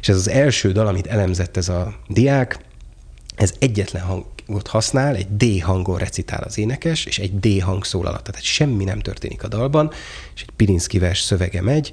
és 0.00 0.08
ez 0.08 0.16
az 0.16 0.28
első 0.28 0.72
dal, 0.72 0.86
amit 0.86 1.06
elemzett 1.06 1.56
ez 1.56 1.68
a 1.68 1.94
diák, 2.08 2.58
ez 3.36 3.54
egyetlen 3.58 4.02
hangot 4.46 4.66
használ, 4.66 5.14
egy 5.14 5.36
D 5.36 5.62
hangon 5.62 5.98
recitál 5.98 6.42
az 6.42 6.58
énekes, 6.58 7.04
és 7.04 7.18
egy 7.18 7.38
D 7.38 7.62
hang 7.62 7.84
szól 7.84 8.06
alatt, 8.06 8.24
tehát 8.24 8.42
semmi 8.42 8.84
nem 8.84 9.00
történik 9.00 9.42
a 9.42 9.48
dalban, 9.48 9.90
és 10.34 10.42
egy 10.42 10.50
Pirinszki 10.56 10.98
vers 10.98 11.20
szövege 11.20 11.62
megy, 11.62 11.92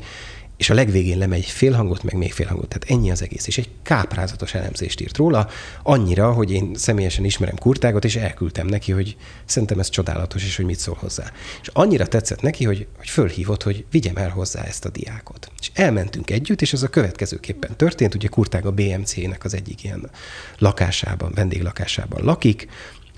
és 0.58 0.70
a 0.70 0.74
legvégén 0.74 1.18
lemegy 1.18 1.40
egy 1.40 1.46
félhangot, 1.46 2.04
meg 2.04 2.14
még 2.14 2.34
félhangot, 2.34 2.68
tehát 2.68 3.00
ennyi 3.00 3.12
az 3.12 3.22
egész. 3.22 3.48
És 3.48 3.58
egy 3.58 3.70
káprázatos 3.84 4.54
elemzést 4.54 5.02
írt 5.02 5.18
róla, 5.18 5.48
annyira, 5.84 6.32
hogy 6.32 6.52
én 6.52 6.76
személyesen 6.76 7.26
ismerem 7.26 7.56
Kurtágot, 7.56 8.06
és 8.06 8.16
elküldtem 8.16 8.68
neki, 8.68 8.92
hogy 8.92 9.18
szerintem 9.46 9.80
ez 9.80 9.90
csodálatos, 9.90 10.44
és 10.44 10.56
hogy 10.56 10.66
mit 10.66 10.80
szól 10.80 10.98
hozzá. 11.00 11.32
És 11.62 11.70
annyira 11.74 12.08
tetszett 12.08 12.42
neki, 12.42 12.66
hogy, 12.66 12.88
hogy 12.98 13.10
fölhívott, 13.10 13.64
hogy 13.64 13.86
vigyem 13.92 14.18
el 14.18 14.30
hozzá 14.30 14.64
ezt 14.64 14.86
a 14.86 14.90
diákot. 14.90 15.52
És 15.60 15.72
elmentünk 15.74 16.30
együtt, 16.30 16.62
és 16.62 16.74
ez 16.74 16.84
a 16.84 16.88
következőképpen 16.88 17.78
történt. 17.78 18.16
Ugye 18.16 18.28
Kurtág 18.28 18.66
a 18.66 18.72
BMC-nek 18.72 19.44
az 19.44 19.54
egyik 19.54 19.84
ilyen 19.84 20.10
lakásában, 20.58 21.32
vendéglakásában 21.36 22.24
lakik, 22.24 22.68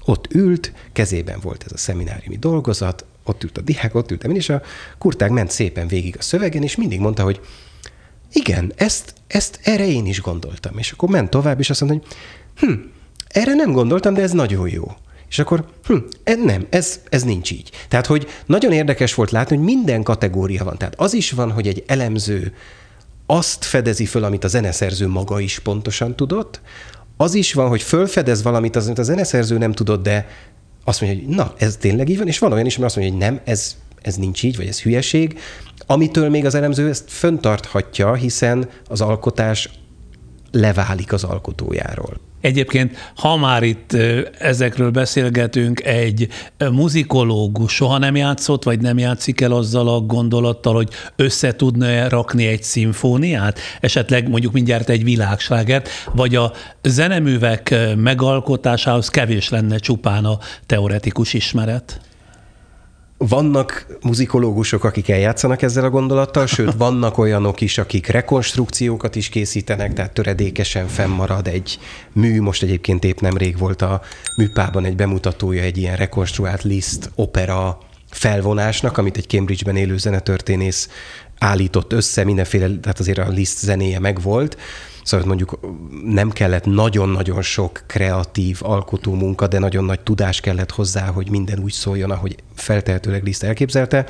ott 0.06 0.34
ült, 0.34 0.74
kezében 0.94 1.40
volt 1.40 1.64
ez 1.64 1.72
a 1.72 1.78
szemináriumi 1.78 2.38
dolgozat, 2.38 3.06
ott 3.26 3.44
ült 3.44 3.58
a 3.58 3.62
diák, 3.62 3.96
ott 3.96 4.12
ültem 4.12 4.30
én, 4.30 4.36
és 4.36 4.50
a 4.50 4.62
kurtág 4.98 5.32
ment 5.32 5.52
szépen 5.52 5.88
végig 5.88 6.16
a 6.18 6.22
szövegen, 6.22 6.64
és 6.64 6.76
mindig 6.76 7.00
mondta, 7.00 7.24
hogy 7.24 7.42
igen, 8.34 8.74
ezt, 8.76 9.14
ezt 9.28 9.60
erre 9.64 9.88
én 9.88 10.06
is 10.06 10.22
gondoltam. 10.22 10.78
És 10.78 10.92
akkor 10.92 11.10
ment 11.10 11.30
tovább, 11.30 11.60
és 11.60 11.70
azt 11.70 11.82
mondta, 11.82 12.08
hogy 12.08 12.18
hm, 12.60 12.74
erre 13.28 13.54
nem 13.54 13.72
gondoltam, 13.72 14.14
de 14.14 14.22
ez 14.22 14.32
nagyon 14.32 14.70
jó. 14.70 14.92
És 15.30 15.40
akkor, 15.40 15.66
hm, 15.84 15.98
ez 16.24 16.38
nem, 16.44 16.68
ez, 16.70 17.00
ez 17.10 17.24
nincs 17.24 17.52
így. 17.52 17.70
Tehát, 17.88 18.06
hogy 18.06 18.28
nagyon 18.46 18.72
érdekes 18.72 19.14
volt 19.14 19.32
látni, 19.32 19.56
hogy 19.56 19.66
minden 19.66 20.04
kategória 20.04 20.64
van. 20.64 20.78
Tehát 20.78 20.96
az 20.98 21.14
is 21.14 21.32
van, 21.32 21.52
hogy 21.52 21.68
egy 21.68 21.84
elemző 21.88 22.54
azt 23.26 23.64
fedezi 23.64 24.06
föl, 24.06 24.24
amit 24.24 24.44
a 24.44 24.48
zeneszerző 24.48 25.08
maga 25.08 25.40
is 25.40 25.60
pontosan 25.60 26.16
tudott, 26.16 26.62
az 27.18 27.34
is 27.34 27.54
van, 27.54 27.68
hogy 27.68 27.82
fölfedez 27.82 28.44
valamit, 28.44 28.76
amit 28.76 28.98
a 28.98 29.04
zeneszerző 29.04 29.58
nem 29.58 29.72
tudott, 29.72 30.04
de 30.04 30.28
azt 30.86 31.02
mondja, 31.02 31.20
hogy 31.20 31.36
na, 31.36 31.54
ez 31.58 31.78
tényleg 31.78 32.10
így 32.10 32.18
van, 32.18 32.28
és 32.28 32.40
van 32.40 32.52
olyan 32.52 32.66
is, 32.66 32.76
ami 32.76 32.86
azt 32.86 32.96
mondja, 32.96 33.14
hogy 33.14 33.24
nem, 33.24 33.42
ez, 33.44 33.76
ez 34.02 34.16
nincs 34.16 34.44
így, 34.44 34.58
vagy 34.58 34.68
ez 34.68 34.82
hülyeség, 34.82 35.40
amitől 35.86 36.30
még 36.30 36.46
az 36.46 36.56
elemző 36.56 36.90
ezt 36.90 37.12
föntarthatja, 37.12 38.14
hiszen 38.14 38.70
az 38.88 39.02
alkotás 39.02 39.70
leválik 40.52 41.14
az 41.14 41.24
alkotójáról. 41.24 42.20
Egyébként, 42.46 43.12
ha 43.16 43.38
már 43.38 43.64
itt 43.64 43.94
ezekről 44.40 44.92
beszélgetünk, 44.92 45.84
egy 45.84 46.28
muzikológus 46.72 47.74
soha 47.74 47.98
nem 47.98 48.16
játszott, 48.16 48.64
vagy 48.64 48.80
nem 48.80 48.98
játszik 48.98 49.42
el 49.42 49.52
azzal 49.52 49.88
a 49.88 50.00
gondolattal, 50.00 50.74
hogy 50.74 50.90
össze 51.16 51.56
tudna 51.56 52.10
rakni 52.10 52.46
egy 52.46 52.64
szimfóniát, 52.64 53.60
esetleg 53.80 54.30
mondjuk 54.30 54.54
mindjárt 54.54 54.90
egy 54.90 55.04
világslágert, 55.04 55.90
vagy 56.14 56.36
a 56.36 56.52
zeneművek 56.84 57.76
megalkotásához 57.96 59.10
kevés 59.10 59.50
lenne 59.50 59.78
csupán 59.78 60.26
a 60.26 60.40
teoretikus 60.66 61.34
ismeret? 61.34 62.00
Vannak 63.18 63.86
muzikológusok, 64.02 64.84
akik 64.84 65.10
eljátszanak 65.10 65.62
ezzel 65.62 65.84
a 65.84 65.90
gondolattal, 65.90 66.46
sőt, 66.46 66.74
vannak 66.86 67.18
olyanok 67.18 67.62
is, 67.62 67.78
akik 67.78 68.08
rekonstrukciókat 68.08 69.16
is 69.16 69.30
készítenek, 69.30 69.94
tehát 69.94 70.14
töredékesen 70.14 70.88
fennmarad 70.88 71.48
egy 71.48 71.80
mű. 72.14 72.42
Most 72.42 72.64
egyébként 72.64 73.04
épp 73.04 73.20
nemrég 73.20 73.58
volt 73.58 73.82
a 73.82 74.02
műpában 74.38 74.86
egy 74.86 74.96
bemutatója 74.96 75.62
egy 75.62 75.78
ilyen 75.78 75.96
rekonstruált 75.96 76.64
Liszt 76.64 77.12
opera 77.16 77.78
felvonásnak, 78.12 78.98
amit 78.98 79.18
egy 79.18 79.28
Cambridge-ben 79.28 79.76
élő 79.76 79.98
zenetörténész 79.98 80.90
állított 81.40 81.94
össze, 81.94 82.24
mindenféle, 82.24 82.68
tehát 82.82 83.00
azért 83.00 83.18
a 83.18 83.30
Liszt 83.30 83.60
zenéje 83.60 84.00
megvolt, 84.00 84.58
Szóval 85.06 85.26
mondjuk 85.28 85.60
nem 86.06 86.30
kellett 86.30 86.66
nagyon-nagyon 86.66 87.42
sok 87.42 87.84
kreatív 87.88 88.60
alkotó 88.62 89.14
munka, 89.14 89.48
de 89.48 89.60
nagyon 89.60 89.84
nagy 89.84 90.00
tudás 90.00 90.40
kellett 90.40 90.72
hozzá, 90.72 91.06
hogy 91.06 91.30
minden 91.30 91.60
úgy 91.60 91.72
szóljon, 91.72 92.12
ahogy 92.12 92.36
feltehetőleg 92.56 93.24
Liszt 93.24 93.44
elképzelte 93.44 94.06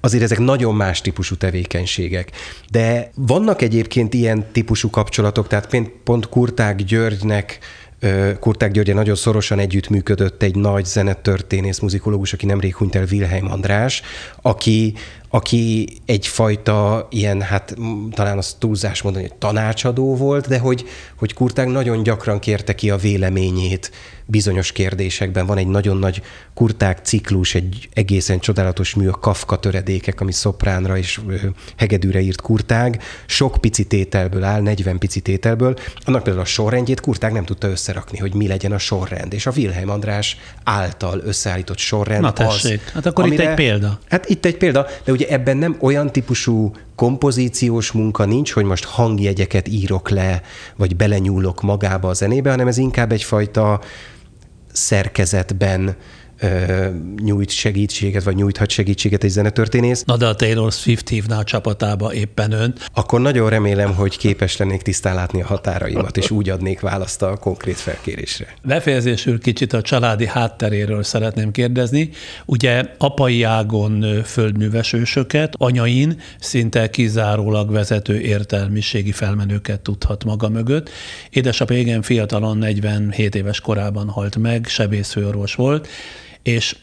azért 0.00 0.22
ezek 0.22 0.38
nagyon 0.38 0.74
más 0.74 1.00
típusú 1.00 1.34
tevékenységek. 1.34 2.30
De 2.70 3.10
vannak 3.14 3.62
egyébként 3.62 4.14
ilyen 4.14 4.46
típusú 4.52 4.90
kapcsolatok, 4.90 5.46
tehát 5.46 5.76
pont 6.04 6.28
Kurták 6.28 6.82
Györgynek 6.82 7.58
Kurták 8.40 8.70
Györgye 8.70 8.94
nagyon 8.94 9.14
szorosan 9.14 9.58
együttműködött 9.58 10.42
egy 10.42 10.54
nagy 10.54 10.84
zenetörténész, 10.84 11.78
muzikológus, 11.78 12.32
aki 12.32 12.46
nemrég 12.46 12.74
hunyt 12.74 12.94
el, 12.94 13.06
Wilhelm 13.10 13.50
András, 13.50 14.02
aki, 14.42 14.94
aki 15.28 15.88
egyfajta 16.06 17.06
ilyen, 17.10 17.40
hát 17.40 17.76
talán 18.10 18.38
az 18.38 18.56
túlzás 18.58 19.02
mondani, 19.02 19.26
hogy 19.28 19.36
tanácsadó 19.36 20.16
volt, 20.16 20.48
de 20.48 20.58
hogy, 20.58 20.84
hogy 21.16 21.34
Kurták 21.34 21.68
nagyon 21.68 22.02
gyakran 22.02 22.38
kérte 22.38 22.74
ki 22.74 22.90
a 22.90 22.96
véleményét 22.96 23.90
bizonyos 24.30 24.72
kérdésekben. 24.72 25.46
Van 25.46 25.58
egy 25.58 25.66
nagyon 25.66 25.96
nagy 25.96 26.22
kurták 26.54 26.98
ciklus, 27.02 27.54
egy 27.54 27.88
egészen 27.92 28.38
csodálatos 28.38 28.94
mű, 28.94 29.08
a 29.08 29.12
Kafka 29.12 29.56
töredékek, 29.56 30.20
ami 30.20 30.32
szopránra 30.32 30.96
és 30.96 31.20
hegedűre 31.76 32.20
írt 32.20 32.40
kurtág. 32.40 33.02
Sok 33.26 33.56
pici 33.60 33.84
tételből 33.84 34.44
áll, 34.44 34.60
40 34.60 34.98
pici 34.98 35.20
tételből. 35.20 35.78
Annak 36.04 36.22
például 36.22 36.44
a 36.44 36.48
sorrendjét 36.48 37.00
kurták 37.00 37.32
nem 37.32 37.44
tudta 37.44 37.68
összerakni, 37.68 38.18
hogy 38.18 38.34
mi 38.34 38.46
legyen 38.46 38.72
a 38.72 38.78
sorrend. 38.78 39.32
És 39.32 39.46
a 39.46 39.52
Wilhelm 39.56 39.90
András 39.90 40.36
által 40.64 41.20
összeállított 41.24 41.78
sorrend 41.78 42.22
Na 42.22 42.32
tessék, 42.32 42.82
az, 42.86 42.92
hát 42.92 43.06
akkor 43.06 43.24
amire, 43.24 43.42
itt 43.42 43.48
egy 43.48 43.54
példa. 43.54 43.98
Hát 44.08 44.28
itt 44.28 44.44
egy 44.44 44.56
példa, 44.56 44.86
de 45.04 45.12
ugye 45.12 45.28
ebben 45.28 45.56
nem 45.56 45.76
olyan 45.80 46.12
típusú 46.12 46.72
kompozíciós 46.94 47.92
munka 47.92 48.24
nincs, 48.24 48.52
hogy 48.52 48.64
most 48.64 48.84
hangjegyeket 48.84 49.68
írok 49.68 50.08
le, 50.08 50.42
vagy 50.76 50.96
belenyúlok 50.96 51.62
magába 51.62 52.08
a 52.08 52.12
zenébe, 52.12 52.50
hanem 52.50 52.66
ez 52.66 52.78
inkább 52.78 53.12
egyfajta 53.12 53.80
szerkezetben 54.78 55.96
nyújt 57.22 57.50
segítséget, 57.50 58.22
vagy 58.22 58.34
nyújthat 58.34 58.70
segítséget 58.70 59.24
egy 59.24 59.30
zenetörténész. 59.30 60.02
Na 60.04 60.16
de 60.16 60.26
a 60.26 60.34
Taylor 60.34 60.72
Swift 60.72 61.08
hívná 61.08 61.38
a 61.38 61.44
csapatába 61.44 62.14
éppen 62.14 62.52
önt. 62.52 62.90
Akkor 62.94 63.20
nagyon 63.20 63.50
remélem, 63.50 63.94
hogy 63.94 64.18
képes 64.18 64.56
lennék 64.56 64.82
tisztán 64.82 65.14
látni 65.14 65.42
a 65.42 65.46
határaimat, 65.46 66.16
és 66.16 66.30
úgy 66.30 66.48
adnék 66.50 66.80
választ 66.80 67.22
a 67.22 67.36
konkrét 67.36 67.76
felkérésre. 67.76 68.54
Befejezésül 68.62 69.40
kicsit 69.40 69.72
a 69.72 69.82
családi 69.82 70.26
hátteréről 70.26 71.02
szeretném 71.02 71.50
kérdezni. 71.50 72.10
Ugye 72.44 72.84
apai 72.98 73.42
ágon 73.42 74.22
földműves 74.24 74.92
ősöket, 74.92 75.54
anyain 75.56 76.20
szinte 76.38 76.90
kizárólag 76.90 77.72
vezető 77.72 78.20
értelmiségi 78.20 79.12
felmenőket 79.12 79.80
tudhat 79.80 80.24
maga 80.24 80.48
mögött. 80.48 80.90
Édesapja 81.30 81.78
igen 81.78 82.02
fiatalon, 82.02 82.58
47 82.58 83.34
éves 83.34 83.60
korában 83.60 84.08
halt 84.08 84.36
meg, 84.36 84.66
sebészfőorvos 84.66 85.54
volt, 85.54 85.88
és 86.48 86.76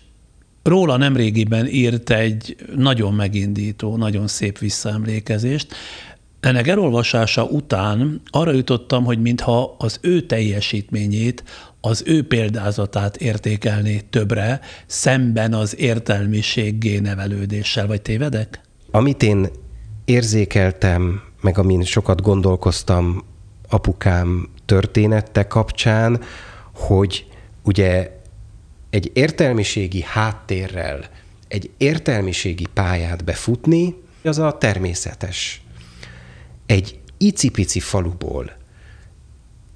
róla 0.64 0.98
nemrégiben 0.98 1.68
írt 1.68 2.10
egy 2.10 2.56
nagyon 2.76 3.14
megindító, 3.14 3.98
nagyon 3.98 4.28
szép 4.28 4.58
visszaemlékezést. 4.58 5.74
Ennek 6.40 6.68
elolvasása 6.68 7.44
után 7.44 8.22
arra 8.30 8.52
jutottam, 8.52 9.04
hogy 9.04 9.22
mintha 9.22 9.76
az 9.78 10.00
ő 10.02 10.22
teljesítményét, 10.22 11.44
az 11.82 12.04
ő 12.06 12.28
példázatát 12.28 13.18
értékelné 13.18 14.02
többre, 14.10 14.60
szemben 14.86 15.54
az 15.54 15.80
értelmiséggé 15.80 17.00
nevelődéssel, 17.00 17.88
vagy 17.88 18.02
tévedek? 18.02 18.62
Amit 18.92 19.24
én 19.24 19.48
érzékeltem, 20.06 21.22
meg 21.42 21.58
amin 21.58 21.84
sokat 21.84 22.22
gondolkoztam 22.22 23.24
apukám 23.70 24.50
története 24.66 25.48
kapcsán, 25.48 26.20
hogy 26.74 27.26
ugye 27.64 28.24
egy 28.96 29.12
értelmiségi 29.14 30.02
háttérrel 30.02 31.10
egy 31.48 31.70
értelmiségi 31.78 32.66
pályát 32.74 33.24
befutni, 33.24 33.96
az 34.24 34.40
a 34.40 34.58
természetes. 34.58 35.62
Egy 36.66 37.00
icipici 37.18 37.80
faluból, 37.80 38.58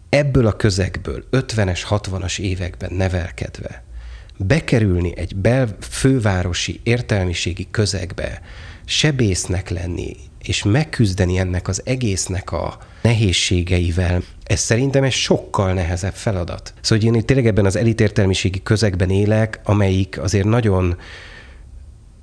ebből 0.09 0.45
a 0.45 0.55
közegből 0.55 1.27
50-es, 1.31 1.81
60-as 1.89 2.39
években 2.39 2.93
nevelkedve, 2.93 3.83
bekerülni 4.37 5.17
egy 5.17 5.35
bel 5.35 5.77
fővárosi 5.81 6.79
értelmiségi 6.83 7.67
közegbe, 7.71 8.41
sebésznek 8.85 9.69
lenni, 9.69 10.15
és 10.43 10.63
megküzdeni 10.63 11.37
ennek 11.37 11.67
az 11.67 11.81
egésznek 11.85 12.51
a 12.51 12.77
nehézségeivel, 13.01 14.23
ez 14.49 14.59
szerintem 14.59 15.03
egy 15.03 15.11
sokkal 15.11 15.73
nehezebb 15.73 16.13
feladat. 16.13 16.73
Szóval 16.81 17.05
hogy 17.05 17.15
én 17.15 17.25
tényleg 17.25 17.47
ebben 17.47 17.65
az 17.65 17.75
elitértelmiségi 17.75 18.63
közegben 18.63 19.09
élek, 19.09 19.59
amelyik 19.63 20.19
azért 20.21 20.45
nagyon, 20.45 20.97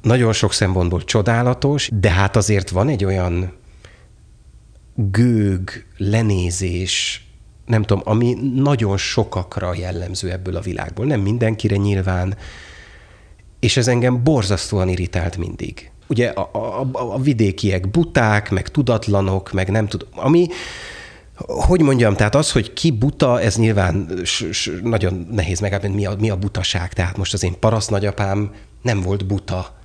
nagyon 0.03 0.32
sok 0.32 0.53
szempontból 0.53 1.05
csodálatos, 1.05 1.89
de 2.01 2.11
hát 2.11 2.36
azért 2.36 2.70
van 2.70 2.89
egy 2.89 3.05
olyan 3.05 3.53
gőg, 4.94 5.85
lenézés, 5.97 7.27
nem 7.66 7.82
tudom, 7.82 8.03
ami 8.07 8.36
nagyon 8.55 8.97
sokakra 8.97 9.74
jellemző 9.74 10.31
ebből 10.31 10.57
a 10.57 10.61
világból. 10.61 11.07
Nem 11.07 11.20
mindenkire 11.20 11.77
nyilván, 11.77 12.36
és 13.61 13.77
ez 13.77 13.89
engem 13.89 14.23
borzasztóan 14.23 14.89
irritált 14.89 15.36
mindig. 15.36 15.90
Ugye 16.07 16.28
a, 16.28 16.51
a, 16.53 16.89
a 16.93 17.19
vidékiek 17.19 17.90
buták, 17.90 18.51
meg 18.51 18.69
tudatlanok, 18.69 19.53
meg 19.53 19.70
nem 19.70 19.86
tudom, 19.86 20.09
ami 20.15 20.48
hogy 21.37 21.81
mondjam, 21.81 22.17
tehát 22.17 22.35
az, 22.35 22.53
hogy 22.53 22.73
ki 22.73 22.91
buta, 22.91 23.41
ez 23.41 23.57
nyilván 23.57 24.21
nagyon 24.83 25.27
nehéz 25.31 25.61
megállapítani, 25.61 26.01
mi 26.01 26.07
a, 26.07 26.17
mi 26.19 26.31
a 26.31 26.37
butaság. 26.37 26.93
Tehát 26.93 27.17
most 27.17 27.33
az 27.33 27.43
én 27.43 27.59
paraszt 27.59 27.91
nagyapám 27.91 28.55
nem 28.83 29.01
volt 29.01 29.27
buta, 29.27 29.77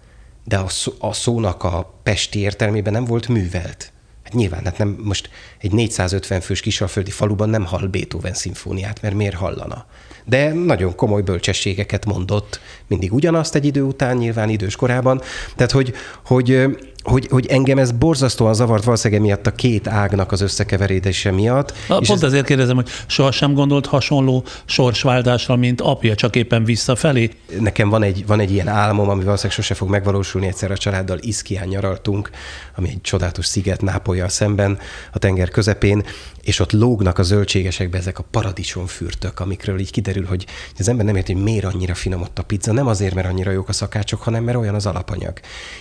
de 0.44 0.58
a, 0.58 0.68
szó, 0.68 0.92
a 1.00 1.14
szónak 1.14 1.64
a 1.64 1.94
pesti 2.04 2.40
értelmében 2.40 2.94
nem 2.94 3.06
volt 3.06 3.28
művelt. 3.28 3.92
Hát 4.24 4.34
nyilván, 4.34 4.64
hát 4.64 4.78
nem, 4.78 4.98
most 5.04 5.30
egy 5.60 5.72
450 5.72 6.42
fős 6.42 6.62
kisalföldi 6.62 7.12
faluban 7.12 7.50
nem 7.50 7.66
hall 7.66 7.88
Beethoven 7.88 8.34
szimfóniát, 8.34 9.02
mert 9.02 9.16
miért 9.16 9.36
hallana? 9.36 9.86
De 10.26 10.54
nagyon 10.54 10.96
komoly 10.96 11.22
bölcsességeket 11.22 12.06
mondott, 12.06 12.60
mindig 12.88 13.14
ugyanazt 13.14 13.56
egy 13.56 13.66
idő 13.66 13.82
után, 13.82 14.18
nyilván 14.18 14.50
idős 14.50 14.76
korában. 14.76 15.22
Tehát, 15.56 15.72
hogy, 15.72 15.94
hogy 16.26 16.78
hogy, 17.04 17.28
hogy 17.30 17.46
engem 17.46 17.78
ez 17.78 17.92
borzasztóan 17.92 18.54
zavart 18.54 18.84
valószínűleg 18.84 19.24
miatt 19.24 19.48
a 19.48 19.52
két 19.52 19.88
ágnak 19.88 20.32
az 20.32 20.42
összekeverése 20.42 21.32
miatt. 21.32 21.74
Na, 21.88 21.98
és 21.98 22.08
pont 22.08 22.24
ez, 22.24 22.28
ezért 22.28 22.46
kérdezem, 22.46 22.76
hogy 22.76 22.90
sohasem 23.08 23.54
gondolt 23.54 23.86
hasonló 23.86 24.44
sorsváltásra, 24.66 25.56
mint 25.56 25.82
apja, 25.82 26.16
csak 26.16 26.36
éppen 26.36 26.64
visszafelé? 26.64 27.30
nekem 27.60 27.90
van 27.90 28.04
egy, 28.04 28.28
van 28.28 28.40
egy 28.40 28.52
ilyen 28.52 28.68
álmom, 28.68 29.10
ami 29.10 29.24
valószínűleg 29.24 29.56
sose 29.56 29.74
fog 29.74 29.90
megvalósulni. 29.90 30.48
Egyszer 30.48 30.72
a 30.72 30.78
családdal 30.78 31.18
Iszkián 31.22 31.68
nyaraltunk, 31.68 32.30
ami 32.76 32.90
egy 32.90 33.02
csodálatos 33.02 33.46
sziget 33.46 33.82
Nápolyjal 33.82 34.30
szemben, 34.30 34.78
a 35.12 35.20
tenger 35.20 35.50
közepén, 35.50 36.04
és 36.42 36.60
ott 36.60 36.72
lógnak 36.72 37.18
a 37.18 37.24
zöldségesekbe 37.24 37.98
ezek 37.98 38.20
a 38.20 38.26
paradicsomfürtök, 38.32 39.40
amikről 39.40 39.80
így 39.80 39.92
kiderül, 39.92 40.26
hogy 40.26 40.46
az 40.80 40.88
ember 40.88 41.06
nem 41.06 41.16
érti, 41.16 41.34
hogy 41.34 41.44
miért 41.44 41.66
annyira 41.66 41.96
finom 41.96 42.22
ott 42.22 42.40
a 42.40 42.44
pizza. 42.44 42.72
Nem 42.72 42.88
azért, 42.88 43.14
mert 43.14 43.28
annyira 43.28 43.52
jók 43.52 43.70
a 43.70 43.74
szakácsok, 43.74 44.22
hanem 44.22 44.44
mert 44.44 44.58
olyan 44.58 44.76
az 44.76 44.86
alapanyag. 44.86 45.40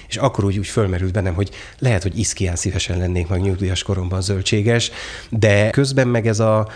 És 0.08 0.16
akkor 0.16 0.44
úgy, 0.44 0.58
úgy 0.58 0.66
fölmerült 1.10 1.12
bennem, 1.12 1.34
hogy 1.34 1.50
lehet, 1.78 2.02
hogy 2.02 2.18
Iszkián 2.18 2.56
szívesen 2.56 2.98
lennék 2.98 3.28
meg 3.28 3.40
nyugdíjas 3.40 3.82
koromban 3.82 4.22
zöldséges, 4.22 4.90
de 5.30 5.70
közben 5.70 6.08
meg 6.08 6.26
ez 6.26 6.40
a, 6.40 6.68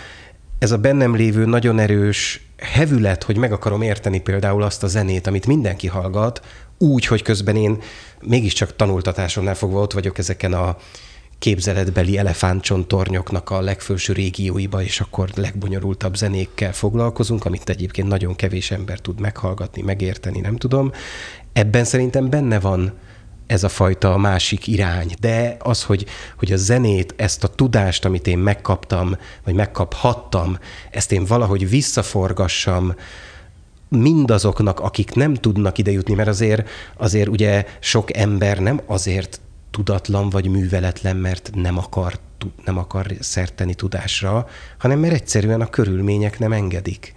ez 0.59 0.71
a 0.71 0.77
bennem 0.77 1.15
lévő 1.15 1.45
nagyon 1.45 1.79
erős 1.79 2.41
hevület, 2.57 3.23
hogy 3.23 3.37
meg 3.37 3.51
akarom 3.51 3.81
érteni 3.81 4.19
például 4.19 4.63
azt 4.63 4.83
a 4.83 4.87
zenét, 4.87 5.27
amit 5.27 5.47
mindenki 5.47 5.87
hallgat, 5.87 6.41
úgy, 6.77 7.05
hogy 7.05 7.21
közben 7.21 7.55
én 7.55 7.77
mégiscsak 8.21 8.75
tanultatásomnál 8.75 9.55
fogva 9.55 9.81
ott 9.81 9.93
vagyok 9.93 10.17
ezeken 10.17 10.53
a 10.53 10.77
képzeletbeli 11.39 12.17
elefántcsontornyoknak 12.17 13.49
a 13.49 13.61
legfelső 13.61 14.13
régióiba, 14.13 14.81
és 14.81 14.99
akkor 14.99 15.29
legbonyolultabb 15.35 16.15
zenékkel 16.15 16.73
foglalkozunk, 16.73 17.45
amit 17.45 17.69
egyébként 17.69 18.07
nagyon 18.07 18.35
kevés 18.35 18.71
ember 18.71 18.99
tud 18.99 19.19
meghallgatni, 19.19 19.81
megérteni, 19.81 20.39
nem 20.39 20.55
tudom. 20.57 20.91
Ebben 21.53 21.83
szerintem 21.83 22.29
benne 22.29 22.59
van 22.59 22.93
ez 23.47 23.63
a 23.63 23.69
fajta 23.69 24.17
másik 24.17 24.67
irány. 24.67 25.13
De 25.19 25.57
az, 25.59 25.83
hogy, 25.83 26.05
hogy 26.37 26.51
a 26.51 26.57
zenét, 26.57 27.13
ezt 27.17 27.43
a 27.43 27.47
tudást, 27.47 28.05
amit 28.05 28.27
én 28.27 28.37
megkaptam, 28.37 29.17
vagy 29.43 29.53
megkaphattam, 29.53 30.57
ezt 30.91 31.11
én 31.11 31.25
valahogy 31.25 31.69
visszaforgassam, 31.69 32.95
mindazoknak, 33.89 34.79
akik 34.79 35.13
nem 35.13 35.33
tudnak 35.33 35.77
idejutni, 35.77 36.13
mert 36.13 36.29
azért, 36.29 36.69
azért 36.97 37.27
ugye 37.27 37.65
sok 37.79 38.17
ember 38.17 38.59
nem 38.59 38.81
azért 38.85 39.39
tudatlan 39.71 40.29
vagy 40.29 40.47
műveletlen, 40.47 41.15
mert 41.15 41.49
nem 41.53 41.77
akar, 41.77 42.19
nem 42.65 42.77
akar 42.77 43.07
szerteni 43.19 43.73
tudásra, 43.73 44.47
hanem 44.77 44.99
mert 44.99 45.13
egyszerűen 45.13 45.61
a 45.61 45.69
körülmények 45.69 46.39
nem 46.39 46.51
engedik. 46.51 47.13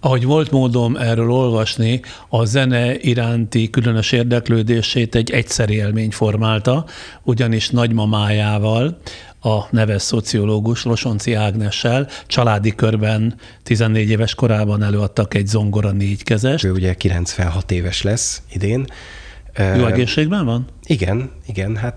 Ahogy 0.00 0.24
volt 0.24 0.50
módom 0.50 0.96
erről 0.96 1.30
olvasni, 1.30 2.00
a 2.28 2.44
zene 2.44 2.98
iránti 2.98 3.70
különös 3.70 4.12
érdeklődését 4.12 5.14
egy 5.14 5.30
egyszeri 5.30 5.74
élmény 5.74 6.10
formálta, 6.10 6.84
ugyanis 7.22 7.70
nagymamájával, 7.70 8.98
a 9.42 9.58
neves 9.70 10.02
szociológus 10.02 10.84
Losonci 10.84 11.34
Ágnessel 11.34 12.08
családi 12.26 12.74
körben 12.74 13.34
14 13.62 14.10
éves 14.10 14.34
korában 14.34 14.82
előadtak 14.82 15.34
egy 15.34 15.46
zongora 15.46 15.90
négykezest. 15.90 16.64
Ő 16.64 16.72
ugye 16.72 16.94
96 16.94 17.70
éves 17.70 18.02
lesz 18.02 18.42
idén. 18.52 18.84
Jó 19.76 19.86
egészségben 19.86 20.44
van? 20.44 20.66
Igen, 20.86 21.30
igen, 21.46 21.76
hát 21.76 21.94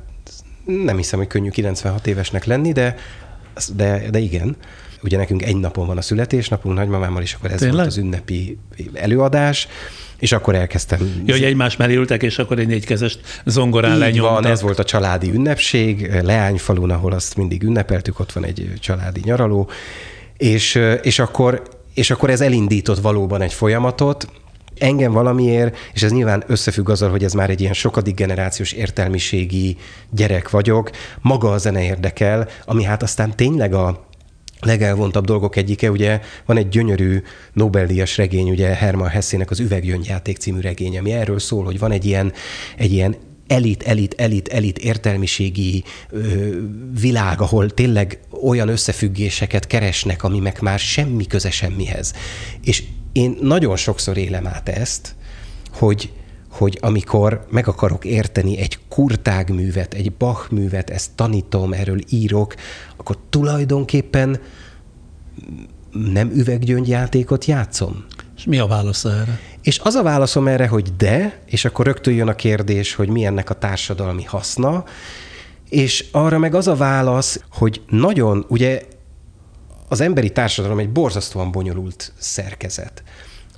nem 0.66 0.98
hiszem, 0.98 1.20
hogy 1.20 1.28
könnyű 1.28 1.50
96 1.50 2.08
évesnek 2.08 2.46
lenni, 2.46 2.72
de, 2.72 2.96
de, 3.76 4.10
de 4.10 4.20
igen. 4.20 4.56
Ugye 5.04 5.18
nekünk 5.18 5.44
egy 5.44 5.58
napon 5.58 5.88
van 5.88 5.98
a 5.98 6.02
születésnapunk 6.02 6.76
nagymamámmal, 6.76 7.22
és 7.22 7.34
akkor 7.34 7.52
ez 7.52 7.60
Tényleg? 7.60 7.76
volt 7.76 7.88
az 7.88 7.98
ünnepi 7.98 8.58
előadás, 8.94 9.68
és 10.18 10.32
akkor 10.32 10.56
elkezdtem. 10.56 11.00
Jó, 11.26 11.34
hogy 11.34 11.44
egymás 11.44 11.76
mellé 11.76 11.96
ültek, 11.96 12.24
és 12.24 12.40
akkor 12.40 12.60
egy 12.60 12.68
négykezest 12.68 13.20
zongorán 13.46 13.98
lenyomtak. 13.98 14.42
van, 14.42 14.52
ez 14.52 14.62
volt 14.62 14.80
a 14.80 14.84
családi 14.84 15.32
ünnepség, 15.34 16.12
Leányfalun, 16.22 16.90
ahol 16.90 17.12
azt 17.12 17.36
mindig 17.36 17.64
ünnepeltük, 17.64 18.20
ott 18.20 18.32
van 18.32 18.46
egy 18.46 18.74
családi 18.80 19.22
nyaraló, 19.24 19.70
és, 20.38 20.80
és, 21.02 21.20
akkor, 21.20 21.64
és 21.94 22.12
akkor 22.12 22.30
ez 22.30 22.42
elindított 22.42 23.00
valóban 23.00 23.42
egy 23.42 23.54
folyamatot, 23.54 24.28
engem 24.78 25.12
valamiért, 25.12 25.78
és 25.94 26.04
ez 26.04 26.12
nyilván 26.12 26.44
összefügg 26.48 26.90
azzal, 26.90 27.10
hogy 27.10 27.24
ez 27.24 27.34
már 27.34 27.50
egy 27.50 27.62
ilyen 27.62 27.74
sokadik 27.74 28.16
generációs 28.16 28.72
értelmiségi 28.72 29.78
gyerek 30.10 30.50
vagyok, 30.50 30.90
maga 31.22 31.52
a 31.52 31.58
zene 31.58 31.84
érdekel, 31.84 32.48
ami 32.66 32.84
hát 32.84 33.04
aztán 33.04 33.36
tényleg 33.36 33.74
a 33.74 34.06
legelvontabb 34.66 35.26
dolgok 35.26 35.56
egyike, 35.56 35.92
ugye 35.92 36.20
van 36.46 36.58
egy 36.58 36.68
gyönyörű 36.68 37.22
Nobel-díjas 37.54 38.18
regény, 38.18 38.50
ugye 38.50 38.68
Hermann 38.68 39.08
Hessének 39.08 39.52
az 39.52 39.60
Üveggyöngyjáték 39.60 40.38
című 40.38 40.60
regény, 40.60 40.98
ami 40.98 41.12
erről 41.12 41.40
szól, 41.40 41.64
hogy 41.64 41.80
van 41.80 41.92
egy 41.92 42.06
ilyen, 42.06 42.34
egy 42.78 42.92
ilyen 42.92 43.16
elit, 43.48 43.84
elit, 43.84 44.14
elit, 44.18 44.48
elit 44.48 44.78
értelmiségi 44.78 45.84
ö, 46.10 46.20
világ, 47.00 47.42
ahol 47.42 47.70
tényleg 47.70 48.20
olyan 48.44 48.68
összefüggéseket 48.68 49.68
keresnek, 49.68 50.24
ami 50.24 50.40
meg 50.40 50.58
már 50.62 50.80
semmi 50.80 51.28
köze 51.28 51.52
semmihez. 51.52 52.14
És 52.64 52.84
én 53.12 53.38
nagyon 53.42 53.76
sokszor 53.76 54.18
élem 54.18 54.48
át 54.48 54.70
ezt, 54.70 55.16
hogy, 55.72 56.12
hogy 56.54 56.78
amikor 56.82 57.46
meg 57.50 57.68
akarok 57.68 58.06
érteni 58.06 58.58
egy 58.58 58.80
kurtág 58.90 59.50
művet, 59.50 59.94
egy 59.94 60.14
Bach 60.14 60.52
művet, 60.52 60.90
ezt 60.90 61.12
tanítom, 61.16 61.74
erről 61.74 62.00
írok, 62.10 62.56
akkor 62.98 63.18
tulajdonképpen 63.30 64.40
nem 65.92 66.32
üveggyöngyjátékot 66.34 67.46
játszom. 67.46 68.06
És 68.38 68.46
mi 68.46 68.60
a 68.60 68.68
válasz 68.68 69.06
erre? 69.06 69.40
És 69.62 69.80
az 69.80 69.96
a 69.96 70.04
válaszom 70.04 70.48
erre, 70.48 70.68
hogy 70.68 70.96
de, 70.96 71.40
és 71.46 71.66
akkor 71.66 71.86
rögtön 71.86 72.14
jön 72.14 72.28
a 72.28 72.36
kérdés, 72.36 72.94
hogy 72.94 73.10
mi 73.10 73.26
ennek 73.26 73.50
a 73.50 73.54
társadalmi 73.54 74.24
haszna, 74.24 74.84
és 75.70 76.06
arra 76.12 76.38
meg 76.38 76.56
az 76.56 76.68
a 76.68 76.76
válasz, 76.76 77.44
hogy 77.52 77.82
nagyon, 77.90 78.46
ugye 78.48 78.82
az 79.90 80.02
emberi 80.02 80.32
társadalom 80.32 80.80
egy 80.80 80.92
borzasztóan 80.92 81.52
bonyolult 81.52 82.14
szerkezet, 82.18 83.04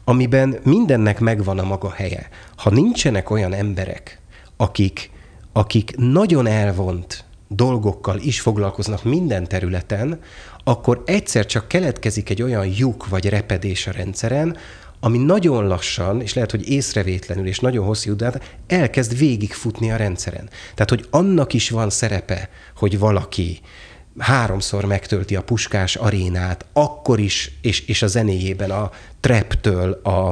amiben 0.06 0.60
mindennek 0.64 1.20
megvan 1.20 1.60
a 1.60 1.64
maga 1.64 1.92
helye. 1.92 2.30
Ha 2.56 2.70
nincsenek 2.70 3.30
olyan 3.30 3.54
emberek, 3.54 4.20
akik, 4.58 5.10
akik 5.54 5.94
nagyon 5.98 6.48
elvont 6.48 7.24
dolgokkal 7.48 8.20
is 8.20 8.42
foglalkoznak 8.42 9.04
minden 9.04 9.48
területen, 9.48 10.20
akkor 10.64 11.04
egyszer 11.06 11.46
csak 11.46 11.68
keletkezik 11.68 12.30
egy 12.30 12.42
olyan 12.42 12.66
lyuk 12.78 13.08
vagy 13.08 13.30
repedés 13.30 13.88
a 13.88 13.92
rendszeren, 13.92 14.58
ami 15.00 15.18
nagyon 15.18 15.68
lassan, 15.68 16.22
és 16.22 16.34
lehet, 16.34 16.52
hogy 16.52 16.70
észrevétlenül 16.70 17.48
és 17.48 17.60
nagyon 17.60 17.86
hosszú 17.86 18.12
után 18.12 18.42
elkezd 18.68 19.18
végigfutni 19.18 19.92
a 19.92 19.96
rendszeren. 19.96 20.50
Tehát, 20.74 20.90
hogy 20.90 21.08
annak 21.10 21.54
is 21.54 21.70
van 21.70 21.90
szerepe, 21.90 22.50
hogy 22.76 23.00
valaki 23.00 23.60
háromszor 24.18 24.86
megtölti 24.86 25.36
a 25.36 25.44
puskás 25.44 25.96
arénát, 25.96 26.66
akkor 26.74 27.20
is, 27.20 27.52
és, 27.62 27.88
és 27.88 28.02
a 28.02 28.08
zenéjében 28.08 28.72
a 28.72 28.92
treptől 29.20 29.92
a, 30.04 30.30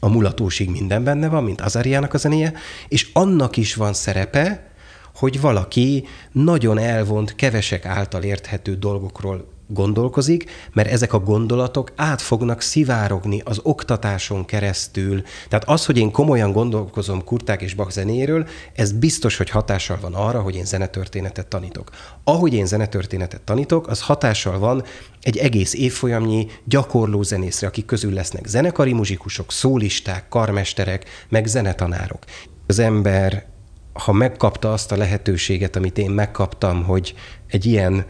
a 0.00 0.08
mulatósig 0.08 0.70
minden 0.70 1.04
benne 1.04 1.28
van, 1.28 1.44
mint 1.44 1.60
Azariának 1.60 2.14
a 2.14 2.18
zenéje, 2.18 2.52
és 2.88 3.10
annak 3.12 3.56
is 3.56 3.74
van 3.74 3.92
szerepe, 3.92 4.72
hogy 5.14 5.40
valaki 5.40 6.06
nagyon 6.32 6.78
elvont, 6.78 7.34
kevesek 7.34 7.86
által 7.86 8.22
érthető 8.22 8.74
dolgokról 8.76 9.53
gondolkozik, 9.66 10.50
mert 10.72 10.90
ezek 10.90 11.12
a 11.12 11.18
gondolatok 11.18 11.92
át 11.96 12.20
fognak 12.20 12.60
szivárogni 12.60 13.42
az 13.44 13.60
oktatáson 13.62 14.44
keresztül. 14.44 15.22
Tehát 15.48 15.68
az, 15.68 15.86
hogy 15.86 15.98
én 15.98 16.10
komolyan 16.10 16.52
gondolkozom 16.52 17.24
Kurták 17.24 17.62
és 17.62 17.74
Bach 17.74 17.90
zenéről, 17.90 18.46
ez 18.74 18.92
biztos, 18.92 19.36
hogy 19.36 19.50
hatással 19.50 19.98
van 20.00 20.14
arra, 20.14 20.40
hogy 20.40 20.54
én 20.54 20.64
zenetörténetet 20.64 21.46
tanítok. 21.46 21.90
Ahogy 22.24 22.54
én 22.54 22.66
zenetörténetet 22.66 23.40
tanítok, 23.40 23.88
az 23.88 24.00
hatással 24.00 24.58
van 24.58 24.84
egy 25.20 25.36
egész 25.36 25.74
évfolyamnyi 25.74 26.46
gyakorló 26.64 27.22
zenészre, 27.22 27.66
akik 27.66 27.84
közül 27.84 28.12
lesznek 28.12 28.46
zenekari 28.46 28.92
muzsikusok, 28.92 29.52
szólisták, 29.52 30.28
karmesterek, 30.28 31.04
meg 31.28 31.46
zenetanárok. 31.46 32.24
Az 32.66 32.78
ember, 32.78 33.46
ha 33.92 34.12
megkapta 34.12 34.72
azt 34.72 34.92
a 34.92 34.96
lehetőséget, 34.96 35.76
amit 35.76 35.98
én 35.98 36.10
megkaptam, 36.10 36.84
hogy 36.84 37.14
egy 37.48 37.64
ilyen 37.64 38.06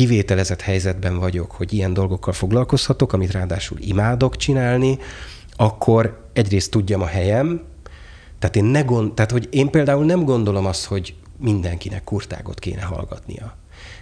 kivételezett 0.00 0.60
helyzetben 0.60 1.18
vagyok, 1.18 1.50
hogy 1.50 1.72
ilyen 1.72 1.92
dolgokkal 1.92 2.32
foglalkozhatok, 2.32 3.12
amit 3.12 3.32
ráadásul 3.32 3.78
imádok 3.80 4.36
csinálni, 4.36 4.98
akkor 5.56 6.28
egyrészt 6.32 6.70
tudjam 6.70 7.02
a 7.02 7.06
helyem, 7.06 7.62
tehát 8.38 8.56
én, 8.56 8.64
ne 8.64 8.80
gond, 8.80 9.12
tehát 9.12 9.30
hogy 9.30 9.48
én 9.50 9.70
például 9.70 10.04
nem 10.04 10.24
gondolom 10.24 10.66
azt, 10.66 10.84
hogy 10.84 11.14
mindenkinek 11.38 12.04
kurtágot 12.04 12.58
kéne 12.58 12.82
hallgatnia. 12.82 13.56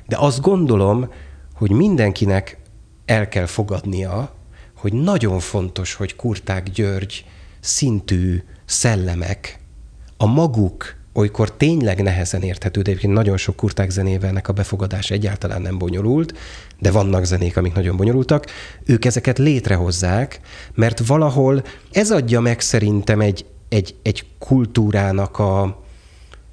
De 0.07 0.17
azt 0.19 0.41
gondolom, 0.41 1.13
hogy 1.55 1.71
mindenkinek 1.71 2.59
el 3.05 3.29
kell 3.29 3.47
fogadnia, 3.47 4.35
hogy 4.77 4.93
nagyon 4.93 5.39
fontos, 5.39 5.95
hogy 5.95 6.17
Kurták 6.17 6.71
György 6.71 7.25
szintű 7.61 8.43
szellemek 8.65 9.61
a 10.17 10.27
maguk 10.27 10.97
olykor 11.19 11.53
tényleg 11.53 12.03
nehezen 12.03 12.43
érthető, 12.43 12.83
de 12.83 12.91
egyébként 12.91 13.13
nagyon 13.13 13.37
sok 13.37 13.57
kurták 13.57 13.91
zenével 13.91 14.29
ennek 14.29 14.49
a 14.49 14.53
befogadás 14.53 15.11
egyáltalán 15.11 15.63
nem 15.63 15.79
bonyolult, 15.79 16.39
de 16.79 16.91
vannak 16.91 17.25
zenék, 17.25 17.57
amik 17.57 17.75
nagyon 17.75 17.97
bonyolultak, 17.97 18.47
ők 18.85 19.05
ezeket 19.05 19.39
létrehozzák, 19.39 20.41
mert 20.75 21.07
valahol 21.07 21.63
ez 21.93 22.11
adja 22.11 22.41
meg 22.41 22.61
szerintem 22.61 23.21
egy, 23.21 23.45
egy, 23.69 23.95
egy 24.03 24.27
kultúrának 24.39 25.39
a 25.39 25.83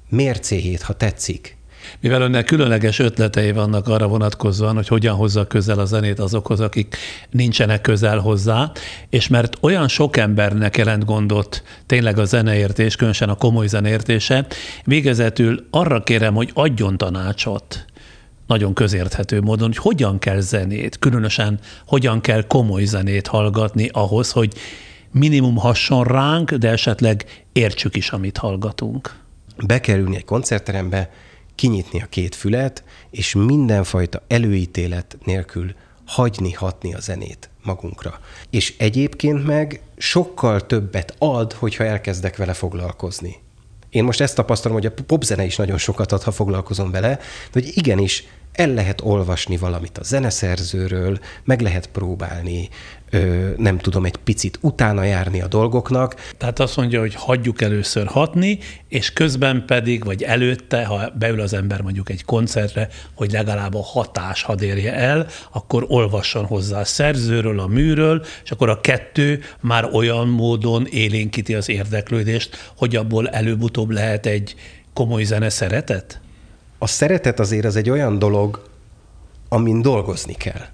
mércéjét, 0.08 0.82
ha 0.82 0.92
tetszik. 0.92 1.55
Mivel 2.00 2.22
önnek 2.22 2.44
különleges 2.44 2.98
ötletei 2.98 3.52
vannak 3.52 3.88
arra 3.88 4.06
vonatkozóan, 4.06 4.74
hogy 4.74 4.88
hogyan 4.88 5.14
hozza 5.14 5.46
közel 5.46 5.78
a 5.78 5.84
zenét 5.84 6.18
azokhoz, 6.18 6.60
akik 6.60 6.96
nincsenek 7.30 7.80
közel 7.80 8.18
hozzá, 8.18 8.72
és 9.10 9.28
mert 9.28 9.56
olyan 9.60 9.88
sok 9.88 10.16
embernek 10.16 10.76
jelent 10.76 11.04
gondot 11.04 11.62
tényleg 11.86 12.18
a 12.18 12.24
zeneértés, 12.24 12.96
különösen 12.96 13.28
a 13.28 13.34
komoly 13.34 13.66
zeneértése, 13.66 14.46
végezetül 14.84 15.66
arra 15.70 16.02
kérem, 16.02 16.34
hogy 16.34 16.50
adjon 16.54 16.96
tanácsot 16.96 17.84
nagyon 18.46 18.74
közérthető 18.74 19.40
módon, 19.40 19.66
hogy 19.66 19.76
hogyan 19.76 20.18
kell 20.18 20.40
zenét, 20.40 20.98
különösen 20.98 21.58
hogyan 21.86 22.20
kell 22.20 22.42
komoly 22.46 22.84
zenét 22.84 23.26
hallgatni 23.26 23.88
ahhoz, 23.92 24.30
hogy 24.30 24.52
minimum 25.12 25.56
hasson 25.56 26.04
ránk, 26.04 26.52
de 26.52 26.68
esetleg 26.68 27.44
értsük 27.52 27.96
is, 27.96 28.10
amit 28.10 28.36
hallgatunk. 28.36 29.14
Bekerülni 29.66 30.16
egy 30.16 30.24
koncertterembe, 30.24 31.10
kinyitni 31.56 32.02
a 32.02 32.06
két 32.06 32.34
fület, 32.34 32.84
és 33.10 33.34
mindenfajta 33.34 34.22
előítélet 34.28 35.18
nélkül 35.24 35.74
hagyni 36.06 36.52
hatni 36.52 36.94
a 36.94 37.00
zenét 37.00 37.50
magunkra. 37.62 38.20
És 38.50 38.74
egyébként 38.78 39.46
meg 39.46 39.80
sokkal 39.96 40.66
többet 40.66 41.14
ad, 41.18 41.52
hogyha 41.52 41.84
elkezdek 41.84 42.36
vele 42.36 42.52
foglalkozni. 42.52 43.36
Én 43.90 44.04
most 44.04 44.20
ezt 44.20 44.34
tapasztalom, 44.34 44.76
hogy 44.76 44.86
a 44.86 45.02
popzene 45.06 45.44
is 45.44 45.56
nagyon 45.56 45.78
sokat 45.78 46.12
ad, 46.12 46.22
ha 46.22 46.30
foglalkozom 46.30 46.90
vele, 46.90 47.08
de 47.08 47.20
hogy 47.52 47.70
igenis 47.74 48.24
el 48.56 48.68
lehet 48.74 49.00
olvasni 49.00 49.56
valamit 49.56 49.98
a 49.98 50.02
zeneszerzőről, 50.02 51.18
meg 51.44 51.60
lehet 51.60 51.86
próbálni, 51.86 52.68
ö, 53.10 53.50
nem 53.56 53.78
tudom, 53.78 54.04
egy 54.04 54.16
picit 54.16 54.58
utána 54.60 55.04
járni 55.04 55.40
a 55.40 55.46
dolgoknak. 55.46 56.30
Tehát 56.36 56.58
azt 56.58 56.76
mondja, 56.76 57.00
hogy 57.00 57.14
hagyjuk 57.14 57.62
először 57.62 58.06
hatni, 58.06 58.58
és 58.88 59.12
közben 59.12 59.64
pedig, 59.66 60.04
vagy 60.04 60.22
előtte, 60.22 60.84
ha 60.84 61.10
beül 61.18 61.40
az 61.40 61.52
ember 61.52 61.80
mondjuk 61.80 62.10
egy 62.10 62.24
koncertre, 62.24 62.88
hogy 63.14 63.32
legalább 63.32 63.74
a 63.74 63.82
hatás 63.82 64.42
hadd 64.42 64.62
érje 64.62 64.94
el, 64.94 65.26
akkor 65.52 65.84
olvasson 65.88 66.44
hozzá 66.44 66.80
a 66.80 66.84
szerzőről, 66.84 67.60
a 67.60 67.66
műről, 67.66 68.24
és 68.44 68.50
akkor 68.50 68.68
a 68.68 68.80
kettő 68.80 69.40
már 69.60 69.88
olyan 69.92 70.28
módon 70.28 70.86
élénkíti 70.86 71.54
az 71.54 71.68
érdeklődést, 71.68 72.72
hogy 72.76 72.96
abból 72.96 73.28
előbb-utóbb 73.28 73.90
lehet 73.90 74.26
egy 74.26 74.54
komoly 74.92 75.22
zene 75.22 75.48
szeretet? 75.48 76.20
A 76.78 76.86
szeretet 76.86 77.40
azért 77.40 77.64
az 77.64 77.76
egy 77.76 77.90
olyan 77.90 78.18
dolog, 78.18 78.68
amin 79.48 79.82
dolgozni 79.82 80.34
kell. 80.34 80.66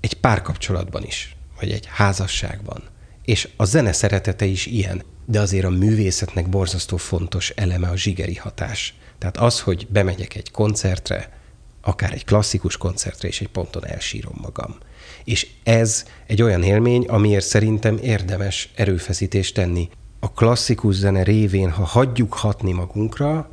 Egy 0.00 0.14
párkapcsolatban 0.14 1.04
is, 1.04 1.36
vagy 1.60 1.70
egy 1.70 1.86
házasságban. 1.86 2.82
És 3.24 3.48
a 3.56 3.64
zene 3.64 3.92
szeretete 3.92 4.44
is 4.44 4.66
ilyen, 4.66 5.02
de 5.24 5.40
azért 5.40 5.64
a 5.64 5.70
művészetnek 5.70 6.48
borzasztó 6.48 6.96
fontos 6.96 7.50
eleme 7.50 7.88
a 7.88 7.96
zsigeri 7.96 8.34
hatás. 8.34 8.94
Tehát 9.18 9.36
az, 9.36 9.60
hogy 9.60 9.86
bemegyek 9.90 10.34
egy 10.34 10.50
koncertre, 10.50 11.38
akár 11.80 12.12
egy 12.12 12.24
klasszikus 12.24 12.76
koncertre, 12.76 13.28
és 13.28 13.40
egy 13.40 13.48
ponton 13.48 13.86
elsírom 13.86 14.34
magam. 14.42 14.76
És 15.24 15.46
ez 15.62 16.04
egy 16.26 16.42
olyan 16.42 16.62
élmény, 16.62 17.06
amiért 17.06 17.44
szerintem 17.44 17.98
érdemes 18.02 18.70
erőfeszítést 18.74 19.54
tenni. 19.54 19.88
A 20.20 20.32
klasszikus 20.32 20.94
zene 20.94 21.22
révén, 21.22 21.70
ha 21.70 21.84
hagyjuk 21.84 22.34
hatni 22.34 22.72
magunkra, 22.72 23.50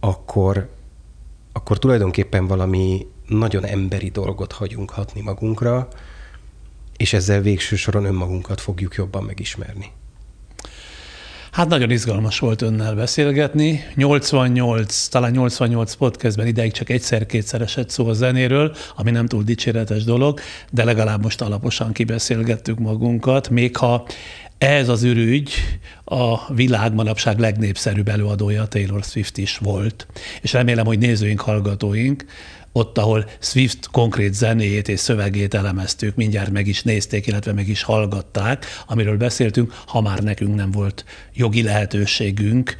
akkor, 0.00 0.70
akkor 1.52 1.78
tulajdonképpen 1.78 2.46
valami 2.46 3.06
nagyon 3.26 3.64
emberi 3.64 4.08
dolgot 4.08 4.52
hagyunk 4.52 4.90
hatni 4.90 5.20
magunkra, 5.20 5.88
és 6.96 7.12
ezzel 7.12 7.40
végső 7.40 7.76
soron 7.76 8.04
önmagunkat 8.04 8.60
fogjuk 8.60 8.94
jobban 8.94 9.24
megismerni. 9.24 9.92
Hát 11.50 11.68
nagyon 11.68 11.90
izgalmas 11.90 12.38
volt 12.38 12.62
önnel 12.62 12.94
beszélgetni. 12.94 13.80
88, 13.94 15.06
talán 15.06 15.30
88 15.30 15.94
podcastben 15.94 16.46
ideig 16.46 16.72
csak 16.72 16.88
egyszer-kétszer 16.88 17.60
esett 17.60 17.90
szó 17.90 18.06
a 18.08 18.12
zenéről, 18.12 18.74
ami 18.96 19.10
nem 19.10 19.26
túl 19.26 19.42
dicséretes 19.42 20.04
dolog, 20.04 20.40
de 20.70 20.84
legalább 20.84 21.22
most 21.22 21.40
alaposan 21.40 21.92
kibeszélgettük 21.92 22.78
magunkat, 22.78 23.48
még 23.48 23.76
ha 23.76 24.06
ez 24.60 24.88
az 24.88 25.02
ürügy 25.02 25.52
a 26.04 26.54
világ 26.54 26.94
manapság 26.94 27.38
legnépszerűbb 27.38 28.08
előadója 28.08 28.66
Taylor 28.66 29.04
Swift 29.04 29.38
is 29.38 29.58
volt. 29.58 30.06
És 30.40 30.52
remélem, 30.52 30.86
hogy 30.86 30.98
nézőink, 30.98 31.40
hallgatóink 31.40 32.24
ott, 32.72 32.98
ahol 32.98 33.28
Swift 33.38 33.88
konkrét 33.90 34.34
zenéjét 34.34 34.88
és 34.88 35.00
szövegét 35.00 35.54
elemeztük, 35.54 36.14
mindjárt 36.14 36.50
meg 36.50 36.66
is 36.66 36.82
nézték, 36.82 37.26
illetve 37.26 37.52
meg 37.52 37.68
is 37.68 37.82
hallgatták, 37.82 38.66
amiről 38.86 39.16
beszéltünk, 39.16 39.74
ha 39.86 40.00
már 40.00 40.18
nekünk 40.18 40.54
nem 40.54 40.70
volt 40.70 41.04
jogi 41.34 41.62
lehetőségünk 41.62 42.76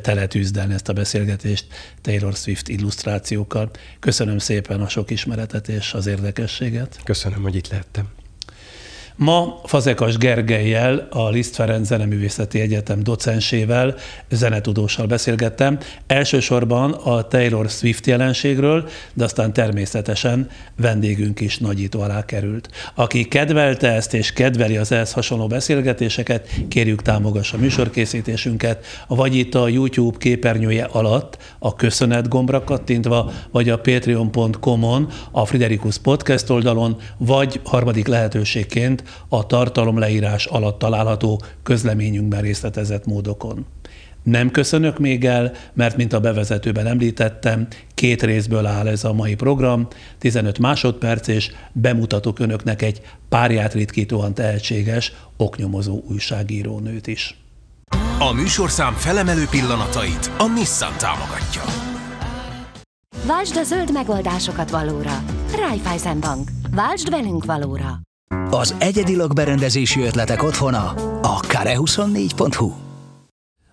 teletűzdelni 0.00 0.74
ezt 0.74 0.88
a 0.88 0.92
beszélgetést 0.92 1.66
Taylor 2.00 2.34
Swift 2.34 2.68
illusztrációkkal. 2.68 3.70
Köszönöm 4.00 4.38
szépen 4.38 4.80
a 4.80 4.88
sok 4.88 5.10
ismeretet 5.10 5.68
és 5.68 5.92
az 5.92 6.06
érdekességet. 6.06 7.00
Köszönöm, 7.04 7.42
hogy 7.42 7.54
itt 7.54 7.68
lehettem. 7.68 8.21
Ma 9.16 9.60
Fazekas 9.64 10.16
Gergelyel, 10.16 11.08
a 11.10 11.28
Liszt 11.28 11.54
Ferenc 11.54 11.86
Zeneművészeti 11.86 12.60
Egyetem 12.60 13.02
docensével, 13.02 13.94
zenetudóssal 14.30 15.06
beszélgettem. 15.06 15.78
Elsősorban 16.06 16.92
a 16.92 17.28
Taylor 17.28 17.68
Swift 17.70 18.06
jelenségről, 18.06 18.88
de 19.14 19.24
aztán 19.24 19.52
természetesen 19.52 20.48
vendégünk 20.76 21.40
is 21.40 21.58
nagyító 21.58 22.00
alá 22.00 22.24
került. 22.24 22.68
Aki 22.94 23.28
kedvelte 23.28 23.92
ezt 23.92 24.14
és 24.14 24.32
kedveli 24.32 24.76
az 24.76 24.92
ehhez 24.92 25.12
hasonló 25.12 25.46
beszélgetéseket, 25.46 26.48
kérjük 26.68 27.02
támogassa 27.02 27.56
műsorkészítésünket, 27.56 28.86
vagy 29.08 29.34
itt 29.34 29.54
a 29.54 29.68
YouTube 29.68 30.18
képernyője 30.18 30.84
alatt 30.84 31.36
a 31.58 31.74
köszönet 31.74 32.28
gombra 32.28 32.64
kattintva, 32.64 33.32
vagy 33.50 33.68
a 33.68 33.78
patreon.com-on, 33.78 35.08
a 35.30 35.44
Friderikus 35.44 35.98
Podcast 35.98 36.50
oldalon, 36.50 36.96
vagy 37.18 37.60
harmadik 37.64 38.06
lehetőségként 38.06 39.01
a 39.28 39.46
tartalomleírás 39.46 40.46
alatt 40.46 40.78
található 40.78 41.42
közleményünkben 41.62 42.40
részletezett 42.40 43.06
módokon. 43.06 43.66
Nem 44.22 44.50
köszönök 44.50 44.98
még 44.98 45.24
el, 45.24 45.52
mert 45.72 45.96
mint 45.96 46.12
a 46.12 46.20
bevezetőben 46.20 46.86
említettem, 46.86 47.66
két 47.94 48.22
részből 48.22 48.66
áll 48.66 48.88
ez 48.88 49.04
a 49.04 49.12
mai 49.12 49.34
program, 49.34 49.88
15 50.18 50.58
másodperc, 50.58 51.28
és 51.28 51.52
bemutatok 51.72 52.38
önöknek 52.38 52.82
egy 52.82 53.00
párját 53.28 53.74
ritkítóan 53.74 54.34
tehetséges, 54.34 55.12
oknyomozó 55.36 56.02
újságírónőt 56.08 57.06
is. 57.06 57.36
A 58.18 58.32
műsorszám 58.32 58.94
felemelő 58.94 59.44
pillanatait 59.50 60.30
a 60.38 60.46
Nissan 60.46 60.92
támogatja. 60.98 61.62
Váltsd 63.26 63.56
a 63.56 63.62
zöld 63.62 63.92
megoldásokat 63.92 64.70
valóra. 64.70 65.24
Raiffeisen 65.56 66.20
Bank. 66.20 66.48
Váltsd 66.70 67.10
velünk 67.10 67.44
valóra. 67.44 68.00
Az 68.50 68.74
egyedi 68.78 69.16
lakberendezési 69.16 70.00
ötletek 70.00 70.42
otthona 70.42 70.88
a 71.22 71.40
kare24.hu. 71.40 72.72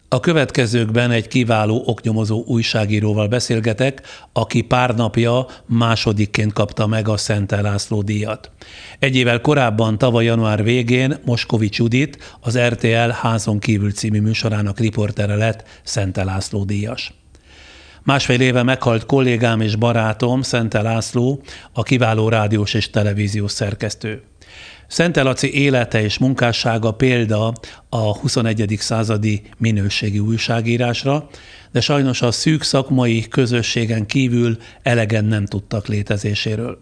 A 0.09 0.19
következőkben 0.19 1.11
egy 1.11 1.27
kiváló 1.27 1.83
oknyomozó 1.85 2.43
újságíróval 2.45 3.27
beszélgetek, 3.27 4.01
aki 4.33 4.61
pár 4.61 4.95
napja 4.95 5.45
másodikként 5.65 6.53
kapta 6.53 6.87
meg 6.87 7.07
a 7.07 7.17
Szent 7.17 7.51
László 7.51 8.01
díjat. 8.01 8.51
Egy 8.99 9.15
évvel 9.15 9.41
korábban, 9.41 9.97
tavaly 9.97 10.25
január 10.25 10.63
végén 10.63 11.17
Moskovics 11.25 11.77
Judit, 11.77 12.37
az 12.39 12.57
RTL 12.59 13.09
Házon 13.09 13.59
kívül 13.59 13.91
című 13.91 14.21
műsorának 14.21 14.79
riportere 14.79 15.35
lett 15.35 15.63
Szent 15.83 16.15
László 16.15 16.63
díjas. 16.63 17.13
Másfél 18.03 18.41
éve 18.41 18.63
meghalt 18.63 19.05
kollégám 19.05 19.61
és 19.61 19.75
barátom, 19.75 20.41
Szente 20.41 20.81
László, 20.81 21.41
a 21.73 21.83
kiváló 21.83 22.29
rádiós 22.29 22.73
és 22.73 22.89
televíziós 22.89 23.51
szerkesztő. 23.51 24.23
Szente 24.89 25.23
Laci 25.23 25.53
élete 25.53 26.01
és 26.01 26.17
munkássága 26.17 26.91
példa 26.91 27.53
a 27.89 28.17
21. 28.17 28.75
századi 28.79 29.41
minőségi 29.57 30.19
újságírásra, 30.19 31.29
de 31.71 31.81
sajnos 31.81 32.21
a 32.21 32.31
szűk 32.31 32.63
szakmai 32.63 33.27
közösségen 33.27 34.05
kívül 34.05 34.57
elegen 34.83 35.25
nem 35.25 35.45
tudtak 35.45 35.87
létezéséről. 35.87 36.79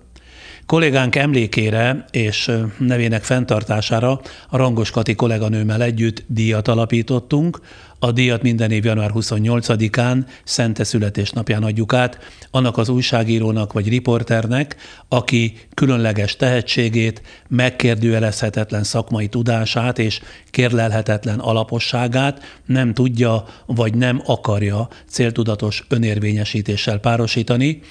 Kollégánk 0.68 1.15
emlékére 1.15 2.06
és 2.11 2.52
nevének 2.77 3.23
fenntartására 3.23 4.22
a 4.49 4.57
Rangos 4.57 4.91
Kati 4.91 5.15
kolléganőmmel 5.15 5.81
együtt 5.81 6.23
díjat 6.27 6.68
alapítottunk, 6.68 7.60
a 7.99 8.11
díjat 8.11 8.41
minden 8.41 8.72
év 8.72 8.85
január 8.85 9.11
28-án, 9.14 10.26
Szente 10.44 10.84
születésnapján 10.84 11.64
adjuk 11.64 11.94
át, 11.94 12.19
annak 12.52 12.77
az 12.77 12.89
újságírónak 12.89 13.73
vagy 13.73 13.89
riporternek, 13.89 14.76
aki 15.07 15.57
különleges 15.73 16.35
tehetségét, 16.35 17.22
megkérdőjelezhetetlen 17.48 18.84
szakmai 18.84 19.27
tudását 19.27 19.99
és 19.99 20.22
kérlelhetetlen 20.52 21.39
alaposságát 21.39 22.61
nem 22.65 22.94
tudja 22.94 23.45
vagy 23.65 23.95
nem 23.95 24.22
akarja 24.26 24.88
céltudatos 25.10 25.85
önérvényesítéssel 25.89 26.98
párosítani, 26.98 27.81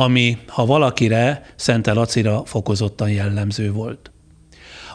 ami, 0.00 0.38
ha 0.46 0.66
valakire, 0.66 1.42
Szente 1.56 1.92
Lacira 1.92 2.42
fokozottan 2.44 3.10
jellemző 3.10 3.72
volt. 3.72 4.10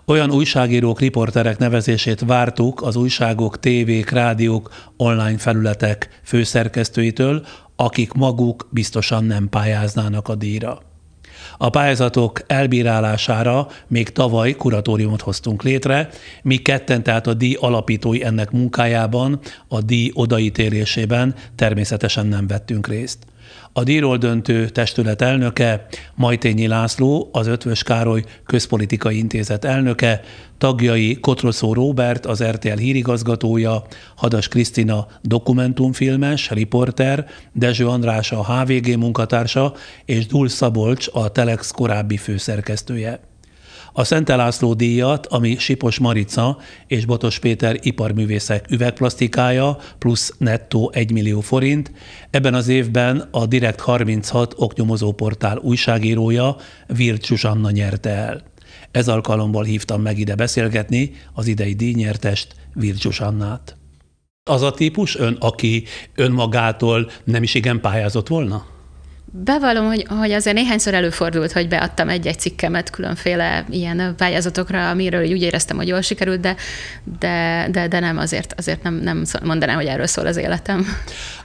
Olyan 0.06 0.32
újságírók, 0.32 1.00
riporterek 1.00 1.58
nevezését 1.58 2.20
vártuk 2.20 2.82
az 2.82 2.96
újságok, 2.96 3.60
tévék, 3.60 4.10
rádiók, 4.10 4.92
online 4.98 5.38
felületek 5.38 6.22
főszerkesztőitől, 6.24 7.46
akik 7.76 8.12
maguk 8.14 8.68
biztosan 8.70 9.24
nem 9.24 9.50
pályáznának 9.50 10.28
a 10.28 10.36
díjra. 10.36 10.82
A 11.58 11.70
pályázatok 11.70 12.42
elbírálására 12.48 13.68
még 13.88 14.10
tavaly 14.10 14.56
kuratóriumot 14.56 15.22
hoztunk 15.22 15.64
létre, 15.64 16.10
mi 16.42 16.58
ketten 16.58 17.04
tehát 17.04 17.28
a 17.28 17.34
díj 17.34 17.58
alapítói 17.60 18.24
ennek 18.24 18.52
munkájában, 18.52 19.40
a 19.68 19.82
díj 19.82 20.12
odaítélésében 20.14 21.36
természetesen 21.56 22.26
nem 22.26 22.48
vettünk 22.48 22.88
részt. 22.88 23.18
A 23.78 23.84
díjról 23.84 24.18
döntő 24.18 24.70
testület 24.70 25.22
elnöke, 25.22 25.86
Majtényi 26.16 26.68
László, 26.68 27.30
az 27.32 27.48
Ötvös 27.48 27.84
Károly 27.84 28.24
Közpolitikai 28.46 29.18
Intézet 29.18 29.66
elnöke, 29.66 30.22
tagjai 30.58 31.20
Kotroszó 31.20 31.74
Róbert, 31.74 32.26
az 32.26 32.44
RTL 32.44 32.78
hírigazgatója, 32.78 33.84
Hadas 34.16 34.48
Krisztina 34.48 35.08
dokumentumfilmes, 35.22 36.50
riporter, 36.50 37.28
Dezső 37.54 37.88
András 37.88 38.32
a 38.32 38.46
HVG 38.46 38.98
munkatársa, 38.98 39.74
és 40.06 40.26
Dul 40.26 40.48
Szabolcs 40.48 41.08
a 41.14 41.32
Telex 41.32 41.72
korábbi 41.72 42.18
főszerkesztője. 42.18 43.20
A 43.98 44.04
Szent 44.04 44.28
László 44.28 44.74
díjat, 44.74 45.26
ami 45.26 45.58
Sipos 45.58 46.00
Marica 46.00 46.58
és 46.88 47.06
Botos 47.06 47.40
Péter 47.40 47.78
iparművészek 47.82 48.66
üvegplasztikája, 48.70 49.78
plusz 50.00 50.34
nettó 50.38 50.92
1 50.94 51.12
millió 51.12 51.42
forint, 51.42 51.92
ebben 52.30 52.54
az 52.54 52.68
évben 52.68 53.28
a 53.32 53.46
Direkt 53.46 53.80
36 53.80 54.54
oknyomozó 54.58 55.12
portál 55.12 55.58
újságírója 55.58 56.56
Virt 56.88 57.26
Zsuzsanna 57.26 57.72
nyerte 57.72 58.10
el. 58.10 58.44
Ez 58.92 59.08
alkalommal 59.08 59.64
hívtam 59.64 60.02
meg 60.02 60.20
ide 60.20 60.36
beszélgetni 60.36 61.12
az 61.34 61.48
idei 61.48 61.74
díjnyertest, 61.74 62.56
Virt 62.74 63.02
Zsuzsannát. 63.02 63.78
Az 64.50 64.62
a 64.62 64.72
típus 64.72 65.18
ön, 65.18 65.38
aki 65.40 65.84
önmagától 66.16 67.12
nem 67.24 67.44
is 67.44 67.54
igen 67.54 67.82
pályázott 67.82 68.28
volna? 68.28 68.75
Bevallom, 69.44 69.86
hogy, 69.86 70.06
hogy 70.10 70.32
azért 70.32 70.56
néhányszor 70.56 70.94
előfordult, 70.94 71.52
hogy 71.52 71.68
beadtam 71.68 72.10
egy-egy 72.10 72.40
cikkemet 72.40 72.90
különféle 72.90 73.66
ilyen 73.70 74.14
pályázatokra, 74.18 74.90
amiről 74.90 75.22
úgy 75.32 75.42
éreztem, 75.42 75.78
hogy 75.78 75.88
jól 75.88 76.02
sikerült, 76.02 76.40
de, 76.40 76.56
de, 77.20 77.68
de, 77.72 77.88
de 77.88 78.00
nem, 78.00 78.18
azért, 78.18 78.54
azért 78.58 78.84
nem, 78.84 78.94
nem 78.94 79.24
mondanám, 79.44 79.76
hogy 79.76 79.86
erről 79.86 80.08
szól 80.08 80.26
az 80.26 80.38
életem. 80.38 80.86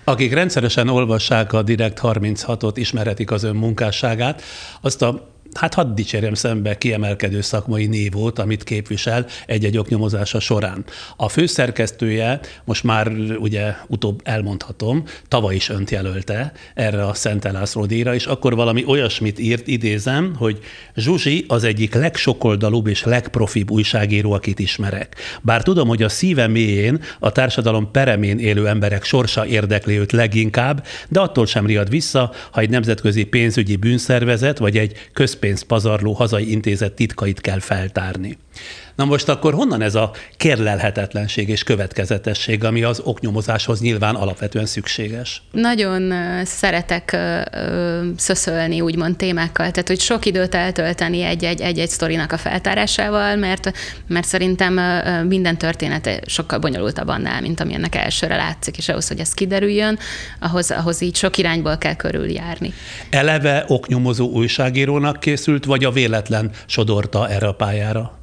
Akik 0.05 0.35
rendszeresen 0.35 0.89
olvassák 0.89 1.53
a 1.53 1.63
Direkt 1.63 2.01
36-ot, 2.03 2.73
ismerhetik 2.75 3.31
az 3.31 3.43
ön 3.43 3.57
munkásságát, 3.57 4.43
azt 4.81 5.03
a 5.03 5.31
hát 5.55 5.75
hadd 5.75 5.95
dicsérjem 5.95 6.35
szembe 6.35 6.79
kiemelkedő 6.79 7.41
szakmai 7.41 7.87
névót, 7.87 8.39
amit 8.39 8.65
képvisel 8.65 9.27
egy-egy 9.47 9.79
oknyomozása 9.79 10.41
során. 10.41 10.85
A 11.17 11.29
főszerkesztője, 11.29 12.41
most 12.65 12.85
már 12.85 13.09
ugye 13.39 13.75
utóbb 13.87 14.21
elmondhatom, 14.25 15.05
tavaly 15.29 15.55
is 15.55 15.69
önt 15.69 15.91
jelölte 15.91 16.53
erre 16.75 17.07
a 17.07 17.15
Szent 17.15 17.45
Elászló 17.45 17.87
díjra, 17.87 18.15
és 18.15 18.27
akkor 18.27 18.55
valami 18.55 18.85
olyasmit 18.87 19.39
írt, 19.39 19.67
idézem, 19.67 20.35
hogy 20.37 20.59
Zsuzsi 20.97 21.45
az 21.49 21.65
egyik 21.65 21.95
legsokoldalúbb 21.95 22.87
és 22.87 23.05
legprofibb 23.05 23.71
újságíró, 23.71 24.33
akit 24.33 24.59
ismerek. 24.59 25.17
Bár 25.43 25.63
tudom, 25.63 25.89
hogy 25.89 26.03
a 26.03 26.09
szíve 26.09 26.47
mélyén 26.47 27.03
a 27.19 27.33
társadalom 27.33 27.91
peremén 27.91 28.39
élő 28.39 28.69
emberek 28.69 29.05
sorsa 29.05 29.47
érdekli 29.47 29.99
őt 29.99 30.13
leginkább, 30.13 30.87
de 31.09 31.21
attól 31.21 31.47
sem 31.47 31.67
riad 31.67 31.89
vissza, 31.89 32.33
ha 32.51 32.61
egy 32.61 32.71
nemzetközi 32.71 33.25
pénzügyi 33.25 33.77
bűnszervezet 33.77 34.59
vagy 34.59 34.79
egy 34.79 35.09
köz 35.13 35.39
közpénzt 35.41 35.65
pazarló 35.65 36.13
hazai 36.13 36.51
intézet 36.51 36.93
titkait 36.93 37.41
kell 37.41 37.59
feltárni. 37.61 38.39
Na 39.01 39.07
most 39.07 39.29
akkor 39.29 39.55
honnan 39.55 39.83
ez 39.83 39.95
a 39.95 40.11
kérlelhetetlenség 40.37 41.49
és 41.49 41.63
következetesség, 41.63 42.65
ami 42.65 42.83
az 42.83 43.01
oknyomozáshoz 43.05 43.81
nyilván 43.81 44.15
alapvetően 44.15 44.67
szükséges? 44.67 45.43
Nagyon 45.53 46.13
szeretek 46.45 47.17
szöszölni 48.17 48.81
úgymond 48.81 49.17
témákkal, 49.17 49.71
tehát 49.71 49.89
hogy 49.89 50.01
sok 50.01 50.27
időt 50.27 50.55
eltölteni 50.55 51.23
egy-egy, 51.23 51.89
sztorinak 51.89 52.33
a 52.33 52.37
feltárásával, 52.37 53.37
mert, 53.37 53.73
mert 54.07 54.27
szerintem 54.27 54.81
minden 55.27 55.59
történet 55.59 56.23
sokkal 56.27 56.59
bonyolultabb 56.59 57.09
annál, 57.09 57.41
mint 57.41 57.61
ami 57.61 57.75
ennek 57.75 57.95
elsőre 57.95 58.37
látszik, 58.37 58.79
és 58.79 58.89
ahhoz, 58.89 59.09
hogy 59.09 59.19
ez 59.19 59.35
kiderüljön, 59.35 59.99
ahhoz, 60.41 60.71
ahhoz 60.71 61.01
így 61.01 61.17
sok 61.17 61.39
irányból 61.39 61.79
kell 61.79 61.97
körüljárni. 61.97 62.73
Eleve 63.11 63.65
oknyomozó 63.69 64.29
újságírónak 64.29 65.21
készült, 65.21 65.65
vagy 65.65 65.85
a 65.85 65.91
véletlen 65.91 66.51
sodorta 66.67 67.29
erre 67.29 67.47
a 67.47 67.55
pályára? 67.55 68.19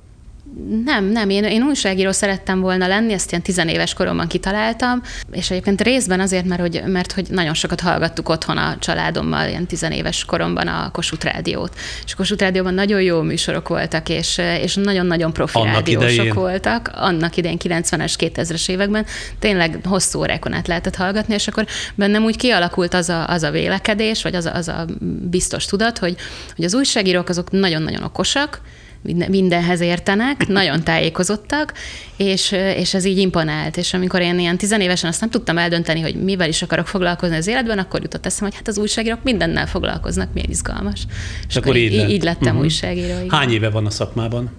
Nem, 0.86 1.06
nem. 1.06 1.30
Én, 1.30 1.44
én 1.44 1.64
újságíró 1.64 2.12
szerettem 2.12 2.60
volna 2.60 2.88
lenni, 2.88 3.14
ezt 3.14 3.32
ilyen 3.32 3.44
tizenéves 3.44 3.94
koromban 3.94 4.28
kitaláltam, 4.28 5.02
és 5.32 5.52
egyébként 5.52 5.82
részben 5.82 6.20
azért, 6.20 6.46
mert 6.46 6.62
hogy, 6.62 6.84
mert 6.86 7.12
hogy 7.12 7.28
nagyon 7.30 7.54
sokat 7.54 7.80
hallgattuk 7.80 8.30
otthon 8.30 8.58
a 8.58 8.76
családommal, 8.80 9.48
ilyen 9.48 9.66
tizenéves 9.66 10.26
koromban 10.26 10.68
a 10.68 10.92
Kossuth 10.92 11.26
Rádiót. 11.26 11.76
És 12.06 12.14
a 12.14 12.16
Kossuth 12.16 12.42
Rádióban 12.42 12.74
nagyon 12.74 13.02
jó 13.02 13.22
műsorok 13.22 13.68
voltak, 13.68 14.10
és, 14.10 14.42
és 14.62 14.76
nagyon-nagyon 14.76 15.34
profi 15.34 15.58
Annak 15.58 15.74
rádiósok 15.74 16.12
idején. 16.12 16.34
voltak. 16.34 16.92
Annak 16.94 17.38
idején 17.38 17.58
90-es, 17.64 18.14
2000-es 18.18 18.70
években 18.70 19.06
tényleg 19.40 19.80
hosszú 19.84 20.20
órákon 20.20 20.54
át 20.54 20.68
lehetett 20.68 20.96
hallgatni, 20.96 21.34
és 21.34 21.48
akkor 21.48 21.66
bennem 21.96 22.24
úgy 22.24 22.38
kialakult 22.38 22.94
az 22.94 23.10
a, 23.10 23.30
az 23.30 23.44
a 23.44 23.52
vélekedés, 23.52 24.24
vagy 24.24 24.36
az 24.36 24.46
a, 24.46 24.56
az 24.56 24.68
a 24.68 24.86
biztos 25.30 25.66
tudat, 25.66 25.98
hogy, 25.98 26.16
hogy 26.56 26.66
az 26.66 26.74
újságírók 26.74 27.30
azok 27.30 27.52
nagyon-nagyon 27.52 28.04
okosak, 28.04 28.62
mindenhez 29.02 29.80
értenek, 29.80 30.48
nagyon 30.60 30.84
tájékozottak, 30.84 31.74
és, 32.18 32.52
és 32.52 32.94
ez 32.94 33.06
így 33.06 33.18
imponált. 33.18 33.78
És 33.78 33.94
amikor 33.94 34.22
én 34.22 34.40
ilyen 34.40 34.58
tizenévesen 34.58 35.10
azt 35.10 35.20
nem 35.20 35.30
tudtam 35.30 35.58
eldönteni, 35.58 36.02
hogy 36.02 36.24
mivel 36.24 36.48
is 36.48 36.62
akarok 36.62 36.88
foglalkozni 36.88 37.36
az 37.36 37.48
életben, 37.48 37.80
akkor 37.80 38.02
jutott 38.02 38.26
eszem, 38.26 38.48
hogy 38.48 38.56
hát 38.56 38.68
az 38.68 38.78
újságírók 38.78 39.24
mindennel 39.24 39.68
foglalkoznak, 39.68 40.34
milyen 40.34 40.50
izgalmas. 40.50 41.02
És, 41.48 41.56
akkor, 41.56 41.70
akkor 41.70 41.82
így, 41.82 41.96
lett. 41.96 42.10
így 42.10 42.24
lettem 42.24 42.48
uh-huh. 42.48 42.64
újságíró. 42.64 43.18
Igen. 43.18 43.30
Hány 43.30 43.52
éve 43.52 43.70
van 43.70 43.86
a 43.86 43.90
szakmában? 43.90 44.50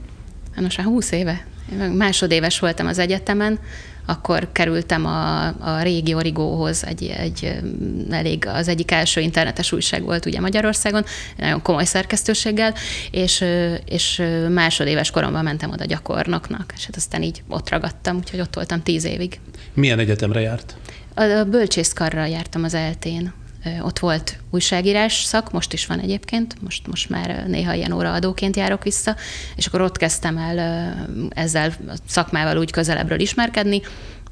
Hát 0.55 0.63
most 0.65 0.77
már 0.77 0.87
húsz 0.87 1.13
éve. 1.13 1.47
Másodéves 1.97 2.59
voltam 2.59 2.87
az 2.87 2.99
egyetemen, 2.99 3.59
akkor 4.09 4.49
kerültem 4.53 5.07
a, 5.07 5.47
a 5.47 5.83
régi 5.83 6.15
Origóhoz, 6.15 6.85
egy, 6.87 7.15
egy 7.19 7.61
elég 8.11 8.47
az 8.47 8.69
egyik 8.69 8.91
első 8.91 9.21
internetes 9.21 9.73
újság 9.73 10.03
volt 10.03 10.27
ugye 10.27 10.41
Magyarországon, 10.41 11.05
nagyon 11.37 11.63
komoly 11.63 11.85
szerkesztőséggel, 11.85 12.75
és, 13.11 13.45
és 13.85 14.23
másodéves 14.49 15.11
koromban 15.11 15.45
mentem 15.45 15.71
oda 15.71 15.85
gyakornoknak, 15.85 16.73
és 16.77 16.85
hát 16.85 16.97
aztán 16.97 17.23
így 17.23 17.43
ott 17.49 17.69
ragadtam, 17.69 18.17
úgyhogy 18.17 18.41
ott 18.41 18.55
voltam 18.55 18.83
tíz 18.83 19.05
évig. 19.05 19.41
Milyen 19.75 19.99
egyetemre 19.99 20.41
járt? 20.41 20.77
A 21.15 21.45
bölcsészkarra 21.51 22.25
jártam 22.25 22.65
az 22.65 22.75
eltén 22.75 23.33
ott 23.83 23.99
volt 23.99 24.39
újságírás 24.51 25.23
szak, 25.23 25.53
most 25.53 25.73
is 25.73 25.87
van 25.87 26.01
egyébként, 26.01 26.55
most, 26.63 26.87
most 26.87 27.11
már 27.11 27.45
néha 27.47 27.73
ilyen 27.73 27.93
óraadóként 27.93 28.57
járok 28.57 28.83
vissza, 28.83 29.17
és 29.57 29.67
akkor 29.67 29.81
ott 29.81 29.97
kezdtem 29.97 30.37
el 30.37 30.59
ezzel 31.31 31.75
a 31.89 31.95
szakmával 32.07 32.59
úgy 32.59 32.71
közelebbről 32.71 33.21
ismerkedni. 33.21 33.81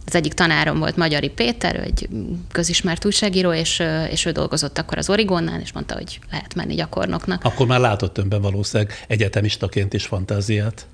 Az 0.06 0.14
egyik 0.14 0.32
tanárom 0.32 0.78
volt 0.78 0.96
Magyari 0.96 1.28
Péter, 1.28 1.76
egy 1.76 2.08
közismert 2.52 3.04
újságíró, 3.04 3.52
és, 3.52 3.82
és 4.10 4.24
ő 4.24 4.30
dolgozott 4.30 4.78
akkor 4.78 4.98
az 4.98 5.10
Origonnál, 5.10 5.60
és 5.60 5.72
mondta, 5.72 5.94
hogy 5.94 6.18
lehet 6.30 6.54
menni 6.54 6.74
gyakornoknak. 6.74 7.44
Akkor 7.44 7.66
már 7.66 7.80
látott 7.80 8.18
önben 8.18 8.40
valószínűleg 8.40 9.04
egyetemistaként 9.08 9.94
is 9.94 10.06
fantáziát. 10.06 10.86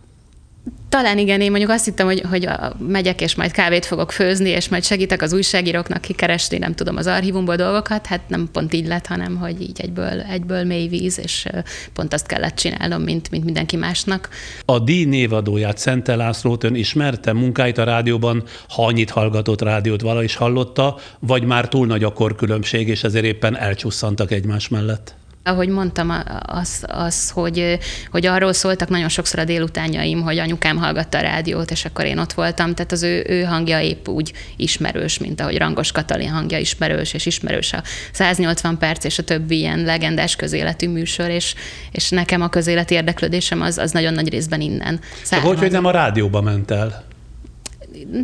Talán 0.93 1.19
igen, 1.19 1.41
én 1.41 1.51
mondjuk 1.51 1.71
azt 1.71 1.85
hittem, 1.85 2.07
hogy, 2.07 2.23
hogy 2.31 2.49
megyek, 2.89 3.21
és 3.21 3.35
majd 3.35 3.51
kávét 3.51 3.85
fogok 3.87 4.13
főzni, 4.13 4.49
és 4.49 4.69
majd 4.69 4.85
segítek 4.85 5.23
az 5.23 5.33
újságíróknak 5.33 6.01
kikeresni, 6.01 6.59
nem 6.59 6.75
tudom, 6.75 6.97
az 6.97 7.07
archívumból 7.07 7.57
dolgokat. 7.57 8.07
Hát 8.07 8.21
nem 8.29 8.49
pont 8.53 8.73
így 8.73 8.87
lett, 8.87 9.07
hanem 9.07 9.37
hogy 9.37 9.61
így 9.61 9.81
egyből, 9.81 10.21
egyből 10.21 10.65
mély 10.65 10.89
víz, 10.89 11.19
és 11.19 11.47
pont 11.93 12.13
azt 12.13 12.27
kellett 12.27 12.55
csinálnom, 12.55 13.03
mint, 13.03 13.31
mint 13.31 13.45
mindenki 13.45 13.77
másnak. 13.77 14.29
A 14.65 14.79
díj 14.79 15.05
névadóját, 15.05 15.79
Szente 15.79 16.17
Lászlót 16.17 16.65
ön 16.65 16.75
ismerte 16.75 17.33
munkáit 17.33 17.79
a 17.79 17.85
rádióban, 17.85 18.43
ha 18.69 18.87
annyit 18.87 19.11
hallgatott 19.11 19.63
rádiót 19.63 20.01
vala 20.01 20.23
is 20.23 20.35
hallotta, 20.35 20.97
vagy 21.19 21.45
már 21.45 21.69
túl 21.69 21.87
nagy 21.87 22.05
a 22.05 22.13
korkülönbség, 22.13 22.89
és 22.89 23.05
ezért 23.05 23.25
éppen 23.25 23.57
elcsusszantak 23.57 24.31
egymás 24.31 24.69
mellett? 24.69 25.15
Ahogy 25.45 25.69
mondtam, 25.69 26.13
az, 26.43 26.85
az 26.87 27.31
hogy, 27.31 27.79
hogy 28.11 28.27
arról 28.27 28.53
szóltak 28.53 28.89
nagyon 28.89 29.09
sokszor 29.09 29.39
a 29.39 29.45
délutánjaim, 29.45 30.23
hogy 30.23 30.39
anyukám 30.39 30.77
hallgatta 30.77 31.19
a 31.19 31.21
rádiót, 31.21 31.71
és 31.71 31.85
akkor 31.85 32.05
én 32.05 32.19
ott 32.19 32.33
voltam, 32.33 32.75
tehát 32.75 32.93
az 32.93 33.03
ő, 33.03 33.25
ő 33.29 33.43
hangja 33.43 33.81
épp 33.81 34.09
úgy 34.09 34.33
ismerős, 34.57 35.19
mint 35.19 35.41
ahogy 35.41 35.59
Rangos 35.59 35.93
Katalin 35.93 36.31
hangja 36.31 36.59
ismerős, 36.59 37.13
és 37.15 37.27
ismerős 37.27 37.73
a 37.73 37.83
180 38.13 38.79
perc, 38.79 39.05
és 39.05 39.19
a 39.19 39.23
többi 39.23 39.59
ilyen 39.59 39.83
legendás 39.85 40.37
közéletű 40.37 40.89
műsor, 40.89 41.29
és, 41.29 41.55
és 41.91 42.09
nekem 42.09 42.43
a 42.43 42.49
közéleti 42.49 42.95
érdeklődésem 42.95 43.61
az, 43.61 43.79
az 43.79 43.91
nagyon 43.91 44.15
nagy 44.15 44.29
részben 44.29 44.61
innen. 44.61 45.01
Származ. 45.23 45.49
Hogy, 45.49 45.59
hogy 45.59 45.71
nem 45.71 45.85
a 45.85 45.91
rádióba 45.91 46.41
ment 46.41 46.71
el? 46.71 47.11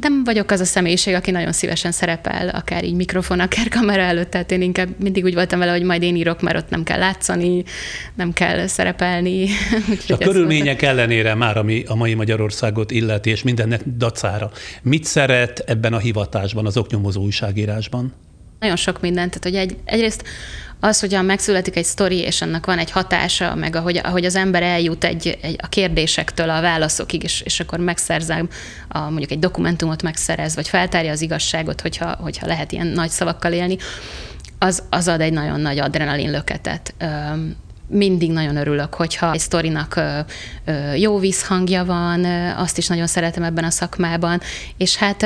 Nem 0.00 0.24
vagyok 0.24 0.50
az 0.50 0.60
a 0.60 0.64
személyiség, 0.64 1.14
aki 1.14 1.30
nagyon 1.30 1.52
szívesen 1.52 1.92
szerepel, 1.92 2.48
akár 2.48 2.84
így 2.84 2.94
mikrofon, 2.94 3.40
akár 3.40 3.68
kamera 3.68 4.02
előtt, 4.02 4.30
tehát 4.30 4.52
én 4.52 4.62
inkább 4.62 4.88
mindig 4.98 5.24
úgy 5.24 5.34
voltam 5.34 5.58
vele, 5.58 5.70
hogy 5.70 5.82
majd 5.82 6.02
én 6.02 6.16
írok, 6.16 6.40
mert 6.40 6.56
ott 6.56 6.70
nem 6.70 6.82
kell 6.82 6.98
látszani, 6.98 7.64
nem 8.14 8.32
kell 8.32 8.66
szerepelni. 8.66 9.48
a 10.08 10.16
körülmények 10.16 10.82
ellenére 10.82 11.34
már, 11.34 11.56
ami 11.56 11.84
a 11.86 11.94
mai 11.94 12.14
Magyarországot 12.14 12.90
illeti, 12.90 13.30
és 13.30 13.42
mindennek 13.42 13.80
dacára, 13.96 14.50
mit 14.82 15.04
szeret 15.04 15.58
ebben 15.58 15.92
a 15.92 15.98
hivatásban, 15.98 16.66
az 16.66 16.76
oknyomozó 16.76 17.22
újságírásban? 17.22 18.12
Nagyon 18.58 18.76
sok 18.76 19.00
mindent, 19.00 19.38
tehát 19.38 19.44
hogy 19.44 19.68
egy, 19.68 19.78
egyrészt 19.84 20.24
az, 20.80 21.00
hogyan 21.00 21.24
megszületik 21.24 21.76
egy 21.76 21.84
sztori, 21.84 22.18
és 22.18 22.42
annak 22.42 22.66
van 22.66 22.78
egy 22.78 22.90
hatása, 22.90 23.54
meg 23.54 23.76
ahogy, 23.76 24.00
ahogy 24.02 24.24
az 24.24 24.36
ember 24.36 24.62
eljut 24.62 25.04
egy, 25.04 25.38
egy, 25.42 25.56
a 25.62 25.68
kérdésektől 25.68 26.50
a 26.50 26.60
válaszokig, 26.60 27.22
és, 27.22 27.40
és 27.40 27.60
akkor 27.60 27.78
megszerzem, 27.78 28.48
a, 28.88 28.98
mondjuk 28.98 29.30
egy 29.30 29.38
dokumentumot 29.38 30.02
megszerez, 30.02 30.54
vagy 30.54 30.68
feltárja 30.68 31.10
az 31.10 31.20
igazságot, 31.20 31.80
hogyha, 31.80 32.16
hogyha 32.20 32.46
lehet 32.46 32.72
ilyen 32.72 32.86
nagy 32.86 33.10
szavakkal 33.10 33.52
élni, 33.52 33.76
az, 34.58 34.82
az 34.90 35.08
ad 35.08 35.20
egy 35.20 35.32
nagyon 35.32 35.60
nagy 35.60 35.78
adrenalin 35.78 36.30
löketet 36.30 36.94
mindig 37.88 38.30
nagyon 38.30 38.56
örülök, 38.56 38.94
hogyha 38.94 39.32
egy 39.32 39.40
sztorinak 39.40 40.00
jó 40.96 41.18
vízhangja 41.18 41.84
van, 41.84 42.24
azt 42.56 42.78
is 42.78 42.86
nagyon 42.86 43.06
szeretem 43.06 43.42
ebben 43.42 43.64
a 43.64 43.70
szakmában, 43.70 44.40
és 44.76 44.96
hát, 44.96 45.22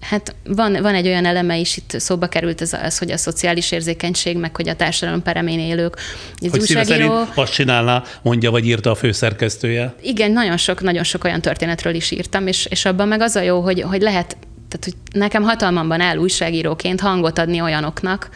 hát 0.00 0.34
van, 0.44 0.78
van 0.82 0.94
egy 0.94 1.06
olyan 1.06 1.24
eleme 1.24 1.56
is, 1.56 1.76
itt 1.76 1.94
szóba 1.98 2.26
került 2.26 2.60
ez 2.60 2.72
az, 2.72 2.98
hogy 2.98 3.10
a 3.10 3.16
szociális 3.16 3.72
érzékenység, 3.72 4.36
meg 4.36 4.56
hogy 4.56 4.68
a 4.68 4.76
társadalom 4.76 5.22
peremén 5.22 5.58
élők. 5.58 5.96
Ez 6.40 6.50
hogy 6.50 6.60
újságíró... 6.60 7.22
azt 7.34 7.52
csinálná, 7.52 8.02
mondja, 8.22 8.50
vagy 8.50 8.66
írta 8.66 8.90
a 8.90 8.94
főszerkesztője? 8.94 9.94
Igen, 10.02 10.30
nagyon 10.30 10.56
sok, 10.56 10.80
nagyon 10.80 11.04
sok 11.04 11.24
olyan 11.24 11.40
történetről 11.40 11.94
is 11.94 12.10
írtam, 12.10 12.46
és, 12.46 12.66
és 12.66 12.84
abban 12.84 13.08
meg 13.08 13.20
az 13.20 13.36
a 13.36 13.40
jó, 13.40 13.60
hogy, 13.60 13.80
hogy 13.80 14.00
lehet, 14.00 14.36
tehát 14.68 14.84
hogy 14.84 15.20
nekem 15.20 15.42
hatalmamban 15.42 16.00
áll 16.00 16.16
újságíróként 16.16 17.00
hangot 17.00 17.38
adni 17.38 17.60
olyanoknak, 17.60 18.30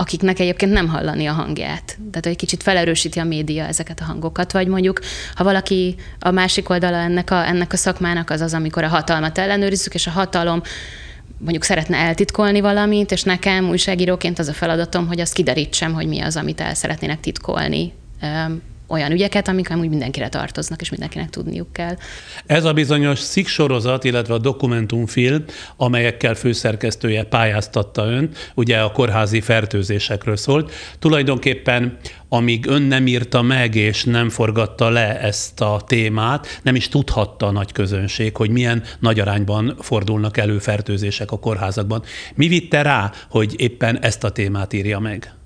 akiknek 0.00 0.38
egyébként 0.38 0.72
nem 0.72 0.88
hallani 0.88 1.26
a 1.26 1.32
hangját. 1.32 1.98
Tehát 2.10 2.26
egy 2.26 2.36
kicsit 2.36 2.62
felerősíti 2.62 3.18
a 3.18 3.24
média 3.24 3.64
ezeket 3.64 4.00
a 4.00 4.04
hangokat, 4.04 4.52
vagy 4.52 4.66
mondjuk, 4.66 5.00
ha 5.34 5.44
valaki 5.44 5.94
a 6.18 6.30
másik 6.30 6.68
oldala 6.68 6.96
ennek 6.96 7.30
a, 7.30 7.46
ennek 7.46 7.72
a 7.72 7.76
szakmának 7.76 8.30
az 8.30 8.40
az, 8.40 8.54
amikor 8.54 8.84
a 8.84 8.88
hatalmat 8.88 9.38
ellenőrizzük, 9.38 9.94
és 9.94 10.06
a 10.06 10.10
hatalom 10.10 10.62
mondjuk 11.38 11.64
szeretne 11.64 11.96
eltitkolni 11.96 12.60
valamit, 12.60 13.12
és 13.12 13.22
nekem 13.22 13.68
újságíróként 13.68 14.38
az 14.38 14.48
a 14.48 14.52
feladatom, 14.52 15.06
hogy 15.06 15.20
azt 15.20 15.34
kiderítsem, 15.34 15.92
hogy 15.92 16.06
mi 16.06 16.20
az, 16.20 16.36
amit 16.36 16.60
el 16.60 16.74
szeretnének 16.74 17.20
titkolni 17.20 17.92
olyan 18.88 19.12
ügyeket, 19.12 19.48
amik 19.48 19.70
amúgy 19.70 19.88
mindenkire 19.88 20.28
tartoznak, 20.28 20.80
és 20.80 20.90
mindenkinek 20.90 21.30
tudniuk 21.30 21.72
kell. 21.72 21.96
Ez 22.46 22.64
a 22.64 22.72
bizonyos 22.72 23.18
szik 23.18 23.46
sorozat, 23.48 24.04
illetve 24.04 24.34
a 24.34 24.38
dokumentumfilm, 24.38 25.44
amelyekkel 25.76 26.34
főszerkesztője 26.34 27.22
pályáztatta 27.22 28.04
ön, 28.04 28.30
ugye 28.54 28.78
a 28.78 28.92
kórházi 28.92 29.40
fertőzésekről 29.40 30.36
szólt. 30.36 30.72
Tulajdonképpen 30.98 31.98
amíg 32.28 32.66
ön 32.66 32.82
nem 32.82 33.06
írta 33.06 33.42
meg 33.42 33.74
és 33.74 34.04
nem 34.04 34.28
forgatta 34.28 34.88
le 34.88 35.20
ezt 35.20 35.60
a 35.60 35.82
témát, 35.86 36.60
nem 36.62 36.74
is 36.74 36.88
tudhatta 36.88 37.46
a 37.46 37.50
nagy 37.50 37.72
közönség, 37.72 38.36
hogy 38.36 38.50
milyen 38.50 38.82
nagy 38.98 39.20
arányban 39.20 39.76
fordulnak 39.80 40.36
elő 40.36 40.58
fertőzések 40.58 41.30
a 41.30 41.38
kórházakban. 41.38 42.02
Mi 42.34 42.48
vitte 42.48 42.82
rá, 42.82 43.12
hogy 43.30 43.54
éppen 43.56 43.98
ezt 44.02 44.24
a 44.24 44.30
témát 44.30 44.72
írja 44.72 44.98
meg? 44.98 45.37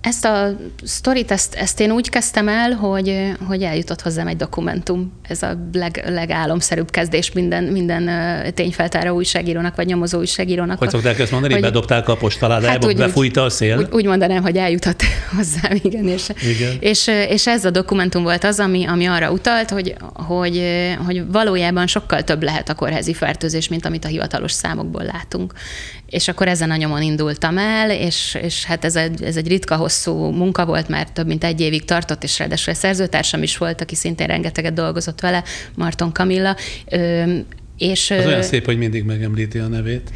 Ezt 0.00 0.24
a 0.24 0.56
sztorit, 0.82 1.30
ezt, 1.30 1.54
ezt 1.54 1.80
én 1.80 1.90
úgy 1.90 2.08
kezdtem 2.08 2.48
el, 2.48 2.72
hogy, 2.72 3.32
hogy 3.46 3.62
eljutott 3.62 4.02
hozzám 4.02 4.26
egy 4.26 4.36
dokumentum. 4.36 5.12
Ez 5.22 5.42
a 5.42 5.68
leg, 5.72 6.04
legálomszerűbb 6.08 6.90
kezdés 6.90 7.32
minden, 7.32 7.64
minden 7.64 8.10
tényfeltáró 8.54 9.14
újságírónak, 9.14 9.76
vagy 9.76 9.86
nyomozó 9.86 10.18
újságírónak. 10.18 10.78
Hogy 10.78 10.90
szokták 10.90 11.18
ezt 11.18 11.30
mondani? 11.30 11.52
Hogy 11.52 11.62
bedobták 11.62 12.08
a 12.08 12.16
postaládába, 12.16 12.72
hát 12.72 12.84
úgy, 12.84 12.96
befújta 12.96 13.42
a 13.42 13.50
szél? 13.50 13.78
Úgy, 13.78 13.88
úgy 13.90 14.04
mondanám, 14.04 14.42
hogy 14.42 14.56
eljutott 14.56 15.02
hozzám, 15.36 15.78
igen. 15.82 16.08
És, 16.08 16.28
igen. 16.42 16.76
És, 16.80 17.06
és 17.06 17.46
ez 17.46 17.64
a 17.64 17.70
dokumentum 17.70 18.22
volt 18.22 18.44
az, 18.44 18.58
ami, 18.60 18.84
ami 18.86 19.06
arra 19.06 19.30
utalt, 19.30 19.70
hogy, 19.70 19.94
hogy, 20.12 20.62
hogy 21.06 21.30
valójában 21.32 21.86
sokkal 21.86 22.22
több 22.22 22.42
lehet 22.42 22.68
a 22.68 22.74
kórházi 22.74 23.14
fertőzés, 23.14 23.68
mint 23.68 23.86
amit 23.86 24.04
a 24.04 24.08
hivatalos 24.08 24.52
számokból 24.52 25.02
látunk. 25.02 25.52
És 26.10 26.28
akkor 26.28 26.48
ezen 26.48 26.70
a 26.70 26.76
nyomon 26.76 27.02
indultam 27.02 27.58
el, 27.58 27.90
és, 27.90 28.38
és 28.42 28.64
hát 28.64 28.84
ez 28.84 28.96
egy, 28.96 29.22
ez 29.22 29.36
egy 29.36 29.48
ritka 29.48 29.76
hosszú 29.76 30.14
munka 30.30 30.66
volt, 30.66 30.88
mert 30.88 31.12
több 31.12 31.26
mint 31.26 31.44
egy 31.44 31.60
évig 31.60 31.84
tartott, 31.84 32.22
és 32.22 32.38
ráadásul 32.38 32.74
szerzőtársam 32.74 33.42
is 33.42 33.56
volt, 33.56 33.80
aki 33.80 33.94
szintén 33.94 34.26
rengeteget 34.26 34.72
dolgozott 34.72 35.20
vele, 35.20 35.44
Marton 35.74 36.12
Kamilla. 36.12 36.56
Ö, 36.90 37.34
és, 37.78 38.10
az 38.10 38.26
olyan 38.26 38.42
szép, 38.42 38.64
hogy 38.64 38.78
mindig 38.78 39.04
megemlíti 39.04 39.58
a 39.58 39.66
nevét 39.66 40.10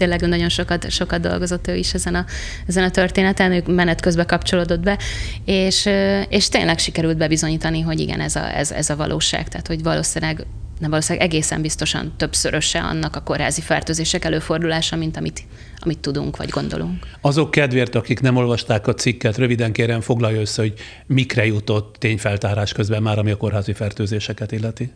tényleg 0.00 0.20
nagyon 0.20 0.48
sokat, 0.48 0.90
sokat 0.90 1.20
dolgozott 1.20 1.68
ő 1.68 1.76
is 1.76 1.94
ezen 1.94 2.14
a, 2.14 2.24
ezen 2.66 2.84
a 2.84 2.90
történeten, 2.90 3.52
ő 3.52 3.62
menet 3.66 4.00
közben 4.00 4.26
kapcsolódott 4.26 4.80
be, 4.80 4.98
és, 5.44 5.88
és 6.28 6.48
tényleg 6.48 6.78
sikerült 6.78 7.16
bebizonyítani, 7.16 7.80
hogy 7.80 8.00
igen, 8.00 8.20
ez 8.20 8.36
a, 8.36 8.56
ez, 8.56 8.70
ez 8.70 8.90
a 8.90 8.96
valóság, 8.96 9.48
tehát 9.48 9.66
hogy 9.66 9.82
valószínűleg 9.82 10.46
nem 10.80 10.90
valószínűleg 10.90 11.28
egészen 11.28 11.62
biztosan 11.62 12.12
többszöröse 12.16 12.80
annak 12.80 13.16
a 13.16 13.20
kórházi 13.20 13.60
fertőzések 13.60 14.24
előfordulása, 14.24 14.96
mint 14.96 15.16
amit, 15.16 15.42
amit 15.78 15.98
tudunk 15.98 16.36
vagy 16.36 16.48
gondolunk. 16.48 17.06
Azok 17.20 17.50
kedvéért, 17.50 17.94
akik 17.94 18.20
nem 18.20 18.36
olvasták 18.36 18.86
a 18.86 18.94
cikket, 18.94 19.36
röviden 19.36 19.72
kérem 19.72 20.00
foglalja 20.00 20.40
össze, 20.40 20.62
hogy 20.62 20.74
mikre 21.06 21.46
jutott 21.46 21.96
tényfeltárás 21.98 22.72
közben 22.72 23.02
már, 23.02 23.18
ami 23.18 23.30
a 23.30 23.36
kórházi 23.36 23.72
fertőzéseket 23.72 24.52
illeti. 24.52 24.92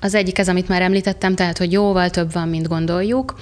Az 0.00 0.14
egyik 0.14 0.38
ez, 0.38 0.48
amit 0.48 0.68
már 0.68 0.82
említettem, 0.82 1.34
tehát, 1.34 1.58
hogy 1.58 1.72
jóval 1.72 2.10
több 2.10 2.32
van, 2.32 2.48
mint 2.48 2.68
gondoljuk. 2.68 3.34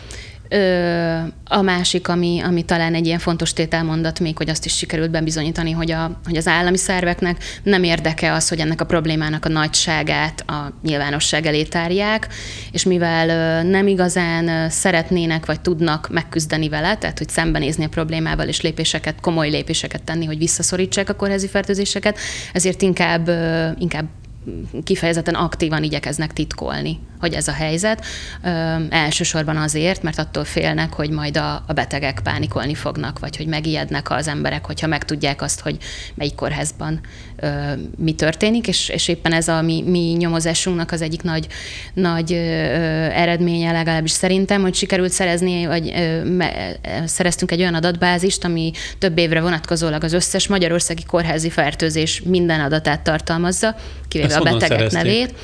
Ö, 0.53 1.19
a 1.45 1.63
másik, 1.63 2.09
ami, 2.09 2.41
ami 2.45 2.63
talán 2.63 2.95
egy 2.95 3.07
ilyen 3.07 3.19
fontos 3.19 3.53
tételmondat 3.53 4.21
még, 4.21 4.37
hogy 4.37 4.49
azt 4.49 4.65
is 4.65 4.77
sikerült 4.77 5.11
bebizonyítani, 5.11 5.71
hogy, 5.71 5.91
a, 5.91 6.21
hogy 6.25 6.37
az 6.37 6.47
állami 6.47 6.77
szerveknek 6.77 7.37
nem 7.63 7.83
érdeke 7.83 8.33
az, 8.33 8.49
hogy 8.49 8.61
ennek 8.61 8.81
a 8.81 8.85
problémának 8.85 9.45
a 9.45 9.49
nagyságát 9.49 10.41
a 10.47 10.73
nyilvánosság 10.83 11.47
elé 11.47 11.63
tárják, 11.63 12.29
és 12.73 12.85
mivel 12.85 13.63
nem 13.63 13.87
igazán 13.87 14.71
szeretnének 14.71 15.47
vagy 15.47 15.61
tudnak 15.61 16.09
megküzdeni 16.11 16.69
vele, 16.69 16.97
tehát 16.97 17.19
hogy 17.19 17.29
szembenézni 17.29 17.85
a 17.85 17.89
problémával 17.89 18.49
és 18.49 18.61
lépéseket, 18.61 19.21
komoly 19.21 19.51
lépéseket 19.51 20.03
tenni, 20.03 20.25
hogy 20.25 20.39
visszaszorítsák 20.39 21.09
a 21.09 21.15
kórházi 21.15 21.49
fertőzéseket, 21.49 22.19
ezért 22.53 22.83
inkább, 22.83 23.31
inkább 23.79 24.05
kifejezetten 24.85 25.35
aktívan 25.35 25.83
igyekeznek 25.83 26.33
titkolni, 26.33 26.99
hogy 27.21 27.33
ez 27.33 27.49
a 27.49 27.53
helyzet. 27.53 28.05
Ö, 28.43 28.49
elsősorban 28.91 29.57
azért, 29.57 30.03
mert 30.03 30.19
attól 30.19 30.45
félnek, 30.45 30.93
hogy 30.93 31.11
majd 31.11 31.37
a, 31.37 31.65
a 31.67 31.73
betegek 31.73 32.21
pánikolni 32.23 32.75
fognak, 32.75 33.19
vagy 33.19 33.37
hogy 33.37 33.47
megijednek 33.47 34.11
az 34.11 34.29
emberek, 34.29 34.67
hogyha 34.67 34.87
megtudják 34.87 35.43
azt, 35.43 35.61
hogy 35.61 35.77
melyik 36.15 36.35
kórházban 36.35 37.01
mi 37.97 38.13
történik, 38.13 38.69
és, 38.69 38.89
és 38.89 39.09
éppen 39.09 39.33
ez 39.33 39.49
a 39.49 39.63
mi, 39.63 39.83
mi 39.87 40.15
nyomozásunknak 40.19 40.93
az 40.93 41.03
egyik 41.03 41.23
nagy, 41.23 41.47
nagy 41.95 42.33
eredménye 43.13 43.73
legalábbis 43.73 44.11
szerintem, 44.11 44.61
hogy 44.61 44.75
sikerült 44.75 45.13
szerezni, 45.13 45.67
vagy 45.67 45.93
szereztünk 47.05 47.51
egy 47.51 47.61
olyan 47.61 47.75
adatbázist, 47.75 48.45
ami 48.45 48.73
több 48.99 49.19
évre 49.19 49.41
vonatkozólag 49.41 50.05
az 50.05 50.13
összes 50.13 50.47
magyarországi 50.47 51.05
kórházi 51.05 51.51
fertőzés 51.51 52.23
minden 52.25 52.61
adatát 52.61 53.01
tartalmazza, 53.01 53.75
kivéve 54.09 54.37
a 54.37 54.43
betegek 54.43 54.69
szerezték? 54.69 55.03
nevét. 55.03 55.35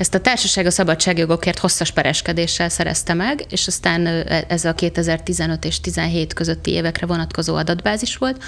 Ezt 0.00 0.14
a 0.14 0.20
társaság 0.20 0.66
a 0.66 0.70
szabadságjogokért 0.70 1.58
hosszas 1.58 1.90
pereskedéssel 1.90 2.68
szerezte 2.68 3.14
meg, 3.14 3.44
és 3.50 3.66
aztán 3.66 4.06
ez 4.48 4.64
a 4.64 4.72
2015 4.72 5.64
és 5.64 5.80
17 5.80 6.32
közötti 6.32 6.70
évekre 6.70 7.06
vonatkozó 7.06 7.54
adatbázis 7.54 8.16
volt. 8.16 8.42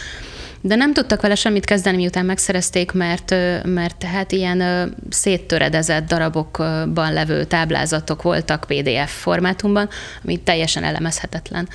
De 0.65 0.75
nem 0.75 0.93
tudtak 0.93 1.21
vele 1.21 1.35
semmit 1.35 1.65
kezdeni, 1.65 1.97
miután 1.97 2.25
megszerezték, 2.25 2.93
mert, 2.93 3.31
mert 3.65 3.97
tehát 3.97 4.33
ilyen 4.33 4.95
széttöredezett 5.11 6.07
darabokban 6.07 7.13
levő 7.13 7.45
táblázatok 7.45 8.23
voltak 8.23 8.65
PDF 8.67 9.21
formátumban, 9.21 9.89
ami 10.25 10.37
teljesen 10.37 10.85
elemezhetetlen. 10.85 11.69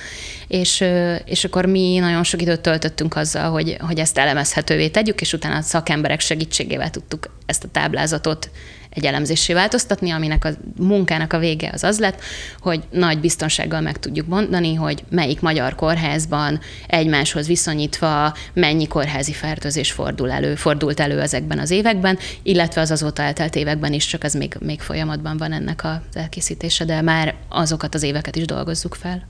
És, 0.46 0.84
és 1.24 1.44
akkor 1.44 1.66
mi 1.66 1.98
nagyon 1.98 2.24
sok 2.24 2.42
időt 2.42 2.60
töltöttünk 2.60 3.16
azzal, 3.16 3.50
hogy, 3.50 3.76
hogy 3.80 3.98
ezt 3.98 4.18
elemezhetővé 4.18 4.88
tegyük, 4.88 5.20
és 5.20 5.32
utána 5.32 5.56
a 5.56 5.62
szakemberek 5.62 6.20
segítségével 6.20 6.90
tudtuk 6.90 7.30
ezt 7.46 7.64
a 7.64 7.68
táblázatot 7.72 8.50
egy 8.98 9.04
elemzésé 9.04 9.52
változtatni, 9.52 10.10
aminek 10.10 10.44
a 10.44 10.50
munkának 10.76 11.32
a 11.32 11.38
vége 11.38 11.70
az 11.72 11.84
az 11.84 11.98
lett, 11.98 12.20
hogy 12.60 12.82
nagy 12.90 13.20
biztonsággal 13.20 13.80
meg 13.80 13.98
tudjuk 13.98 14.26
mondani, 14.26 14.74
hogy 14.74 15.04
melyik 15.10 15.40
magyar 15.40 15.74
kórházban 15.74 16.60
egymáshoz 16.86 17.46
viszonyítva 17.46 18.34
mennyi 18.52 18.86
kórházi 18.86 19.32
fertőzés 19.32 19.92
fordul 19.92 20.30
elő, 20.30 20.54
fordult 20.54 21.00
elő 21.00 21.20
ezekben 21.20 21.58
az 21.58 21.70
években, 21.70 22.18
illetve 22.42 22.80
az 22.80 22.90
azóta 22.90 23.22
eltelt 23.22 23.56
években 23.56 23.92
is, 23.92 24.06
csak 24.06 24.24
ez 24.24 24.34
még, 24.34 24.56
még 24.60 24.80
folyamatban 24.80 25.36
van 25.36 25.52
ennek 25.52 25.84
az 25.84 26.16
elkészítése, 26.16 26.84
de 26.84 27.00
már 27.00 27.34
azokat 27.48 27.94
az 27.94 28.02
éveket 28.02 28.36
is 28.36 28.44
dolgozzuk 28.44 28.94
fel. 28.94 29.26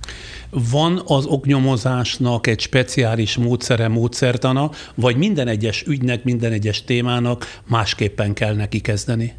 Van 0.50 1.02
az 1.06 1.26
oknyomozásnak 1.26 2.46
egy 2.46 2.60
speciális 2.60 3.36
módszere, 3.36 3.88
módszertana, 3.88 4.70
vagy 4.94 5.16
minden 5.16 5.48
egyes 5.48 5.84
ügynek, 5.86 6.24
minden 6.24 6.52
egyes 6.52 6.84
témának 6.84 7.60
másképpen 7.66 8.32
kell 8.34 8.54
neki 8.54 8.80
kezdeni? 8.80 9.32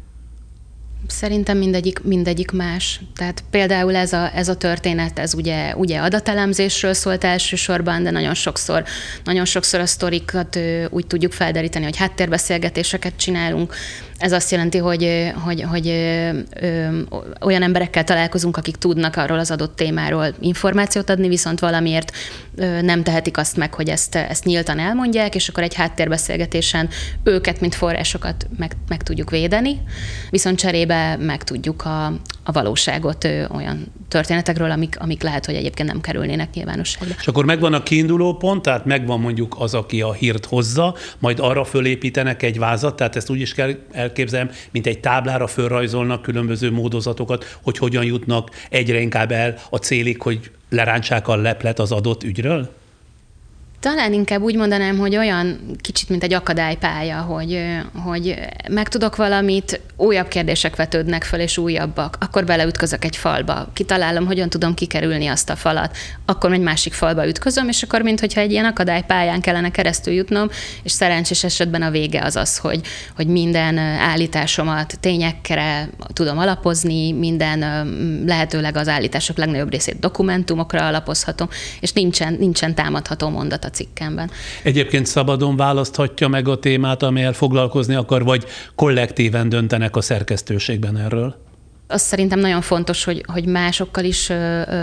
Szerintem 1.10 1.58
mindegyik, 1.58 2.02
mindegyik 2.02 2.50
más. 2.50 3.00
Tehát 3.16 3.44
például 3.50 3.94
ez 3.94 4.12
a, 4.12 4.30
ez 4.34 4.48
a 4.48 4.56
történet, 4.56 5.18
ez 5.18 5.34
ugye, 5.34 5.74
ugye 5.76 5.98
adatelemzésről 5.98 6.92
szólt 6.92 7.24
elsősorban, 7.24 8.02
de 8.02 8.10
nagyon 8.10 8.34
sokszor, 8.34 8.84
nagyon 9.24 9.44
sokszor 9.44 9.80
a 9.80 9.86
sztorikat 9.86 10.58
úgy 10.90 11.06
tudjuk 11.06 11.32
felderíteni, 11.32 11.84
hogy 11.84 11.96
háttérbeszélgetéseket 11.96 13.16
csinálunk, 13.16 13.74
ez 14.20 14.32
azt 14.32 14.50
jelenti, 14.50 14.78
hogy, 14.78 15.32
hogy, 15.44 15.62
hogy 15.62 15.88
ö, 15.88 16.98
olyan 17.40 17.62
emberekkel 17.62 18.04
találkozunk, 18.04 18.56
akik 18.56 18.76
tudnak 18.76 19.16
arról 19.16 19.38
az 19.38 19.50
adott 19.50 19.76
témáról 19.76 20.34
információt 20.40 21.10
adni, 21.10 21.28
viszont 21.28 21.60
valamiért 21.60 22.12
ö, 22.56 22.80
nem 22.80 23.02
tehetik 23.02 23.36
azt 23.36 23.56
meg, 23.56 23.74
hogy 23.74 23.88
ezt, 23.88 24.14
ezt 24.14 24.44
nyíltan 24.44 24.78
elmondják, 24.78 25.34
és 25.34 25.48
akkor 25.48 25.62
egy 25.62 25.74
háttérbeszélgetésen 25.74 26.88
őket, 27.24 27.60
mint 27.60 27.74
forrásokat 27.74 28.46
meg, 28.58 28.76
meg 28.88 29.02
tudjuk 29.02 29.30
védeni, 29.30 29.80
viszont 30.30 30.58
cserébe 30.58 31.16
meg 31.16 31.44
tudjuk 31.44 31.84
a, 31.84 32.12
a 32.50 32.52
valóságot 32.52 33.24
ö, 33.24 33.44
olyan 33.54 33.92
történetekről, 34.08 34.70
amik, 34.70 34.96
amik 34.98 35.22
lehet, 35.22 35.46
hogy 35.46 35.54
egyébként 35.54 35.88
nem 35.88 36.00
kerülnének 36.00 36.54
nyilvánosságba. 36.54 37.14
És 37.18 37.26
akkor 37.26 37.44
megvan 37.44 37.74
a 37.74 37.82
kiinduló 37.82 38.36
pont, 38.36 38.62
tehát 38.62 38.84
megvan 38.84 39.20
mondjuk 39.20 39.56
az, 39.58 39.74
aki 39.74 40.00
a 40.02 40.12
hírt 40.12 40.46
hozza, 40.46 40.94
majd 41.18 41.38
arra 41.40 41.64
fölépítenek 41.64 42.42
egy 42.42 42.58
vázat, 42.58 42.96
tehát 42.96 43.16
ezt 43.16 43.30
úgy 43.30 43.40
is 43.40 43.54
kell 43.54 43.74
elképzelem, 43.92 44.50
mint 44.70 44.86
egy 44.86 45.00
táblára 45.00 45.46
fölrajzolnak 45.46 46.22
különböző 46.22 46.70
módozatokat, 46.70 47.58
hogy 47.62 47.78
hogyan 47.78 48.04
jutnak 48.04 48.50
egyre 48.70 49.00
inkább 49.00 49.32
el 49.32 49.54
a 49.70 49.76
célig, 49.76 50.22
hogy 50.22 50.50
lerántsák 50.68 51.28
a 51.28 51.36
leplet 51.36 51.78
az 51.78 51.92
adott 51.92 52.22
ügyről? 52.22 52.79
Talán 53.80 54.12
inkább 54.12 54.42
úgy 54.42 54.56
mondanám, 54.56 54.98
hogy 54.98 55.16
olyan 55.16 55.76
kicsit, 55.80 56.08
mint 56.08 56.22
egy 56.22 56.32
akadálypálya, 56.32 57.20
hogy, 57.20 57.62
hogy 58.04 58.34
megtudok 58.68 59.16
valamit, 59.16 59.80
újabb 59.96 60.28
kérdések 60.28 60.76
vetődnek 60.76 61.24
föl, 61.24 61.40
és 61.40 61.58
újabbak. 61.58 62.16
Akkor 62.20 62.44
beleütközök 62.44 63.04
egy 63.04 63.16
falba, 63.16 63.68
kitalálom, 63.72 64.26
hogyan 64.26 64.48
tudom 64.48 64.74
kikerülni 64.74 65.26
azt 65.26 65.50
a 65.50 65.56
falat. 65.56 65.96
Akkor 66.26 66.52
egy 66.52 66.60
másik 66.60 66.92
falba 66.92 67.28
ütközöm, 67.28 67.68
és 67.68 67.82
akkor, 67.82 68.02
mintha 68.02 68.40
egy 68.40 68.50
ilyen 68.50 68.64
akadálypályán 68.64 69.40
kellene 69.40 69.70
keresztül 69.70 70.14
jutnom, 70.14 70.48
és 70.82 70.92
szerencsés 70.92 71.44
esetben 71.44 71.82
a 71.82 71.90
vége 71.90 72.22
az 72.24 72.36
az, 72.36 72.58
hogy, 72.58 72.80
hogy 73.16 73.26
minden 73.26 73.78
állításomat 73.78 74.98
tényekre 75.00 75.88
tudom 76.12 76.38
alapozni, 76.38 77.12
minden 77.12 77.58
lehetőleg 78.26 78.76
az 78.76 78.88
állítások 78.88 79.36
legnagyobb 79.36 79.70
részét 79.70 79.98
dokumentumokra 79.98 80.86
alapozhatom, 80.86 81.48
és 81.80 81.92
nincsen, 81.92 82.36
nincsen 82.38 82.74
támadható 82.74 83.28
mondat 83.28 83.64
cikkemben. 83.70 84.30
Egyébként 84.62 85.06
szabadon 85.06 85.56
választhatja 85.56 86.28
meg 86.28 86.48
a 86.48 86.58
témát, 86.58 87.02
amelyel 87.02 87.32
foglalkozni 87.32 87.94
akar, 87.94 88.24
vagy 88.24 88.44
kollektíven 88.74 89.48
döntenek 89.48 89.96
a 89.96 90.00
szerkesztőségben 90.00 90.96
erről? 90.96 91.48
Azt 91.90 92.04
szerintem 92.04 92.38
nagyon 92.38 92.60
fontos, 92.60 93.04
hogy, 93.04 93.24
hogy 93.26 93.46
másokkal 93.46 94.04
is 94.04 94.28
ö, 94.28 94.34
ö, 94.34 94.74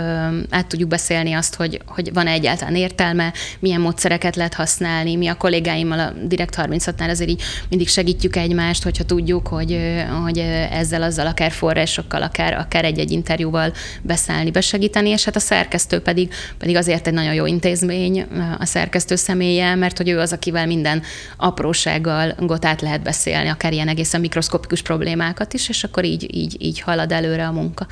át 0.50 0.66
tudjuk 0.66 0.88
beszélni 0.88 1.32
azt, 1.32 1.54
hogy, 1.54 1.80
hogy 1.86 2.12
van-e 2.12 2.30
egyáltalán 2.30 2.74
értelme, 2.74 3.32
milyen 3.58 3.80
módszereket 3.80 4.36
lehet 4.36 4.54
használni. 4.54 5.16
Mi 5.16 5.26
a 5.26 5.34
kollégáimmal 5.34 5.98
a 5.98 6.12
Direkt 6.26 6.54
36-nál 6.58 7.10
azért 7.10 7.30
így 7.30 7.42
mindig 7.68 7.88
segítjük 7.88 8.36
egymást, 8.36 8.82
hogyha 8.82 9.04
tudjuk, 9.04 9.46
hogy, 9.46 9.78
hogy 10.22 10.38
ezzel, 10.70 11.02
azzal, 11.02 11.26
akár 11.26 11.50
forrásokkal, 11.50 12.22
akár, 12.22 12.52
akár 12.52 12.84
egy-egy 12.84 13.10
interjúval 13.10 13.72
beszállni, 14.02 14.50
besegíteni, 14.50 15.08
és 15.08 15.24
hát 15.24 15.36
a 15.36 15.40
szerkesztő 15.40 16.00
pedig, 16.00 16.32
pedig 16.58 16.76
azért 16.76 17.06
egy 17.06 17.14
nagyon 17.14 17.34
jó 17.34 17.46
intézmény 17.46 18.26
a 18.58 18.64
szerkesztő 18.64 19.16
személye, 19.16 19.74
mert 19.74 19.96
hogy 19.96 20.08
ő 20.08 20.18
az, 20.18 20.32
akivel 20.32 20.66
minden 20.66 21.02
aprósággal 21.36 22.34
át 22.60 22.80
lehet 22.80 23.02
beszélni, 23.02 23.48
akár 23.48 23.72
ilyen 23.72 23.88
egészen 23.88 24.20
mikroszkopikus 24.20 24.82
problémákat 24.82 25.54
is, 25.54 25.68
és 25.68 25.84
akkor 25.84 26.04
így, 26.04 26.34
így, 26.34 26.56
így 26.58 26.80
hal 26.80 26.97
halad 26.98 27.12
előre 27.12 27.46
a 27.46 27.52
munka. 27.52 27.86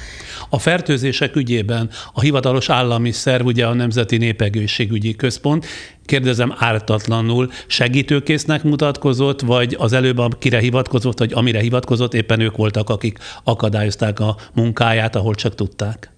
A 0.49 0.59
fertőzések 0.59 1.37
ügyében 1.37 1.91
a 2.12 2.20
hivatalos 2.20 2.70
állami 2.70 3.12
szerv, 3.12 3.47
ugye 3.47 3.66
a 3.66 3.74
Nemzeti 3.74 4.16
Népegészségügyi 4.16 5.16
Központ, 5.16 5.66
kérdezem 6.05 6.55
ártatlanul, 6.59 7.51
segítőkésznek 7.66 8.62
mutatkozott, 8.62 9.41
vagy 9.41 9.77
az 9.78 9.93
előbb, 9.93 10.19
akire 10.19 10.59
hivatkozott, 10.59 11.19
vagy 11.19 11.33
amire 11.33 11.61
hivatkozott, 11.61 12.15
éppen 12.15 12.41
ők 12.41 12.57
voltak, 12.57 12.91
akik 12.91 13.19
akadályozták 13.45 14.20
a 14.20 14.37
munkáját, 14.55 15.16
ahol 15.16 15.35
csak 15.35 15.55
tudták? 15.55 16.11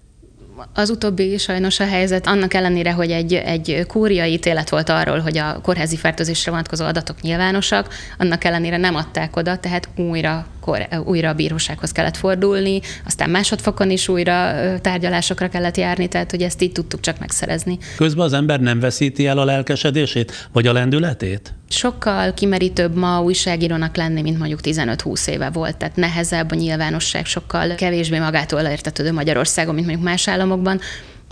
Az 0.73 0.89
utóbbi 0.89 1.37
sajnos 1.37 1.79
a 1.79 1.85
helyzet, 1.85 2.27
annak 2.27 2.53
ellenére, 2.53 2.91
hogy 2.91 3.11
egy, 3.11 3.33
egy 3.33 3.83
kúriai 3.87 4.31
ítélet 4.31 4.69
volt 4.69 4.89
arról, 4.89 5.19
hogy 5.19 5.37
a 5.37 5.59
kórházi 5.61 5.95
fertőzésre 5.95 6.51
vonatkozó 6.51 6.85
adatok 6.85 7.21
nyilvánosak, 7.21 7.93
annak 8.17 8.43
ellenére 8.43 8.77
nem 8.77 8.95
adták 8.95 9.35
oda, 9.35 9.57
tehát 9.57 9.89
újra, 9.95 10.45
kor, 10.69 10.87
újra 11.05 11.29
a 11.29 11.33
bírósághoz 11.33 11.91
kellett 11.91 12.17
fordulni, 12.17 12.81
aztán 13.05 13.29
másodfokon 13.29 13.89
is 13.89 14.07
újra 14.07 14.53
tárgyalásokra 14.81 15.49
kellett 15.49 15.77
járni, 15.77 16.07
tehát 16.07 16.31
hogy 16.31 16.41
ezt 16.41 16.61
így 16.61 16.71
tudtuk 16.71 16.99
csak 16.99 17.19
megszerezni. 17.19 17.77
Közben 17.95 18.25
az 18.25 18.33
ember 18.33 18.59
nem 18.59 18.79
veszíti 18.79 19.27
el 19.27 19.37
a 19.37 19.45
lelkesedését, 19.45 20.47
vagy 20.51 20.67
a 20.67 20.73
lendületét? 20.73 21.53
Sokkal 21.69 22.33
kimerítőbb 22.33 22.95
ma 22.95 23.21
újságírónak 23.21 23.95
lenni, 23.95 24.21
mint 24.21 24.37
mondjuk 24.37 24.59
15-20 24.63 25.27
éve 25.27 25.49
volt, 25.49 25.77
tehát 25.77 25.95
nehezebb 25.95 26.51
a 26.51 26.55
nyilvánosság, 26.55 27.25
sokkal 27.25 27.75
kevésbé 27.75 28.19
magától 28.19 28.59
értetődő 28.61 29.11
Magyarországon, 29.11 29.73
mint 29.73 29.87
mondjuk 29.87 30.07
más 30.07 30.27
államokban, 30.27 30.79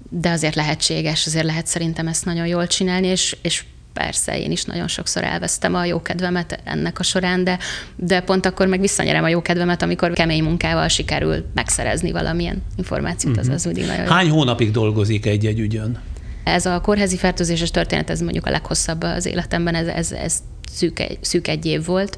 de 0.10 0.30
azért 0.30 0.56
lehetséges, 0.56 1.26
azért 1.26 1.46
lehet 1.46 1.68
szerintem 1.68 2.08
ezt 2.08 2.26
nagyon 2.26 2.48
jól 2.48 2.68
csinálni, 2.68 3.08
és, 3.08 3.38
és 3.42 3.64
persze, 3.98 4.40
én 4.40 4.52
is 4.52 4.64
nagyon 4.64 4.88
sokszor 4.88 5.24
elvesztem 5.24 5.76
a 5.76 5.86
jókedvemet 5.86 6.60
ennek 6.64 7.00
a 7.00 7.04
során, 7.04 7.44
de, 7.44 7.58
de 7.96 8.22
pont 8.22 8.46
akkor 8.46 8.68
meg 8.68 8.80
visszanyerem 8.80 9.24
a 9.24 9.28
jókedvemet, 9.28 9.82
amikor 9.82 10.14
kemény 10.14 10.44
munkával 10.44 10.88
sikerül 10.88 11.46
megszerezni 11.54 12.12
valamilyen 12.12 12.64
információt, 12.76 13.36
uh-huh. 13.36 13.54
az, 13.54 13.60
az 13.60 13.66
mindig 13.66 13.86
nagyon 13.86 14.08
Hány 14.08 14.30
hónapig 14.30 14.72
dolgozik 14.72 15.26
egy-egy 15.26 15.60
ügyön? 15.60 16.00
Ez 16.44 16.66
a 16.66 16.82
kórházi 16.82 17.18
fertőzéses 17.18 17.72
történet, 17.72 18.10
ez 18.10 18.22
mondjuk 18.22 18.46
a 18.46 18.50
leghosszabb 18.50 19.04
az 19.04 19.26
életemben, 19.26 19.76
ez, 19.76 19.88
ez, 19.88 20.12
ez 20.12 20.38
szűk, 20.72 21.00
egy, 21.00 21.18
szűk 21.22 21.48
egy 21.48 21.66
év 21.66 21.86
volt 21.86 22.18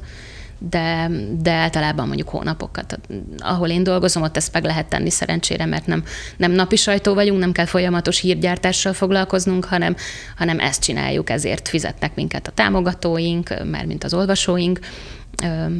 de, 0.68 1.10
de 1.42 1.50
általában 1.50 2.06
mondjuk 2.06 2.28
hónapokat. 2.28 2.98
Ahol 3.38 3.68
én 3.68 3.82
dolgozom, 3.82 4.22
ott 4.22 4.36
ezt 4.36 4.52
meg 4.52 4.64
lehet 4.64 4.88
tenni 4.88 5.10
szerencsére, 5.10 5.64
mert 5.64 5.86
nem, 5.86 6.04
nem 6.36 6.52
napi 6.52 6.76
sajtó 6.76 7.14
vagyunk, 7.14 7.40
nem 7.40 7.52
kell 7.52 7.64
folyamatos 7.64 8.20
hírgyártással 8.20 8.92
foglalkoznunk, 8.92 9.64
hanem, 9.64 9.96
hanem 10.36 10.58
ezt 10.58 10.82
csináljuk, 10.82 11.30
ezért 11.30 11.68
fizetnek 11.68 12.14
minket 12.14 12.46
a 12.46 12.50
támogatóink, 12.50 13.64
már 13.70 13.86
mint 13.86 14.04
az 14.04 14.14
olvasóink, 14.14 14.78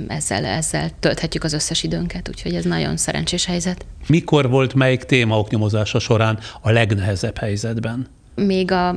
ezzel, 0.08 0.44
ezzel 0.44 0.90
tölthetjük 1.00 1.44
az 1.44 1.52
összes 1.52 1.82
időnket, 1.82 2.28
úgyhogy 2.28 2.54
ez 2.54 2.64
nagyon 2.64 2.96
szerencsés 2.96 3.44
helyzet. 3.44 3.86
Mikor 4.06 4.50
volt 4.50 4.74
melyik 4.74 5.04
téma 5.04 5.38
oknyomozása 5.38 5.98
során 5.98 6.38
a 6.60 6.70
legnehezebb 6.70 7.38
helyzetben? 7.38 8.06
Még 8.46 8.72
a 8.72 8.94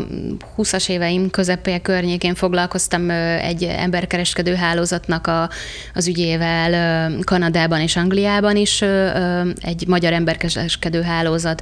20-as 0.58 0.90
éveim 0.90 1.30
közepén 1.30 1.82
környékén 1.82 2.36
foglalkoztam 2.36 3.10
egy 3.40 3.64
emberkereskedő 3.64 4.56
hálózatnak 4.56 5.28
a, 5.28 5.50
az 5.94 6.08
ügyével 6.08 7.12
Kanadában 7.24 7.80
és 7.80 7.96
Angliában 7.96 8.56
is. 8.56 8.82
Egy 9.62 9.88
magyar 9.88 10.14
emberkereskedő 10.14 11.02
hálózat 11.02 11.62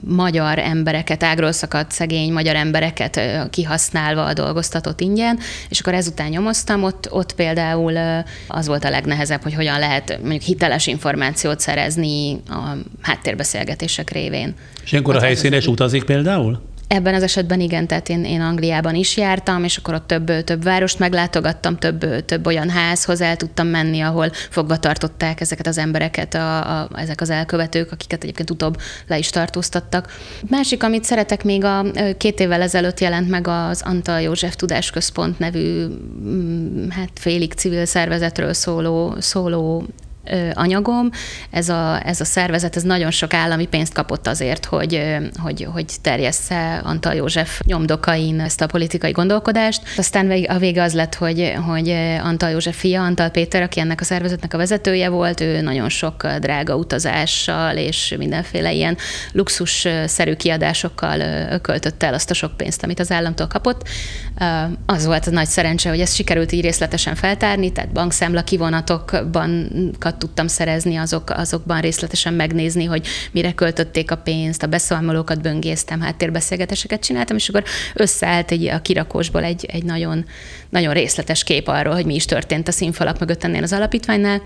magyar 0.00 0.58
embereket, 0.58 1.22
ágról 1.22 1.52
szakadt 1.52 1.92
szegény 1.92 2.32
magyar 2.32 2.56
embereket 2.56 3.20
kihasználva 3.50 4.32
dolgoztatott 4.32 5.00
ingyen, 5.00 5.38
és 5.68 5.80
akkor 5.80 5.94
ezután 5.94 6.28
nyomoztam, 6.28 6.82
ott, 6.82 7.12
ott 7.12 7.34
például 7.34 8.24
az 8.48 8.66
volt 8.66 8.84
a 8.84 8.90
legnehezebb, 8.90 9.42
hogy 9.42 9.54
hogyan 9.54 9.78
lehet 9.78 10.18
mondjuk 10.20 10.42
hiteles 10.42 10.86
információt 10.86 11.60
szerezni 11.60 12.40
a 12.48 12.76
háttérbeszélgetések 13.00 14.10
révén. 14.10 14.54
És 14.88 14.94
ilyenkor 14.94 15.16
a 15.16 15.20
helyszínen 15.20 15.58
is 15.58 15.66
utazik 15.66 16.04
például? 16.04 16.60
Ebben 16.86 17.14
az 17.14 17.22
esetben 17.22 17.60
igen, 17.60 17.86
tehát 17.86 18.08
én, 18.08 18.24
én 18.24 18.40
Angliában 18.40 18.94
is 18.94 19.16
jártam, 19.16 19.64
és 19.64 19.76
akkor 19.76 19.94
ott 19.94 20.06
több, 20.06 20.44
több 20.44 20.62
várost 20.62 20.98
meglátogattam, 20.98 21.76
több, 21.76 22.24
több 22.24 22.46
olyan 22.46 22.70
házhoz 22.70 23.20
el 23.20 23.36
tudtam 23.36 23.66
menni, 23.66 24.00
ahol 24.00 24.30
fogva 24.32 24.76
tartották 24.76 25.40
ezeket 25.40 25.66
az 25.66 25.78
embereket, 25.78 26.34
a, 26.34 26.80
a, 26.80 26.88
ezek 26.94 27.20
az 27.20 27.30
elkövetők, 27.30 27.92
akiket 27.92 28.22
egyébként 28.22 28.50
utóbb 28.50 28.76
le 29.06 29.18
is 29.18 29.30
tartóztattak. 29.30 30.12
Másik, 30.50 30.82
amit 30.82 31.04
szeretek, 31.04 31.44
még 31.44 31.64
a 31.64 31.84
két 32.18 32.40
évvel 32.40 32.62
ezelőtt 32.62 33.00
jelent 33.00 33.28
meg 33.28 33.46
az 33.48 33.82
Antal 33.84 34.20
József 34.20 34.56
Tudásközpont 34.56 35.38
nevű 35.38 35.86
mm, 35.86 36.88
hát 36.88 37.10
félig 37.14 37.52
civil 37.52 37.84
szervezetről 37.84 38.52
szóló, 38.52 39.14
szóló 39.18 39.86
anyagom. 40.52 41.10
Ez 41.50 41.68
a, 41.68 42.06
ez 42.06 42.20
a 42.20 42.24
szervezet 42.24 42.76
ez 42.76 42.82
nagyon 42.82 43.10
sok 43.10 43.34
állami 43.34 43.66
pénzt 43.66 43.92
kapott 43.92 44.26
azért, 44.26 44.64
hogy, 44.64 45.16
hogy, 45.42 45.66
hogy 45.72 45.86
terjessze 46.02 46.80
Antal 46.84 47.14
József 47.14 47.60
nyomdokain 47.64 48.40
ezt 48.40 48.60
a 48.60 48.66
politikai 48.66 49.10
gondolkodást. 49.10 49.82
Aztán 49.96 50.30
a 50.30 50.58
vége 50.58 50.82
az 50.82 50.94
lett, 50.94 51.14
hogy, 51.14 51.54
hogy 51.66 51.90
Antal 52.22 52.50
József 52.50 52.78
fia, 52.78 53.02
Antal 53.02 53.28
Péter, 53.28 53.62
aki 53.62 53.80
ennek 53.80 54.00
a 54.00 54.04
szervezetnek 54.04 54.54
a 54.54 54.56
vezetője 54.56 55.08
volt, 55.08 55.40
ő 55.40 55.60
nagyon 55.60 55.88
sok 55.88 56.26
drága 56.26 56.76
utazással 56.76 57.76
és 57.76 58.14
mindenféle 58.18 58.72
ilyen 58.72 58.96
luxusszerű 59.32 60.34
kiadásokkal 60.34 61.18
költötte 61.60 62.06
el 62.06 62.14
azt 62.14 62.30
a 62.30 62.34
sok 62.34 62.56
pénzt, 62.56 62.82
amit 62.82 63.00
az 63.00 63.10
államtól 63.10 63.46
kapott. 63.46 63.88
Az 64.86 65.06
volt 65.06 65.26
a 65.26 65.30
nagy 65.30 65.46
szerencse, 65.46 65.88
hogy 65.88 66.00
ezt 66.00 66.14
sikerült 66.14 66.52
így 66.52 66.62
részletesen 66.62 67.14
feltárni, 67.14 67.72
tehát 67.72 67.92
bankszámla 67.92 68.42
kivonatokban 68.42 69.68
tudtam 70.18 70.46
szerezni, 70.46 70.96
azok, 70.96 71.30
azokban 71.30 71.80
részletesen 71.80 72.34
megnézni, 72.34 72.84
hogy 72.84 73.06
mire 73.32 73.52
költötték 73.52 74.10
a 74.10 74.16
pénzt, 74.16 74.62
a 74.62 74.66
beszámolókat 74.66 75.42
böngésztem, 75.42 76.00
háttérbeszélgetéseket 76.00 77.02
csináltam, 77.02 77.36
és 77.36 77.48
akkor 77.48 77.64
összeállt 77.94 78.50
egy, 78.50 78.66
a 78.66 78.80
kirakósból 78.80 79.44
egy, 79.44 79.64
egy 79.64 79.84
nagyon, 79.84 80.24
nagyon 80.68 80.92
részletes 80.92 81.44
kép 81.44 81.68
arról, 81.68 81.94
hogy 81.94 82.06
mi 82.06 82.14
is 82.14 82.24
történt 82.24 82.68
a 82.68 82.72
színfalak 82.72 83.18
mögött 83.18 83.44
ennél 83.44 83.62
az 83.62 83.72
alapítványnál, 83.72 84.42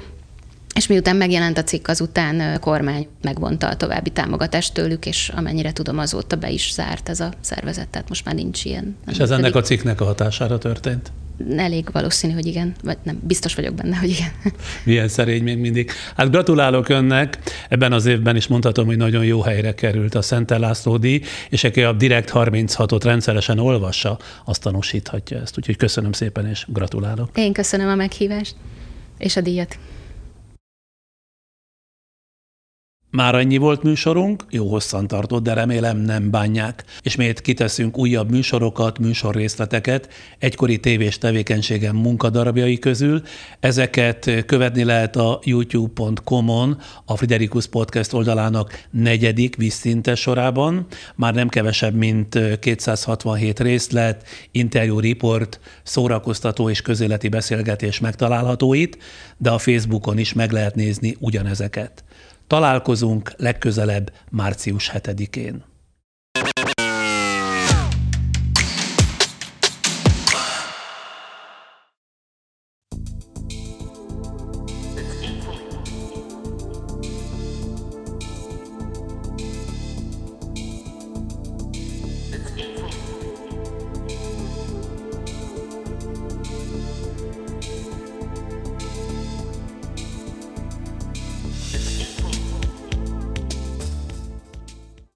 és 0.74 0.86
miután 0.86 1.16
megjelent 1.16 1.58
a 1.58 1.62
cikk, 1.62 1.88
azután 1.88 2.60
kormány 2.60 3.06
megvonta 3.22 3.68
a 3.68 3.76
további 3.76 4.10
támogatást 4.10 4.74
tőlük, 4.74 5.06
és 5.06 5.32
amennyire 5.36 5.72
tudom, 5.72 5.98
azóta 5.98 6.36
be 6.36 6.50
is 6.50 6.72
zárt 6.72 7.08
ez 7.08 7.20
a 7.20 7.32
szervezet, 7.40 7.88
tehát 7.88 8.08
most 8.08 8.24
már 8.24 8.34
nincs 8.34 8.64
ilyen. 8.64 8.96
És 9.10 9.18
ez 9.18 9.30
ennek 9.30 9.54
a 9.54 9.60
cikknek 9.60 10.00
a 10.00 10.04
hatására 10.04 10.58
történt? 10.58 11.12
Elég 11.56 11.88
valószínű, 11.92 12.32
hogy 12.32 12.46
igen, 12.46 12.74
vagy 12.82 12.96
nem, 13.02 13.20
biztos 13.22 13.54
vagyok 13.54 13.74
benne, 13.74 13.96
hogy 13.96 14.08
igen. 14.08 14.30
Milyen 14.84 15.08
szerény 15.08 15.42
még 15.42 15.58
mindig. 15.58 15.90
Hát 16.16 16.30
gratulálok 16.30 16.88
önnek, 16.88 17.38
ebben 17.68 17.92
az 17.92 18.06
évben 18.06 18.36
is 18.36 18.46
mondhatom, 18.46 18.86
hogy 18.86 18.96
nagyon 18.96 19.24
jó 19.24 19.40
helyre 19.40 19.74
került 19.74 20.14
a 20.14 20.22
Szent 20.22 20.50
László 20.50 20.96
díj, 20.96 21.20
és 21.48 21.64
aki 21.64 21.82
a 21.82 21.92
Direkt 21.92 22.30
36-ot 22.34 23.00
rendszeresen 23.04 23.58
olvassa, 23.58 24.18
azt 24.44 24.62
tanúsíthatja 24.62 25.40
ezt. 25.40 25.58
Úgyhogy 25.58 25.76
köszönöm 25.76 26.12
szépen, 26.12 26.48
és 26.48 26.66
gratulálok. 26.68 27.28
Én 27.34 27.52
köszönöm 27.52 27.88
a 27.88 27.94
meghívást, 27.94 28.54
és 29.18 29.36
a 29.36 29.40
díjat. 29.40 29.78
Már 33.12 33.34
annyi 33.34 33.56
volt 33.56 33.82
műsorunk, 33.82 34.44
jó 34.50 34.68
hosszan 34.68 35.06
tartott, 35.06 35.42
de 35.42 35.52
remélem 35.52 35.96
nem 35.96 36.30
bánják. 36.30 36.84
Ismét 37.02 37.40
kiteszünk 37.40 37.98
újabb 37.98 38.30
műsorokat, 38.30 38.98
műsorrészleteket 38.98 40.08
egykori 40.38 40.78
tévés 40.78 41.18
tevékenységem 41.18 41.96
munkadarabjai 41.96 42.78
közül. 42.78 43.22
Ezeket 43.60 44.44
követni 44.46 44.84
lehet 44.84 45.16
a 45.16 45.40
youtube.com-on, 45.44 46.78
a 47.04 47.16
Friderikus 47.16 47.66
Podcast 47.66 48.12
oldalának 48.12 48.86
negyedik 48.90 49.56
visszinte 49.56 50.14
sorában. 50.14 50.86
Már 51.14 51.34
nem 51.34 51.48
kevesebb, 51.48 51.94
mint 51.94 52.58
267 52.58 53.60
részlet, 53.60 54.26
interjú, 54.50 54.98
riport, 54.98 55.60
szórakoztató 55.82 56.70
és 56.70 56.82
közéleti 56.82 57.28
beszélgetés 57.28 58.00
megtalálható 58.00 58.74
itt, 58.74 58.98
de 59.36 59.50
a 59.50 59.58
Facebookon 59.58 60.18
is 60.18 60.32
meg 60.32 60.50
lehet 60.50 60.74
nézni 60.74 61.16
ugyanezeket. 61.18 62.04
Találkozunk 62.52 63.32
legközelebb 63.36 64.12
március 64.30 64.90
7-én. 64.94 65.71